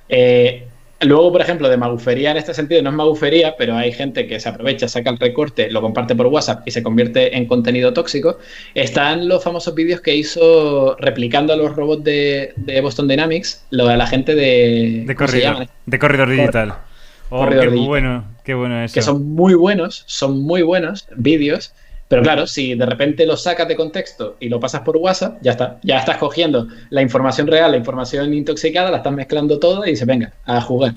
Eh, 0.10 0.68
luego, 1.02 1.32
por 1.32 1.42
ejemplo, 1.42 1.70
de 1.70 1.78
magufería 1.78 2.32
en 2.32 2.38
este 2.38 2.54
sentido 2.54 2.82
no 2.82 2.90
es 2.90 2.96
magufería, 2.96 3.56
pero 3.58 3.76
hay 3.76 3.92
gente 3.92 4.28
que 4.28 4.40
se 4.40 4.50
aprovecha, 4.50 4.88
saca 4.88 5.10
el 5.10 5.18
recorte, 5.18 5.70
lo 5.70 5.82
comparte 5.82 6.16
por 6.16 6.28
WhatsApp 6.28 6.68
y 6.68 6.72
se 6.72 6.84
convierte 6.84 7.36
en 7.38 7.46
contenido 7.46 7.94
tóxico. 7.94 8.40
Están 8.74 9.28
los 9.28 9.44
famosos 9.44 9.76
vídeos 9.76 10.02
que 10.02 10.16
hizo 10.16 10.96
replicando 10.98 11.54
a 11.54 11.56
los 11.56 11.76
robots 11.76 12.04
de, 12.04 12.54
de 12.56 12.82
Boston 12.82 13.08
Dynamics, 13.08 13.66
lo 13.70 13.88
de 13.88 13.98
la 13.98 14.08
gente 14.08 14.36
de... 14.36 15.04
De 15.06 15.16
¿cómo 15.16 15.28
se 15.28 15.42
corredor, 15.42 15.68
de 15.86 16.00
corredor 16.00 16.30
digital. 16.30 16.74
Oh, 17.30 17.40
Corredor 17.40 17.66
qué 17.66 17.72
digital. 17.72 17.88
bueno, 17.88 18.26
qué 18.44 18.54
bueno 18.54 18.84
eso. 18.84 18.94
que 18.94 19.02
son 19.02 19.26
muy 19.26 19.56
buenos, 19.56 20.04
son 20.06 20.42
muy 20.42 20.62
buenos 20.62 21.08
vídeos, 21.16 21.74
pero 22.14 22.22
claro, 22.22 22.46
si 22.46 22.76
de 22.76 22.86
repente 22.86 23.26
los 23.26 23.42
sacas 23.42 23.68
de 23.68 23.76
contexto 23.76 24.38
y 24.40 24.48
lo 24.48 24.60
pasas 24.60 24.82
por 24.82 24.98
WhatsApp, 24.98 25.40
ya 25.42 25.54
está, 25.54 25.80
ya 25.82 25.98
estás 25.98 26.18
cogiendo 26.18 26.68
la 26.92 27.02
información 27.02 27.48
real, 27.48 27.72
la 27.72 27.78
información 27.78 28.32
intoxicada, 28.36 28.92
la 28.92 28.98
estás 28.98 29.14
mezclando 29.14 29.58
todo 29.58 29.84
y 29.84 29.90
dices, 29.90 30.06
venga, 30.06 30.32
a 30.46 30.62
jugar. 30.62 30.94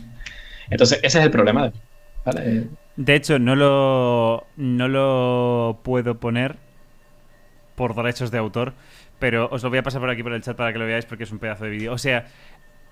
Entonces, 0.69 0.99
ese 1.03 1.19
es 1.21 1.25
el 1.25 1.31
problema. 1.31 1.73
¿vale? 2.23 2.65
De 2.97 3.15
hecho, 3.15 3.39
no 3.39 3.57
lo, 3.57 4.47
no 4.59 4.89
lo 4.89 5.79
puedo 5.85 6.21
poner 6.21 6.57
por 7.77 7.95
derechos 7.95 8.31
de 8.31 8.37
autor, 8.37 8.75
pero 9.19 9.49
os 9.51 9.63
lo 9.63 9.71
voy 9.71 9.79
a 9.79 9.83
pasar 9.83 10.03
por 10.03 10.11
aquí 10.11 10.23
por 10.23 10.35
el 10.35 10.43
chat 10.43 10.55
para 10.55 10.71
que 10.75 10.79
lo 10.79 10.85
veáis 10.85 11.07
porque 11.07 11.25
es 11.25 11.33
un 11.33 11.39
pedazo 11.39 11.65
de 11.65 11.71
vídeo. 11.71 11.95
O 11.95 11.99
sea, 11.99 12.27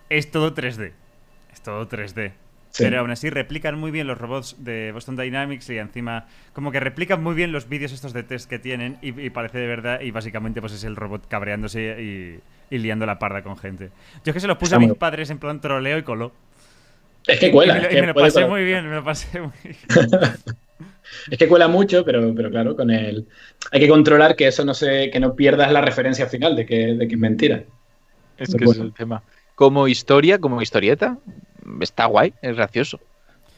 es 0.09 0.31
todo 0.31 0.55
3D. 0.55 0.93
Es 1.53 1.61
todo 1.61 1.87
3D. 1.91 2.33
Sí. 2.75 2.83
Pero 2.83 2.99
aún 2.99 3.11
así 3.13 3.31
replican 3.31 3.79
muy 3.79 3.93
bien 3.93 4.09
los 4.09 4.19
robots 4.19 4.57
de 4.59 4.91
Boston 4.91 5.15
Dynamics 5.15 5.71
y 5.71 5.79
encima 5.79 6.27
como 6.53 6.73
que 6.73 6.81
replican 6.81 7.23
muy 7.23 7.37
bien 7.37 7.53
los 7.53 7.69
vídeos 7.69 7.93
estos 7.93 8.13
de 8.13 8.25
test 8.25 8.51
que 8.51 8.59
tienen 8.59 8.99
y, 9.01 9.09
y 9.21 9.31
parece 9.31 9.59
de 9.59 9.69
verdad 9.69 10.01
y 10.01 10.11
básicamente 10.11 10.61
pues 10.61 10.73
es 10.73 10.83
el 10.83 10.97
robot 10.97 11.29
cabreándose 11.29 12.41
y, 12.71 12.75
y 12.75 12.79
liando 12.79 13.07
la 13.07 13.21
parda 13.21 13.43
con 13.45 13.57
gente. 13.57 13.91
Yo 14.25 14.31
es 14.31 14.33
que 14.35 14.41
se 14.41 14.49
los 14.49 14.57
puse 14.59 14.71
Está 14.71 14.77
a 14.77 14.81
mis 14.81 14.89
muy- 14.89 14.97
padres 14.99 15.31
en 15.31 15.39
plan 15.39 15.61
troleo 15.61 15.99
y 15.99 16.03
coló. 16.03 16.33
Es 17.29 17.39
que 17.39 17.53
cuela. 17.53 17.75
y 17.75 17.77
me 17.77 17.83
lo, 17.83 17.87
es 17.89 17.93
y 17.93 17.95
que 17.95 18.01
me 18.01 18.07
lo 18.09 18.15
pasé 18.15 18.33
colar. 18.35 18.51
muy 18.51 18.65
bien, 18.65 18.89
me 18.89 18.95
lo 18.97 19.05
pasé 19.05 19.41
muy 19.41 19.53
bien. 19.63 19.77
Es 21.31 21.39
que 21.39 21.47
cuela 21.47 21.69
mucho, 21.69 22.05
pero, 22.05 22.35
pero 22.35 22.51
claro, 22.51 22.75
con 22.75 22.91
el. 22.91 23.27
Hay 23.71 23.79
que 23.81 23.89
controlar 23.89 24.35
que 24.35 24.49
eso 24.49 24.65
no 24.65 24.75
se, 24.75 25.11
que 25.11 25.21
no 25.21 25.37
pierdas 25.37 25.71
la 25.71 25.81
referencia 25.81 26.27
final 26.27 26.57
de 26.57 26.67
que, 26.67 26.95
de 26.95 27.07
que 27.07 27.15
es 27.15 27.21
mentira. 27.21 27.63
Es 28.37 28.49
Pero 28.51 28.59
que 28.59 28.65
bueno. 28.65 28.81
es 28.83 28.87
el 28.89 28.95
tema. 28.95 29.23
Como 29.55 29.87
historia, 29.87 30.39
como 30.41 30.61
historieta, 30.61 31.19
está 31.81 32.07
guay, 32.07 32.35
es 32.43 32.57
gracioso. 32.57 33.01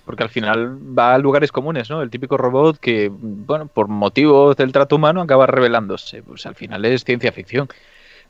Porque 0.04 0.22
al 0.24 0.30
final 0.30 0.78
va 0.98 1.14
a 1.14 1.18
lugares 1.18 1.52
comunes, 1.52 1.90
¿no? 1.90 2.02
El 2.02 2.10
típico 2.10 2.36
robot 2.36 2.78
que, 2.78 3.10
bueno, 3.12 3.68
por 3.68 3.88
motivos 3.88 4.56
del 4.56 4.72
trato 4.72 4.96
humano 4.96 5.22
acaba 5.22 5.46
revelándose. 5.46 6.22
Pues 6.22 6.46
al 6.46 6.54
final 6.54 6.84
es 6.84 7.04
ciencia 7.04 7.32
ficción. 7.32 7.68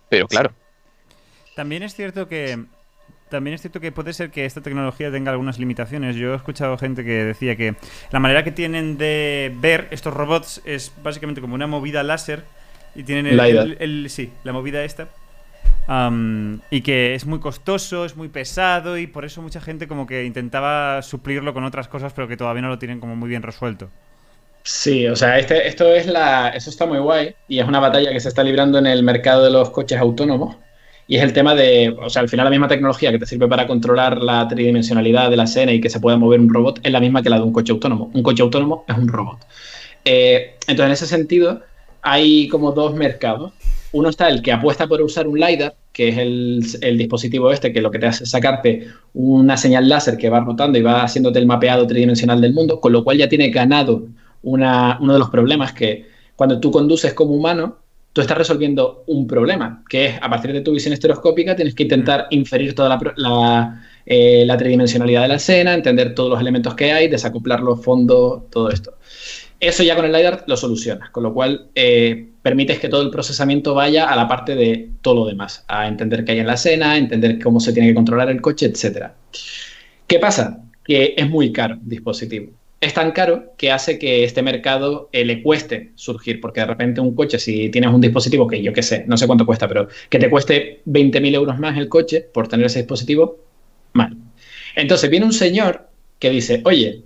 Pero 0.08 0.28
claro, 0.28 0.52
También 1.54 1.82
es 1.82 1.94
cierto 1.94 2.28
que 2.28 2.64
también 3.30 3.54
es 3.54 3.60
cierto 3.60 3.80
que 3.80 3.90
puede 3.90 4.12
ser 4.12 4.30
que 4.30 4.44
esta 4.44 4.60
tecnología 4.60 5.10
tenga 5.10 5.32
algunas 5.32 5.58
limitaciones. 5.58 6.14
Yo 6.16 6.32
he 6.32 6.36
escuchado 6.36 6.78
gente 6.78 7.04
que 7.04 7.24
decía 7.24 7.56
que 7.56 7.74
la 8.12 8.20
manera 8.20 8.44
que 8.44 8.52
tienen 8.52 8.98
de 8.98 9.52
ver 9.56 9.88
estos 9.90 10.14
robots 10.14 10.62
es 10.64 10.92
básicamente 11.02 11.40
como 11.40 11.54
una 11.56 11.66
movida 11.66 12.04
láser 12.04 12.44
y 12.94 13.02
tienen 13.02 13.26
el, 13.26 13.76
el- 13.80 14.10
sí, 14.10 14.32
la 14.44 14.52
movida 14.52 14.84
esta. 14.84 15.08
Y 15.88 16.80
que 16.80 17.14
es 17.14 17.26
muy 17.26 17.38
costoso, 17.38 18.04
es 18.04 18.16
muy 18.16 18.28
pesado 18.28 18.98
y 18.98 19.06
por 19.06 19.24
eso 19.24 19.42
mucha 19.42 19.60
gente 19.60 19.86
como 19.86 20.06
que 20.06 20.24
intentaba 20.24 21.02
suplirlo 21.02 21.54
con 21.54 21.64
otras 21.64 21.88
cosas, 21.88 22.12
pero 22.12 22.28
que 22.28 22.36
todavía 22.36 22.62
no 22.62 22.68
lo 22.68 22.78
tienen 22.78 23.00
como 23.00 23.14
muy 23.14 23.28
bien 23.28 23.42
resuelto. 23.42 23.88
Sí, 24.64 25.06
o 25.06 25.14
sea, 25.14 25.38
este, 25.38 25.68
esto 25.68 25.86
es 25.94 26.06
la, 26.06 26.48
eso 26.48 26.70
está 26.70 26.86
muy 26.86 26.98
guay 26.98 27.36
y 27.46 27.60
es 27.60 27.68
una 27.68 27.78
batalla 27.78 28.10
que 28.12 28.18
se 28.18 28.28
está 28.28 28.42
librando 28.42 28.78
en 28.78 28.86
el 28.86 29.04
mercado 29.04 29.44
de 29.44 29.50
los 29.50 29.70
coches 29.70 29.98
autónomos. 29.98 30.56
Y 31.06 31.16
es 31.16 31.22
el 31.22 31.32
tema 31.32 31.54
de, 31.54 31.96
o 32.02 32.10
sea, 32.10 32.22
al 32.22 32.28
final 32.28 32.44
la 32.46 32.50
misma 32.50 32.66
tecnología 32.66 33.12
que 33.12 33.18
te 33.20 33.26
sirve 33.26 33.46
para 33.46 33.68
controlar 33.68 34.18
la 34.18 34.48
tridimensionalidad 34.48 35.30
de 35.30 35.36
la 35.36 35.44
escena 35.44 35.72
y 35.72 35.80
que 35.80 35.88
se 35.88 36.00
pueda 36.00 36.16
mover 36.16 36.40
un 36.40 36.52
robot 36.52 36.80
es 36.82 36.90
la 36.90 36.98
misma 36.98 37.22
que 37.22 37.30
la 37.30 37.36
de 37.36 37.42
un 37.44 37.52
coche 37.52 37.70
autónomo. 37.70 38.10
Un 38.12 38.24
coche 38.24 38.42
autónomo 38.42 38.84
es 38.88 38.96
un 38.96 39.06
robot. 39.06 39.38
Eh, 40.04 40.56
entonces, 40.66 40.86
en 40.86 40.92
ese 40.92 41.06
sentido, 41.06 41.62
hay 42.02 42.48
como 42.48 42.72
dos 42.72 42.92
mercados. 42.94 43.52
Uno 43.96 44.10
está 44.10 44.28
el 44.28 44.42
que 44.42 44.52
apuesta 44.52 44.86
por 44.86 45.00
usar 45.00 45.26
un 45.26 45.38
LiDAR, 45.40 45.74
que 45.92 46.08
es 46.10 46.18
el, 46.18 46.62
el 46.82 46.98
dispositivo 46.98 47.50
este 47.50 47.72
que 47.72 47.80
lo 47.80 47.90
que 47.90 47.98
te 47.98 48.06
hace 48.06 48.24
es 48.24 48.30
sacarte 48.30 48.88
una 49.14 49.56
señal 49.56 49.88
láser 49.88 50.18
que 50.18 50.28
va 50.28 50.40
rotando 50.40 50.78
y 50.78 50.82
va 50.82 51.02
haciéndote 51.02 51.38
el 51.38 51.46
mapeado 51.46 51.86
tridimensional 51.86 52.40
del 52.40 52.52
mundo, 52.52 52.78
con 52.78 52.92
lo 52.92 53.02
cual 53.02 53.16
ya 53.16 53.28
tiene 53.28 53.48
ganado 53.48 54.06
una- 54.42 54.98
uno 55.00 55.14
de 55.14 55.18
los 55.18 55.30
problemas 55.30 55.72
que 55.72 56.04
cuando 56.36 56.60
tú 56.60 56.70
conduces 56.70 57.14
como 57.14 57.32
humano, 57.32 57.78
tú 58.12 58.20
estás 58.20 58.36
resolviendo 58.36 59.02
un 59.06 59.26
problema, 59.26 59.82
que 59.88 60.06
es 60.06 60.14
a 60.20 60.28
partir 60.28 60.52
de 60.52 60.60
tu 60.60 60.72
visión 60.72 60.92
estereoscópica 60.92 61.56
tienes 61.56 61.74
que 61.74 61.84
intentar 61.84 62.26
inferir 62.30 62.74
toda 62.74 62.98
la, 63.16 63.82
eh, 64.04 64.44
la 64.46 64.56
tridimensionalidad 64.58 65.22
de 65.22 65.28
la 65.28 65.34
escena, 65.36 65.72
entender 65.74 66.14
todos 66.14 66.30
los 66.30 66.40
elementos 66.40 66.74
que 66.74 66.92
hay, 66.92 67.08
desacoplar 67.08 67.60
los 67.60 67.82
fondos, 67.82 68.42
todo 68.50 68.68
esto. 68.70 68.92
Eso 69.58 69.82
ya 69.82 69.96
con 69.96 70.04
el 70.04 70.12
LiDAR 70.12 70.44
lo 70.46 70.56
solucionas, 70.56 71.08
con 71.10 71.22
lo 71.22 71.32
cual 71.32 71.68
eh, 71.74 72.28
permites 72.46 72.78
que 72.78 72.88
todo 72.88 73.02
el 73.02 73.10
procesamiento 73.10 73.74
vaya 73.74 74.04
a 74.04 74.14
la 74.14 74.28
parte 74.28 74.54
de 74.54 74.90
todo 75.02 75.16
lo 75.16 75.26
demás, 75.26 75.64
a 75.66 75.88
entender 75.88 76.24
qué 76.24 76.30
hay 76.30 76.38
en 76.38 76.46
la 76.46 76.54
escena, 76.54 76.96
entender 76.96 77.42
cómo 77.42 77.58
se 77.58 77.72
tiene 77.72 77.88
que 77.88 77.94
controlar 77.96 78.30
el 78.30 78.40
coche, 78.40 78.66
etcétera. 78.66 79.16
¿Qué 80.06 80.20
pasa? 80.20 80.62
Que 80.84 81.14
es 81.16 81.28
muy 81.28 81.50
caro 81.50 81.74
el 81.74 81.88
dispositivo. 81.88 82.52
Es 82.80 82.94
tan 82.94 83.10
caro 83.10 83.54
que 83.58 83.72
hace 83.72 83.98
que 83.98 84.22
este 84.22 84.42
mercado 84.42 85.08
eh, 85.10 85.24
le 85.24 85.42
cueste 85.42 85.90
surgir, 85.96 86.40
porque 86.40 86.60
de 86.60 86.66
repente 86.66 87.00
un 87.00 87.16
coche, 87.16 87.40
si 87.40 87.68
tienes 87.68 87.90
un 87.90 88.00
dispositivo 88.00 88.46
que 88.46 88.62
yo 88.62 88.72
qué 88.72 88.84
sé, 88.84 89.04
no 89.08 89.16
sé 89.16 89.26
cuánto 89.26 89.44
cuesta, 89.44 89.66
pero 89.66 89.88
que 90.08 90.20
te 90.20 90.30
cueste 90.30 90.82
20.000 90.86 91.34
euros 91.34 91.58
más 91.58 91.76
el 91.76 91.88
coche 91.88 92.20
por 92.20 92.46
tener 92.46 92.66
ese 92.66 92.78
dispositivo, 92.78 93.40
mal. 93.92 94.16
Entonces 94.76 95.10
viene 95.10 95.26
un 95.26 95.32
señor 95.32 95.88
que 96.20 96.30
dice, 96.30 96.62
oye, 96.64 97.02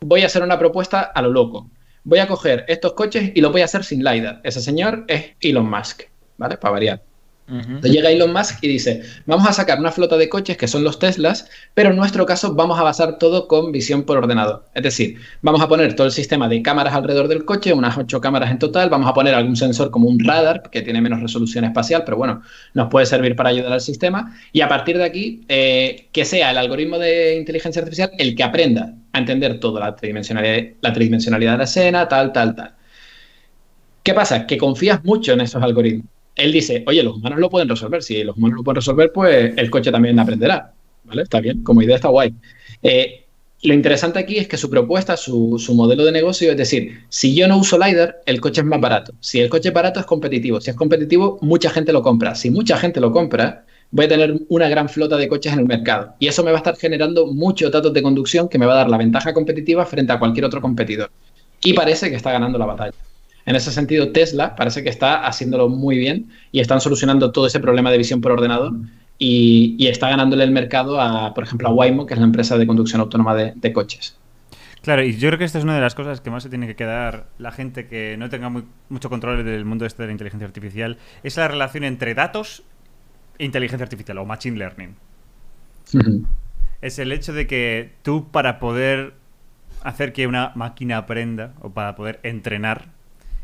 voy 0.00 0.22
a 0.22 0.26
hacer 0.26 0.44
una 0.44 0.60
propuesta 0.60 1.00
a 1.00 1.22
lo 1.22 1.32
loco. 1.32 1.68
Voy 2.04 2.18
a 2.18 2.26
coger 2.26 2.64
estos 2.68 2.94
coches 2.94 3.32
y 3.34 3.40
lo 3.40 3.52
voy 3.52 3.60
a 3.62 3.66
hacer 3.66 3.84
sin 3.84 4.02
LiDAR. 4.02 4.40
Ese 4.42 4.60
señor 4.60 5.04
es 5.08 5.32
Elon 5.40 5.68
Musk, 5.68 6.02
¿vale? 6.38 6.56
Para 6.56 6.72
variar. 6.72 7.02
Entonces 7.50 7.90
llega 7.90 8.10
Elon 8.10 8.32
Musk 8.32 8.62
y 8.62 8.68
dice, 8.68 9.02
vamos 9.26 9.48
a 9.48 9.52
sacar 9.52 9.80
una 9.80 9.90
flota 9.90 10.16
de 10.16 10.28
coches 10.28 10.56
que 10.56 10.68
son 10.68 10.84
los 10.84 11.00
Teslas, 11.00 11.48
pero 11.74 11.90
en 11.90 11.96
nuestro 11.96 12.24
caso 12.24 12.54
vamos 12.54 12.78
a 12.78 12.84
basar 12.84 13.18
todo 13.18 13.48
con 13.48 13.72
visión 13.72 14.04
por 14.04 14.18
ordenador. 14.18 14.66
Es 14.72 14.84
decir, 14.84 15.16
vamos 15.42 15.60
a 15.60 15.68
poner 15.68 15.96
todo 15.96 16.06
el 16.06 16.12
sistema 16.12 16.48
de 16.48 16.62
cámaras 16.62 16.94
alrededor 16.94 17.26
del 17.26 17.44
coche, 17.44 17.72
unas 17.72 17.98
ocho 17.98 18.20
cámaras 18.20 18.52
en 18.52 18.60
total, 18.60 18.88
vamos 18.88 19.08
a 19.08 19.14
poner 19.14 19.34
algún 19.34 19.56
sensor 19.56 19.90
como 19.90 20.08
un 20.08 20.24
radar, 20.24 20.70
que 20.70 20.82
tiene 20.82 21.00
menos 21.00 21.20
resolución 21.20 21.64
espacial, 21.64 22.02
pero 22.04 22.16
bueno, 22.16 22.42
nos 22.74 22.88
puede 22.88 23.06
servir 23.06 23.34
para 23.34 23.50
ayudar 23.50 23.72
al 23.72 23.80
sistema, 23.80 24.36
y 24.52 24.60
a 24.60 24.68
partir 24.68 24.96
de 24.96 25.04
aquí, 25.04 25.44
eh, 25.48 26.08
que 26.12 26.24
sea 26.24 26.52
el 26.52 26.58
algoritmo 26.58 26.98
de 26.98 27.36
inteligencia 27.36 27.82
artificial 27.82 28.12
el 28.18 28.36
que 28.36 28.44
aprenda 28.44 28.94
a 29.12 29.18
entender 29.18 29.60
toda 29.60 29.80
la 29.80 29.96
tridimensionalidad, 29.96 30.74
la 30.80 30.92
tridimensionalidad 30.92 31.52
de 31.52 31.58
la 31.58 31.64
escena, 31.64 32.08
tal, 32.08 32.32
tal, 32.32 32.54
tal. 32.54 32.74
¿Qué 34.02 34.14
pasa? 34.14 34.46
Que 34.46 34.56
confías 34.58 35.04
mucho 35.04 35.32
en 35.32 35.40
esos 35.42 35.62
algoritmos 35.62 36.06
él 36.36 36.52
dice, 36.52 36.84
oye, 36.86 37.02
los 37.02 37.16
humanos 37.16 37.38
lo 37.38 37.50
pueden 37.50 37.68
resolver. 37.68 38.02
Si 38.02 38.22
los 38.24 38.36
humanos 38.36 38.58
lo 38.58 38.64
pueden 38.64 38.76
resolver, 38.76 39.12
pues 39.12 39.52
el 39.56 39.70
coche 39.70 39.90
también 39.90 40.18
aprenderá. 40.18 40.72
¿Vale? 41.04 41.22
Está 41.22 41.40
bien, 41.40 41.62
como 41.62 41.82
idea 41.82 41.96
está 41.96 42.08
guay. 42.08 42.34
Eh, 42.82 43.24
lo 43.62 43.74
interesante 43.74 44.18
aquí 44.18 44.38
es 44.38 44.48
que 44.48 44.56
su 44.56 44.70
propuesta, 44.70 45.16
su, 45.16 45.58
su, 45.58 45.74
modelo 45.74 46.04
de 46.04 46.12
negocio, 46.12 46.50
es 46.50 46.56
decir, 46.56 47.00
si 47.08 47.34
yo 47.34 47.46
no 47.46 47.58
uso 47.58 47.78
LiDAR, 47.78 48.20
el 48.26 48.40
coche 48.40 48.62
es 48.62 48.66
más 48.66 48.80
barato. 48.80 49.12
Si 49.20 49.40
el 49.40 49.50
coche 49.50 49.68
es 49.68 49.74
barato, 49.74 50.00
es 50.00 50.06
competitivo. 50.06 50.60
Si 50.60 50.70
es 50.70 50.76
competitivo, 50.76 51.38
mucha 51.42 51.68
gente 51.70 51.92
lo 51.92 52.02
compra. 52.02 52.34
Si 52.34 52.50
mucha 52.50 52.76
gente 52.78 53.00
lo 53.00 53.12
compra, 53.12 53.64
voy 53.90 54.04
a 54.04 54.08
tener 54.08 54.34
una 54.48 54.68
gran 54.68 54.88
flota 54.88 55.16
de 55.16 55.28
coches 55.28 55.52
en 55.52 55.60
el 55.60 55.66
mercado. 55.66 56.14
Y 56.18 56.28
eso 56.28 56.44
me 56.44 56.50
va 56.50 56.58
a 56.58 56.60
estar 56.60 56.76
generando 56.76 57.26
muchos 57.26 57.70
datos 57.70 57.92
de 57.92 58.02
conducción 58.02 58.48
que 58.48 58.58
me 58.58 58.66
va 58.66 58.74
a 58.74 58.76
dar 58.76 58.90
la 58.90 58.96
ventaja 58.96 59.34
competitiva 59.34 59.84
frente 59.86 60.12
a 60.12 60.18
cualquier 60.18 60.44
otro 60.44 60.60
competidor. 60.60 61.10
Y 61.62 61.72
parece 61.74 62.08
que 62.10 62.16
está 62.16 62.32
ganando 62.32 62.58
la 62.58 62.66
batalla. 62.66 62.94
En 63.46 63.56
ese 63.56 63.72
sentido, 63.72 64.12
Tesla 64.12 64.54
parece 64.54 64.82
que 64.82 64.90
está 64.90 65.26
haciéndolo 65.26 65.68
muy 65.68 65.98
bien 65.98 66.28
y 66.52 66.60
están 66.60 66.80
solucionando 66.80 67.32
todo 67.32 67.46
ese 67.46 67.58
problema 67.58 67.90
de 67.90 67.98
visión 67.98 68.20
por 68.20 68.32
ordenador 68.32 68.72
y, 69.18 69.86
está 69.86 70.08
ganándole 70.08 70.44
el 70.44 70.50
mercado 70.50 71.00
a, 71.00 71.34
por 71.34 71.44
ejemplo, 71.44 71.68
a 71.68 71.72
Waymo, 71.72 72.06
que 72.06 72.14
es 72.14 72.20
la 72.20 72.26
empresa 72.26 72.56
de 72.56 72.66
conducción 72.66 73.00
autónoma 73.00 73.34
de, 73.34 73.72
coches. 73.72 74.16
Claro, 74.82 75.02
y 75.02 75.14
yo 75.16 75.28
creo 75.28 75.38
que 75.38 75.44
esta 75.44 75.58
es 75.58 75.64
una 75.64 75.74
de 75.74 75.82
las 75.82 75.94
cosas 75.94 76.22
que 76.22 76.30
más 76.30 76.42
se 76.42 76.48
tiene 76.48 76.66
que 76.66 76.74
quedar 76.74 77.26
la 77.38 77.52
gente 77.52 77.86
que 77.86 78.16
no 78.16 78.30
tenga 78.30 78.50
mucho 78.88 79.10
control 79.10 79.44
del 79.44 79.66
mundo 79.66 79.84
este 79.84 80.02
de 80.02 80.06
la 80.06 80.12
inteligencia 80.12 80.46
artificial, 80.46 80.96
es 81.22 81.36
la 81.36 81.48
relación 81.48 81.84
entre 81.84 82.14
datos 82.14 82.62
inteligencia 83.40 83.84
artificial 83.84 84.18
o 84.18 84.24
machine 84.24 84.58
learning. 84.58 84.96
Es 86.80 86.98
el 86.98 87.12
hecho 87.12 87.32
de 87.32 87.46
que 87.46 87.92
tú 88.02 88.30
para 88.30 88.58
poder 88.60 89.14
hacer 89.82 90.12
que 90.12 90.26
una 90.26 90.52
máquina 90.54 90.98
aprenda 90.98 91.54
o 91.60 91.70
para 91.70 91.96
poder 91.96 92.20
entrenar, 92.22 92.88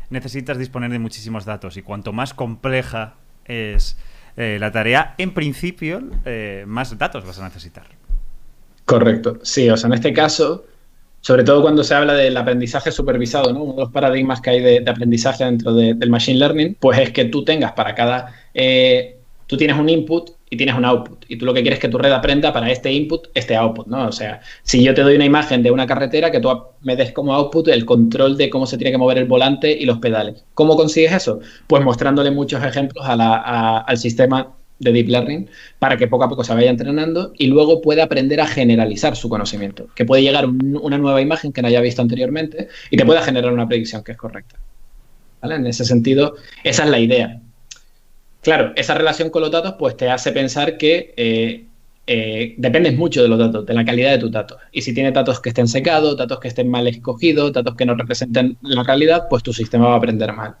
necesitas 0.09 0.57
disponer 0.57 0.91
de 0.91 0.99
muchísimos 0.99 1.45
datos 1.45 1.77
y 1.77 1.81
cuanto 1.81 2.13
más 2.13 2.33
compleja 2.33 3.15
es 3.45 3.97
eh, 4.37 4.57
la 4.59 4.71
tarea, 4.71 5.15
en 5.17 5.33
principio, 5.33 6.01
eh, 6.25 6.63
más 6.67 6.97
datos 6.97 7.25
vas 7.25 7.39
a 7.39 7.43
necesitar. 7.43 7.85
Correcto, 8.85 9.39
sí, 9.41 9.69
o 9.69 9.75
sea, 9.75 9.87
en 9.87 9.95
este 9.95 10.13
caso, 10.13 10.65
sobre 11.21 11.43
todo 11.43 11.61
cuando 11.61 11.83
se 11.83 11.93
habla 11.95 12.13
del 12.13 12.37
aprendizaje 12.37 12.91
supervisado, 12.91 13.51
¿no? 13.51 13.63
uno 13.63 13.73
de 13.73 13.79
los 13.81 13.91
paradigmas 13.91 14.39
que 14.39 14.51
hay 14.51 14.61
de, 14.61 14.89
aprendizaje 14.89 15.43
dentro 15.43 15.73
del 15.73 16.09
machine 16.09 16.39
learning, 16.39 16.77
pues 16.79 16.99
es 16.99 17.11
que 17.11 17.25
tú 17.25 17.43
tengas 17.43 17.73
para 17.73 17.95
cada, 17.95 18.33
eh, 18.53 19.16
tú 19.47 19.57
tienes 19.57 19.77
un 19.77 19.89
input 19.89 20.31
y 20.49 20.57
tienes 20.57 20.75
un 20.75 20.85
output. 20.85 21.25
Y 21.27 21.37
tú 21.37 21.45
lo 21.45 21.53
que 21.53 21.61
quieres 21.61 21.77
es 21.77 21.81
que 21.81 21.89
tu 21.89 21.97
red 21.97 22.11
aprenda 22.11 22.53
para 22.53 22.69
este 22.71 22.91
input, 22.91 23.27
este 23.33 23.55
output, 23.55 23.87
¿no? 23.87 24.07
O 24.07 24.11
sea, 24.11 24.41
si 24.63 24.83
yo 24.83 24.93
te 24.93 25.01
doy 25.01 25.15
una 25.15 25.25
imagen 25.25 25.63
de 25.63 25.71
una 25.71 25.87
carretera, 25.87 26.31
que 26.31 26.39
tú 26.39 26.49
me 26.81 26.95
des 26.95 27.11
como 27.11 27.33
output 27.33 27.67
el 27.69 27.85
control 27.85 28.37
de 28.37 28.49
cómo 28.49 28.65
se 28.65 28.77
tiene 28.77 28.91
que 28.91 28.97
mover 28.97 29.17
el 29.17 29.25
volante 29.25 29.71
y 29.71 29.85
los 29.85 29.97
pedales. 29.99 30.45
¿Cómo 30.53 30.75
consigues 30.75 31.11
eso? 31.13 31.39
Pues 31.65 31.83
mostrándole 31.83 32.31
muchos 32.31 32.63
ejemplos 32.63 33.05
al 33.07 33.97
sistema 33.97 34.53
de 34.79 34.91
Deep 34.91 35.07
Learning 35.09 35.49
para 35.79 35.97
que 35.97 36.07
poco 36.07 36.25
a 36.25 36.29
poco 36.29 36.43
se 36.43 36.53
vaya 36.53 36.69
entrenando 36.69 37.33
y 37.37 37.47
luego 37.47 37.81
pueda 37.81 38.03
aprender 38.03 38.39
a 38.41 38.47
generalizar 38.47 39.15
su 39.15 39.27
conocimiento. 39.27 39.87
Que 39.95 40.05
puede 40.05 40.21
llegar 40.21 40.45
una 40.45 40.97
nueva 40.97 41.21
imagen 41.21 41.51
que 41.51 41.61
no 41.61 41.67
haya 41.67 41.81
visto 41.81 42.01
anteriormente 42.01 42.67
y 42.91 42.97
te 42.97 43.05
pueda 43.05 43.21
generar 43.21 43.51
una 43.51 43.67
predicción 43.67 44.03
que 44.03 44.11
es 44.11 44.17
correcta. 44.17 44.57
¿Vale? 45.41 45.55
En 45.55 45.67
ese 45.67 45.85
sentido, 45.85 46.35
esa 46.63 46.83
es 46.83 46.89
la 46.89 46.99
idea. 46.99 47.41
Claro, 48.41 48.73
esa 48.75 48.93
relación 48.93 49.29
con 49.29 49.41
los 49.41 49.51
datos 49.51 49.75
pues 49.77 49.97
te 49.97 50.09
hace 50.09 50.31
pensar 50.31 50.77
que 50.77 51.13
eh, 51.17 51.65
eh, 52.09 52.55
dependes 52.57 52.95
mucho 52.95 53.21
de 53.21 53.27
los 53.27 53.37
datos, 53.37 53.65
de 53.65 53.73
la 53.73 53.83
calidad 53.83 54.11
de 54.11 54.17
tus 54.19 54.31
datos. 54.31 54.57
Y 54.71 54.81
si 54.81 54.93
tienes 54.93 55.13
datos 55.13 55.41
que 55.41 55.49
estén 55.49 55.67
secados, 55.67 56.15
datos 56.17 56.39
que 56.39 56.47
estén 56.47 56.69
mal 56.69 56.87
escogidos, 56.87 57.51
datos 57.51 57.75
que 57.75 57.85
no 57.85 57.95
representen 57.95 58.57
la 58.61 58.83
realidad, 58.83 59.27
pues 59.29 59.43
tu 59.43 59.51
sistema 59.53 59.87
va 59.87 59.95
a 59.95 59.97
aprender 59.97 60.31
mal. 60.33 60.55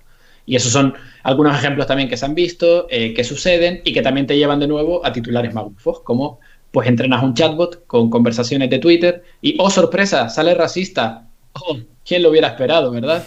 Y 0.45 0.55
esos 0.55 0.71
son 0.71 0.93
algunos 1.23 1.57
ejemplos 1.57 1.87
también 1.87 2.09
que 2.09 2.17
se 2.17 2.25
han 2.25 2.35
visto, 2.35 2.87
eh, 2.89 3.13
que 3.13 3.23
suceden 3.23 3.81
y 3.85 3.93
que 3.93 4.01
también 4.01 4.27
te 4.27 4.37
llevan 4.37 4.59
de 4.59 4.67
nuevo 4.67 5.05
a 5.05 5.13
titulares 5.13 5.53
magufos, 5.53 6.01
como 6.01 6.39
pues 6.71 6.87
entrenas 6.89 7.23
un 7.23 7.33
chatbot 7.33 7.85
con 7.87 8.09
conversaciones 8.09 8.69
de 8.69 8.79
Twitter 8.79 9.23
y, 9.41 9.55
oh 9.59 9.69
sorpresa, 9.69 10.29
sale 10.29 10.53
racista. 10.53 11.29
Oh, 11.53 11.77
¿quién 12.05 12.23
lo 12.23 12.29
hubiera 12.29 12.49
esperado, 12.49 12.91
verdad? 12.91 13.23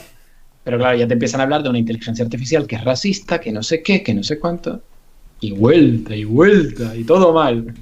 Pero 0.65 0.79
claro, 0.79 0.97
ya 0.97 1.07
te 1.07 1.15
empiezan 1.15 1.41
a 1.41 1.45
hablar 1.45 1.63
de 1.63 1.71
una 1.71 1.79
inteligencia 1.79 2.25
artificial 2.25 2.67
que 2.67 2.77
es 2.77 2.85
racista, 2.85 3.41
que 3.41 3.53
no 3.53 3.63
sé 3.63 3.83
qué, 3.83 4.03
que 4.03 4.15
no 4.15 4.23
sé 4.23 4.39
cuánto. 4.39 4.83
Y 5.41 5.53
vuelta, 5.53 6.15
y 6.15 6.25
vuelta, 6.25 6.95
y 6.95 7.05
todo 7.05 7.33
mal. 7.33 7.75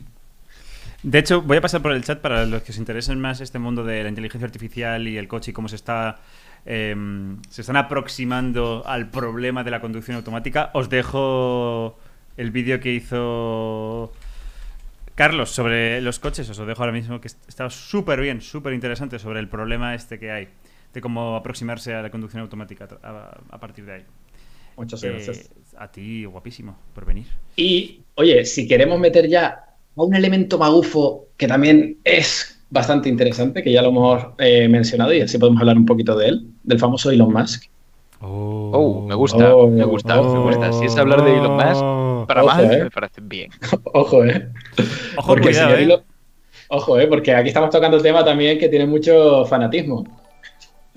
De 1.03 1.19
hecho, 1.19 1.43
voy 1.43 1.57
a 1.57 1.61
pasar 1.61 1.83
por 1.83 1.93
el 1.93 2.05
chat 2.05 2.21
para 2.21 2.47
los 2.47 2.63
que 2.63 2.73
os 2.73 2.79
interesen 2.79 3.21
más 3.21 3.41
este 3.41 3.59
mundo 3.59 3.85
de 3.85 4.03
la 4.03 4.09
inteligencia 4.09 4.47
artificial 4.47 5.07
y 5.07 5.17
el 5.17 5.29
coche 5.29 5.51
y 5.53 5.55
cómo 5.55 5.69
se 5.69 5.77
está 5.77 6.21
em, 6.67 7.41
se 7.51 7.63
están 7.63 7.77
aproximando 7.77 8.83
al 8.87 9.09
problema 9.11 9.65
de 9.65 9.71
la 9.71 9.81
conducción 9.81 10.17
automática. 10.17 10.71
Os 10.75 10.89
dejo 10.89 11.99
el 12.37 12.51
vídeo 12.51 12.81
que 12.81 12.95
hizo 12.95 14.13
Carlos 15.15 15.51
sobre 15.51 16.01
los 16.01 16.19
coches. 16.19 16.49
Os 16.49 16.59
lo 16.59 16.67
dejo 16.67 16.83
ahora 16.83 16.93
mismo 16.93 17.21
que 17.21 17.29
está 17.29 17.71
súper 17.71 18.21
bien, 18.21 18.41
súper 18.41 18.73
interesante 18.73 19.19
sobre 19.19 19.41
el 19.41 19.49
problema 19.49 19.95
este 19.95 20.19
que 20.19 20.31
hay 20.31 20.49
de 20.93 21.01
cómo 21.01 21.37
aproximarse 21.37 21.95
a 21.95 22.03
la 22.03 22.11
conducción 22.11 22.43
automática 22.43 22.89
a, 23.03 23.59
partir 23.59 23.85
de 23.85 23.93
ahí. 23.93 24.03
Muchas 24.77 25.03
gracias. 25.03 25.39
Eh, 25.39 25.77
a 25.77 25.91
ti, 25.91 26.25
guapísimo, 26.25 26.77
por 26.95 27.05
venir. 27.05 27.27
Y, 27.57 28.03
oye, 28.15 28.45
si 28.45 28.67
queremos 28.67 28.99
meter 28.99 29.29
ya 29.29 29.65
a 29.97 30.03
un 30.03 30.15
elemento 30.15 30.59
magufo 30.59 31.27
que 31.37 31.47
también 31.47 31.99
es 32.05 32.61
bastante 32.71 33.09
interesante, 33.09 33.63
que 33.63 33.73
ya 33.73 33.83
lo 33.83 33.89
hemos 33.89 34.27
eh, 34.39 34.69
mencionado 34.69 35.13
y 35.13 35.21
así 35.21 35.39
podemos 35.39 35.61
hablar 35.61 35.77
un 35.77 35.87
poquito 35.87 36.17
de 36.17 36.29
él, 36.29 36.47
del 36.63 36.79
famoso 36.79 37.11
Elon 37.11 37.33
Musk. 37.33 37.65
Oh, 38.21 38.71
oh 38.73 39.07
me 39.07 39.15
gusta, 39.15 39.55
oh, 39.55 39.69
me 39.69 39.85
gusta, 39.85 40.21
me 40.21 40.39
gusta. 40.41 40.73
Si 40.73 40.87
es 40.87 40.97
hablar 40.97 41.23
de 41.23 41.37
Elon 41.37 41.57
Musk, 41.57 42.27
para 42.27 42.43
más 42.43 42.63
eh. 42.63 42.85
me 42.85 42.91
parece 42.91 43.21
bien. 43.23 43.51
Ojo, 43.95 44.25
eh. 44.25 44.49
Ojo, 45.17 45.29
porque 45.29 45.51
eh. 45.51 45.99
Ojo, 46.69 46.99
eh, 46.99 47.07
porque 47.07 47.35
aquí 47.35 47.49
estamos 47.49 47.71
tocando 47.71 47.97
el 47.97 48.03
tema 48.03 48.25
también 48.25 48.59
que 48.59 48.69
tiene 48.69 48.87
mucho 48.87 49.47
fanatismo. 49.47 50.05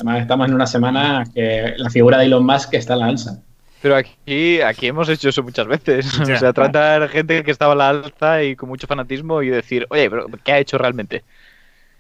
Además, 0.02 0.22
estamos 0.22 0.48
en 0.48 0.56
una 0.56 0.66
semana 0.66 1.24
que 1.32 1.76
la 1.78 1.90
figura 1.92 2.18
de 2.18 2.26
Elon 2.26 2.44
Musk 2.44 2.74
está 2.74 2.94
en 2.94 3.00
la 3.00 3.06
alza. 3.06 3.40
Pero 3.84 3.96
aquí, 3.96 4.60
aquí 4.62 4.88
hemos 4.88 5.08
hecho 5.10 5.30
eso 5.30 5.44
muchas 5.44 5.68
veces. 5.68 6.08
O 6.22 6.26
sea, 6.26 6.54
tratar 6.54 7.08
gente 7.10 7.44
que 7.44 7.52
estaba 7.52 7.74
a 7.74 7.76
la 7.76 7.90
alza 7.90 8.44
y 8.44 8.56
con 8.56 8.70
mucho 8.70 8.88
fanatismo 8.88 9.44
y 9.44 9.50
decir, 9.50 9.86
oye, 9.92 10.10
pero 10.10 10.26
¿qué 10.44 10.54
ha 10.54 10.60
hecho 10.60 10.80
realmente? 10.80 11.24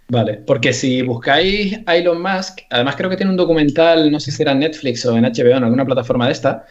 Vale, 0.08 0.34
porque 0.46 0.74
si 0.74 1.04
buscáis 1.04 1.78
a 1.86 1.96
Elon 1.96 2.20
Musk, 2.20 2.62
además 2.72 2.96
creo 2.96 3.10
que 3.10 3.18
tiene 3.18 3.32
un 3.32 3.38
documental, 3.38 4.12
no 4.12 4.20
sé 4.20 4.32
si 4.32 4.42
era 4.42 4.54
en 4.54 4.60
Netflix 4.60 5.06
o 5.06 5.16
en 5.16 5.24
HBO, 5.24 5.58
en 5.58 5.64
alguna 5.64 5.86
plataforma 5.86 6.26
de 6.26 6.32
esta. 6.32 6.66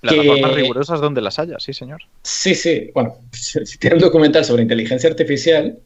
Plataformas 0.00 0.54
rigurosas 0.54 1.00
donde 1.00 1.20
las 1.22 1.40
haya, 1.40 1.58
sí, 1.58 1.72
señor. 1.72 2.02
Sí, 2.22 2.54
sí. 2.54 2.90
Bueno, 2.94 3.16
tiene 3.80 3.96
un 3.96 4.02
documental 4.02 4.44
sobre 4.44 4.62
inteligencia 4.62 5.10
artificial 5.10 5.76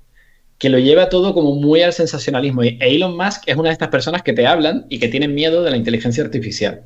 que 0.58 0.70
lo 0.70 0.78
lleva 0.78 1.08
todo 1.08 1.34
como 1.34 1.54
muy 1.54 1.82
al 1.82 1.92
sensacionalismo. 1.92 2.64
Y 2.64 2.78
Elon 2.80 3.16
Musk 3.16 3.42
es 3.46 3.56
una 3.56 3.68
de 3.68 3.74
estas 3.74 3.88
personas 3.88 4.22
que 4.22 4.32
te 4.32 4.46
hablan 4.46 4.86
y 4.88 4.98
que 4.98 5.08
tienen 5.08 5.34
miedo 5.34 5.62
de 5.62 5.70
la 5.70 5.76
inteligencia 5.76 6.24
artificial. 6.24 6.82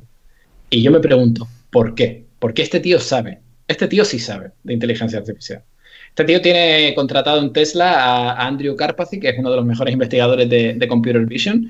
Y 0.69 0.81
yo 0.81 0.91
me 0.91 0.99
pregunto, 0.99 1.47
¿por 1.69 1.95
qué? 1.95 2.25
Porque 2.39 2.61
este 2.61 2.79
tío 2.79 2.99
sabe, 2.99 3.39
este 3.67 3.87
tío 3.87 4.03
sí 4.05 4.19
sabe 4.19 4.51
de 4.63 4.73
inteligencia 4.73 5.19
artificial. 5.19 5.63
Este 6.09 6.25
tío 6.25 6.41
tiene 6.41 6.93
contratado 6.93 7.41
en 7.41 7.53
Tesla 7.53 7.93
a, 7.93 8.45
Andrew 8.45 8.75
Karpathy, 8.75 9.19
que 9.19 9.29
es 9.29 9.39
uno 9.39 9.49
de 9.49 9.55
los 9.55 9.65
mejores 9.65 9.93
investigadores 9.93 10.49
de, 10.49 10.87
Computer 10.89 11.25
Vision. 11.25 11.69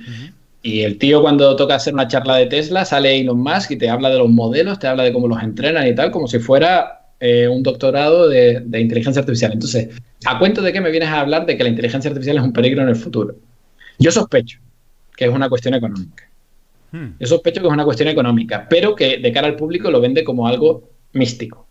Y 0.63 0.81
el 0.81 0.97
tío 0.97 1.21
cuando 1.21 1.55
toca 1.55 1.75
hacer 1.75 1.93
una 1.93 2.07
charla 2.07 2.37
de 2.37 2.47
Tesla 2.47 2.85
sale 2.85 3.19
Elon 3.19 3.39
Musk 3.39 3.71
y 3.71 3.77
te 3.77 3.89
habla 3.89 4.09
de 4.09 4.17
los 4.17 4.29
modelos, 4.29 4.79
te 4.79 4.87
habla 4.87 5.03
de 5.03 5.13
cómo 5.13 5.27
los 5.27 5.41
entrenan 5.41 5.87
y 5.87 5.93
tal, 5.93 6.11
como 6.11 6.27
si 6.27 6.39
fuera 6.39 7.00
eh, 7.23 7.47
un 7.47 7.61
doctorado 7.61 8.27
de, 8.27 8.63
inteligencia 8.73 9.19
artificial. 9.19 9.51
Entonces, 9.53 9.89
¿a 10.25 10.39
cuento 10.39 10.63
de 10.63 10.73
qué 10.73 10.81
me 10.81 10.89
vienes 10.89 11.09
a 11.09 11.19
hablar 11.19 11.45
de 11.45 11.55
que 11.55 11.61
la 11.63 11.69
inteligencia 11.69 12.09
artificial 12.09 12.37
es 12.37 12.43
un 12.43 12.51
peligro 12.51 12.81
en 12.81 12.89
el 12.89 12.95
futuro? 12.95 13.35
Yo 13.99 14.11
sospecho 14.11 14.57
que 15.15 15.25
es 15.25 15.31
una 15.31 15.47
cuestión 15.47 15.75
económica. 15.75 16.27
Hmm. 16.91 17.09
Yo 17.19 17.27
sospecho 17.27 17.61
que 17.61 17.67
es 17.67 17.73
una 17.73 17.85
cuestión 17.85 18.09
económica, 18.09 18.65
pero 18.67 18.95
que 18.95 19.19
de 19.19 19.31
cara 19.31 19.45
al 19.45 19.55
público 19.55 19.91
lo 19.91 20.01
vende 20.01 20.23
como 20.23 20.47
algo 20.47 20.89
místico. 21.13 21.67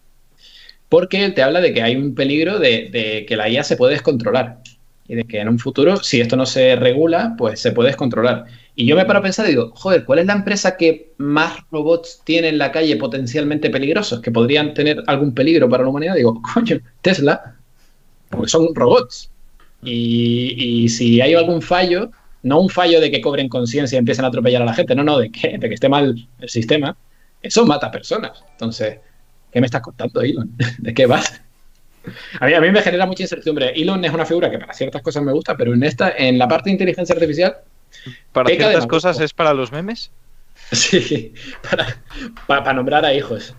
Porque 0.89 1.25
él 1.25 1.35
te 1.35 1.43
habla 1.43 1.61
de 1.61 1.75
que 1.75 1.83
hay 1.83 1.97
un 1.97 2.15
peligro 2.15 2.61
de, 2.61 2.89
de 2.93 3.27
que 3.27 3.37
la 3.37 3.49
IA 3.49 3.65
se 3.65 3.77
puede 3.77 3.95
descontrolar 3.95 4.61
y 5.11 5.17
de 5.17 5.25
que 5.25 5.41
en 5.41 5.49
un 5.49 5.59
futuro, 5.59 5.97
si 5.97 6.21
esto 6.21 6.37
no 6.37 6.47
se 6.47 6.77
regula, 6.77 7.35
pues 7.37 7.59
se 7.59 7.73
puede 7.73 7.89
descontrolar. 7.89 8.45
Y 8.77 8.87
yo 8.87 8.95
me 8.95 9.05
paro 9.05 9.19
a 9.19 9.23
pensar 9.23 9.45
y 9.47 9.49
digo, 9.49 9.73
joder, 9.75 10.05
¿cuál 10.05 10.21
es 10.21 10.27
la 10.27 10.35
empresa 10.35 10.77
que 10.77 11.15
más 11.19 11.59
robots 11.73 12.23
tiene 12.23 12.47
en 12.47 12.59
la 12.59 12.71
calle 12.71 12.95
potencialmente 12.95 13.71
peligrosos, 13.71 14.21
que 14.21 14.31
podrían 14.31 14.73
tener 14.73 15.03
algún 15.09 15.35
peligro 15.35 15.69
para 15.69 15.83
la 15.83 15.89
humanidad? 15.89 16.15
Digo, 16.15 16.41
coño, 16.55 16.79
Tesla, 17.03 17.57
porque 18.29 18.49
son 18.49 18.73
robots. 18.73 19.33
Y, 19.83 20.89
si 20.89 21.21
hay 21.21 21.35
algún 21.35 21.61
fallo, 21.61 22.13
no 22.45 22.61
un 22.61 22.69
fallo 22.69 23.01
de 23.01 23.11
que 23.11 23.21
cobren 23.21 23.49
conciencia 23.49 23.97
y 23.97 23.99
empiecen 23.99 24.25
a 24.25 24.29
atropellar 24.29 24.63
a 24.63 24.67
la 24.67 24.75
gente, 24.75 24.95
no, 24.95 25.03
no, 25.03 25.19
de 25.19 25.33
que, 25.33 25.59
de 25.59 25.69
que 25.69 25.75
esté 25.75 25.89
mal 25.89 26.29
el 26.39 26.49
sistema, 26.49 26.97
eso 27.43 27.67
mata 27.67 27.91
personas. 27.91 28.45
Entonces, 28.53 28.99
¿qué 29.51 29.61
me 29.61 29.67
estás 29.67 29.83
contando, 29.83 30.21
Elon? 30.21 30.53
¿De 30.79 30.95
qué 30.95 31.07
vas? 31.07 31.43
A 32.41 32.47
mí, 32.47 32.55
a 32.55 32.61
mí 32.61 32.71
me 32.71 32.81
genera 32.83 33.07
mucha 33.07 33.23
incertidumbre. 33.25 33.73
Elon 33.75 34.05
es 34.05 34.13
una 34.13 34.25
figura 34.25 34.51
que 34.51 34.59
para 34.59 34.73
ciertas 34.73 35.03
cosas 35.03 35.23
me 35.23 35.33
gusta, 35.33 35.57
pero 35.57 35.75
en 35.75 35.83
esta, 35.83 36.11
en 36.17 36.39
la 36.39 36.49
parte 36.49 36.71
de 36.71 36.73
inteligencia 36.73 37.15
artificial, 37.15 37.57
¿Para 38.33 38.49
ciertas 38.51 38.87
cosas 38.87 39.21
es 39.21 39.33
para 39.35 39.53
los 39.53 39.73
memes? 39.73 40.11
Sí, 40.73 41.35
para, 42.47 42.73
nombrar 42.73 43.05
a 43.05 43.13
hijos. 43.13 43.55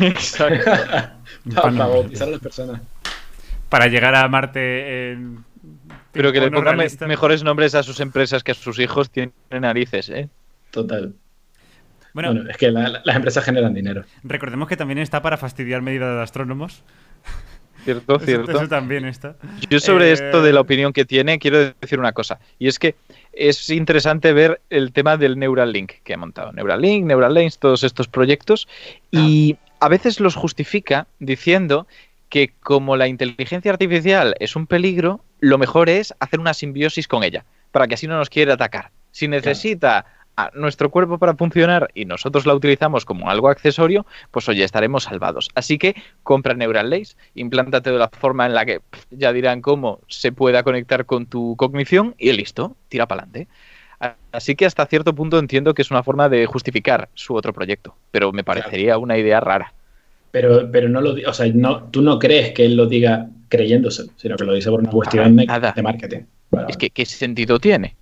Exacto. 0.00 0.70
para, 1.54 1.70
bautizar 1.70 2.28
a 2.28 2.30
las 2.32 2.40
personas. 2.40 2.80
para 3.68 3.86
llegar 3.88 4.14
a 4.14 4.26
Marte 4.28 5.12
en. 5.12 5.44
Pero 6.12 6.32
que 6.32 6.40
le 6.40 6.50
pongan 6.50 6.76
me- 6.76 6.88
mejores 7.06 7.42
nombres 7.42 7.74
a 7.74 7.82
sus 7.82 8.00
empresas 8.00 8.42
que 8.42 8.52
a 8.52 8.54
sus 8.54 8.78
hijos 8.78 9.10
tienen 9.10 9.32
narices, 9.50 10.08
¿eh? 10.10 10.28
Total. 10.70 11.12
Bueno, 12.12 12.32
Bueno, 12.32 12.50
es 12.50 12.56
que 12.56 12.70
la- 12.70 12.88
la- 12.88 13.02
las 13.04 13.16
empresas 13.16 13.44
generan 13.44 13.74
dinero. 13.74 14.04
recordemos 14.22 14.68
que 14.68 14.76
también 14.76 14.98
está 14.98 15.20
para 15.22 15.36
fastidiar 15.36 15.82
medida 15.82 16.14
de 16.16 16.22
astrónomos. 16.22 16.82
Cierto, 17.84 18.16
Eso- 18.16 18.24
cierto. 18.24 18.50
Eso, 18.52 18.68
también 18.68 19.04
está. 19.04 19.36
Yo 19.68 19.78
sobre 19.78 20.08
Eh, 20.10 20.12
esto 20.12 20.42
de 20.42 20.52
la 20.52 20.60
opinión 20.60 20.92
que 20.92 21.04
tiene, 21.04 21.38
quiero 21.38 21.72
decir 21.80 21.98
una 21.98 22.12
cosa. 22.12 22.38
Y 22.58 22.68
es 22.68 22.78
que 22.78 22.94
es 23.32 23.68
interesante 23.70 24.32
ver 24.32 24.60
el 24.70 24.92
tema 24.92 25.16
del 25.16 25.38
Neuralink 25.38 25.92
que 26.02 26.14
ha 26.14 26.16
montado. 26.16 26.52
Neuralink, 26.52 27.04
Neuralink, 27.04 27.54
todos 27.58 27.84
estos 27.84 28.08
proyectos. 28.08 28.66
Y 29.10 29.56
a 29.80 29.88
veces 29.88 30.20
los 30.20 30.34
justifica 30.34 31.06
diciendo 31.18 31.86
que 32.30 32.52
como 32.62 32.96
la 32.96 33.06
inteligencia 33.06 33.70
artificial 33.70 34.34
es 34.40 34.56
un 34.56 34.66
peligro, 34.66 35.20
lo 35.40 35.58
mejor 35.58 35.88
es 35.88 36.14
hacer 36.20 36.40
una 36.40 36.54
simbiosis 36.54 37.06
con 37.06 37.22
ella, 37.22 37.44
para 37.70 37.86
que 37.86 37.94
así 37.94 38.06
no 38.06 38.16
nos 38.16 38.30
quiera 38.30 38.54
atacar. 38.54 38.90
Si 39.12 39.28
necesita 39.28 40.06
a 40.36 40.50
nuestro 40.54 40.90
cuerpo 40.90 41.18
para 41.18 41.34
funcionar 41.34 41.90
y 41.94 42.04
nosotros 42.04 42.46
la 42.46 42.54
utilizamos 42.54 43.04
como 43.04 43.30
algo 43.30 43.48
accesorio, 43.48 44.06
pues 44.30 44.48
oye, 44.48 44.64
estaremos 44.64 45.04
salvados. 45.04 45.50
Así 45.54 45.78
que 45.78 45.94
compra 46.22 46.54
Neuralace, 46.54 47.16
implántate 47.34 47.90
de 47.90 47.98
la 47.98 48.08
forma 48.08 48.46
en 48.46 48.54
la 48.54 48.64
que 48.64 48.80
pff, 48.80 49.06
ya 49.10 49.32
dirán 49.32 49.60
cómo 49.60 50.00
se 50.08 50.32
pueda 50.32 50.62
conectar 50.62 51.06
con 51.06 51.26
tu 51.26 51.56
cognición 51.56 52.14
y 52.18 52.32
listo, 52.32 52.76
tira 52.88 53.06
para 53.06 53.22
adelante. 53.22 53.48
Así 54.32 54.54
que 54.54 54.66
hasta 54.66 54.84
cierto 54.86 55.14
punto 55.14 55.38
entiendo 55.38 55.72
que 55.72 55.82
es 55.82 55.90
una 55.90 56.02
forma 56.02 56.28
de 56.28 56.46
justificar 56.46 57.08
su 57.14 57.34
otro 57.34 57.52
proyecto, 57.52 57.96
pero 58.10 58.32
me 58.32 58.44
parecería 58.44 58.98
una 58.98 59.16
idea 59.16 59.40
rara. 59.40 59.72
Pero, 60.30 60.70
pero 60.70 60.88
no 60.88 61.00
lo 61.00 61.14
o 61.28 61.32
sea, 61.32 61.50
no, 61.54 61.84
tú 61.84 62.02
no 62.02 62.18
crees 62.18 62.52
que 62.52 62.66
él 62.66 62.76
lo 62.76 62.86
diga 62.86 63.28
creyéndose, 63.48 64.06
sino 64.16 64.36
que 64.36 64.44
lo 64.44 64.52
dice 64.52 64.68
por 64.68 64.80
una 64.80 64.90
cuestión 64.90 65.36
de, 65.36 65.46
marketing. 65.46 66.22
Es 66.68 66.76
que, 66.76 66.90
¿qué 66.90 67.06
sentido 67.06 67.58
tiene? 67.58 67.94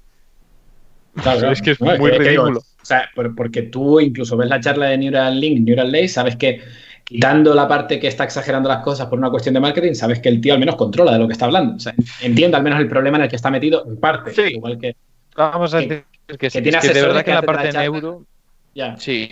Claro, 1.20 1.50
es 1.50 1.60
que 1.62 1.72
es 1.72 1.80
No, 1.80 1.96
muy 1.98 2.10
ridículo. 2.10 2.60
o 2.60 2.84
sea, 2.84 3.08
por- 3.14 3.34
porque 3.34 3.62
tú 3.62 4.00
incluso 4.00 4.36
ves 4.36 4.48
la 4.48 4.60
charla 4.60 4.86
de 4.86 4.98
Neuralink, 4.98 5.60
Neuralink, 5.60 6.08
sabes 6.08 6.36
que 6.36 6.60
quitando 7.04 7.54
la 7.54 7.68
parte 7.68 8.00
que 8.00 8.08
está 8.08 8.24
exagerando 8.24 8.68
las 8.68 8.82
cosas 8.82 9.06
por 9.08 9.18
una 9.18 9.28
cuestión 9.30 9.52
de 9.54 9.60
marketing, 9.60 9.92
sabes 9.94 10.20
que 10.20 10.28
el 10.30 10.40
tío 10.40 10.54
al 10.54 10.60
menos 10.60 10.76
controla 10.76 11.12
de 11.12 11.18
lo 11.18 11.26
que 11.26 11.32
está 11.34 11.44
hablando. 11.44 11.76
O 11.76 11.78
sea, 11.80 11.94
entiende 12.22 12.56
al 12.56 12.62
menos 12.62 12.80
el 12.80 12.88
problema 12.88 13.18
en 13.18 13.24
el 13.24 13.28
que 13.28 13.36
está 13.36 13.50
metido 13.50 13.84
en 13.86 13.98
parte. 13.98 14.30
Sí. 14.32 14.54
Igual 14.54 14.78
que 14.78 14.96
Vamos 15.36 15.72
a 15.74 15.78
Que- 15.80 15.86
decir 15.88 16.04
que, 16.38 16.50
sí, 16.50 16.62
tiene 16.62 16.78
es 16.78 16.82
que 16.82 16.88
de 16.88 16.92
asesores 16.92 17.02
verdad 17.14 17.24
que 17.24 17.30
en 17.30 17.36
la 17.36 17.42
parte 17.42 17.66
de 17.68 17.72
neuro 17.78 18.24
ya. 18.74 18.96
Sí, 18.98 19.30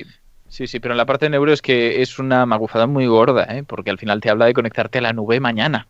sí, 0.48 0.66
sí, 0.66 0.80
pero 0.80 0.94
en 0.94 0.98
la 0.98 1.04
parte 1.06 1.26
de 1.26 1.30
neuro 1.30 1.52
es 1.52 1.60
que 1.62 2.00
es 2.02 2.18
una 2.18 2.46
magufada 2.46 2.86
muy 2.86 3.06
gorda, 3.06 3.44
¿eh? 3.50 3.64
porque 3.66 3.90
al 3.90 3.98
final 3.98 4.20
te 4.20 4.30
habla 4.30 4.46
de 4.46 4.52
conectarte 4.54 4.98
a 4.98 5.02
la 5.02 5.12
nube 5.12 5.40
mañana. 5.40 5.86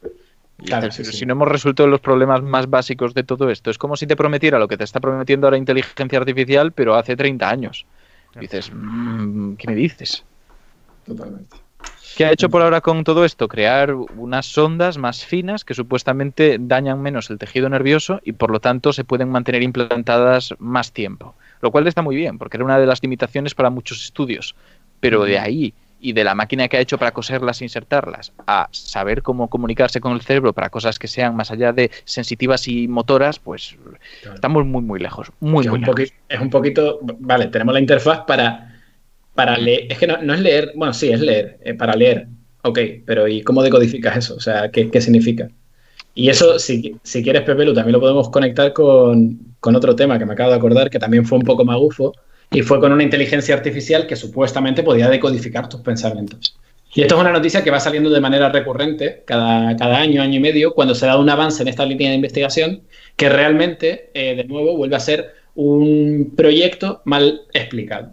Claro, 0.64 0.90
sí, 0.90 1.04
sí. 1.04 1.12
Si 1.12 1.26
no 1.26 1.32
hemos 1.32 1.48
resuelto 1.48 1.86
los 1.86 2.00
problemas 2.00 2.42
más 2.42 2.68
básicos 2.68 3.14
de 3.14 3.24
todo 3.24 3.50
esto, 3.50 3.70
es 3.70 3.78
como 3.78 3.96
si 3.96 4.06
te 4.06 4.16
prometiera 4.16 4.58
lo 4.58 4.68
que 4.68 4.76
te 4.76 4.84
está 4.84 5.00
prometiendo 5.00 5.46
ahora 5.46 5.56
inteligencia 5.56 6.18
artificial, 6.18 6.72
pero 6.72 6.94
hace 6.94 7.16
30 7.16 7.48
años. 7.48 7.86
Claro. 8.32 8.42
Dices, 8.42 8.70
"Mm, 8.72 9.54
¿qué 9.54 9.66
me 9.68 9.74
dices? 9.74 10.24
Totalmente. 11.04 11.56
¿Qué 12.16 12.24
ha 12.24 12.32
hecho 12.32 12.48
por 12.48 12.62
ahora 12.62 12.80
con 12.80 13.04
todo 13.04 13.24
esto? 13.24 13.48
Crear 13.48 13.94
unas 13.94 14.46
sondas 14.46 14.98
más 14.98 15.24
finas 15.24 15.64
que 15.64 15.74
supuestamente 15.74 16.58
dañan 16.60 17.00
menos 17.00 17.30
el 17.30 17.38
tejido 17.38 17.68
nervioso 17.68 18.20
y 18.24 18.32
por 18.32 18.50
lo 18.50 18.60
tanto 18.60 18.92
se 18.92 19.04
pueden 19.04 19.28
mantener 19.30 19.62
implantadas 19.62 20.54
más 20.58 20.92
tiempo. 20.92 21.34
Lo 21.60 21.70
cual 21.70 21.86
está 21.86 22.02
muy 22.02 22.16
bien, 22.16 22.38
porque 22.38 22.56
era 22.56 22.64
una 22.64 22.78
de 22.78 22.86
las 22.86 23.02
limitaciones 23.02 23.54
para 23.54 23.70
muchos 23.70 24.02
estudios. 24.02 24.54
Pero 24.98 25.24
de 25.24 25.38
ahí 25.38 25.74
y 26.00 26.12
de 26.12 26.24
la 26.24 26.34
máquina 26.34 26.66
que 26.68 26.76
ha 26.76 26.80
hecho 26.80 26.98
para 26.98 27.12
coserlas 27.12 27.60
e 27.60 27.64
insertarlas 27.64 28.32
a 28.46 28.68
saber 28.72 29.22
cómo 29.22 29.48
comunicarse 29.48 30.00
con 30.00 30.12
el 30.12 30.20
cerebro 30.22 30.52
para 30.52 30.70
cosas 30.70 30.98
que 30.98 31.08
sean 31.08 31.36
más 31.36 31.50
allá 31.50 31.72
de 31.72 31.90
sensitivas 32.04 32.66
y 32.68 32.88
motoras, 32.88 33.38
pues 33.38 33.76
Claro. 34.22 34.34
estamos 34.34 34.64
muy, 34.66 34.82
muy 34.82 34.98
lejos. 35.00 35.30
Muy, 35.40 35.64
lejos. 35.64 35.78
es 36.28 36.40
un 36.40 36.50
poquito. 36.50 37.00
Vale, 37.20 37.46
tenemos 37.48 37.74
la 37.74 37.80
interfaz 37.80 38.20
para, 38.26 38.80
para 39.34 39.56
leer. 39.58 39.86
Es 39.92 39.98
que 39.98 40.06
no, 40.06 40.16
no 40.22 40.34
es 40.34 40.40
leer. 40.40 40.72
Bueno, 40.74 40.92
sí, 40.94 41.10
es 41.10 41.20
leer. 41.20 41.58
eh, 41.62 41.74
para 41.74 41.94
leer. 41.94 42.26
Ok, 42.62 42.78
pero 43.06 43.26
¿y 43.28 43.42
cómo 43.42 43.62
decodificas 43.62 44.16
eso? 44.16 44.34
O 44.36 44.40
sea, 44.40 44.70
¿qué, 44.70 44.90
qué 44.90 45.00
significa? 45.00 45.48
Y 46.14 46.28
eso, 46.28 46.58
si, 46.58 46.96
si 47.02 47.22
quieres, 47.22 47.42
Pepelu, 47.42 47.72
también 47.72 47.92
lo 47.92 48.00
podemos 48.00 48.28
conectar 48.30 48.72
con, 48.72 49.38
con 49.60 49.76
otro 49.76 49.94
tema 49.96 50.18
que 50.18 50.26
me 50.26 50.32
acabo 50.34 50.50
de 50.50 50.56
acordar, 50.56 50.90
que 50.90 50.98
también 50.98 51.24
fue 51.24 51.38
un 51.38 51.44
poco 51.44 51.64
magufo, 51.64 52.12
y 52.50 52.62
fue 52.62 52.80
con 52.80 52.92
una 52.92 53.02
inteligencia 53.02 53.54
artificial 53.54 54.06
que 54.06 54.16
supuestamente 54.16 54.82
podía 54.82 55.08
decodificar 55.08 55.68
tus 55.68 55.80
pensamientos. 55.80 56.56
Y 56.92 57.02
esto 57.02 57.14
es 57.14 57.20
una 57.20 57.32
noticia 57.32 57.62
que 57.62 57.70
va 57.70 57.78
saliendo 57.78 58.10
de 58.10 58.20
manera 58.20 58.48
recurrente, 58.48 59.22
cada, 59.24 59.76
cada 59.76 59.98
año, 59.98 60.20
año 60.20 60.38
y 60.38 60.40
medio, 60.40 60.74
cuando 60.74 60.94
se 60.94 61.06
da 61.06 61.16
un 61.18 61.30
avance 61.30 61.62
en 61.62 61.68
esta 61.68 61.86
línea 61.86 62.10
de 62.10 62.16
investigación, 62.16 62.82
que 63.14 63.28
realmente, 63.28 64.10
eh, 64.14 64.34
de 64.34 64.44
nuevo, 64.44 64.76
vuelve 64.76 64.96
a 64.96 65.00
ser 65.00 65.34
un 65.54 66.32
proyecto 66.36 67.02
mal 67.04 67.42
explicado. 67.52 68.10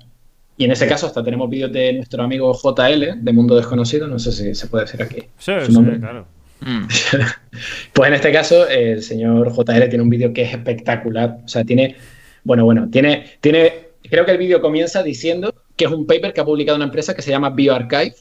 Y 0.58 0.66
en 0.66 0.72
ese 0.72 0.88
caso 0.88 1.08
hasta 1.08 1.24
tenemos 1.24 1.50
vídeos 1.50 1.72
de 1.72 1.94
nuestro 1.94 2.24
amigo 2.24 2.54
JL, 2.54 3.24
de 3.24 3.34
Mundo 3.34 3.56
Desconocido, 3.56 4.08
no 4.08 4.20
sé 4.20 4.32
si 4.32 4.56
se 4.56 4.68
puede 4.68 4.86
decir 4.86 5.02
aquí. 5.02 5.24
Sí, 5.38 5.54
Su 5.66 5.72
sí, 5.72 6.00
claro. 6.00 6.28
Mm. 6.62 6.88
Pues 7.94 8.08
en 8.10 8.14
este 8.14 8.32
caso, 8.32 8.68
el 8.68 9.02
señor 9.02 9.52
JL 9.52 9.90
tiene 9.90 10.02
un 10.02 10.10
vídeo 10.10 10.34
que 10.34 10.44
es 10.44 10.52
espectacular. 10.52 11.40
O 11.46 11.48
sea, 11.48 11.64
tiene, 11.64 11.96
bueno, 12.44 12.66
bueno, 12.66 12.90
tiene, 12.92 13.26
tiene, 13.42 13.87
creo 14.10 14.26
que 14.26 14.32
el 14.32 14.38
vídeo 14.38 14.62
comienza 14.62 15.04
diciendo 15.04 15.54
que 15.76 15.86
es 15.86 15.92
un 15.92 16.06
paper 16.06 16.34
que 16.34 16.42
ha 16.42 16.46
publicado 16.46 16.76
una 16.76 16.86
empresa 16.86 17.16
que 17.16 17.22
se 17.22 17.32
llama 17.32 17.50
BioArchive. 17.50 18.16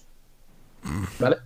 ¿Vale? 1.19 1.37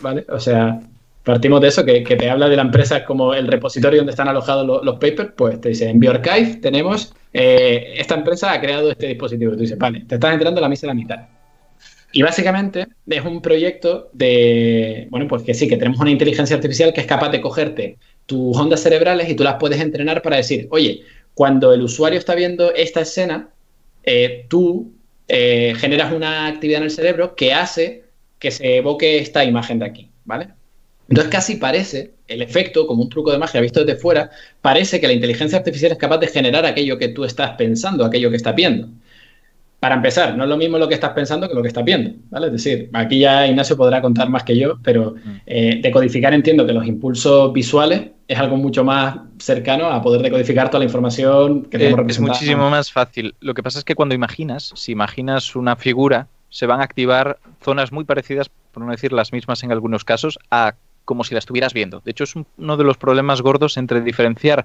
¿Vale? 0.00 0.26
O 0.28 0.40
sea, 0.40 0.80
partimos 1.22 1.60
de 1.60 1.68
eso, 1.68 1.84
que, 1.84 2.00
te 2.02 2.30
habla 2.30 2.48
de 2.48 2.56
la 2.56 2.62
empresa 2.62 3.04
como 3.04 3.34
el 3.34 3.46
repositorio 3.46 4.00
donde 4.00 4.10
están 4.12 4.28
alojados 4.28 4.66
lo- 4.66 4.82
los, 4.82 4.94
papers, 4.94 5.30
pues 5.36 5.60
te 5.60 5.68
dice, 5.70 5.88
en 5.88 6.00
BioArchive 6.00 6.56
tenemos, 6.56 7.12
eh, 7.32 7.94
esta 7.96 8.14
empresa 8.16 8.52
ha 8.52 8.60
creado 8.60 8.90
este 8.90 9.06
dispositivo. 9.06 9.52
Tú 9.52 9.58
dices, 9.60 9.78
vale, 9.78 10.04
te 10.06 10.16
estás 10.16 10.32
enterando 10.32 10.60
la 10.60 10.68
misa 10.68 10.82
de 10.82 10.88
la 10.88 10.94
mitad. 10.94 11.28
Y 12.12 12.22
básicamente 12.22 12.88
es 13.06 13.24
un 13.24 13.40
proyecto 13.40 14.10
de, 14.12 15.06
bueno, 15.10 15.26
pues 15.28 15.42
que 15.42 15.54
sí, 15.54 15.66
que 15.66 15.78
tenemos 15.78 15.98
una 15.98 16.10
inteligencia 16.10 16.54
artificial 16.56 16.92
que 16.92 17.00
es 17.00 17.06
capaz 17.06 17.30
de 17.30 17.40
cogerte 17.40 17.98
tus 18.26 18.56
ondas 18.56 18.80
cerebrales 18.80 19.30
y 19.30 19.34
tú 19.34 19.44
las 19.44 19.54
puedes 19.54 19.80
entrenar 19.80 20.20
para 20.20 20.36
decir, 20.36 20.68
oye, 20.70 21.02
cuando 21.34 21.72
el 21.72 21.82
usuario 21.82 22.18
está 22.18 22.34
viendo 22.34 22.74
esta 22.74 23.00
escena, 23.00 23.50
eh, 24.04 24.46
tú 24.48 24.92
eh, 25.28 25.74
generas 25.76 26.12
una 26.12 26.46
actividad 26.46 26.78
en 26.78 26.84
el 26.84 26.90
cerebro 26.90 27.34
que 27.34 27.54
hace 27.54 28.04
que 28.38 28.50
se 28.50 28.76
evoque 28.78 29.18
esta 29.18 29.44
imagen 29.44 29.78
de 29.78 29.86
aquí, 29.86 30.10
¿vale? 30.24 30.48
Entonces 31.08 31.30
casi 31.30 31.56
parece, 31.56 32.14
el 32.26 32.42
efecto, 32.42 32.86
como 32.86 33.02
un 33.02 33.08
truco 33.08 33.30
de 33.30 33.38
magia 33.38 33.60
visto 33.60 33.84
desde 33.84 34.00
fuera, 34.00 34.30
parece 34.60 35.00
que 35.00 35.06
la 35.06 35.12
inteligencia 35.12 35.58
artificial 35.58 35.92
es 35.92 35.98
capaz 35.98 36.18
de 36.18 36.26
generar 36.26 36.64
aquello 36.66 36.98
que 36.98 37.08
tú 37.08 37.24
estás 37.24 37.52
pensando, 37.56 38.04
aquello 38.04 38.30
que 38.30 38.36
estás 38.36 38.54
viendo. 38.54 38.88
Para 39.82 39.96
empezar, 39.96 40.36
no 40.36 40.44
es 40.44 40.48
lo 40.48 40.56
mismo 40.56 40.78
lo 40.78 40.86
que 40.86 40.94
estás 40.94 41.10
pensando 41.10 41.48
que 41.48 41.56
lo 41.56 41.60
que 41.60 41.66
estás 41.66 41.84
viendo, 41.84 42.12
¿vale? 42.30 42.46
Es 42.46 42.52
decir, 42.52 42.88
aquí 42.92 43.18
ya 43.18 43.48
Ignacio 43.48 43.76
podrá 43.76 44.00
contar 44.00 44.28
más 44.30 44.44
que 44.44 44.56
yo, 44.56 44.78
pero 44.80 45.16
eh, 45.44 45.80
decodificar 45.82 46.32
entiendo 46.32 46.64
que 46.64 46.72
los 46.72 46.86
impulsos 46.86 47.52
visuales 47.52 48.10
es 48.28 48.38
algo 48.38 48.56
mucho 48.56 48.84
más 48.84 49.16
cercano 49.40 49.86
a 49.86 50.00
poder 50.00 50.22
decodificar 50.22 50.68
toda 50.68 50.78
la 50.78 50.84
información 50.84 51.62
que 51.64 51.78
Eh, 51.78 51.80
tenemos 51.80 51.94
es 51.94 51.96
representada. 51.96 52.32
muchísimo 52.34 52.70
más 52.70 52.92
fácil. 52.92 53.34
Lo 53.40 53.54
que 53.54 53.64
pasa 53.64 53.80
es 53.80 53.84
que 53.84 53.96
cuando 53.96 54.14
imaginas, 54.14 54.70
si 54.76 54.92
imaginas 54.92 55.56
una 55.56 55.74
figura, 55.74 56.28
se 56.48 56.66
van 56.66 56.80
a 56.80 56.84
activar 56.84 57.38
zonas 57.60 57.90
muy 57.90 58.04
parecidas, 58.04 58.50
por 58.70 58.84
no 58.84 58.92
decir 58.92 59.12
las 59.12 59.32
mismas 59.32 59.64
en 59.64 59.72
algunos 59.72 60.04
casos, 60.04 60.38
a 60.52 60.74
como 61.04 61.24
si 61.24 61.34
la 61.34 61.40
estuvieras 61.40 61.74
viendo. 61.74 62.00
De 62.04 62.12
hecho, 62.12 62.22
es 62.22 62.36
un- 62.36 62.46
uno 62.56 62.76
de 62.76 62.84
los 62.84 62.98
problemas 62.98 63.42
gordos 63.42 63.76
entre 63.76 64.00
diferenciar, 64.00 64.64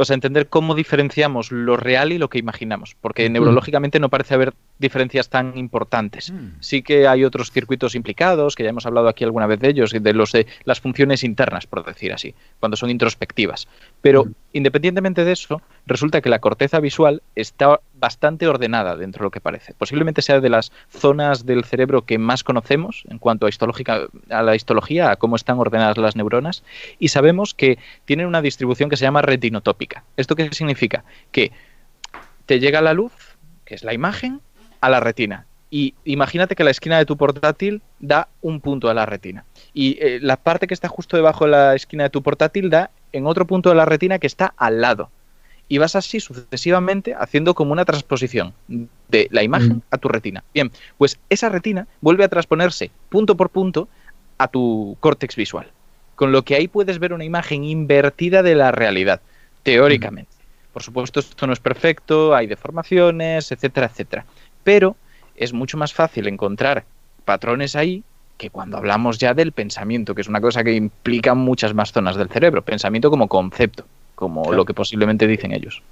o 0.00 0.04
sea, 0.04 0.14
entender 0.14 0.48
cómo 0.48 0.74
diferenciamos 0.74 1.52
lo 1.52 1.76
real 1.76 2.12
y 2.12 2.18
lo 2.18 2.30
que 2.30 2.38
imaginamos, 2.38 2.96
porque 3.00 3.28
neurológicamente 3.28 4.00
no 4.00 4.08
parece 4.08 4.34
haber 4.34 4.54
diferencias 4.80 5.28
tan 5.28 5.56
importantes. 5.56 6.32
Mm. 6.32 6.54
Sí 6.60 6.82
que 6.82 7.06
hay 7.06 7.24
otros 7.24 7.52
circuitos 7.52 7.94
implicados, 7.94 8.56
que 8.56 8.64
ya 8.64 8.70
hemos 8.70 8.86
hablado 8.86 9.08
aquí 9.08 9.22
alguna 9.22 9.46
vez 9.46 9.60
de 9.60 9.68
ellos, 9.68 9.92
de 9.92 10.14
los 10.14 10.32
de 10.32 10.46
las 10.64 10.80
funciones 10.80 11.22
internas, 11.22 11.66
por 11.66 11.84
decir 11.84 12.12
así, 12.12 12.34
cuando 12.58 12.76
son 12.76 12.90
introspectivas. 12.90 13.68
Pero 14.00 14.22
Ujú. 14.22 14.34
independientemente 14.54 15.24
de 15.24 15.32
eso, 15.32 15.60
resulta 15.86 16.22
que 16.22 16.30
la 16.30 16.38
corteza 16.38 16.80
visual 16.80 17.22
está 17.36 17.80
bastante 17.94 18.48
ordenada 18.48 18.96
dentro 18.96 19.20
de 19.20 19.26
lo 19.26 19.30
que 19.30 19.40
parece. 19.40 19.74
Posiblemente 19.74 20.22
sea 20.22 20.40
de 20.40 20.48
las 20.48 20.72
zonas 20.88 21.44
del 21.44 21.64
cerebro 21.64 22.06
que 22.06 22.18
más 22.18 22.42
conocemos 22.42 23.04
en 23.10 23.18
cuanto 23.18 23.46
a, 23.46 23.48
histológica, 23.50 24.08
a 24.30 24.42
la 24.42 24.56
histología, 24.56 25.10
a 25.10 25.16
cómo 25.16 25.36
están 25.36 25.58
ordenadas 25.58 25.98
las 25.98 26.16
neuronas, 26.16 26.64
y 26.98 27.08
sabemos 27.08 27.52
que 27.52 27.78
tienen 28.06 28.26
una 28.26 28.40
distribución 28.40 28.88
que 28.88 28.96
se 28.96 29.04
llama 29.04 29.20
retinotópica. 29.20 30.04
¿Esto 30.16 30.34
qué 30.36 30.48
significa? 30.52 31.04
Que 31.30 31.52
te 32.46 32.58
llega 32.58 32.80
la 32.80 32.94
luz, 32.94 33.12
que 33.66 33.74
es 33.74 33.84
la 33.84 33.92
imagen, 33.92 34.40
a 34.80 34.88
la 34.88 35.00
retina. 35.00 35.46
Y 35.70 35.94
imagínate 36.04 36.56
que 36.56 36.64
la 36.64 36.72
esquina 36.72 36.98
de 36.98 37.06
tu 37.06 37.16
portátil 37.16 37.80
da 38.00 38.28
un 38.42 38.60
punto 38.60 38.90
a 38.90 38.94
la 38.94 39.06
retina. 39.06 39.44
Y 39.72 39.98
eh, 40.00 40.18
la 40.20 40.36
parte 40.36 40.66
que 40.66 40.74
está 40.74 40.88
justo 40.88 41.16
debajo 41.16 41.44
de 41.44 41.52
la 41.52 41.74
esquina 41.76 42.04
de 42.04 42.10
tu 42.10 42.22
portátil 42.22 42.70
da 42.70 42.90
en 43.12 43.26
otro 43.26 43.46
punto 43.46 43.68
de 43.68 43.76
la 43.76 43.84
retina 43.84 44.18
que 44.18 44.26
está 44.26 44.52
al 44.56 44.80
lado. 44.80 45.10
Y 45.68 45.78
vas 45.78 45.94
así 45.94 46.18
sucesivamente 46.18 47.14
haciendo 47.14 47.54
como 47.54 47.70
una 47.70 47.84
transposición 47.84 48.52
de 49.08 49.28
la 49.30 49.44
imagen 49.44 49.76
Mm. 49.76 49.82
a 49.92 49.98
tu 49.98 50.08
retina. 50.08 50.42
Bien, 50.52 50.72
pues 50.98 51.20
esa 51.28 51.48
retina 51.48 51.86
vuelve 52.00 52.24
a 52.24 52.28
transponerse 52.28 52.90
punto 53.08 53.36
por 53.36 53.50
punto 53.50 53.88
a 54.38 54.48
tu 54.48 54.96
córtex 54.98 55.36
visual. 55.36 55.68
Con 56.16 56.32
lo 56.32 56.42
que 56.42 56.56
ahí 56.56 56.66
puedes 56.66 56.98
ver 56.98 57.12
una 57.12 57.24
imagen 57.24 57.62
invertida 57.62 58.42
de 58.42 58.56
la 58.56 58.72
realidad, 58.72 59.20
teóricamente. 59.62 60.32
Por 60.72 60.82
supuesto, 60.82 61.20
esto 61.20 61.46
no 61.46 61.52
es 61.52 61.60
perfecto, 61.60 62.34
hay 62.34 62.46
deformaciones, 62.48 63.52
etcétera, 63.52 63.86
etcétera. 63.86 64.24
Pero 64.64 64.96
es 65.36 65.52
mucho 65.52 65.76
más 65.78 65.92
fácil 65.92 66.26
encontrar 66.28 66.84
patrones 67.24 67.76
ahí 67.76 68.02
que 68.38 68.50
cuando 68.50 68.78
hablamos 68.78 69.18
ya 69.18 69.34
del 69.34 69.52
pensamiento, 69.52 70.14
que 70.14 70.22
es 70.22 70.28
una 70.28 70.40
cosa 70.40 70.64
que 70.64 70.72
implica 70.72 71.34
muchas 71.34 71.74
más 71.74 71.92
zonas 71.92 72.16
del 72.16 72.28
cerebro. 72.28 72.62
Pensamiento 72.62 73.10
como 73.10 73.28
concepto, 73.28 73.84
como 74.14 74.42
Claro. 74.42 74.56
lo 74.56 74.64
que 74.64 74.72
posiblemente 74.74 75.26
dicen 75.26 75.52
ellos. 75.52 75.82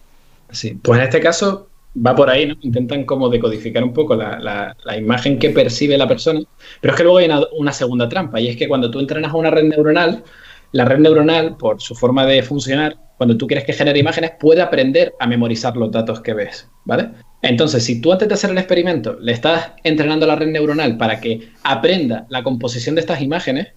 Sí, 0.50 0.78
pues 0.82 0.98
en 0.98 1.04
este 1.04 1.20
caso 1.20 1.68
va 1.94 2.14
por 2.14 2.30
ahí, 2.30 2.46
¿no? 2.46 2.54
Intentan 2.62 3.04
como 3.04 3.28
decodificar 3.28 3.84
un 3.84 3.92
poco 3.92 4.14
la, 4.16 4.38
la- 4.38 4.74
la 4.84 4.96
imagen 4.96 5.38
que 5.38 5.50
percibe 5.50 5.98
la 5.98 6.08
persona, 6.08 6.40
pero 6.80 6.92
es 6.94 6.96
que 6.96 7.02
luego 7.02 7.18
hay 7.18 7.26
una, 7.26 7.40
una 7.58 7.72
segunda 7.72 8.08
trampa, 8.08 8.40
y 8.40 8.48
es 8.48 8.56
que 8.56 8.66
cuando 8.68 8.90
tú 8.90 8.98
entrenas 9.00 9.32
a 9.32 9.36
una 9.36 9.50
red 9.50 9.64
neuronal, 9.64 10.24
la 10.72 10.84
red 10.86 10.98
neuronal, 10.98 11.56
por 11.56 11.80
su 11.82 11.94
forma 11.94 12.24
de 12.24 12.42
funcionar, 12.42 12.96
cuando 13.18 13.36
tú 13.36 13.46
quieres 13.46 13.64
que 13.66 13.72
genere 13.74 13.98
imágenes, 13.98 14.32
puede 14.40 14.62
aprender 14.62 15.12
a 15.18 15.26
memorizar 15.26 15.76
los 15.76 15.90
datos 15.90 16.20
que 16.20 16.32
ves, 16.34 16.68
¿vale? 16.84 17.10
Entonces, 17.42 17.84
si 17.84 18.00
tú 18.00 18.12
antes 18.12 18.28
de 18.28 18.34
hacer 18.34 18.50
el 18.50 18.58
experimento 18.58 19.16
le 19.20 19.32
estás 19.32 19.72
entrenando 19.84 20.26
la 20.26 20.36
red 20.36 20.48
neuronal 20.48 20.96
para 20.96 21.20
que 21.20 21.50
aprenda 21.62 22.26
la 22.28 22.42
composición 22.42 22.94
de 22.96 23.00
estas 23.00 23.22
imágenes, 23.22 23.68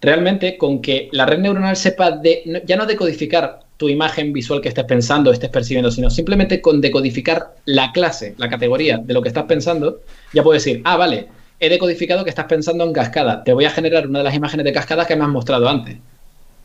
realmente 0.00 0.56
con 0.56 0.80
que 0.80 1.08
la 1.12 1.26
red 1.26 1.38
neuronal 1.38 1.76
sepa 1.76 2.12
de, 2.12 2.62
ya 2.66 2.76
no 2.76 2.86
decodificar 2.86 3.60
tu 3.76 3.88
imagen 3.88 4.32
visual 4.32 4.60
que 4.60 4.68
estés 4.68 4.84
pensando, 4.84 5.32
estés 5.32 5.50
percibiendo, 5.50 5.90
sino 5.90 6.08
simplemente 6.08 6.60
con 6.60 6.80
decodificar 6.80 7.56
la 7.64 7.92
clase, 7.92 8.34
la 8.38 8.48
categoría 8.48 8.98
de 8.98 9.12
lo 9.12 9.20
que 9.20 9.28
estás 9.28 9.44
pensando, 9.44 10.00
ya 10.32 10.42
puedes 10.42 10.64
decir, 10.64 10.80
ah, 10.84 10.96
vale, 10.96 11.28
he 11.60 11.68
decodificado 11.68 12.24
que 12.24 12.30
estás 12.30 12.46
pensando 12.46 12.84
en 12.84 12.92
cascada, 12.92 13.42
te 13.44 13.52
voy 13.52 13.64
a 13.64 13.70
generar 13.70 14.06
una 14.06 14.20
de 14.20 14.24
las 14.24 14.34
imágenes 14.34 14.64
de 14.64 14.72
cascadas 14.72 15.06
que 15.06 15.16
me 15.16 15.24
has 15.24 15.30
mostrado 15.30 15.68
antes. 15.68 15.96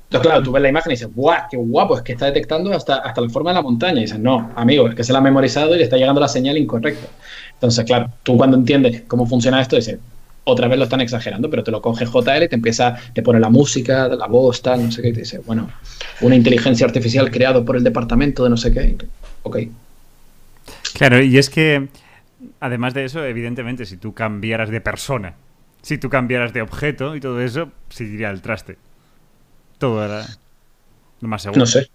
Entonces, 0.09 0.27
claro, 0.27 0.43
tú 0.43 0.51
ves 0.51 0.63
la 0.63 0.69
imagen 0.69 0.91
y 0.91 0.95
dices, 0.95 1.09
¡guau! 1.13 1.37
¡Qué 1.51 1.55
guapo! 1.55 1.95
Es 1.95 2.01
que 2.01 2.13
está 2.13 2.25
detectando 2.25 2.73
hasta, 2.73 2.95
hasta 2.95 3.21
la 3.21 3.29
forma 3.29 3.51
de 3.51 3.55
la 3.55 3.61
montaña. 3.61 3.99
Y 3.99 4.05
dices, 4.05 4.17
no, 4.17 4.51
amigo, 4.55 4.87
es 4.89 4.95
que 4.95 5.03
se 5.03 5.13
la 5.13 5.19
ha 5.19 5.21
memorizado 5.21 5.75
y 5.75 5.77
le 5.77 5.83
está 5.83 5.97
llegando 5.97 6.19
la 6.19 6.27
señal 6.27 6.57
incorrecta. 6.57 7.07
Entonces, 7.53 7.85
claro, 7.85 8.09
tú 8.23 8.35
cuando 8.35 8.57
entiendes 8.57 9.03
cómo 9.07 9.27
funciona 9.27 9.61
esto, 9.61 9.75
dices, 9.75 9.99
otra 10.45 10.67
vez 10.67 10.79
lo 10.79 10.85
están 10.85 11.01
exagerando, 11.01 11.47
pero 11.51 11.63
te 11.63 11.69
lo 11.69 11.79
coge 11.79 12.07
JL 12.07 12.41
y 12.41 12.47
te 12.47 12.55
empieza, 12.55 12.95
te 13.13 13.21
pone 13.21 13.39
la 13.39 13.51
música, 13.51 14.07
la 14.07 14.25
voz, 14.25 14.63
tal, 14.63 14.83
no 14.83 14.91
sé 14.91 15.03
qué, 15.03 15.09
y 15.09 15.13
te 15.13 15.19
dice, 15.19 15.39
bueno, 15.45 15.69
una 16.21 16.35
inteligencia 16.35 16.87
artificial 16.87 17.29
creado 17.29 17.63
por 17.63 17.75
el 17.75 17.83
departamento 17.83 18.43
de 18.43 18.49
no 18.49 18.57
sé 18.57 18.71
qué. 18.71 18.95
Ok. 19.43 19.59
Claro, 20.95 21.21
y 21.21 21.37
es 21.37 21.51
que, 21.51 21.87
además 22.59 22.95
de 22.95 23.05
eso, 23.05 23.23
evidentemente, 23.23 23.85
si 23.85 23.97
tú 23.97 24.15
cambiaras 24.15 24.71
de 24.71 24.81
persona, 24.81 25.35
si 25.83 25.99
tú 25.99 26.09
cambiaras 26.09 26.51
de 26.51 26.63
objeto 26.63 27.15
y 27.15 27.19
todo 27.19 27.39
eso, 27.41 27.69
se 27.89 28.05
iría 28.05 28.31
al 28.31 28.41
traste. 28.41 28.77
Todo 29.79 30.05
era 30.05 30.25
lo 31.21 31.27
más 31.27 31.41
seguro. 31.41 31.59
No 31.59 31.65
sé. 31.65 31.89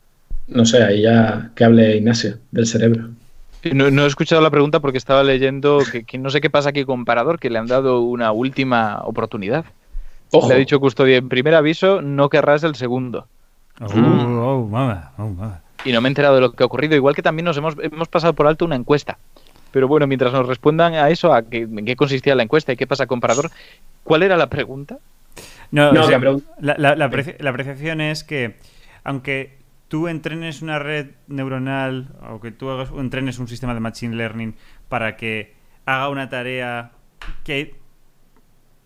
No 0.47 0.65
sé, 0.67 0.83
ahí 0.83 1.03
ya 1.03 1.53
que 1.55 1.65
hable 1.65 1.97
Ignacio 1.97 2.39
del 2.51 2.67
cerebro. 2.67 3.11
No, 3.73 3.91
no 3.91 4.05
he 4.05 4.07
escuchado 4.07 4.43
la 4.43 4.51
pregunta 4.51 4.81
porque 4.81 4.99
estaba 4.99 5.23
leyendo 5.23 5.79
que, 5.91 6.05
que 6.05 6.19
no 6.19 6.29
sé 6.29 6.41
qué 6.41 6.51
pasa 6.51 6.71
aquí 6.71 6.85
con 6.85 7.05
Parador, 7.07 7.39
que 7.39 7.49
le 7.49 7.59
han 7.59 7.67
dado 7.67 8.03
una 8.03 8.33
última 8.33 9.01
oportunidad. 9.05 9.65
Ojo. 10.33 10.49
Le 10.49 10.55
ha 10.55 10.59
dicho 10.59 10.81
Custodia, 10.81 11.17
en 11.17 11.29
primer 11.29 11.55
aviso, 11.55 12.03
no 12.03 12.29
querrás 12.29 12.63
el 12.65 12.75
segundo. 12.75 13.27
Oh, 13.81 13.87
oh, 13.87 14.69
mama, 14.69 15.13
oh, 15.17 15.29
mama. 15.29 15.63
Y 15.85 15.93
no 15.93 16.01
me 16.01 16.09
he 16.09 16.11
enterado 16.11 16.35
de 16.35 16.41
lo 16.43 16.53
que 16.53 16.63
ha 16.63 16.67
ocurrido. 16.67 16.95
Igual 16.95 17.15
que 17.15 17.23
también 17.23 17.45
nos 17.45 17.57
hemos, 17.57 17.75
hemos 17.81 18.09
pasado 18.09 18.35
por 18.35 18.47
alto 18.47 18.65
una 18.65 18.77
encuesta. 18.77 19.19
Pero 19.71 19.89
bueno, 19.89 20.07
mientras 20.07 20.33
nos 20.33 20.47
respondan 20.47 20.95
a 20.95 21.11
eso, 21.11 21.33
a 21.33 21.43
qué, 21.43 21.63
en 21.63 21.85
qué 21.85 21.97
consistía 21.97 22.35
la 22.35 22.43
encuesta 22.43 22.73
y 22.73 22.77
qué 22.77 22.87
pasa 22.87 23.07
con 23.07 23.21
Parador, 23.21 23.51
¿cuál 24.03 24.23
era 24.23 24.37
la 24.37 24.49
pregunta? 24.49 24.99
No, 25.71 25.93
No, 25.93 26.01
o 26.03 26.05
sea, 26.05 26.19
que 26.21 26.27
pregun- 26.27 26.45
la, 26.61 26.75
la- 26.79 26.95
la 26.97 27.11
apreci- 27.11 27.37
la 27.39 27.51
apreciación 27.51 28.01
es 28.01 28.25
que, 28.25 28.57
aunque 29.05 29.59
tú 29.89 30.09
entrenes 30.09 30.63
una 30.63 30.79
red 30.79 31.11
neuronal 31.29 32.09
o 32.31 32.41
que 32.41 32.51
tú 32.53 32.71
hagas, 32.71 32.91
entrenes 32.97 33.39
un 33.39 33.49
sistema 33.49 33.75
de 33.75 33.81
machine 33.81 34.17
learning 34.17 34.55
para 34.89 35.17
que 35.17 35.55
haga 35.87 36.09
una 36.09 36.29
tarea 36.29 36.93
que, 37.45 37.75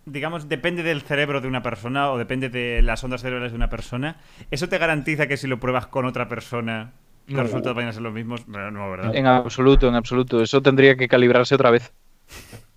digamos, 0.06 0.48
depende 0.48 0.82
del 0.82 1.02
cerebro 1.02 1.40
de 1.40 1.48
una 1.48 1.62
persona 1.62 2.10
o 2.10 2.18
depende 2.18 2.48
de 2.48 2.82
las 2.82 3.02
ondas 3.04 3.20
cerebrales 3.22 3.52
de 3.52 3.56
una 3.56 3.68
persona, 3.70 4.16
¿eso 4.50 4.68
te 4.68 4.78
garantiza 4.78 5.26
que 5.28 5.36
si 5.36 5.46
lo 5.46 5.60
pruebas 5.60 5.86
con 5.86 6.04
otra 6.06 6.28
persona, 6.28 6.92
los 7.26 7.36
No. 7.36 7.42
resultados 7.42 7.76
vayan 7.76 7.90
a 7.90 7.92
ser 7.92 8.02
los 8.02 8.12
mismos? 8.14 8.48
No, 8.48 8.70
no, 8.70 8.90
¿verdad? 8.90 9.14
En 9.14 9.26
absoluto, 9.26 9.86
en 9.88 9.94
absoluto. 9.94 10.42
Eso 10.42 10.62
tendría 10.62 10.96
que 10.96 11.08
calibrarse 11.08 11.54
otra 11.54 11.70
vez. 11.70 11.92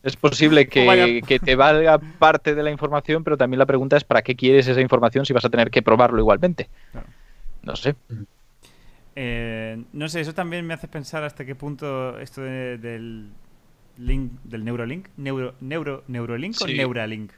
Es 0.04 0.16
posible 0.16 0.68
que, 0.68 0.86
Vaya. 0.86 1.06
que 1.22 1.40
te 1.40 1.56
valga 1.56 2.00
parte 2.00 2.56
de 2.56 2.64
la 2.64 2.72
información, 2.72 3.24
pero 3.24 3.38
también 3.38 3.60
la 3.60 3.66
pregunta 3.68 3.98
es 3.98 4.04
¿para 4.04 4.22
qué 4.24 4.36
quieres 4.36 4.68
esa 4.68 4.82
información 4.82 5.26
si 5.26 5.34
vas 5.34 5.46
a 5.46 5.50
tener 5.50 5.70
que 5.70 5.82
probarlo 5.84 6.20
igualmente? 6.20 6.70
Claro. 6.92 7.08
No 7.64 7.76
sé. 7.76 7.96
Eh, 9.16 9.84
no 9.94 10.08
sé, 10.10 10.22
eso 10.22 10.34
también 10.34 10.66
me 10.66 10.74
hace 10.74 10.88
pensar 10.88 11.24
hasta 11.24 11.46
qué 11.46 11.54
punto 11.54 12.18
esto 12.20 12.42
de- 12.42 12.78
del 12.78 13.28
link, 13.98 14.32
del 14.46 14.64
Neuralink, 14.64 15.08
neuro, 15.18 15.54
neuro, 15.60 16.04
Neuralink 16.08 16.56
o. 16.62 16.68
Neuralink. 16.68 17.32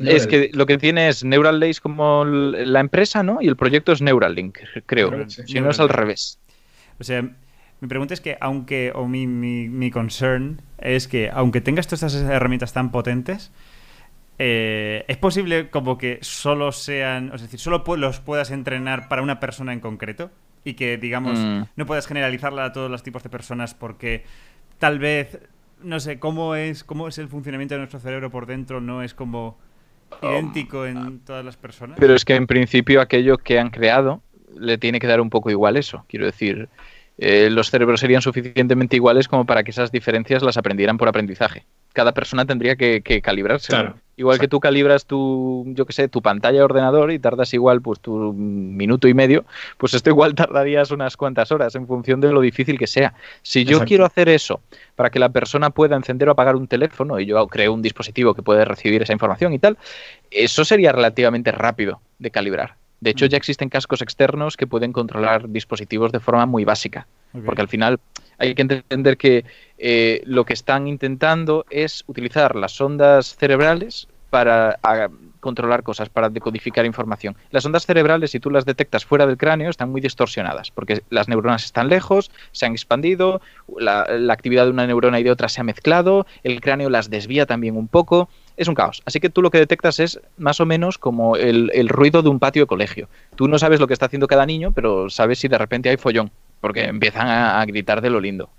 Es 0.00 0.28
que 0.28 0.50
lo 0.54 0.64
que 0.64 0.78
tiene 0.78 1.08
es 1.08 1.24
Neural 1.24 1.58
Lace 1.58 1.80
como 1.80 2.24
la 2.24 2.78
empresa, 2.78 3.24
¿no? 3.24 3.42
Y 3.42 3.48
el 3.48 3.56
proyecto 3.56 3.90
es 3.90 4.00
Neuralink, 4.00 4.56
creo. 4.86 5.28
Sí. 5.28 5.42
Si 5.44 5.60
no 5.60 5.70
es 5.70 5.80
al 5.80 5.88
revés. 5.88 6.38
O 7.00 7.04
sea, 7.04 7.28
mi 7.80 7.88
pregunta 7.88 8.14
es 8.14 8.20
que, 8.20 8.36
aunque, 8.40 8.92
o 8.94 9.06
mi, 9.06 9.26
mi, 9.26 9.68
mi 9.68 9.90
concern 9.90 10.60
es 10.78 11.08
que, 11.08 11.30
aunque 11.32 11.60
tengas 11.60 11.86
todas 11.86 12.02
estas 12.02 12.22
herramientas 12.30 12.72
tan 12.72 12.90
potentes, 12.90 13.52
eh, 14.38 15.04
es 15.08 15.16
posible 15.16 15.68
como 15.70 15.98
que 15.98 16.18
solo 16.22 16.70
sean, 16.72 17.32
es 17.34 17.42
decir, 17.42 17.58
solo 17.58 17.82
los 17.96 18.20
puedas 18.20 18.50
entrenar 18.50 19.08
para 19.08 19.22
una 19.22 19.40
persona 19.40 19.72
en 19.72 19.80
concreto 19.80 20.30
y 20.64 20.74
que, 20.74 20.96
digamos, 20.96 21.38
Mm. 21.38 21.62
no 21.76 21.86
puedas 21.86 22.06
generalizarla 22.06 22.64
a 22.66 22.72
todos 22.72 22.90
los 22.90 23.02
tipos 23.02 23.22
de 23.22 23.30
personas 23.30 23.74
porque 23.74 24.24
tal 24.78 24.98
vez, 24.98 25.40
no 25.82 25.98
sé, 26.00 26.18
cómo 26.18 26.54
es, 26.54 26.84
cómo 26.84 27.08
es 27.08 27.18
el 27.18 27.28
funcionamiento 27.28 27.74
de 27.74 27.78
nuestro 27.78 28.00
cerebro 28.00 28.30
por 28.30 28.46
dentro, 28.46 28.80
no 28.80 29.02
es 29.02 29.14
como 29.14 29.58
idéntico 30.22 30.86
en 30.86 31.20
todas 31.20 31.44
las 31.44 31.56
personas. 31.56 31.98
Pero 32.00 32.14
es 32.14 32.24
que 32.24 32.34
en 32.34 32.46
principio 32.46 33.00
aquello 33.00 33.38
que 33.38 33.58
han 33.58 33.70
creado 33.70 34.22
le 34.56 34.78
tiene 34.78 35.00
que 35.00 35.06
dar 35.06 35.20
un 35.20 35.30
poco 35.30 35.50
igual 35.50 35.76
eso. 35.76 36.04
Quiero 36.08 36.26
decir, 36.26 36.68
eh, 37.18 37.50
los 37.50 37.70
cerebros 37.70 38.00
serían 38.00 38.22
suficientemente 38.22 38.96
iguales 38.96 39.26
como 39.26 39.44
para 39.44 39.64
que 39.64 39.72
esas 39.72 39.90
diferencias 39.90 40.42
las 40.42 40.56
aprendieran 40.56 40.98
por 40.98 41.08
aprendizaje. 41.08 41.66
Cada 41.92 42.12
persona 42.12 42.46
tendría 42.46 42.76
que, 42.76 43.02
que 43.02 43.20
calibrarse. 43.20 43.68
Claro. 43.68 43.96
Igual 44.16 44.40
que 44.40 44.48
tú 44.48 44.58
calibras 44.58 45.06
tu, 45.06 45.64
yo 45.68 45.86
qué 45.86 45.92
sé, 45.92 46.08
tu 46.08 46.22
pantalla 46.22 46.58
de 46.58 46.64
ordenador 46.64 47.12
y 47.12 47.20
tardas 47.20 47.54
igual 47.54 47.80
pues 47.80 48.00
tu 48.00 48.32
minuto 48.32 49.06
y 49.06 49.14
medio, 49.14 49.44
pues 49.76 49.94
esto 49.94 50.10
igual 50.10 50.34
tardarías 50.36 50.90
unas 50.90 51.16
cuantas 51.16 51.52
horas 51.52 51.74
en 51.76 51.86
función 51.86 52.20
de 52.20 52.32
lo 52.32 52.40
difícil 52.40 52.78
que 52.78 52.88
sea. 52.88 53.14
Si 53.42 53.64
yo 53.64 53.72
Exacto. 53.72 53.88
quiero 53.88 54.04
hacer 54.04 54.28
eso 54.28 54.60
para 54.96 55.10
que 55.10 55.20
la 55.20 55.28
persona 55.28 55.70
pueda 55.70 55.94
encender 55.94 56.28
o 56.28 56.32
apagar 56.32 56.56
un 56.56 56.66
teléfono 56.66 57.20
y 57.20 57.26
yo 57.26 57.46
creo 57.46 57.72
un 57.72 57.82
dispositivo 57.82 58.34
que 58.34 58.42
puede 58.42 58.64
recibir 58.64 59.02
esa 59.02 59.12
información 59.12 59.52
y 59.54 59.60
tal, 59.60 59.78
eso 60.32 60.64
sería 60.64 60.90
relativamente 60.90 61.52
rápido 61.52 62.00
de 62.18 62.30
calibrar. 62.32 62.74
De 63.00 63.10
hecho, 63.10 63.26
Mm. 63.26 63.28
ya 63.28 63.36
existen 63.36 63.68
cascos 63.68 64.02
externos 64.02 64.56
que 64.56 64.66
pueden 64.66 64.92
controlar 64.92 65.48
dispositivos 65.48 66.10
de 66.12 66.20
forma 66.20 66.46
muy 66.46 66.64
básica. 66.64 67.06
Porque 67.44 67.60
al 67.62 67.68
final 67.68 68.00
hay 68.38 68.54
que 68.54 68.62
entender 68.62 69.16
que 69.16 69.44
eh, 69.76 70.22
lo 70.24 70.44
que 70.44 70.54
están 70.54 70.88
intentando 70.88 71.66
es 71.70 72.02
utilizar 72.06 72.56
las 72.56 72.80
ondas 72.80 73.36
cerebrales 73.36 74.08
para 74.30 74.78
a, 74.82 75.08
controlar 75.40 75.82
cosas, 75.82 76.08
para 76.08 76.28
decodificar 76.28 76.84
información. 76.86 77.36
Las 77.50 77.64
ondas 77.64 77.86
cerebrales, 77.86 78.30
si 78.30 78.40
tú 78.40 78.50
las 78.50 78.64
detectas 78.64 79.04
fuera 79.04 79.26
del 79.26 79.36
cráneo, 79.36 79.70
están 79.70 79.90
muy 79.90 80.00
distorsionadas, 80.00 80.70
porque 80.70 81.02
las 81.10 81.28
neuronas 81.28 81.64
están 81.64 81.88
lejos, 81.88 82.30
se 82.52 82.66
han 82.66 82.72
expandido, 82.72 83.40
la, 83.78 84.06
actividad 84.30 84.64
de 84.64 84.70
una 84.70 84.86
neurona 84.86 85.20
y 85.20 85.22
de 85.22 85.30
otra 85.30 85.48
se 85.48 85.60
ha 85.60 85.64
mezclado, 85.64 86.26
el 86.42 86.60
cráneo 86.60 86.90
las 86.90 87.10
desvía 87.10 87.46
también 87.46 87.76
un 87.76 87.88
poco, 87.88 88.28
es 88.56 88.68
un 88.68 88.74
caos. 88.74 89.02
Así 89.04 89.20
que 89.20 89.30
tú 89.30 89.42
lo 89.42 89.50
que 89.50 89.58
detectas 89.58 90.00
es 90.00 90.20
más 90.36 90.60
o 90.60 90.66
menos 90.66 90.98
como 90.98 91.36
el, 91.36 91.70
el 91.74 91.88
ruido 91.88 92.22
de 92.22 92.28
un 92.28 92.38
patio 92.38 92.62
de 92.62 92.66
colegio. 92.66 93.08
Tú 93.36 93.48
no 93.48 93.58
sabes 93.58 93.80
lo 93.80 93.86
que 93.86 93.92
está 93.92 94.06
haciendo 94.06 94.26
cada 94.26 94.46
niño, 94.46 94.72
pero 94.72 95.10
sabes 95.10 95.38
si 95.38 95.48
de 95.48 95.58
repente 95.58 95.88
hay 95.88 95.96
follón, 95.96 96.30
porque 96.60 96.84
empiezan 96.84 97.28
a 97.28 97.64
gritar 97.64 98.00
de 98.00 98.10
lo 98.10 98.20
lindo. 98.20 98.50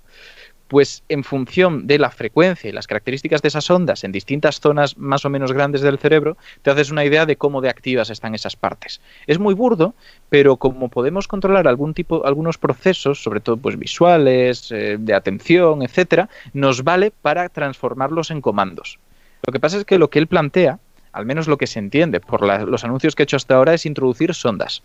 Pues 0.70 1.02
en 1.08 1.24
función 1.24 1.88
de 1.88 1.98
la 1.98 2.10
frecuencia 2.10 2.70
y 2.70 2.72
las 2.72 2.86
características 2.86 3.42
de 3.42 3.48
esas 3.48 3.68
ondas 3.72 4.04
en 4.04 4.12
distintas 4.12 4.60
zonas 4.60 4.96
más 4.96 5.24
o 5.24 5.28
menos 5.28 5.52
grandes 5.52 5.80
del 5.80 5.98
cerebro, 5.98 6.36
te 6.62 6.70
haces 6.70 6.92
una 6.92 7.04
idea 7.04 7.26
de 7.26 7.34
cómo 7.34 7.60
de 7.60 7.68
activas 7.68 8.08
están 8.08 8.36
esas 8.36 8.54
partes. 8.54 9.00
Es 9.26 9.40
muy 9.40 9.52
burdo, 9.54 9.94
pero 10.28 10.58
como 10.58 10.88
podemos 10.88 11.26
controlar 11.26 11.66
algún 11.66 11.92
tipo, 11.92 12.24
algunos 12.24 12.56
procesos, 12.56 13.20
sobre 13.20 13.40
todo 13.40 13.56
pues 13.56 13.76
visuales, 13.80 14.70
eh, 14.70 14.96
de 14.96 15.12
atención, 15.12 15.82
etcétera, 15.82 16.28
nos 16.52 16.84
vale 16.84 17.10
para 17.10 17.48
transformarlos 17.48 18.30
en 18.30 18.40
comandos. 18.40 19.00
Lo 19.44 19.52
que 19.52 19.58
pasa 19.58 19.76
es 19.76 19.84
que 19.84 19.98
lo 19.98 20.08
que 20.08 20.20
él 20.20 20.28
plantea, 20.28 20.78
al 21.12 21.26
menos 21.26 21.48
lo 21.48 21.58
que 21.58 21.66
se 21.66 21.80
entiende 21.80 22.20
por 22.20 22.46
la- 22.46 22.62
los 22.64 22.84
anuncios 22.84 23.16
que 23.16 23.22
he 23.22 23.24
hecho 23.24 23.38
hasta 23.38 23.56
ahora, 23.56 23.74
es 23.74 23.86
introducir 23.86 24.34
sondas. 24.34 24.84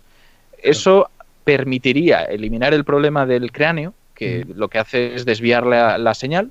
Eso 0.60 1.10
permitiría 1.44 2.24
eliminar 2.24 2.74
el 2.74 2.82
problema 2.84 3.24
del 3.24 3.52
cráneo, 3.52 3.94
que 4.16 4.44
lo 4.54 4.68
que 4.68 4.78
hace 4.78 5.14
es 5.14 5.24
desviar 5.24 5.66
la, 5.66 5.98
la 5.98 6.14
señal, 6.14 6.50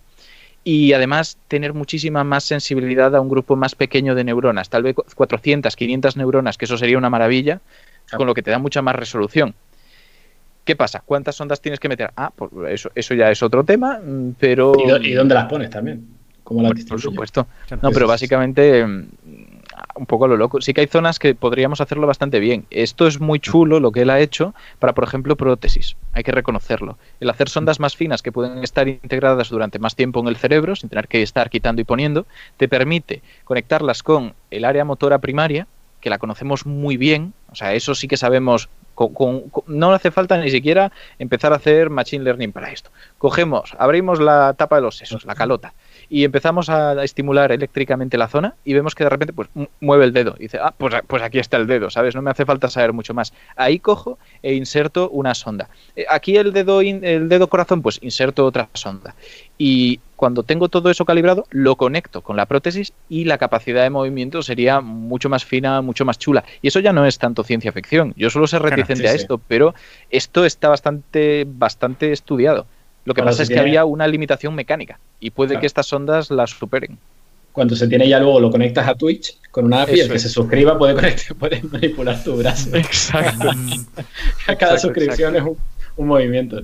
y 0.63 0.93
además 0.93 1.37
tener 1.47 1.73
muchísima 1.73 2.23
más 2.23 2.43
sensibilidad 2.43 3.15
a 3.15 3.21
un 3.21 3.29
grupo 3.29 3.55
más 3.55 3.75
pequeño 3.75 4.15
de 4.15 4.23
neuronas, 4.23 4.69
tal 4.69 4.83
vez 4.83 4.95
400, 4.95 5.75
500 5.75 6.17
neuronas, 6.17 6.57
que 6.57 6.65
eso 6.65 6.77
sería 6.77 6.97
una 6.97 7.09
maravilla, 7.09 7.61
con 8.17 8.25
lo 8.25 8.33
que 8.33 8.41
te 8.41 8.51
da 8.51 8.57
mucha 8.57 8.81
más 8.81 8.95
resolución. 8.95 9.53
¿Qué 10.63 10.75
pasa? 10.75 11.03
¿Cuántas 11.05 11.39
ondas 11.39 11.61
tienes 11.61 11.79
que 11.79 11.87
meter? 11.87 12.09
Ah, 12.17 12.31
pues 12.35 12.51
eso, 12.69 12.89
eso 12.95 13.13
ya 13.13 13.29
es 13.29 13.43
otro 13.43 13.63
tema, 13.63 13.99
mm, 14.03 14.31
pero... 14.39 14.73
¿Y, 14.99 15.13
dónde 15.13 15.35
las 15.35 15.45
pones 15.45 15.69
también? 15.69 16.07
¿Cómo 16.43 16.63
las 16.63 16.71
Por, 16.71 16.87
por 16.87 17.01
supuesto. 17.01 17.47
No, 17.83 17.91
pero 17.91 18.07
básicamente 18.07 18.83
mm, 18.83 19.05
un 19.95 20.05
poco 20.05 20.25
a 20.25 20.27
lo 20.27 20.37
loco. 20.37 20.61
Sí 20.61 20.73
que 20.73 20.81
hay 20.81 20.87
zonas 20.87 21.19
que 21.19 21.35
podríamos 21.35 21.81
hacerlo 21.81 22.07
bastante 22.07 22.39
bien. 22.39 22.65
Esto 22.69 23.07
es 23.07 23.19
muy 23.19 23.39
chulo 23.39 23.79
lo 23.79 23.91
que 23.91 24.01
él 24.01 24.09
ha 24.09 24.19
hecho 24.19 24.53
para, 24.79 24.93
por 24.93 25.03
ejemplo, 25.03 25.35
prótesis. 25.35 25.95
Hay 26.13 26.23
que 26.23 26.31
reconocerlo. 26.31 26.97
El 27.19 27.29
hacer 27.29 27.49
sondas 27.49 27.79
más 27.79 27.95
finas 27.95 28.21
que 28.21 28.31
pueden 28.31 28.63
estar 28.63 28.87
integradas 28.87 29.49
durante 29.49 29.79
más 29.79 29.95
tiempo 29.95 30.19
en 30.19 30.27
el 30.27 30.37
cerebro, 30.37 30.75
sin 30.75 30.89
tener 30.89 31.07
que 31.07 31.21
estar 31.21 31.49
quitando 31.49 31.81
y 31.81 31.85
poniendo, 31.85 32.25
te 32.57 32.67
permite 32.67 33.21
conectarlas 33.43 34.03
con 34.03 34.33
el 34.51 34.65
área 34.65 34.85
motora 34.85 35.19
primaria, 35.19 35.67
que 36.01 36.09
la 36.09 36.17
conocemos 36.19 36.65
muy 36.65 36.97
bien. 36.97 37.33
O 37.51 37.55
sea, 37.55 37.73
eso 37.73 37.95
sí 37.95 38.07
que 38.07 38.17
sabemos. 38.17 38.69
con- 38.95 39.51
no 39.67 39.91
hace 39.91 40.09
falta 40.09 40.37
ni 40.37 40.49
siquiera 40.49 40.89
empezar 41.19 41.51
a 41.51 41.57
hacer 41.57 41.89
machine 41.89 42.23
learning 42.23 42.53
para 42.53 42.71
esto. 42.71 42.91
Cogemos, 43.17 43.75
abrimos 43.77 44.21
la 44.21 44.53
tapa 44.53 44.77
de 44.77 44.83
los 44.83 44.95
sesos, 44.95 45.25
la 45.25 45.35
calota, 45.35 45.73
y 46.09 46.23
empezamos 46.23 46.69
a 46.69 47.03
estimular 47.03 47.51
eléctricamente 47.51 48.17
la 48.17 48.27
zona 48.27 48.55
y 48.63 48.73
vemos 48.73 48.95
que 48.95 49.03
de 49.03 49.09
repente 49.09 49.33
pues 49.33 49.49
mu- 49.53 49.67
mueve 49.79 50.05
el 50.05 50.13
dedo 50.13 50.35
y 50.37 50.43
dice, 50.43 50.59
ah, 50.61 50.73
pues, 50.77 50.93
pues 51.07 51.21
aquí 51.23 51.39
está 51.39 51.57
el 51.57 51.67
dedo, 51.67 51.89
¿sabes? 51.89 52.15
No 52.15 52.21
me 52.21 52.31
hace 52.31 52.45
falta 52.45 52.69
saber 52.69 52.93
mucho 52.93 53.13
más. 53.13 53.33
Ahí 53.55 53.79
cojo 53.79 54.17
e 54.41 54.53
inserto 54.53 55.09
una 55.09 55.33
sonda. 55.35 55.69
Eh, 55.95 56.05
Aquí 56.09 56.37
el 56.37 56.53
dedo, 56.53 56.81
in- 56.81 57.03
el 57.03 57.29
dedo 57.29 57.47
corazón, 57.47 57.81
pues 57.81 57.99
inserto 58.01 58.45
otra 58.45 58.69
sonda. 58.73 59.15
Y 59.57 59.99
cuando 60.15 60.43
tengo 60.43 60.69
todo 60.69 60.89
eso 60.89 61.05
calibrado, 61.05 61.45
lo 61.49 61.75
conecto 61.75 62.21
con 62.21 62.37
la 62.37 62.45
prótesis 62.45 62.93
y 63.09 63.25
la 63.25 63.37
capacidad 63.37 63.83
de 63.83 63.89
movimiento 63.89 64.41
sería 64.41 64.79
mucho 64.81 65.29
más 65.29 65.43
fina, 65.43 65.81
mucho 65.81 66.05
más 66.05 66.17
chula. 66.19 66.43
Y 66.61 66.67
eso 66.69 66.79
ya 66.79 66.93
no 66.93 67.05
es 67.05 67.17
tanto 67.17 67.43
ciencia 67.43 67.71
ficción. 67.71 68.13
Yo 68.15 68.29
suelo 68.29 68.47
ser 68.47 68.61
Claro, 68.61 68.75
reticente 68.77 69.03
sí, 69.03 69.07
a 69.07 69.11
sí. 69.11 69.17
esto, 69.17 69.37
pero 69.47 69.73
esto 70.09 70.45
está 70.45 70.69
bastante, 70.69 71.45
bastante 71.47 72.11
estudiado. 72.11 72.67
Lo 73.05 73.13
que 73.13 73.21
Cuando 73.21 73.31
pasa 73.31 73.43
es 73.43 73.49
que 73.49 73.55
tiene- 73.55 73.69
había 73.69 73.85
una 73.85 74.07
limitación 74.07 74.53
mecánica 74.55 74.99
y 75.19 75.29
puede 75.29 75.49
Claro. 75.49 75.61
que 75.61 75.67
estas 75.67 75.91
ondas 75.93 76.29
las 76.31 76.49
superen. 76.51 76.97
Cuando 77.51 77.75
se 77.75 77.87
tiene 77.87 78.09
ya 78.09 78.19
luego 78.19 78.39
lo 78.41 78.51
conectas 78.51 78.85
a 78.87 78.95
Twitch 78.95 79.37
con 79.51 79.65
una 79.65 79.83
API, 79.83 79.93
Eso 79.93 80.03
el 80.03 80.09
que 80.09 80.15
es. 80.17 80.21
se 80.23 80.29
suscriba 80.29 80.77
puede, 80.77 80.93
conectar- 80.95 81.35
puede 81.39 81.61
manipular 81.63 82.21
tu 82.23 82.35
brazo. 82.35 82.75
Exacto. 82.75 83.47
Cada 84.45 84.53
Exacto, 84.53 84.77
suscripción 84.79 85.35
es 85.35 85.41
un, 85.43 85.55
un 85.97 86.07
movimiento. 86.07 86.61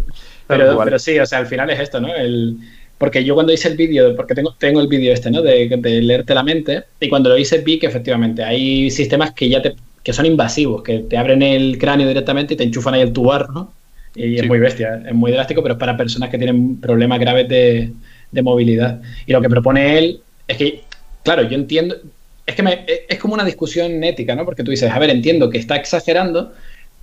Pero, 0.48 1.00
sí, 1.00 1.18
o 1.20 1.26
sea, 1.26 1.40
al 1.40 1.48
final 1.48 1.70
es 1.70 1.80
esto, 1.80 2.02
¿no? 2.02 2.14
El, 2.14 2.58
porque 2.98 3.24
yo 3.24 3.36
cuando 3.36 3.54
hice 3.54 3.70
el 3.70 3.78
vídeo, 3.78 4.16
porque 4.16 4.36
tengo, 4.36 4.54
tengo 4.60 4.82
el 4.82 4.88
vídeo 4.88 5.14
este, 5.14 5.32
¿no? 5.32 5.42
De, 5.42 5.70
de 5.78 6.02
leerte 6.02 6.34
la 6.36 6.44
mente, 6.44 6.84
y 7.00 7.08
cuando 7.08 7.30
lo 7.30 7.38
hice 7.38 7.60
vi 7.60 7.80
que 7.80 7.88
efectivamente 7.88 8.44
hay 8.44 8.92
sistemas 8.92 9.32
que 9.32 9.48
ya 9.48 9.62
te, 9.62 9.76
que 10.04 10.12
son 10.12 10.26
invasivos, 10.26 10.84
que 10.84 11.00
te 11.00 11.18
abren 11.18 11.42
el 11.42 11.78
cráneo 11.78 12.08
directamente 12.08 12.54
y 12.56 12.58
te 12.58 12.64
enchufan 12.64 12.96
ahí 12.96 13.02
el 13.02 13.14
tubar, 13.14 13.50
¿no? 13.50 13.72
Y 14.14 14.38
es 14.40 14.46
muy 14.48 14.60
bestia, 14.60 15.02
es 15.08 15.14
muy 15.14 15.32
drástico, 15.32 15.62
pero 15.64 15.76
es 15.76 15.80
para 15.80 15.96
personas 15.98 16.30
que 16.30 16.38
tienen 16.38 16.80
problemas 16.82 17.20
graves 17.20 17.48
de, 17.48 17.94
de 18.32 18.42
movilidad. 18.42 19.02
Y 19.26 19.32
lo 19.32 19.42
que 19.42 19.50
propone 19.50 19.98
él 19.98 20.22
es 20.48 20.58
que, 20.58 20.84
claro, 21.24 21.44
yo 21.44 21.56
entiendo, 21.56 21.96
es 22.46 22.56
que 22.56 22.64
me- 22.64 22.86
es 23.08 23.20
como 23.20 23.34
una 23.36 23.46
discusión 23.46 24.04
ética, 24.04 24.36
¿no? 24.36 24.44
Porque 24.46 24.64
tú 24.64 24.72
dices, 24.72 24.92
a 24.92 25.00
ver, 25.00 25.10
entiendo 25.10 25.50
que 25.50 25.58
está 25.60 25.76
exagerando, 25.78 26.54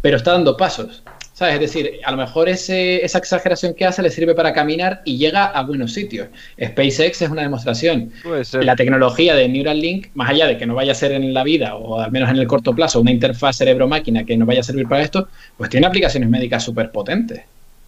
pero 0.02 0.16
está 0.18 0.32
dando 0.32 0.56
pasos. 0.56 1.02
¿Sabes? 1.38 1.54
Es 1.54 1.60
decir, 1.60 2.00
a 2.04 2.10
lo 2.10 2.16
mejor 2.16 2.48
ese, 2.48 3.04
esa 3.04 3.18
exageración 3.18 3.72
que 3.72 3.84
hace 3.84 4.02
le 4.02 4.10
sirve 4.10 4.34
para 4.34 4.52
caminar 4.52 5.02
y 5.04 5.18
llega 5.18 5.44
a 5.44 5.62
buenos 5.62 5.92
sitios. 5.92 6.26
SpaceX 6.60 7.22
es 7.22 7.30
una 7.30 7.42
demostración. 7.42 8.10
Puede 8.24 8.44
ser. 8.44 8.64
La 8.64 8.74
tecnología 8.74 9.36
de 9.36 9.48
Neuralink, 9.48 10.08
más 10.14 10.30
allá 10.30 10.48
de 10.48 10.58
que 10.58 10.66
no 10.66 10.74
vaya 10.74 10.90
a 10.90 10.94
ser 10.96 11.12
en 11.12 11.32
la 11.32 11.44
vida, 11.44 11.76
o 11.76 12.00
al 12.00 12.10
menos 12.10 12.28
en 12.28 12.38
el 12.38 12.48
corto 12.48 12.74
plazo, 12.74 13.00
una 13.00 13.12
interfaz 13.12 13.54
cerebro-máquina 13.58 14.24
que 14.24 14.36
nos 14.36 14.48
vaya 14.48 14.58
a 14.58 14.62
servir 14.64 14.88
para 14.88 15.04
esto, 15.04 15.28
pues 15.56 15.70
tiene 15.70 15.86
aplicaciones 15.86 16.28
médicas 16.28 16.64
súper 16.64 16.90
potentes, 16.90 17.42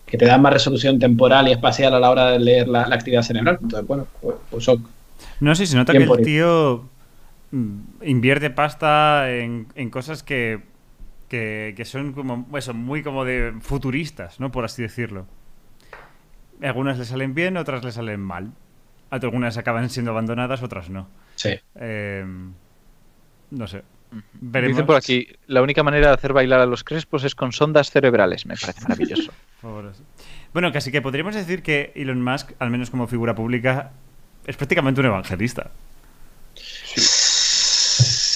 que 0.06 0.16
te 0.16 0.26
dan 0.26 0.42
más 0.42 0.52
resolución 0.52 1.00
temporal 1.00 1.48
y 1.48 1.50
espacial 1.50 1.92
a 1.94 1.98
la 1.98 2.08
hora 2.08 2.30
de 2.30 2.38
leer 2.38 2.68
la, 2.68 2.86
la 2.86 2.94
actividad 2.94 3.22
cerebral. 3.22 3.58
Entonces, 3.60 3.84
bueno, 3.84 4.06
pues, 4.22 4.36
pues 4.48 4.68
ok. 4.68 4.80
No 5.40 5.56
sé, 5.56 5.66
se 5.66 5.74
nota 5.74 5.92
que 5.92 6.04
el 6.04 6.22
tío 6.22 6.84
mm, 7.50 7.78
invierte 8.04 8.50
pasta 8.50 9.28
en, 9.28 9.66
en 9.74 9.90
cosas 9.90 10.22
que, 10.22 10.69
que, 11.30 11.72
que 11.76 11.84
son 11.86 12.12
como 12.12 12.46
eso, 12.58 12.74
muy 12.74 13.02
como 13.02 13.24
de 13.24 13.54
futuristas, 13.60 14.40
¿no? 14.40 14.50
Por 14.50 14.64
así 14.64 14.82
decirlo. 14.82 15.26
Algunas 16.60 16.98
le 16.98 17.06
salen 17.06 17.34
bien, 17.34 17.56
otras 17.56 17.84
le 17.84 17.92
salen 17.92 18.20
mal. 18.20 18.52
Algunas 19.08 19.56
acaban 19.56 19.88
siendo 19.88 20.10
abandonadas, 20.10 20.62
otras 20.62 20.90
no. 20.90 21.08
Sí. 21.36 21.58
Eh, 21.76 22.26
no 23.50 23.66
sé. 23.66 23.82
Veremos. 24.40 24.76
Dicen 24.76 24.86
por 24.86 24.96
aquí, 24.96 25.28
la 25.46 25.62
única 25.62 25.82
manera 25.84 26.08
de 26.08 26.14
hacer 26.14 26.32
bailar 26.32 26.60
a 26.60 26.66
los 26.66 26.82
crespos 26.82 27.22
es 27.22 27.36
con 27.36 27.52
sondas 27.52 27.90
cerebrales. 27.90 28.44
Me 28.44 28.56
parece 28.56 28.82
maravilloso. 28.82 29.32
Bueno, 30.52 30.72
casi 30.72 30.90
que 30.90 31.02
podríamos 31.02 31.34
decir 31.34 31.62
que 31.62 31.92
Elon 31.94 32.24
Musk, 32.24 32.52
al 32.58 32.70
menos 32.70 32.90
como 32.90 33.06
figura 33.06 33.34
pública, 33.34 33.92
es 34.46 34.56
prácticamente 34.56 35.00
un 35.00 35.06
evangelista. 35.06 35.70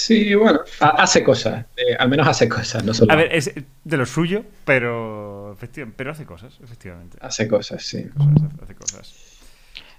Sí, 0.05 0.35
bueno, 0.35 0.59
ha- 0.81 1.01
hace 1.01 1.23
cosas, 1.23 1.65
eh, 1.77 1.95
al 1.97 2.09
menos 2.09 2.27
hace 2.27 2.47
cosas, 2.47 2.83
no 2.83 2.93
solo 2.93 3.11
A 3.11 3.15
ver, 3.15 3.33
es 3.33 3.51
de 3.83 3.97
lo 3.97 4.05
suyo, 4.05 4.43
pero, 4.63 5.57
pero 5.97 6.11
hace 6.11 6.25
cosas, 6.25 6.59
efectivamente. 6.63 7.17
hace 7.21 7.47
cosas, 7.47 7.81
sí. 7.83 8.03
Cosas, 8.15 8.51
hace 8.61 8.75
cosas. 8.75 9.15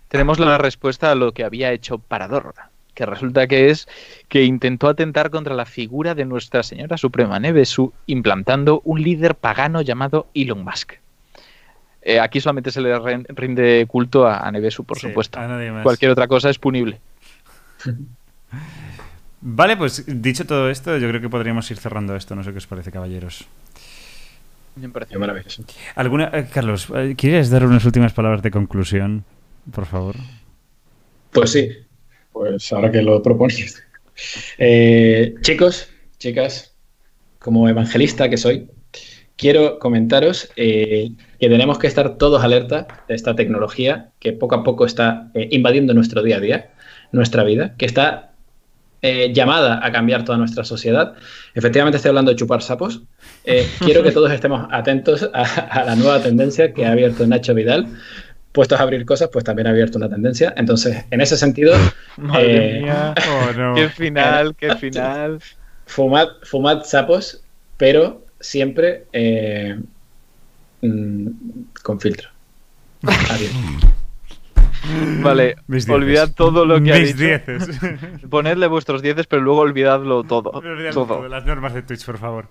Tenemos 0.07 0.39
la 0.39 0.59
respuesta 0.59 1.11
a 1.11 1.17
lo 1.17 1.33
que 1.33 1.43
había 1.43 1.73
hecho 1.73 1.99
Parador, 1.99 2.55
que 2.95 3.05
resulta 3.05 3.49
que 3.49 3.71
es 3.71 3.89
que 4.29 4.45
intentó 4.45 4.89
atentar 4.89 5.31
contra 5.31 5.55
la 5.57 5.67
figura 5.67 6.15
de 6.15 6.25
Nuestra 6.25 6.63
Señora 6.63 6.97
Suprema 6.99 7.41
Nevesu 7.41 7.93
implantando 8.07 8.83
un 8.85 9.03
líder 9.03 9.35
pagano 9.35 9.83
llamado 9.83 10.29
Elon 10.35 10.63
Musk. 10.63 10.93
Eh, 12.03 12.21
aquí 12.21 12.41
solamente 12.41 12.71
se 12.71 12.81
le 12.81 12.97
rinde 13.31 13.85
culto 13.89 14.29
a, 14.29 14.47
a 14.47 14.53
Nevesu, 14.53 14.85
por 14.85 15.01
Sí, 15.01 15.09
supuesto. 15.09 15.41
a 15.41 15.49
nadie 15.49 15.73
más. 15.73 15.83
Cualquier 15.83 16.13
otra 16.13 16.29
cosa 16.29 16.49
es 16.49 16.61
punible. 16.61 17.01
Vale, 19.41 19.77
pues 19.77 20.05
dicho 20.07 20.47
todo 20.47 20.71
esto, 20.71 20.97
yo 20.99 21.09
creo 21.09 21.21
que 21.21 21.29
podríamos 21.29 21.71
ir 21.71 21.79
cerrando 21.79 22.17
esto. 22.17 22.35
No 22.35 22.43
sé 22.43 22.53
qué 22.53 22.59
os 22.59 22.67
parece, 22.67 22.91
caballeros. 22.91 23.47
Me 24.77 24.89
parece 24.89 25.19
maravilloso. 25.19 25.65
¿Alguna, 25.95 26.31
eh, 26.33 26.49
Carlos, 26.53 26.89
eh, 26.95 27.15
¿quieres 27.17 27.51
dar 27.51 27.65
unas 27.65 27.85
últimas 27.85 28.13
palabras 28.13 28.43
de 28.43 28.51
conclusión, 28.51 29.25
por 29.73 29.87
favor? 29.87 30.17
Pues 31.33 31.51
sí, 31.51 31.71
pues 32.33 32.73
ahora 32.73 32.91
que 32.91 33.03
lo 33.03 33.23
propones. 33.23 33.83
Eh, 34.59 35.35
chicos, 35.43 35.89
chicas, 36.19 36.75
como 37.39 37.69
evangelista 37.69 38.29
que 38.29 38.37
soy, 38.37 38.71
quiero 39.37 39.79
comentaros 39.79 40.51
eh, 40.57 41.11
que 41.39 41.49
tenemos 41.49 41.79
que 41.79 41.87
estar 41.87 42.17
todos 42.17 42.43
alerta 42.43 42.87
de 43.09 43.15
esta 43.15 43.37
tecnología 43.37 44.11
que 44.19 44.33
poco 44.33 44.55
a 44.55 44.65
poco 44.65 44.87
está 44.87 45.31
eh, 45.35 45.49
invadiendo 45.53 45.95
nuestro 45.95 46.23
día 46.23 46.39
a 46.39 46.41
día, 46.41 46.71
nuestra 47.13 47.45
vida, 47.45 47.75
que 47.77 47.87
está 47.87 48.33
eh, 49.03 49.33
llamada 49.33 49.85
a 49.85 49.93
cambiar 49.93 50.25
toda 50.25 50.39
nuestra 50.39 50.65
sociedad. 50.65 51.15
Efectivamente 51.55 51.97
estoy 51.97 52.11
hablando 52.11 52.31
de 52.31 52.37
chupar 52.37 52.63
sapos. 52.63 53.03
Eh, 53.45 53.69
quiero 53.81 54.03
que 54.03 54.11
todos 54.13 54.31
estemos 54.33 54.67
atentos 54.71 55.29
a, 55.33 55.43
a 55.43 55.85
la 55.85 55.97
nueva 55.97 56.21
tendencia 56.23 56.73
que 56.73 56.87
ha 56.87 56.93
abierto 56.93 57.27
Nacho 57.27 57.55
Vidal. 57.55 57.87
Puestos 58.53 58.81
a 58.81 58.83
abrir 58.85 59.05
cosas, 59.05 59.29
pues 59.31 59.45
también 59.45 59.67
ha 59.67 59.71
abierto 59.71 59.99
una 59.99 60.09
tendencia. 60.09 60.55
Entonces, 60.57 61.05
en 61.11 61.21
ese 61.21 61.37
sentido, 61.37 61.75
Madre 62.17 62.79
Eh, 62.79 62.83
mía. 62.83 63.15
Oh, 63.29 63.53
no. 63.53 63.75
Qué 63.77 63.89
final, 63.91 64.55
qué 64.57 64.75
final. 64.77 65.41
fumad, 65.85 66.29
fumad 66.43 66.83
sapos, 66.85 67.43
pero 67.77 68.25
siempre 68.41 69.05
eh, 69.13 69.79
mm, 70.81 71.29
con 71.83 72.01
filtro. 72.01 72.31
Adiós. 73.03 73.53
Vale, 75.23 75.57
Mis 75.67 75.87
dieces. 75.87 75.91
olvidad 76.03 76.35
todo 76.35 76.65
lo 76.65 76.81
que 76.83 76.93
ha 76.93 76.99
Mis 76.99 77.17
dicho. 77.17 77.25
dieces. 77.47 77.79
Ponedle 78.31 78.67
vuestros 78.67 79.03
dieces, 79.03 79.27
pero 79.27 79.43
luego 79.43 79.61
olvidadlo 79.61 80.25
todo. 80.25 80.51
Olvidad 80.51 80.93
todo. 80.93 81.07
todo, 81.07 81.29
Las 81.29 81.45
normas 81.47 81.75
de 81.75 81.83
Twitch, 81.83 82.05
por 82.05 82.19
favor. 82.19 82.49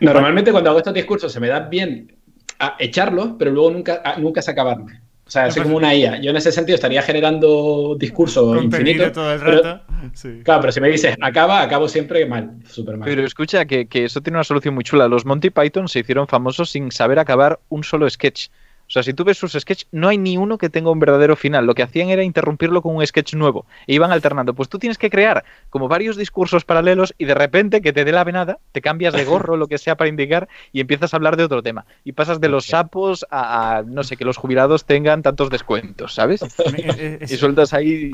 Normalmente 0.00 0.52
cuando 0.52 0.70
hago 0.70 0.78
estos 0.78 0.94
discursos 0.94 1.32
se 1.32 1.40
me 1.40 1.48
da 1.48 1.60
bien 1.60 2.14
a 2.58 2.76
echarlos, 2.78 3.30
pero 3.38 3.50
luego 3.50 3.70
nunca, 3.70 4.00
a- 4.04 4.18
nunca 4.18 4.42
se 4.42 4.50
acabarme. 4.50 5.00
O 5.26 5.30
sea, 5.30 5.50
soy 5.50 5.64
como 5.64 5.76
una 5.76 5.92
IA. 5.92 6.20
Yo 6.20 6.30
en 6.30 6.36
ese 6.36 6.52
sentido 6.52 6.76
estaría 6.76 7.02
generando 7.02 7.96
discurso 7.98 8.46
Contenido 8.54 8.90
infinito. 8.90 9.12
todo 9.12 9.32
el 9.34 9.40
pero- 9.40 9.62
rato. 9.62 9.82
Sí. 10.14 10.40
claro, 10.44 10.60
pero 10.60 10.72
si 10.72 10.80
me 10.80 10.88
dices 10.88 11.16
acaba, 11.20 11.62
acabo 11.62 11.88
siempre 11.88 12.24
mal. 12.26 12.52
Súper 12.68 12.96
mal. 12.96 13.08
Pero 13.08 13.24
escucha 13.24 13.64
que, 13.64 13.88
que 13.88 14.04
eso 14.04 14.20
tiene 14.20 14.36
una 14.36 14.44
solución 14.44 14.74
muy 14.74 14.84
chula. 14.84 15.08
Los 15.08 15.24
Monty 15.26 15.50
Python 15.50 15.88
se 15.88 15.98
hicieron 16.00 16.28
famosos 16.28 16.70
sin 16.70 16.92
saber 16.92 17.18
acabar 17.18 17.58
un 17.70 17.82
solo 17.82 18.08
sketch. 18.08 18.48
O 18.86 18.90
sea, 18.90 19.02
si 19.02 19.12
tú 19.12 19.24
ves 19.24 19.36
sus 19.36 19.52
sketches, 19.52 19.88
no 19.90 20.08
hay 20.08 20.18
ni 20.18 20.36
uno 20.36 20.58
que 20.58 20.68
tenga 20.68 20.90
un 20.90 21.00
verdadero 21.00 21.36
final. 21.36 21.66
Lo 21.66 21.74
que 21.74 21.82
hacían 21.82 22.08
era 22.08 22.22
interrumpirlo 22.22 22.82
con 22.82 22.96
un 22.96 23.06
sketch 23.06 23.34
nuevo. 23.34 23.66
E 23.86 23.94
iban 23.94 24.12
alternando. 24.12 24.54
Pues 24.54 24.68
tú 24.68 24.78
tienes 24.78 24.98
que 24.98 25.10
crear 25.10 25.44
como 25.70 25.88
varios 25.88 26.16
discursos 26.16 26.64
paralelos 26.64 27.14
y 27.18 27.24
de 27.24 27.34
repente 27.34 27.82
que 27.82 27.92
te 27.92 28.04
dé 28.04 28.12
la 28.12 28.24
venada, 28.24 28.58
te 28.72 28.80
cambias 28.80 29.14
de 29.14 29.24
gorro, 29.24 29.56
lo 29.56 29.66
que 29.66 29.78
sea, 29.78 29.96
para 29.96 30.08
indicar 30.08 30.48
y 30.72 30.80
empiezas 30.80 31.12
a 31.12 31.16
hablar 31.16 31.36
de 31.36 31.44
otro 31.44 31.62
tema. 31.62 31.86
Y 32.04 32.12
pasas 32.12 32.40
de 32.40 32.48
los 32.48 32.66
sapos 32.66 33.26
a, 33.30 33.78
a, 33.78 33.82
no 33.82 34.04
sé, 34.04 34.16
que 34.16 34.24
los 34.24 34.36
jubilados 34.36 34.84
tengan 34.84 35.22
tantos 35.22 35.50
descuentos, 35.50 36.14
¿sabes? 36.14 36.44
y 37.28 37.36
sueltas 37.36 37.74
ahí 37.74 38.12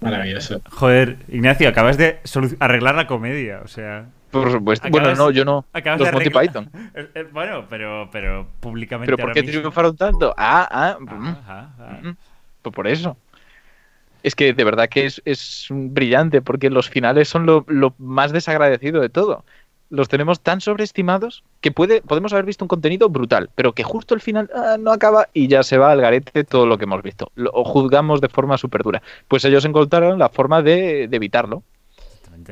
Maravilloso. 0.00 0.60
Joder, 0.70 1.18
Ignacio, 1.28 1.68
acabas 1.68 1.96
de 1.96 2.18
arreglar 2.60 2.94
la 2.94 3.06
comedia, 3.06 3.60
o 3.64 3.68
sea. 3.68 4.06
Por 4.40 4.52
supuesto. 4.52 4.86
Acabas- 4.88 5.02
bueno, 5.02 5.16
no, 5.16 5.30
yo 5.30 5.44
no. 5.44 5.64
acabas 5.72 6.00
Los 6.00 6.08
de 6.08 6.12
Monty 6.12 6.30
Python. 6.30 6.70
Eh, 6.94 7.08
eh, 7.14 7.26
Bueno, 7.32 7.66
pero, 7.68 8.08
pero 8.12 8.46
públicamente. 8.60 9.12
¿Pero 9.14 9.24
por 9.26 9.32
qué 9.34 9.42
mismo. 9.42 9.60
triunfaron 9.60 9.96
tanto? 9.96 10.34
Ah, 10.36 10.68
ah. 10.70 10.96
mm, 11.00 11.26
Ah, 11.28 11.42
ah, 11.48 11.68
ah. 11.78 11.98
mm, 12.02 12.16
Pues 12.62 12.74
por 12.74 12.86
eso. 12.86 13.16
Es 14.22 14.34
que 14.34 14.54
de 14.54 14.64
verdad 14.64 14.88
que 14.88 15.04
es, 15.06 15.20
es 15.26 15.66
brillante, 15.70 16.40
porque 16.40 16.70
los 16.70 16.88
finales 16.88 17.28
son 17.28 17.44
lo, 17.46 17.64
lo 17.68 17.94
más 17.98 18.32
desagradecido 18.32 19.00
de 19.00 19.10
todo. 19.10 19.44
Los 19.90 20.08
tenemos 20.08 20.40
tan 20.40 20.62
sobreestimados 20.62 21.44
que 21.60 21.70
puede, 21.70 22.00
podemos 22.00 22.32
haber 22.32 22.46
visto 22.46 22.64
un 22.64 22.68
contenido 22.68 23.10
brutal, 23.10 23.50
pero 23.54 23.74
que 23.74 23.82
justo 23.84 24.14
el 24.14 24.22
final 24.22 24.50
ah, 24.54 24.76
no 24.80 24.92
acaba 24.92 25.28
y 25.34 25.46
ya 25.46 25.62
se 25.62 25.76
va 25.76 25.92
al 25.92 26.00
garete 26.00 26.42
todo 26.44 26.66
lo 26.66 26.78
que 26.78 26.84
hemos 26.84 27.02
visto. 27.02 27.30
Lo 27.34 27.52
juzgamos 27.64 28.22
de 28.22 28.28
forma 28.30 28.56
súper 28.56 28.82
dura. 28.82 29.02
Pues 29.28 29.44
ellos 29.44 29.64
encontraron 29.66 30.18
la 30.18 30.30
forma 30.30 30.62
de, 30.62 31.06
de 31.06 31.16
evitarlo. 31.16 31.62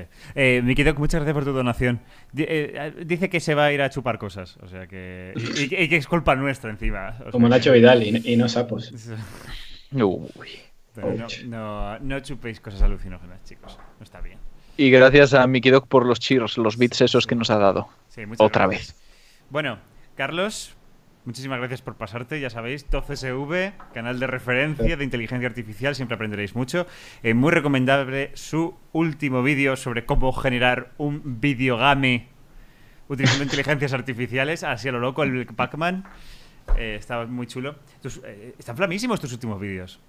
Exactamente. 0.01 0.09
Eh, 0.35 0.94
muchas 0.98 1.20
gracias 1.20 1.35
por 1.35 1.44
tu 1.44 1.52
donación. 1.52 2.01
Eh, 2.36 2.93
dice 3.06 3.28
que 3.28 3.40
se 3.40 3.55
va 3.55 3.66
a 3.66 3.73
ir 3.73 3.82
a 3.82 3.90
chupar 3.90 4.19
cosas, 4.19 4.56
o 4.62 4.69
sea 4.69 4.86
que. 4.86 5.32
Y, 5.36 5.74
y- 5.74 5.82
y 5.85 5.89
que 5.89 5.97
es 5.97 6.06
culpa 6.06 6.35
nuestra 6.35 6.70
encima. 6.70 7.16
o 7.20 7.23
sea 7.23 7.31
Como 7.31 7.48
Nacho 7.48 7.73
Vidal 7.73 8.02
y, 8.02 8.32
y 8.32 8.36
no 8.36 8.48
sapos. 8.48 8.93
Uy. 9.93 10.48
No, 10.94 11.27
no, 11.47 11.98
no 12.01 12.20
chupéis 12.20 12.60
cosas 12.60 12.82
alucinógenas, 12.82 13.43
chicos. 13.44 13.78
No 13.98 14.05
está 14.05 14.20
bien. 14.20 14.39
Y 14.77 14.90
gracias 14.90 15.32
a 15.35 15.47
Mickey 15.47 15.70
Doc 15.70 15.86
por 15.86 16.05
los 16.06 16.19
cheers, 16.20 16.59
los 16.59 16.77
bits 16.77 17.01
esos 17.02 17.27
que 17.27 17.35
nos 17.35 17.51
ha 17.51 17.59
dado. 17.59 17.89
Sí, 18.09 18.27
muchas 18.27 18.44
Otra 18.47 18.66
gracias. 18.66 18.94
Bueno, 19.48 19.78
Carlos, 20.16 20.74
muchísimas 21.24 21.59
gracias 21.59 21.82
por 21.82 21.97
pasarte. 21.97 22.40
Ya 22.40 22.51
sabéis, 22.51 22.85
TOCSV, 22.86 23.73
canal 23.94 24.19
de 24.20 24.27
referencia 24.27 24.97
de 24.97 25.05
inteligencia 25.05 25.49
artificial, 25.49 25.94
siempre 25.94 26.15
aprenderéis 26.16 26.55
mucho. 26.55 26.86
Eh, 27.23 27.35
muy 27.35 27.51
recomendable 27.53 28.31
su 28.35 28.77
último 28.93 29.43
vídeo 29.43 29.77
sobre 29.77 30.05
cómo 30.05 30.32
generar 30.32 30.93
un 30.99 31.40
videogame 31.40 32.28
utilizando 33.09 33.44
inteligencias 33.49 33.93
artificiales, 33.93 34.65
así 34.65 34.89
a 34.89 34.93
lo 34.93 35.01
loco, 35.01 35.23
el 35.23 35.47
Pac-Man. 35.47 36.05
Eh, 36.78 36.97
estaba 36.99 37.27
muy 37.27 37.47
chulo. 37.47 37.77
Tus- 38.01 38.20
eh, 38.24 38.55
están 38.59 38.77
flamísimos 38.77 39.20
tus 39.20 39.32
últimos 39.32 39.61
vídeos. 39.61 40.01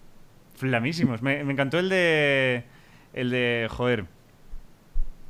Flamísimos. 0.55 1.21
Me, 1.23 1.43
me 1.43 1.53
encantó 1.53 1.79
el 1.79 1.89
de. 1.89 2.63
El 3.13 3.31
de. 3.31 3.67
Joder. 3.71 4.05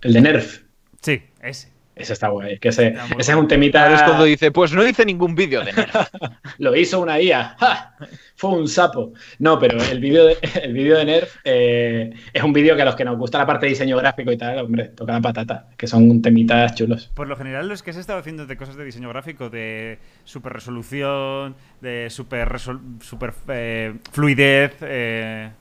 El 0.02 0.14
de 0.14 0.22
Nerf. 0.22 0.62
Sí, 1.02 1.24
ese. 1.42 1.72
Ese 1.96 2.14
está 2.14 2.30
guay. 2.30 2.58
Que 2.58 2.70
ese, 2.70 2.96
ese 3.20 3.32
es 3.32 3.38
un 3.38 3.48
temita. 3.48 3.84
Ahora 3.84 3.96
es 3.96 4.02
cuando 4.04 4.24
dice, 4.24 4.52
pues 4.52 4.74
no 4.74 4.86
hice 4.88 5.06
ningún 5.06 5.36
vídeo 5.36 5.64
de 5.64 5.74
Nerf. 5.74 5.96
Lo 6.58 6.76
hizo 6.76 7.00
una 7.00 7.22
IA. 7.22 7.56
¡Ja! 7.60 7.96
Fue 8.36 8.50
un 8.50 8.68
sapo. 8.68 9.14
No, 9.40 9.60
pero 9.60 9.82
el 9.84 10.00
vídeo 10.00 10.26
de, 10.26 10.38
el 10.64 10.74
de 10.74 11.06
Nerf 11.06 11.36
eh, 11.44 12.12
es 12.34 12.44
un 12.44 12.52
vídeo 12.52 12.76
que 12.76 12.82
a 12.82 12.86
los 12.86 12.96
que 12.96 13.06
nos 13.06 13.18
gusta 13.18 13.38
la 13.38 13.46
parte 13.46 13.68
de 13.68 13.72
diseño 13.72 13.96
gráfico 13.98 14.32
y 14.32 14.38
tal, 14.38 14.58
hombre, 14.60 14.86
toca 14.86 15.14
la 15.14 15.22
patata. 15.22 15.68
Que 15.78 15.86
son 15.86 16.22
temitas 16.22 16.74
chulos. 16.76 17.12
Por 17.14 17.28
lo 17.28 17.36
general, 17.36 17.68
los 17.68 17.84
que 17.84 17.92
has 17.92 17.98
estado 17.98 18.18
haciendo 18.20 18.48
de 18.48 18.58
cosas 18.58 18.76
de 18.76 18.86
diseño 18.86 19.10
gráfico, 19.10 19.50
de 19.52 20.00
super 20.24 20.52
resolución, 20.52 21.56
de 21.82 22.10
super, 22.10 22.50
resol- 22.50 23.02
super 23.02 23.34
eh, 23.50 23.94
fluidez. 24.12 24.74
eh, 24.82 25.52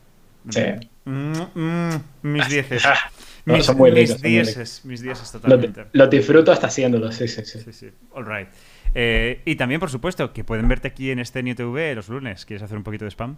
Sí. 0.49 0.61
mm, 1.05 1.33
mm, 1.55 1.91
mis 2.23 2.49
dieces. 2.49 2.83
No, 3.45 3.55
mis 3.55 3.67
son 3.67 3.77
muy 3.77 3.91
mis 3.91 4.01
ricos, 4.01 4.21
son 4.21 4.31
dieces. 4.31 4.85
Mis 4.85 5.03
dieces 5.03 5.35
Lo, 5.35 5.41
totalmente. 5.41 5.87
lo 5.93 6.07
disfruto 6.07 6.53
hasta 6.53 6.69
haciéndolo, 6.69 7.11
sí, 7.13 7.27
sí, 7.29 7.45
sí. 7.45 7.59
Sí, 7.61 7.73
sí. 7.73 7.91
All 8.13 8.27
right. 8.27 8.49
Eh, 8.95 9.41
y 9.45 9.57
también, 9.57 9.81
por 9.81 9.91
supuesto, 9.91 10.33
que 10.33 10.45
pueden 10.45 10.69
verte 10.69 10.89
aquí 10.89 11.11
en 11.11 11.19
Estenio 11.19 11.55
TV 11.57 11.95
los 11.95 12.09
lunes. 12.09 12.45
¿Quieres 12.47 12.63
hacer 12.63 12.77
un 12.77 12.85
poquito 12.85 13.05
de 13.05 13.11
spam? 13.11 13.37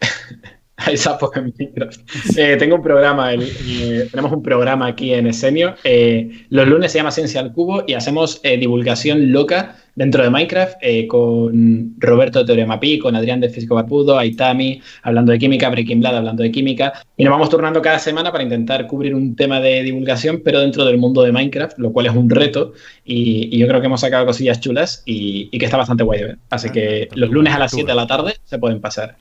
Hay 0.86 0.96
sapos 0.98 1.30
en 1.36 1.52
Minecraft. 1.58 2.00
Eh, 2.36 2.56
tengo 2.58 2.76
un 2.76 2.82
programa, 2.82 3.32
el- 3.32 3.42
eh, 3.42 4.08
tenemos 4.10 4.30
un 4.32 4.42
programa 4.42 4.86
aquí 4.88 5.14
en 5.14 5.26
Esenio. 5.26 5.74
eh, 5.84 6.44
los 6.50 6.68
lunes 6.68 6.92
se 6.92 6.98
llama 6.98 7.10
Ciencia 7.10 7.40
al 7.40 7.52
Cubo 7.52 7.84
y 7.86 7.94
hacemos 7.94 8.42
divulgación 8.42 9.32
loca 9.32 9.76
dentro 9.94 10.22
de 10.22 10.28
Minecraft 10.28 10.76
con 11.08 11.94
Roberto 11.98 12.40
de 12.40 12.44
Teorema 12.44 12.78
Pi, 12.78 12.98
con 12.98 13.16
Adrián 13.16 13.40
de 13.40 13.48
Físico 13.48 13.74
Barbudo, 13.74 14.18
Aitami 14.18 14.82
hablando 15.02 15.32
de 15.32 15.38
química, 15.38 15.70
Breaking 15.70 16.02
Bad 16.02 16.18
hablando 16.18 16.42
de 16.42 16.50
química. 16.52 16.92
Y 17.16 17.24
nos 17.24 17.30
vamos 17.32 17.48
turnando 17.48 17.80
cada 17.80 17.98
semana 17.98 18.30
para 18.30 18.44
intentar 18.44 18.86
cubrir 18.86 19.14
un 19.14 19.34
tema 19.34 19.60
de 19.60 19.82
divulgación, 19.82 20.42
pero 20.44 20.60
dentro 20.60 20.84
del 20.84 20.98
mundo 20.98 21.22
de 21.22 21.32
Minecraft, 21.32 21.78
lo 21.78 21.90
cual 21.92 22.04
es 22.06 22.14
un 22.14 22.28
reto. 22.28 22.74
Y, 23.04 23.48
y 23.50 23.58
yo 23.58 23.66
creo 23.66 23.80
que 23.80 23.86
hemos 23.86 24.02
sacado 24.02 24.26
cosillas 24.26 24.60
chulas 24.60 25.02
y, 25.06 25.48
y 25.50 25.58
que 25.58 25.64
está 25.64 25.78
bastante 25.78 26.04
guay 26.04 26.20
de 26.20 26.26
ver. 26.26 26.38
Así 26.50 26.68
Ah, 26.68 26.72
que 26.72 27.08
los 27.14 27.30
lunes 27.30 27.54
a 27.54 27.58
las 27.58 27.70
tortuga. 27.70 27.86
7 27.86 27.92
de 27.92 27.96
la 27.96 28.06
tarde 28.06 28.36
se 28.44 28.58
pueden 28.58 28.80
pasar. 28.82 29.16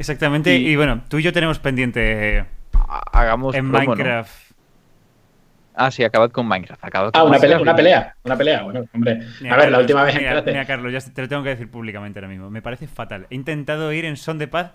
Exactamente. 0.00 0.56
Y, 0.56 0.72
Y- 0.72 0.76
bueno, 0.76 1.04
tú 1.08 1.18
y 1.18 1.22
yo 1.22 1.32
tenemos 1.32 1.58
pendiente 1.58 2.46
Hagamos 3.12 3.56
en 3.56 3.66
promo, 3.66 3.94
¿no? 3.96 4.04
Minecraft. 4.04 4.52
Ah, 5.74 5.90
sí, 5.90 6.04
acabad 6.04 6.30
con 6.30 6.46
Minecraft. 6.46 6.84
acabad 6.84 7.12
con 7.12 7.20
Ah, 7.20 7.24
una 7.24 7.38
pelea, 7.40 7.56
Minecraft. 7.56 7.62
una 7.62 7.74
pelea, 7.76 8.16
una 8.24 8.36
pelea. 8.38 8.62
Bueno, 8.62 8.84
hombre. 8.92 9.20
Mira, 9.38 9.54
A 9.54 9.56
ver, 9.56 9.70
la 9.70 9.78
Carlos, 9.78 9.80
última 9.80 10.04
vez, 10.04 10.14
mira, 10.16 10.42
mira, 10.46 10.66
Carlos, 10.66 10.92
ya 10.92 11.00
te 11.00 11.22
lo 11.22 11.28
tengo 11.28 11.42
que 11.42 11.50
decir 11.50 11.70
públicamente 11.70 12.18
ahora 12.18 12.28
mismo. 12.28 12.50
Me 12.50 12.62
parece 12.62 12.86
fatal. 12.86 13.26
He 13.30 13.34
intentado 13.34 13.92
ir 13.92 14.04
en 14.04 14.16
son 14.16 14.38
de 14.38 14.48
paz 14.48 14.72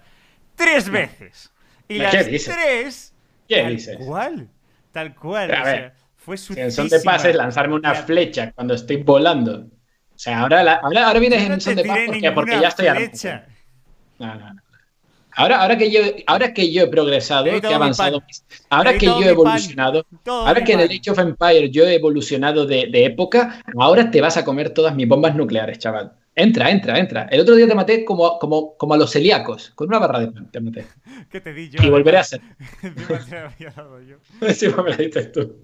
tres 0.56 0.90
veces. 0.90 1.52
Y 1.88 1.96
¿Qué 1.98 2.04
las 2.04 2.26
dices? 2.26 2.56
tres. 2.56 3.14
¿Qué 3.48 3.62
tal 3.62 3.74
dices? 3.74 3.98
cual. 3.98 4.50
Tal 4.92 5.16
cual. 5.16 5.48
Pero, 5.48 5.60
a 5.60 5.64
o 5.64 5.66
ver, 5.66 5.80
sea, 5.80 5.94
fue 6.16 6.38
Si 6.38 6.60
en 6.62 6.72
son 6.72 6.90
de 6.90 7.00
paz 7.02 7.26
es 7.26 7.36
lanzarme 7.36 7.76
una 7.76 7.94
flecha 7.96 8.52
cuando 8.54 8.74
estoy 8.74 8.98
volando. 9.04 9.68
O 10.16 10.18
sea, 10.18 10.40
ahora, 10.42 10.64
la- 10.64 10.76
ahora, 10.76 11.08
ahora 11.08 11.20
vienes 11.20 11.48
no 11.48 11.54
en 11.56 11.62
son 11.62 11.76
de 11.76 11.84
paz 11.86 12.00
porque, 12.06 12.32
porque 12.32 12.60
ya 12.60 12.68
estoy 12.70 12.88
flecha. 12.88 13.48
No, 14.20 14.36
no, 14.36 14.54
no. 14.54 14.62
Ahora, 15.36 15.62
ahora, 15.62 15.78
que 15.78 15.92
yo, 15.92 16.00
ahora 16.28 16.54
que 16.54 16.72
yo 16.72 16.84
he 16.84 16.88
progresado, 16.88 17.46
que 17.46 17.68
he 17.68 17.74
avanzado, 17.74 18.24
ahora 18.70 18.98
que 18.98 19.06
yo 19.06 19.22
he 19.22 19.30
evolucionado, 19.30 20.06
ahora 20.26 20.64
que 20.64 20.74
en 20.74 20.80
el. 20.80 20.90
Age 20.92 21.12
of 21.12 21.20
Empire 21.20 21.70
yo 21.70 21.86
he 21.86 21.96
evolucionado 21.96 22.66
de, 22.66 22.88
de 22.88 23.06
época, 23.06 23.62
ahora 23.78 24.10
te 24.10 24.22
vas 24.22 24.38
a 24.38 24.46
comer 24.46 24.70
todas 24.70 24.96
mis 24.96 25.08
bombas 25.08 25.36
nucleares, 25.36 25.80
chaval. 25.80 26.14
Entra, 26.38 26.70
entra, 26.70 27.00
entra. 27.00 27.28
El 27.32 27.40
otro 27.40 27.56
día 27.56 27.66
te 27.66 27.76
maté 27.76 28.04
como, 28.04 28.38
como, 28.40 28.76
como 28.76 28.94
a 28.94 28.98
los 28.98 29.12
celíacos, 29.12 29.72
con 29.74 29.88
una 29.88 30.00
barra 30.00 30.20
de 30.20 30.28
pan, 30.28 30.52
te 30.52 30.60
maté. 30.60 30.86
¿Qué 31.32 31.40
te 31.40 31.54
di 31.54 31.70
yo? 31.70 31.82
Y 31.82 31.90
volveré 31.90 32.18
a 32.18 32.24
ser. 32.26 32.42
Encima 32.82 33.20
te 33.20 33.32
la 33.32 33.46
había 33.46 33.70
dado 33.72 34.02
yo. 34.02 34.18
Sí, 34.54 34.68
me 34.68 34.90
la 34.90 34.98
dices 34.98 35.32
tú. 35.32 35.56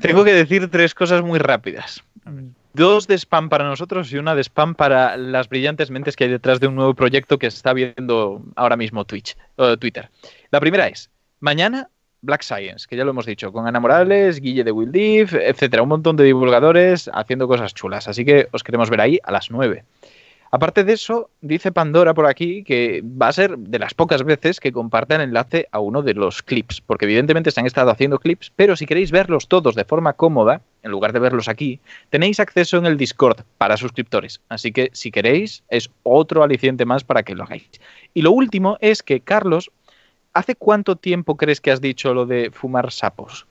Tengo 0.00 0.24
que 0.24 0.32
decir 0.32 0.70
tres 0.70 0.94
cosas 0.94 1.22
muy 1.22 1.38
rápidas. 1.38 2.02
A 2.24 2.30
ver. 2.30 2.44
Dos 2.74 3.06
de 3.06 3.16
spam 3.16 3.50
para 3.50 3.62
nosotros 3.62 4.12
y 4.12 4.18
una 4.18 4.34
de 4.34 4.42
spam 4.42 4.74
para 4.74 5.16
las 5.16 5.48
brillantes 5.48 5.92
mentes 5.92 6.16
que 6.16 6.24
hay 6.24 6.30
detrás 6.30 6.58
de 6.58 6.66
un 6.66 6.74
nuevo 6.74 6.92
proyecto 6.92 7.38
que 7.38 7.46
está 7.46 7.72
viendo 7.72 8.42
ahora 8.56 8.76
mismo 8.76 9.04
Twitch, 9.04 9.36
Twitter. 9.78 10.10
La 10.50 10.58
primera 10.58 10.88
es, 10.88 11.08
mañana 11.38 11.88
Black 12.22 12.42
Science, 12.42 12.86
que 12.90 12.96
ya 12.96 13.04
lo 13.04 13.10
hemos 13.10 13.26
dicho, 13.26 13.52
con 13.52 13.68
Ana 13.68 13.78
Morales, 13.78 14.40
Guille 14.40 14.64
de 14.64 14.72
Will 14.72 14.90
Div, 14.90 15.36
etcétera, 15.36 15.84
un 15.84 15.90
montón 15.90 16.16
de 16.16 16.24
divulgadores 16.24 17.08
haciendo 17.14 17.46
cosas 17.46 17.74
chulas. 17.74 18.08
Así 18.08 18.24
que 18.24 18.48
os 18.50 18.64
queremos 18.64 18.90
ver 18.90 19.00
ahí 19.00 19.20
a 19.22 19.30
las 19.30 19.52
9. 19.52 19.84
Aparte 20.54 20.84
de 20.84 20.92
eso, 20.92 21.30
dice 21.40 21.72
Pandora 21.72 22.14
por 22.14 22.26
aquí 22.26 22.62
que 22.62 23.02
va 23.02 23.26
a 23.26 23.32
ser 23.32 23.58
de 23.58 23.80
las 23.80 23.92
pocas 23.92 24.22
veces 24.22 24.60
que 24.60 24.70
compartan 24.70 25.20
enlace 25.20 25.66
a 25.72 25.80
uno 25.80 26.00
de 26.00 26.14
los 26.14 26.44
clips, 26.44 26.80
porque 26.80 27.06
evidentemente 27.06 27.50
se 27.50 27.58
han 27.58 27.66
estado 27.66 27.90
haciendo 27.90 28.20
clips, 28.20 28.52
pero 28.54 28.76
si 28.76 28.86
queréis 28.86 29.10
verlos 29.10 29.48
todos 29.48 29.74
de 29.74 29.84
forma 29.84 30.12
cómoda, 30.12 30.62
en 30.84 30.92
lugar 30.92 31.12
de 31.12 31.18
verlos 31.18 31.48
aquí, 31.48 31.80
tenéis 32.08 32.38
acceso 32.38 32.76
en 32.76 32.86
el 32.86 32.96
Discord 32.96 33.40
para 33.58 33.76
suscriptores. 33.76 34.40
Así 34.48 34.70
que 34.70 34.90
si 34.92 35.10
queréis, 35.10 35.64
es 35.70 35.90
otro 36.04 36.44
aliciente 36.44 36.84
más 36.84 37.02
para 37.02 37.24
que 37.24 37.34
lo 37.34 37.42
hagáis. 37.42 37.68
Y 38.14 38.22
lo 38.22 38.30
último 38.30 38.78
es 38.80 39.02
que, 39.02 39.18
Carlos, 39.18 39.72
¿hace 40.34 40.54
cuánto 40.54 40.94
tiempo 40.94 41.36
crees 41.36 41.60
que 41.60 41.72
has 41.72 41.80
dicho 41.80 42.14
lo 42.14 42.26
de 42.26 42.52
fumar 42.52 42.92
sapos? 42.92 43.44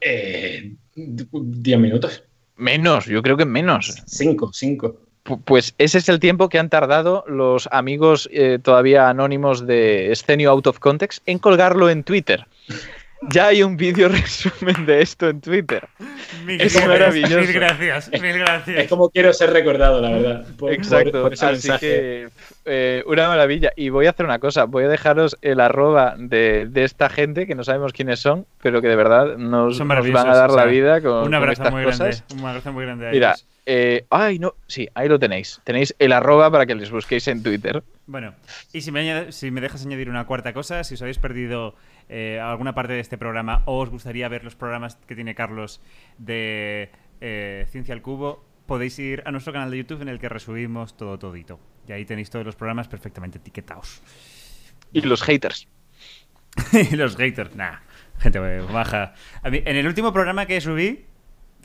Eh, 0.00 0.72
10 0.94 1.78
minutos. 1.78 2.24
Menos, 2.56 3.04
yo 3.04 3.20
creo 3.20 3.36
que 3.36 3.44
menos. 3.44 4.02
5, 4.06 4.50
5. 4.54 5.05
Pu- 5.26 5.40
Pues 5.44 5.74
ese 5.78 5.98
es 5.98 6.08
el 6.08 6.20
tiempo 6.20 6.48
que 6.48 6.58
han 6.58 6.70
tardado 6.70 7.24
los 7.26 7.68
amigos 7.72 8.28
eh, 8.32 8.58
todavía 8.62 9.08
anónimos 9.08 9.66
de 9.66 10.12
Scenio 10.14 10.50
Out 10.50 10.66
of 10.68 10.78
Context 10.78 11.22
en 11.26 11.38
colgarlo 11.38 11.90
en 11.90 12.04
Twitter. 12.04 12.46
Ya 13.30 13.46
hay 13.46 13.62
un 13.62 13.78
vídeo 13.78 14.08
resumen 14.10 14.84
de 14.84 15.00
esto 15.00 15.28
en 15.30 15.40
Twitter. 15.40 15.88
Mil 16.44 16.60
Es 16.60 16.74
gracias, 16.74 16.86
maravilloso. 16.86 17.38
Mil 17.38 17.52
gracias, 17.54 18.10
mil 18.12 18.24
Es 18.26 18.36
gracias. 18.36 18.88
como 18.88 19.08
quiero 19.08 19.32
ser 19.32 19.52
recordado, 19.54 20.02
la 20.02 20.10
verdad. 20.10 20.46
por- 20.58 20.70
Exacto, 20.72 21.12
por- 21.12 21.22
por 21.22 21.32
ese 21.32 21.46
así 21.46 21.68
mensaje. 21.68 21.80
que 21.88 22.28
eh, 22.66 23.02
una 23.06 23.26
maravilla. 23.28 23.72
Y 23.74 23.88
voy 23.88 24.06
a 24.06 24.10
hacer 24.10 24.26
una 24.26 24.38
cosa, 24.38 24.64
voy 24.64 24.84
a 24.84 24.88
dejaros 24.88 25.38
el 25.40 25.60
arroba 25.60 26.14
de, 26.18 26.66
de 26.70 26.84
esta 26.84 27.08
gente 27.08 27.46
que 27.46 27.54
no 27.54 27.64
sabemos 27.64 27.94
quiénes 27.94 28.20
son, 28.20 28.46
pero 28.62 28.82
que 28.82 28.88
de 28.88 28.96
verdad 28.96 29.36
nos, 29.38 29.78
van 29.78 29.92
a 30.28 30.36
dar 30.36 30.50
o 30.50 30.54
sea, 30.54 30.64
la 30.66 30.70
vida 30.70 31.00
con, 31.00 31.12
Un 31.12 31.24
con 31.24 31.34
abrazo 31.34 31.62
estas 31.62 31.72
muy 31.72 31.84
cosas. 31.84 32.22
grande. 32.28 32.42
Un 32.44 32.48
abrazo 32.50 32.72
muy 32.74 32.84
grande 32.84 33.08
a 33.08 33.10
Mira, 33.12 33.28
ellos. 33.30 33.46
Eh, 33.68 34.06
ay, 34.10 34.38
no, 34.38 34.54
sí, 34.68 34.88
ahí 34.94 35.08
lo 35.08 35.18
tenéis. 35.18 35.60
Tenéis 35.64 35.94
el 35.98 36.12
arroba 36.12 36.50
para 36.50 36.66
que 36.66 36.74
les 36.76 36.90
busquéis 36.90 37.26
en 37.26 37.42
Twitter. 37.42 37.82
Bueno, 38.06 38.34
y 38.72 38.80
si 38.82 38.92
me, 38.92 39.00
añade- 39.00 39.32
si 39.32 39.50
me 39.50 39.60
dejas 39.60 39.84
añadir 39.84 40.08
una 40.08 40.24
cuarta 40.26 40.52
cosa, 40.52 40.84
si 40.84 40.94
os 40.94 41.02
habéis 41.02 41.18
perdido 41.18 41.74
eh, 42.08 42.38
alguna 42.40 42.74
parte 42.74 42.92
de 42.92 43.00
este 43.00 43.18
programa 43.18 43.62
o 43.66 43.78
os 43.80 43.90
gustaría 43.90 44.28
ver 44.28 44.44
los 44.44 44.54
programas 44.54 44.94
que 45.08 45.16
tiene 45.16 45.34
Carlos 45.34 45.80
de 46.18 46.90
eh, 47.20 47.66
Ciencia 47.70 47.92
al 47.92 48.02
Cubo, 48.02 48.44
podéis 48.66 48.96
ir 49.00 49.22
a 49.26 49.32
nuestro 49.32 49.52
canal 49.52 49.70
de 49.72 49.78
YouTube 49.78 50.02
en 50.02 50.08
el 50.08 50.20
que 50.20 50.28
resubimos 50.28 50.96
todo 50.96 51.18
todito. 51.18 51.58
Y 51.88 51.92
ahí 51.92 52.04
tenéis 52.04 52.30
todos 52.30 52.46
los 52.46 52.54
programas 52.54 52.86
perfectamente 52.86 53.38
etiquetados. 53.38 54.00
Y 54.92 55.00
los 55.00 55.22
haters. 55.22 55.66
y 56.72 56.94
los 56.96 57.16
haters, 57.16 57.54
nah, 57.56 57.78
gente 58.18 58.38
baja. 58.38 59.14
A 59.42 59.50
mí, 59.50 59.60
en 59.64 59.76
el 59.76 59.86
último 59.86 60.12
programa 60.12 60.46
que 60.46 60.60
subí, 60.60 61.04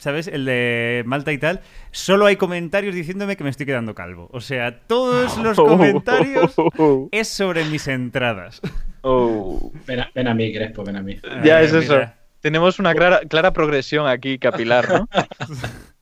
¿sabes? 0.02 0.26
El 0.26 0.44
de 0.44 1.04
Malta 1.06 1.32
y 1.32 1.38
tal, 1.38 1.60
solo 1.92 2.26
hay 2.26 2.34
comentarios 2.34 2.92
diciéndome 2.92 3.36
que 3.36 3.44
me 3.44 3.50
estoy 3.50 3.66
quedando 3.66 3.94
calvo. 3.94 4.28
O 4.32 4.40
sea, 4.40 4.80
todos 4.80 5.38
los 5.38 5.56
comentarios 5.56 6.56
es 7.12 7.28
sobre 7.28 7.64
mis 7.66 7.86
entradas. 7.86 8.60
Oh. 9.02 9.72
Ven 9.86 10.00
a, 10.00 10.10
ven 10.12 10.26
a 10.26 10.34
mí, 10.34 10.52
Crespo, 10.52 10.82
ven 10.82 10.96
a 10.96 11.02
mí. 11.02 11.20
Ya 11.44 11.58
Ay, 11.58 11.66
es 11.66 11.72
eso. 11.72 12.00
Tenemos 12.40 12.80
una 12.80 12.94
clara, 12.94 13.20
clara 13.28 13.52
progresión 13.52 14.08
aquí 14.08 14.38
capilar, 14.38 14.88
¿no? 14.88 15.08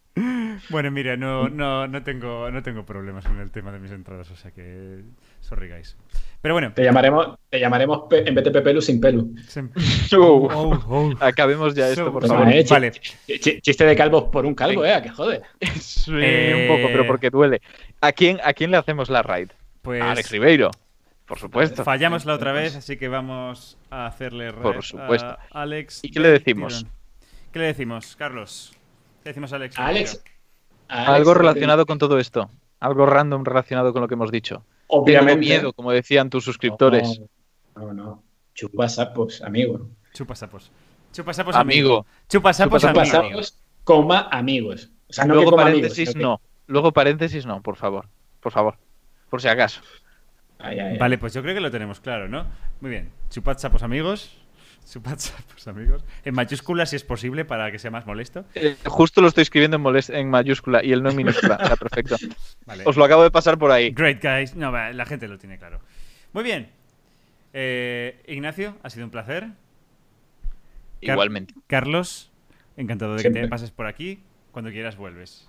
Bueno, 0.68 0.90
mira, 0.90 1.16
no, 1.16 1.48
no, 1.48 1.88
no, 1.88 2.02
tengo, 2.02 2.50
no 2.50 2.62
tengo 2.62 2.84
problemas 2.84 3.24
con 3.24 3.40
el 3.40 3.50
tema 3.50 3.72
de 3.72 3.78
mis 3.78 3.90
entradas, 3.90 4.30
o 4.30 4.36
sea 4.36 4.50
que. 4.50 5.02
Sorry, 5.40 5.70
guys. 5.70 5.96
Pero 6.42 6.54
bueno. 6.54 6.72
Te 6.74 6.82
llamaremos, 6.82 7.36
te 7.50 7.60
llamaremos 7.60 8.04
en 8.10 8.34
vez 8.34 8.44
de 8.44 8.50
Pepelu 8.50 8.80
sin 8.80 9.00
pelu. 9.00 9.34
Oh. 10.16 10.48
Oh, 10.52 10.84
oh. 10.88 11.12
Acabemos 11.20 11.74
ya 11.74 11.88
esto, 11.88 12.12
por 12.12 12.26
favor. 12.26 12.46
Vale, 12.46 12.64
chi- 12.64 12.70
Vale. 12.72 12.90
chi- 12.92 13.60
Chiste 13.60 13.84
de 13.84 13.94
calvos 13.94 14.24
por 14.24 14.44
un 14.46 14.54
calvo, 14.54 14.84
eh, 14.84 15.00
que 15.02 15.10
jode. 15.10 15.42
Sí, 15.78 16.10
Eh, 16.16 16.66
un 16.68 16.76
poco, 16.76 16.88
pero 16.92 17.06
porque 17.06 17.30
duele. 17.30 17.60
¿A 18.00 18.12
quién, 18.12 18.40
¿A 18.42 18.52
quién 18.54 18.70
le 18.70 18.76
hacemos 18.78 19.08
la 19.10 19.22
raid? 19.22 19.50
Pues. 19.82 20.02
A 20.02 20.10
Alex 20.12 20.30
Ribeiro. 20.30 20.70
Por 21.26 21.38
supuesto. 21.38 21.84
Fallamos 21.84 22.24
la 22.24 22.34
otra 22.34 22.52
vez, 22.52 22.74
así 22.74 22.96
que 22.96 23.06
vamos 23.08 23.78
a 23.90 24.06
hacerle 24.06 24.52
Por 24.52 24.72
raid 24.74 24.82
supuesto. 24.82 25.26
a 25.28 25.38
Alex. 25.52 26.00
¿Y 26.02 26.10
qué 26.10 26.18
le 26.20 26.30
decimos? 26.30 26.78
tirón. 26.78 26.92
¿Qué 27.52 27.58
le 27.60 27.64
decimos, 27.66 28.16
Carlos? 28.16 28.72
¿Qué 29.22 29.28
le 29.28 29.30
decimos 29.30 29.52
a 29.52 29.56
Alex? 29.56 29.78
Alex, 29.78 30.24
Algo 30.88 31.34
relacionado 31.34 31.86
con 31.86 31.98
todo 31.98 32.18
esto. 32.18 32.50
Algo 32.80 33.06
random 33.06 33.44
relacionado 33.44 33.92
con 33.92 34.02
lo 34.02 34.08
que 34.08 34.14
hemos 34.14 34.32
dicho. 34.32 34.64
Tengo 34.90 35.02
Obviamente. 35.02 35.40
miedo, 35.40 35.72
como 35.72 35.92
decían 35.92 36.30
tus 36.30 36.44
suscriptores. 36.44 37.20
No, 37.76 37.86
no, 37.86 37.94
no. 37.94 38.22
Chupa 38.54 38.88
sapos, 38.88 39.40
amigo. 39.42 39.88
Chupa 40.12 40.34
sapos. 40.34 40.70
Chupa 41.12 41.32
sapos, 41.32 41.54
Amigo. 41.56 42.06
Chupa 42.28 42.52
sapos, 42.52 42.82
Chupa 42.82 42.92
Chupa 42.92 43.02
amigo. 43.02 43.30
sapos, 43.42 43.62
coma 43.84 44.28
amigos. 44.30 44.90
O 45.08 45.12
sea, 45.12 45.24
no 45.24 45.34
Luego 45.34 45.56
paréntesis 45.56 46.10
amigos, 46.10 46.22
no. 46.22 46.40
Luego 46.66 46.92
paréntesis 46.92 47.46
no, 47.46 47.62
por 47.62 47.76
favor. 47.76 48.08
Por 48.40 48.52
favor. 48.52 48.76
Por 49.28 49.40
si 49.42 49.48
acaso. 49.48 49.80
que- 49.80 49.88
Ay, 50.62 50.78
ay, 50.78 50.88
ay. 50.92 50.98
Vale, 50.98 51.16
pues 51.18 51.32
yo 51.34 51.42
creo 51.42 51.54
que 51.54 51.60
lo 51.60 51.70
tenemos 51.70 52.00
claro, 52.00 52.28
¿no? 52.28 52.46
Muy 52.80 52.90
bien. 52.90 53.10
Chupad 53.30 53.56
sapos, 53.58 53.82
amigos. 54.96 55.18
Chupad 55.18 55.18
sapos, 55.18 55.68
amigos. 55.68 56.04
En 56.24 56.34
mayúsculas, 56.34 56.90
si 56.90 56.96
es 56.96 57.04
posible, 57.04 57.44
para 57.44 57.70
que 57.70 57.78
sea 57.78 57.90
más 57.90 58.06
molesto. 58.06 58.44
Eh, 58.54 58.76
justo 58.86 59.20
lo 59.20 59.28
estoy 59.28 59.42
escribiendo 59.42 59.76
en, 59.76 59.82
molest- 59.84 60.14
en 60.14 60.28
mayúscula 60.30 60.84
y 60.84 60.92
el 60.92 61.02
no 61.02 61.10
en 61.10 61.16
minúscula. 61.16 61.56
O 61.62 61.66
sea, 61.66 61.76
perfecto. 61.76 62.16
Vale. 62.66 62.84
Os 62.86 62.96
lo 62.96 63.04
acabo 63.04 63.22
de 63.22 63.30
pasar 63.30 63.58
por 63.58 63.70
ahí. 63.70 63.90
Great, 63.90 64.22
guys. 64.22 64.56
No, 64.56 64.70
la 64.72 65.06
gente 65.06 65.28
lo 65.28 65.38
tiene 65.38 65.58
claro. 65.58 65.80
Muy 66.32 66.44
bien. 66.44 66.70
Eh, 67.52 68.22
Ignacio, 68.28 68.76
ha 68.82 68.90
sido 68.90 69.04
un 69.04 69.10
placer. 69.10 69.44
Car- 71.02 71.14
Igualmente. 71.14 71.54
Carlos, 71.66 72.30
encantado 72.76 73.16
de 73.16 73.22
que 73.22 73.30
te 73.30 73.48
pases 73.48 73.70
por 73.70 73.86
aquí. 73.86 74.22
Cuando 74.52 74.70
quieras 74.70 74.96
vuelves. 74.96 75.48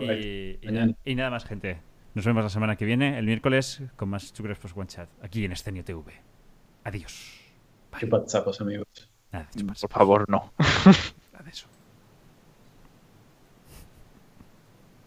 Y, 0.00 0.04
y 0.04 0.58
Mañana. 0.66 0.86
na- 0.86 0.94
y 1.04 1.14
nada 1.14 1.30
más, 1.30 1.44
gente. 1.44 1.78
Nos 2.14 2.24
vemos 2.24 2.42
la 2.42 2.50
semana 2.50 2.76
que 2.76 2.84
viene, 2.84 3.18
el 3.18 3.26
miércoles, 3.26 3.82
con 3.96 4.08
más 4.08 4.32
Chucres 4.32 4.58
Post 4.58 4.76
One 4.76 4.86
Chat, 4.88 5.08
aquí 5.22 5.44
en 5.44 5.52
Escenio 5.52 5.84
TV. 5.84 6.12
Adiós. 6.82 7.40
Chupa 7.98 8.24
sapos, 8.26 8.60
amigos. 8.60 8.88
Nada, 9.32 9.48
chupas. 9.56 9.80
Por 9.80 9.90
favor, 9.90 10.28
no. 10.28 10.52